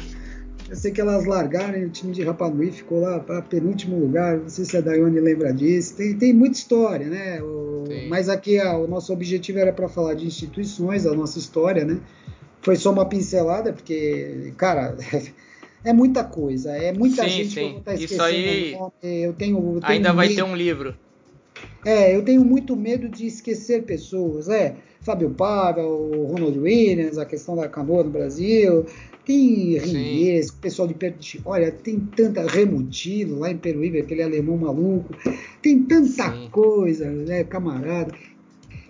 Eu 0.70 0.76
sei 0.76 0.91
que 0.91 1.02
elas 1.02 1.26
largaram 1.26 1.80
e 1.80 1.86
o 1.86 1.90
time 1.90 2.14
de 2.14 2.22
Rapanui 2.22 2.72
ficou 2.72 3.02
lá 3.02 3.20
para 3.20 3.41
penúltimo 3.41 3.99
lugar. 3.99 4.38
Não 4.38 4.48
sei 4.49 4.66
se 4.66 4.78
a 4.78 4.82
Daiane 4.82 5.20
lembra 5.20 5.52
disso. 5.52 5.95
Tem, 5.95 6.16
tem 6.16 6.32
muita 6.32 6.60
história, 6.60 7.08
né? 7.08 7.41
O, 7.41 7.86
mas 8.08 8.30
aqui 8.30 8.60
a, 8.60 8.78
o 8.78 8.88
nosso 8.88 9.12
objetivo 9.12 9.58
era 9.58 9.74
para 9.74 9.90
falar 9.90 10.14
de 10.14 10.28
instituições, 10.28 11.03
da 11.03 11.14
nossa 11.14 11.40
história, 11.40 11.84
né? 11.84 11.99
Foi 12.62 12.76
só 12.76 12.91
uma 12.91 13.06
pincelada, 13.06 13.74
porque, 13.74 14.53
cara. 14.56 14.95
é 15.84 15.91
muita 15.91 16.24
coisa, 16.24 16.72
é 16.72 16.94
muita 16.94 17.24
sim, 17.24 17.30
gente 17.30 17.49
sim. 17.49 17.53
que 17.56 17.60
eu 17.60 17.70
vou 17.70 17.80
estar 17.80 17.94
esquecendo. 17.95 18.14
Isso 18.14 18.24
aí 18.24 18.74
eu 18.74 18.91
tenho, 19.02 19.24
eu 19.24 19.34
tenho 19.34 19.80
ainda 19.82 20.14
vai 20.14 20.30
ter 20.30 20.44
um 20.44 20.56
livro. 20.56 20.95
É, 21.84 22.16
eu 22.16 22.24
tenho 22.24 22.44
muito 22.45 22.76
medo 22.76 23.10
de 23.10 23.26
esquecer 23.26 23.84
pessoas, 23.84 24.48
é. 24.49 24.76
Fábio 25.02 25.32
Pavel, 25.32 26.28
Ronald 26.30 26.60
Williams, 26.60 27.18
a 27.18 27.26
questão 27.26 27.56
da 27.56 27.68
canoa 27.68 28.03
no 28.03 28.12
Brasil, 28.12 28.86
tem 29.26 29.78
Ries, 29.78 30.49
o 30.49 30.56
pessoal 30.58 30.88
de 30.88 30.94
perto 30.94 31.20
de. 31.20 31.41
Olha, 31.45 31.72
tem 31.72 31.99
tanta. 31.99 32.45
Remutilo, 32.48 33.40
lá 33.40 33.52
em 33.52 33.58
Peruíbe, 33.58 33.99
aquele 33.99 34.24
alemão 34.24 34.58
maluco. 34.58 35.16
Tem 35.62 35.84
tanta 35.84 36.32
Sim. 36.32 36.49
coisa, 36.52 37.10
né, 37.10 37.44
camarada. 37.44 38.14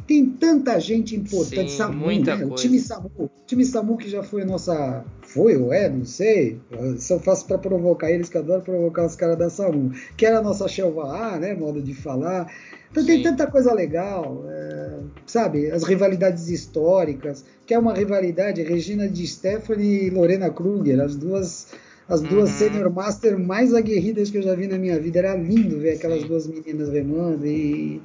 Tem 0.08 0.26
tanta 0.26 0.80
gente 0.80 1.16
importante. 1.16 1.72
Sim, 1.72 1.78
Samu, 1.78 1.98
muita 1.98 2.36
né? 2.36 2.46
Coisa. 2.46 2.54
O 2.54 2.58
time 2.58 2.80
Samu. 2.80 3.12
O 3.18 3.30
time 3.46 3.66
Samu 3.66 3.98
que 3.98 4.10
já 4.10 4.24
foi 4.24 4.42
a 4.42 4.46
nossa. 4.46 5.06
Foi 5.22 5.56
ou 5.56 5.72
é? 5.72 5.90
Não 5.90 6.06
sei. 6.06 6.60
Eu 6.72 6.98
só 7.00 7.20
faço 7.20 7.46
para 7.46 7.58
provocar 7.58 8.12
eles, 8.12 8.30
que 8.30 8.38
adoro 8.38 8.62
provocar 8.62 9.06
os 9.06 9.16
caras 9.16 9.38
da 9.38 9.50
Samu. 9.50 9.92
Que 10.18 10.26
era 10.26 10.40
a 10.40 10.42
nossa 10.42 10.68
Shelva 10.68 11.38
né? 11.40 11.54
Modo 11.54 11.82
de 11.82 11.94
falar. 11.94 12.52
Então 12.92 13.04
Sim. 13.04 13.08
tem 13.10 13.24
tanta 13.24 13.48
coisa 13.48 13.74
legal, 13.74 14.44
é, 14.50 15.00
sabe? 15.26 15.72
As 15.72 15.84
rivalidades 15.84 16.50
históricas, 16.50 17.46
que 17.66 17.74
é 17.74 17.80
uma 17.80 17.94
rivalidade, 17.94 18.62
Regina 18.64 19.08
de 19.08 19.26
Stephanie 19.26 20.08
e 20.08 20.10
Lorena 20.10 20.50
Kruger, 20.50 21.00
as 21.00 21.16
duas 21.16 21.68
as 22.10 22.20
duas 22.20 22.50
uhum. 22.50 22.58
senior 22.58 22.94
master 22.94 23.40
mais 23.40 23.74
aguerridas 23.74 24.30
que 24.30 24.38
eu 24.38 24.42
já 24.42 24.54
vi 24.54 24.68
na 24.68 24.78
minha 24.78 25.00
vida. 25.00 25.20
Era 25.20 25.34
lindo 25.34 25.80
ver 25.80 25.94
aquelas 25.94 26.22
Sim. 26.22 26.28
duas 26.28 26.46
meninas 26.46 26.90
remando 26.90 27.48
e 27.48 28.02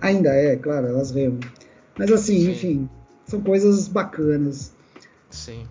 ainda 0.00 0.30
é, 0.30 0.56
claro, 0.56 0.86
elas 0.86 1.10
remam. 1.10 1.40
Mas 1.96 2.10
assim, 2.10 2.40
Sim. 2.40 2.50
enfim, 2.50 2.88
são 3.26 3.40
coisas 3.40 3.88
bacanas. 3.88 4.72
Sim. 5.30 5.66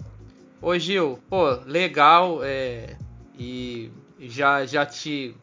Ô 0.62 0.78
Gil, 0.78 1.20
pô, 1.30 1.60
legal, 1.66 2.40
é, 2.44 2.96
e 3.38 3.92
já 4.20 4.66
já 4.66 4.86
te 4.86 5.36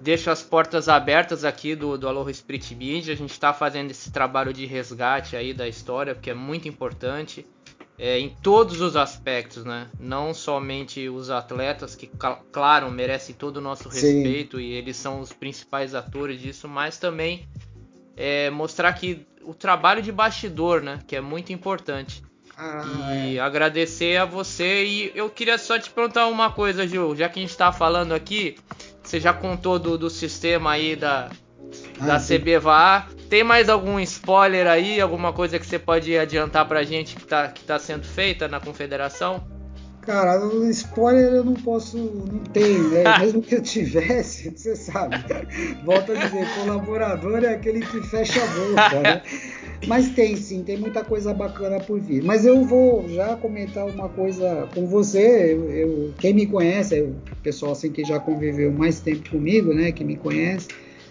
deixo 0.00 0.30
as 0.30 0.42
portas 0.42 0.88
abertas 0.88 1.44
aqui 1.44 1.74
do, 1.74 1.96
do 1.96 2.08
Aloha 2.08 2.32
Spirit 2.32 2.74
Media. 2.74 3.14
A 3.14 3.16
gente 3.16 3.32
está 3.32 3.52
fazendo 3.52 3.90
esse 3.90 4.10
trabalho 4.10 4.52
de 4.52 4.66
resgate 4.66 5.36
aí 5.36 5.54
da 5.54 5.66
história, 5.66 6.14
porque 6.14 6.30
é 6.30 6.34
muito 6.34 6.68
importante 6.68 7.46
é, 7.98 8.18
em 8.18 8.28
todos 8.28 8.80
os 8.80 8.94
aspectos, 8.94 9.64
né? 9.64 9.88
Não 9.98 10.34
somente 10.34 11.08
os 11.08 11.30
atletas, 11.30 11.94
que, 11.94 12.10
claro, 12.52 12.90
merecem 12.90 13.34
todo 13.34 13.56
o 13.56 13.60
nosso 13.60 13.88
respeito 13.88 14.58
Sim. 14.58 14.62
e 14.62 14.72
eles 14.72 14.96
são 14.96 15.20
os 15.20 15.32
principais 15.32 15.94
atores 15.94 16.40
disso, 16.40 16.68
mas 16.68 16.98
também 16.98 17.48
é, 18.16 18.50
mostrar 18.50 18.92
que 18.94 19.26
o 19.42 19.54
trabalho 19.54 20.02
de 20.02 20.10
bastidor, 20.10 20.82
né? 20.82 20.98
Que 21.06 21.16
é 21.16 21.20
muito 21.20 21.52
importante. 21.52 22.22
Ah, 22.56 23.14
e 23.14 23.36
é. 23.36 23.40
agradecer 23.40 24.16
a 24.16 24.24
você. 24.24 24.84
E 24.84 25.12
eu 25.14 25.28
queria 25.28 25.58
só 25.58 25.78
te 25.78 25.90
perguntar 25.90 26.26
uma 26.26 26.50
coisa, 26.50 26.86
Gil. 26.88 27.14
Já 27.14 27.28
que 27.28 27.38
a 27.38 27.42
gente 27.42 27.50
está 27.50 27.70
falando 27.70 28.12
aqui, 28.12 28.56
você 29.02 29.20
já 29.20 29.32
contou 29.32 29.78
do, 29.78 29.98
do 29.98 30.08
sistema 30.08 30.72
aí 30.72 30.96
da, 30.96 31.30
ah, 32.00 32.06
da 32.06 32.18
CBVA. 32.18 33.06
Tem 33.28 33.44
mais 33.44 33.68
algum 33.68 34.00
spoiler 34.00 34.66
aí? 34.66 35.00
Alguma 35.00 35.32
coisa 35.32 35.58
que 35.58 35.66
você 35.66 35.78
pode 35.78 36.16
adiantar 36.16 36.66
pra 36.66 36.82
gente 36.82 37.14
que 37.16 37.26
tá, 37.26 37.48
que 37.48 37.62
tá 37.62 37.78
sendo 37.78 38.04
feita 38.04 38.48
na 38.48 38.58
confederação? 38.58 39.55
Cara, 40.06 40.40
spoiler 40.70 41.32
eu 41.32 41.44
não 41.44 41.54
posso, 41.54 41.98
não 41.98 42.38
tenho, 42.52 42.90
né? 42.90 43.02
Mesmo 43.18 43.42
que 43.42 43.56
eu 43.56 43.60
tivesse, 43.60 44.50
você 44.50 44.76
sabe. 44.76 45.16
Volto 45.84 46.12
a 46.12 46.14
dizer, 46.14 46.46
colaborador 46.54 47.42
é 47.42 47.54
aquele 47.54 47.80
que 47.80 48.00
fecha 48.02 48.40
a 48.40 48.46
boca, 48.46 49.02
né? 49.02 49.22
Mas 49.88 50.10
tem 50.10 50.36
sim, 50.36 50.62
tem 50.62 50.76
muita 50.78 51.04
coisa 51.04 51.34
bacana 51.34 51.80
por 51.80 52.00
vir. 52.00 52.22
Mas 52.22 52.46
eu 52.46 52.64
vou 52.64 53.08
já 53.08 53.34
comentar 53.34 53.84
uma 53.84 54.08
coisa 54.08 54.68
com 54.72 54.86
você. 54.86 55.52
Eu, 55.52 55.70
eu 55.70 56.14
quem 56.20 56.32
me 56.32 56.46
conhece, 56.46 57.02
o 57.02 57.16
pessoal 57.42 57.72
assim 57.72 57.90
que 57.90 58.04
já 58.04 58.20
conviveu 58.20 58.70
mais 58.72 59.00
tempo 59.00 59.28
comigo, 59.28 59.74
né, 59.74 59.90
que 59.90 60.04
me 60.04 60.16
conhece, 60.16 60.68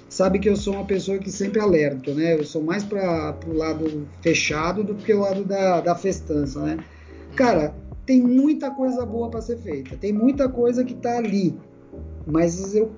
sabe 0.08 0.40
que 0.40 0.50
eu 0.50 0.56
sou 0.56 0.76
uma 0.76 0.86
pessoa 0.86 1.18
que 1.18 1.30
sempre 1.30 1.60
alerto, 1.60 2.14
né? 2.14 2.34
Eu 2.34 2.46
sou 2.46 2.64
mais 2.64 2.84
para 2.84 3.38
o 3.46 3.54
lado 3.54 4.08
fechado 4.22 4.86
do 4.86 4.96
que 4.96 5.14
o 5.14 5.20
lado 5.20 5.44
da, 5.44 5.82
da 5.82 5.96
festança, 5.96 6.62
né? 6.62 6.78
Cara, 7.36 7.76
tem 8.06 8.22
muita 8.22 8.72
coisa 8.72 9.06
boa 9.06 9.30
para 9.30 9.42
ser 9.42 9.58
feita, 9.58 9.98
tem 9.98 10.14
muita 10.14 10.48
coisa 10.48 10.84
que 10.84 10.94
está 10.94 11.18
ali. 11.18 11.58
Mas 12.28 12.76
eu, 12.76 12.92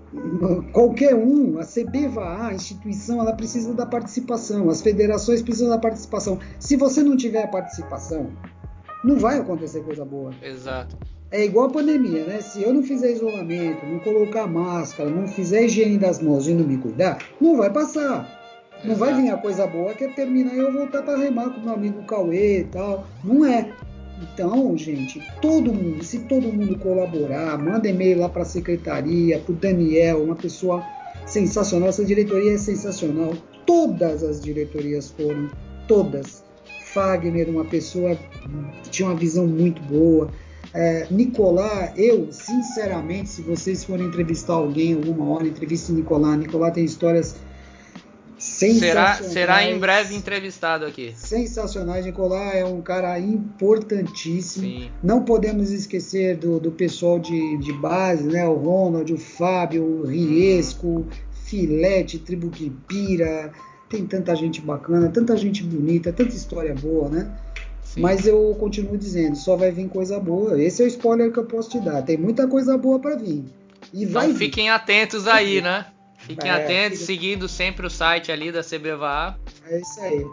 qualquer 0.71 1.13
um, 1.13 1.59
a 1.59 1.63
CBVA, 1.63 2.47
a 2.47 2.53
instituição, 2.53 3.19
ela 3.19 3.33
precisa 3.33 3.73
da 3.73 3.85
participação, 3.85 4.69
as 4.69 4.81
federações 4.81 5.41
precisam 5.41 5.69
da 5.69 5.77
participação. 5.77 6.39
Se 6.59 6.77
você 6.77 7.03
não 7.03 7.17
tiver 7.17 7.45
participação, 7.51 8.31
não 9.03 9.17
vai 9.17 9.37
acontecer 9.39 9.81
coisa 9.83 10.05
boa. 10.05 10.31
Exato. 10.41 10.97
É 11.29 11.43
igual 11.43 11.67
a 11.67 11.71
pandemia, 11.71 12.25
né? 12.25 12.39
Se 12.39 12.63
eu 12.63 12.73
não 12.73 12.81
fizer 12.81 13.11
isolamento, 13.11 13.85
não 13.85 13.99
colocar 13.99 14.47
máscara, 14.47 15.09
não 15.09 15.27
fizer 15.27 15.65
higiene 15.65 15.97
das 15.97 16.21
mãos 16.21 16.47
e 16.47 16.53
não 16.53 16.65
me 16.65 16.77
cuidar, 16.77 17.19
não 17.41 17.57
vai 17.57 17.69
passar. 17.69 18.37
Não 18.83 18.93
Exato. 18.93 18.99
vai 18.99 19.21
vir 19.21 19.29
a 19.29 19.37
coisa 19.37 19.67
boa 19.67 19.93
que 19.93 20.05
é 20.05 20.07
terminar 20.13 20.53
e 20.53 20.59
eu 20.59 20.71
voltar 20.71 21.01
para 21.01 21.17
remar 21.17 21.49
com 21.49 21.59
meu 21.59 21.73
amigo 21.73 22.03
Cauê 22.03 22.61
e 22.61 22.63
tal. 22.65 23.05
Não 23.23 23.43
é. 23.43 23.73
Então, 24.21 24.75
gente, 24.77 25.21
todo 25.41 25.73
mundo, 25.73 26.03
se 26.03 26.19
todo 26.19 26.51
mundo 26.51 26.77
colaborar, 26.79 27.57
manda 27.57 27.87
e-mail 27.87 28.19
lá 28.19 28.29
para 28.29 28.41
a 28.41 28.45
secretaria, 28.45 29.39
para 29.39 29.51
o 29.51 29.55
Daniel, 29.55 30.23
uma 30.23 30.35
pessoa 30.35 30.83
sensacional. 31.25 31.89
Essa 31.89 32.03
diretoria 32.03 32.53
é 32.53 32.57
sensacional. 32.57 33.33
Todas 33.65 34.23
as 34.23 34.41
diretorias 34.41 35.11
foram. 35.11 35.49
todas. 35.87 36.45
Fagner, 36.93 37.49
uma 37.49 37.65
pessoa 37.65 38.15
que 38.83 38.89
tinha 38.89 39.07
uma 39.07 39.15
visão 39.15 39.45
muito 39.45 39.81
boa. 39.83 40.29
É, 40.73 41.07
Nicolás, 41.11 41.91
eu, 41.95 42.31
sinceramente, 42.31 43.29
se 43.29 43.41
vocês 43.41 43.83
forem 43.83 44.07
entrevistar 44.07 44.53
alguém 44.53 44.93
alguma 44.93 45.29
hora, 45.29 45.47
entreviste 45.47 45.91
Nicolás. 45.91 46.39
Nicolás 46.39 46.73
tem 46.73 46.83
histórias 46.83 47.35
Será, 48.37 49.15
será 49.15 49.63
em 49.63 49.79
breve 49.79 50.15
entrevistado 50.15 50.85
aqui. 50.85 51.13
Sensacionais. 51.15 52.05
Nicolás 52.05 52.55
é 52.55 52.65
um 52.65 52.81
cara 52.81 53.19
importantíssimo. 53.19 54.65
Sim. 54.65 54.91
Não 55.01 55.23
podemos 55.23 55.71
esquecer 55.71 56.37
do, 56.37 56.59
do 56.59 56.71
pessoal 56.71 57.17
de, 57.19 57.57
de 57.57 57.73
base, 57.73 58.23
né? 58.25 58.45
O 58.47 58.53
Ronald, 58.53 59.11
o 59.11 59.17
Fábio, 59.17 59.83
o 59.83 60.05
Riesco, 60.05 61.07
Filete, 61.45 62.19
Tribo 62.19 62.49
Quipira. 62.49 63.51
Tem 63.89 64.05
tanta 64.05 64.35
gente 64.35 64.61
bacana, 64.61 65.09
tanta 65.09 65.35
gente 65.35 65.63
bonita, 65.63 66.11
tanta 66.11 66.35
história 66.35 66.75
boa, 66.75 67.09
né? 67.09 67.31
Sim. 67.83 68.01
Mas 68.01 68.27
eu 68.27 68.55
continuo 68.59 68.97
dizendo, 68.97 69.35
só 69.35 69.55
vai 69.55 69.71
vir 69.71 69.87
coisa 69.87 70.19
boa. 70.19 70.61
Esse 70.61 70.83
é 70.83 70.85
o 70.85 70.87
spoiler 70.89 71.31
que 71.31 71.39
eu 71.39 71.45
posso 71.45 71.69
te 71.71 71.79
dar. 71.79 72.01
Tem 72.03 72.17
muita 72.17 72.47
coisa 72.47 72.77
boa 72.77 72.99
para 72.99 73.15
vir. 73.15 73.45
E 73.93 74.03
então 74.03 74.13
vai 74.13 74.33
fiquem 74.33 74.65
vir. 74.65 74.69
atentos 74.69 75.25
aí, 75.25 75.61
né? 75.61 75.85
Fiquem 76.17 76.49
é, 76.49 76.53
atentos, 76.53 76.99
fica... 76.99 77.05
seguindo 77.05 77.47
sempre 77.47 77.85
o 77.85 77.89
site 77.89 78.31
ali 78.31 78.51
da 78.51 78.61
CBVA. 78.61 79.37
É 79.65 79.79
isso 79.79 80.01
aí. 80.01 80.25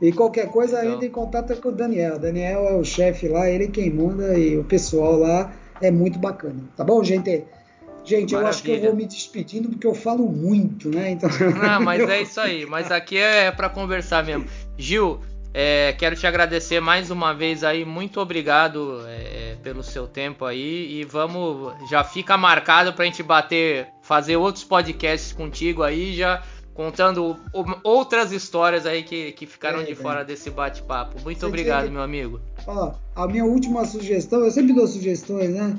E 0.00 0.12
qualquer 0.12 0.48
coisa 0.48 0.78
então... 0.78 0.92
ainda 0.92 1.06
em 1.06 1.10
contato 1.10 1.54
com 1.56 1.68
o 1.68 1.72
Daniel. 1.72 2.16
O 2.16 2.18
Daniel 2.18 2.66
é 2.68 2.74
o 2.74 2.84
chefe 2.84 3.28
lá, 3.28 3.48
ele 3.48 3.68
quem 3.68 3.90
manda 3.90 4.38
e 4.38 4.56
o 4.56 4.64
pessoal 4.64 5.18
lá 5.18 5.52
é 5.80 5.90
muito 5.90 6.18
bacana. 6.18 6.62
Tá 6.76 6.84
bom, 6.84 7.02
gente? 7.02 7.44
Gente, 8.02 8.32
Maravilha. 8.32 8.38
eu 8.38 8.46
acho 8.46 8.62
que 8.62 8.70
eu 8.70 8.80
vou 8.80 8.94
me 8.94 9.04
despedindo 9.04 9.68
porque 9.68 9.86
eu 9.86 9.94
falo 9.94 10.26
muito, 10.26 10.88
né? 10.88 11.10
Então... 11.10 11.28
Ah, 11.62 11.78
mas 11.78 12.00
é 12.08 12.22
isso 12.22 12.40
aí. 12.40 12.64
Mas 12.64 12.90
aqui 12.90 13.18
é 13.18 13.50
para 13.50 13.68
conversar 13.68 14.24
mesmo. 14.24 14.46
Gil, 14.78 15.20
é, 15.52 15.92
quero 15.98 16.14
te 16.14 16.26
agradecer 16.26 16.80
mais 16.80 17.10
uma 17.10 17.34
vez 17.34 17.64
aí. 17.64 17.84
Muito 17.84 18.20
obrigado 18.20 19.00
é, 19.06 19.56
pelo 19.62 19.82
seu 19.82 20.06
tempo 20.06 20.44
aí. 20.44 21.00
E 21.00 21.04
vamos, 21.04 21.72
já 21.90 22.04
fica 22.04 22.36
marcado 22.36 22.92
pra 22.92 23.04
gente 23.04 23.22
bater 23.22 23.88
fazer 24.02 24.36
outros 24.36 24.64
podcasts 24.64 25.32
contigo 25.32 25.82
aí, 25.82 26.14
já 26.14 26.42
contando 26.72 27.36
outras 27.82 28.32
histórias 28.32 28.86
aí 28.86 29.02
que, 29.02 29.32
que 29.32 29.44
ficaram 29.44 29.80
é, 29.80 29.84
de 29.84 29.94
fora 29.94 30.24
desse 30.24 30.50
bate-papo. 30.50 31.20
Muito 31.22 31.40
Você 31.40 31.46
obrigado, 31.46 31.90
meu 31.90 32.00
amigo. 32.00 32.40
Ó, 32.66 32.94
a 33.14 33.26
minha 33.26 33.44
última 33.44 33.84
sugestão, 33.84 34.44
eu 34.44 34.50
sempre 34.50 34.72
dou 34.72 34.86
sugestões, 34.86 35.50
né? 35.50 35.76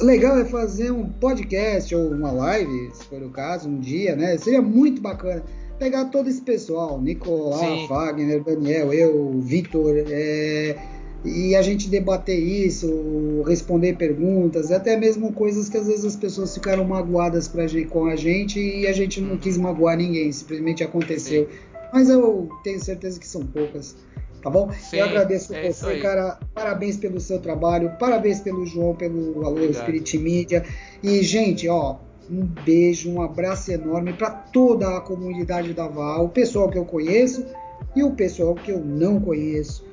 Legal 0.00 0.38
é 0.38 0.44
fazer 0.44 0.90
um 0.90 1.08
podcast 1.08 1.94
ou 1.94 2.10
uma 2.12 2.30
live, 2.30 2.90
se 2.94 3.04
for 3.06 3.22
o 3.22 3.30
caso, 3.30 3.68
um 3.68 3.80
dia, 3.80 4.14
né? 4.14 4.36
Seria 4.38 4.62
muito 4.62 5.00
bacana 5.00 5.42
pegar 5.78 6.06
todo 6.06 6.28
esse 6.28 6.40
pessoal, 6.40 7.00
Nicolás, 7.00 7.88
Wagner, 7.88 8.42
Daniel, 8.42 8.92
eu, 8.92 9.38
Vitor, 9.40 9.94
é, 9.96 10.76
e 11.24 11.56
a 11.56 11.62
gente 11.62 11.88
debater 11.88 12.38
isso, 12.38 13.42
responder 13.46 13.96
perguntas, 13.96 14.70
até 14.70 14.96
mesmo 14.96 15.32
coisas 15.32 15.68
que 15.68 15.76
às 15.76 15.86
vezes 15.86 16.04
as 16.04 16.16
pessoas 16.16 16.54
ficaram 16.54 16.84
magoadas 16.84 17.48
pra, 17.48 17.64
com 17.90 18.06
a 18.06 18.16
gente 18.16 18.60
e 18.60 18.86
a 18.86 18.92
gente 18.92 19.20
não 19.20 19.36
quis 19.36 19.56
magoar 19.56 19.96
ninguém, 19.96 20.30
simplesmente 20.30 20.84
aconteceu. 20.84 21.48
Sim. 21.50 21.58
Mas 21.92 22.08
eu 22.08 22.48
tenho 22.62 22.80
certeza 22.80 23.18
que 23.18 23.26
são 23.26 23.44
poucas. 23.44 23.96
Tá 24.42 24.50
bom? 24.50 24.70
Sim, 24.72 24.98
eu 24.98 25.06
agradeço 25.06 25.52
é 25.54 25.72
você, 25.72 25.98
cara. 25.98 26.38
Parabéns 26.54 26.96
pelo 26.96 27.18
seu 27.18 27.40
trabalho, 27.40 27.90
parabéns 27.98 28.38
pelo 28.38 28.64
João, 28.64 28.94
pelo 28.94 29.44
Alô 29.44 29.72
Spirit 29.72 30.16
Media. 30.18 30.64
E, 31.02 31.20
gente, 31.22 31.68
ó, 31.68 31.96
um 32.30 32.44
beijo, 32.44 33.10
um 33.10 33.22
abraço 33.22 33.72
enorme 33.72 34.12
para 34.12 34.30
toda 34.30 34.96
a 34.96 35.00
comunidade 35.00 35.72
da 35.72 35.86
VAL, 35.86 36.26
o 36.26 36.28
pessoal 36.28 36.68
que 36.68 36.78
eu 36.78 36.84
conheço 36.84 37.46
e 37.94 38.02
o 38.02 38.12
pessoal 38.12 38.54
que 38.54 38.70
eu 38.70 38.80
não 38.80 39.20
conheço 39.20 39.86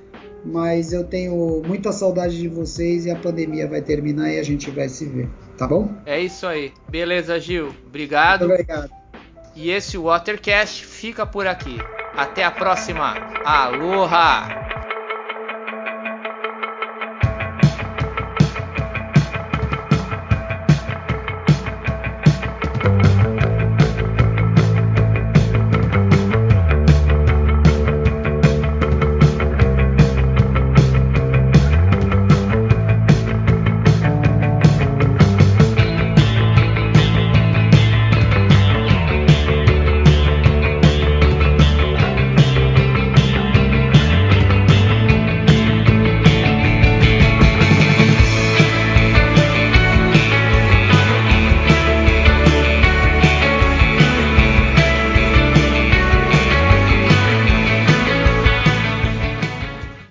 mas 0.45 0.91
eu 0.91 1.03
tenho 1.03 1.61
muita 1.65 1.91
saudade 1.91 2.38
de 2.38 2.47
vocês 2.47 3.05
e 3.05 3.11
a 3.11 3.15
pandemia 3.15 3.68
vai 3.68 3.81
terminar 3.81 4.31
e 4.31 4.39
a 4.39 4.43
gente 4.43 4.69
vai 4.69 4.89
se 4.89 5.05
ver, 5.05 5.30
tá 5.57 5.65
bom? 5.65 5.89
É 6.05 6.19
isso 6.19 6.45
aí. 6.45 6.73
Beleza, 6.89 7.39
Gil. 7.39 7.73
Obrigado. 7.88 8.41
Muito 8.41 8.53
obrigado. 8.53 8.89
E 9.55 9.69
esse 9.69 9.97
Watercast 9.97 10.85
fica 10.85 11.26
por 11.26 11.47
aqui. 11.47 11.77
Até 12.15 12.43
a 12.43 12.51
próxima. 12.51 13.14
Aloha! 13.45 14.82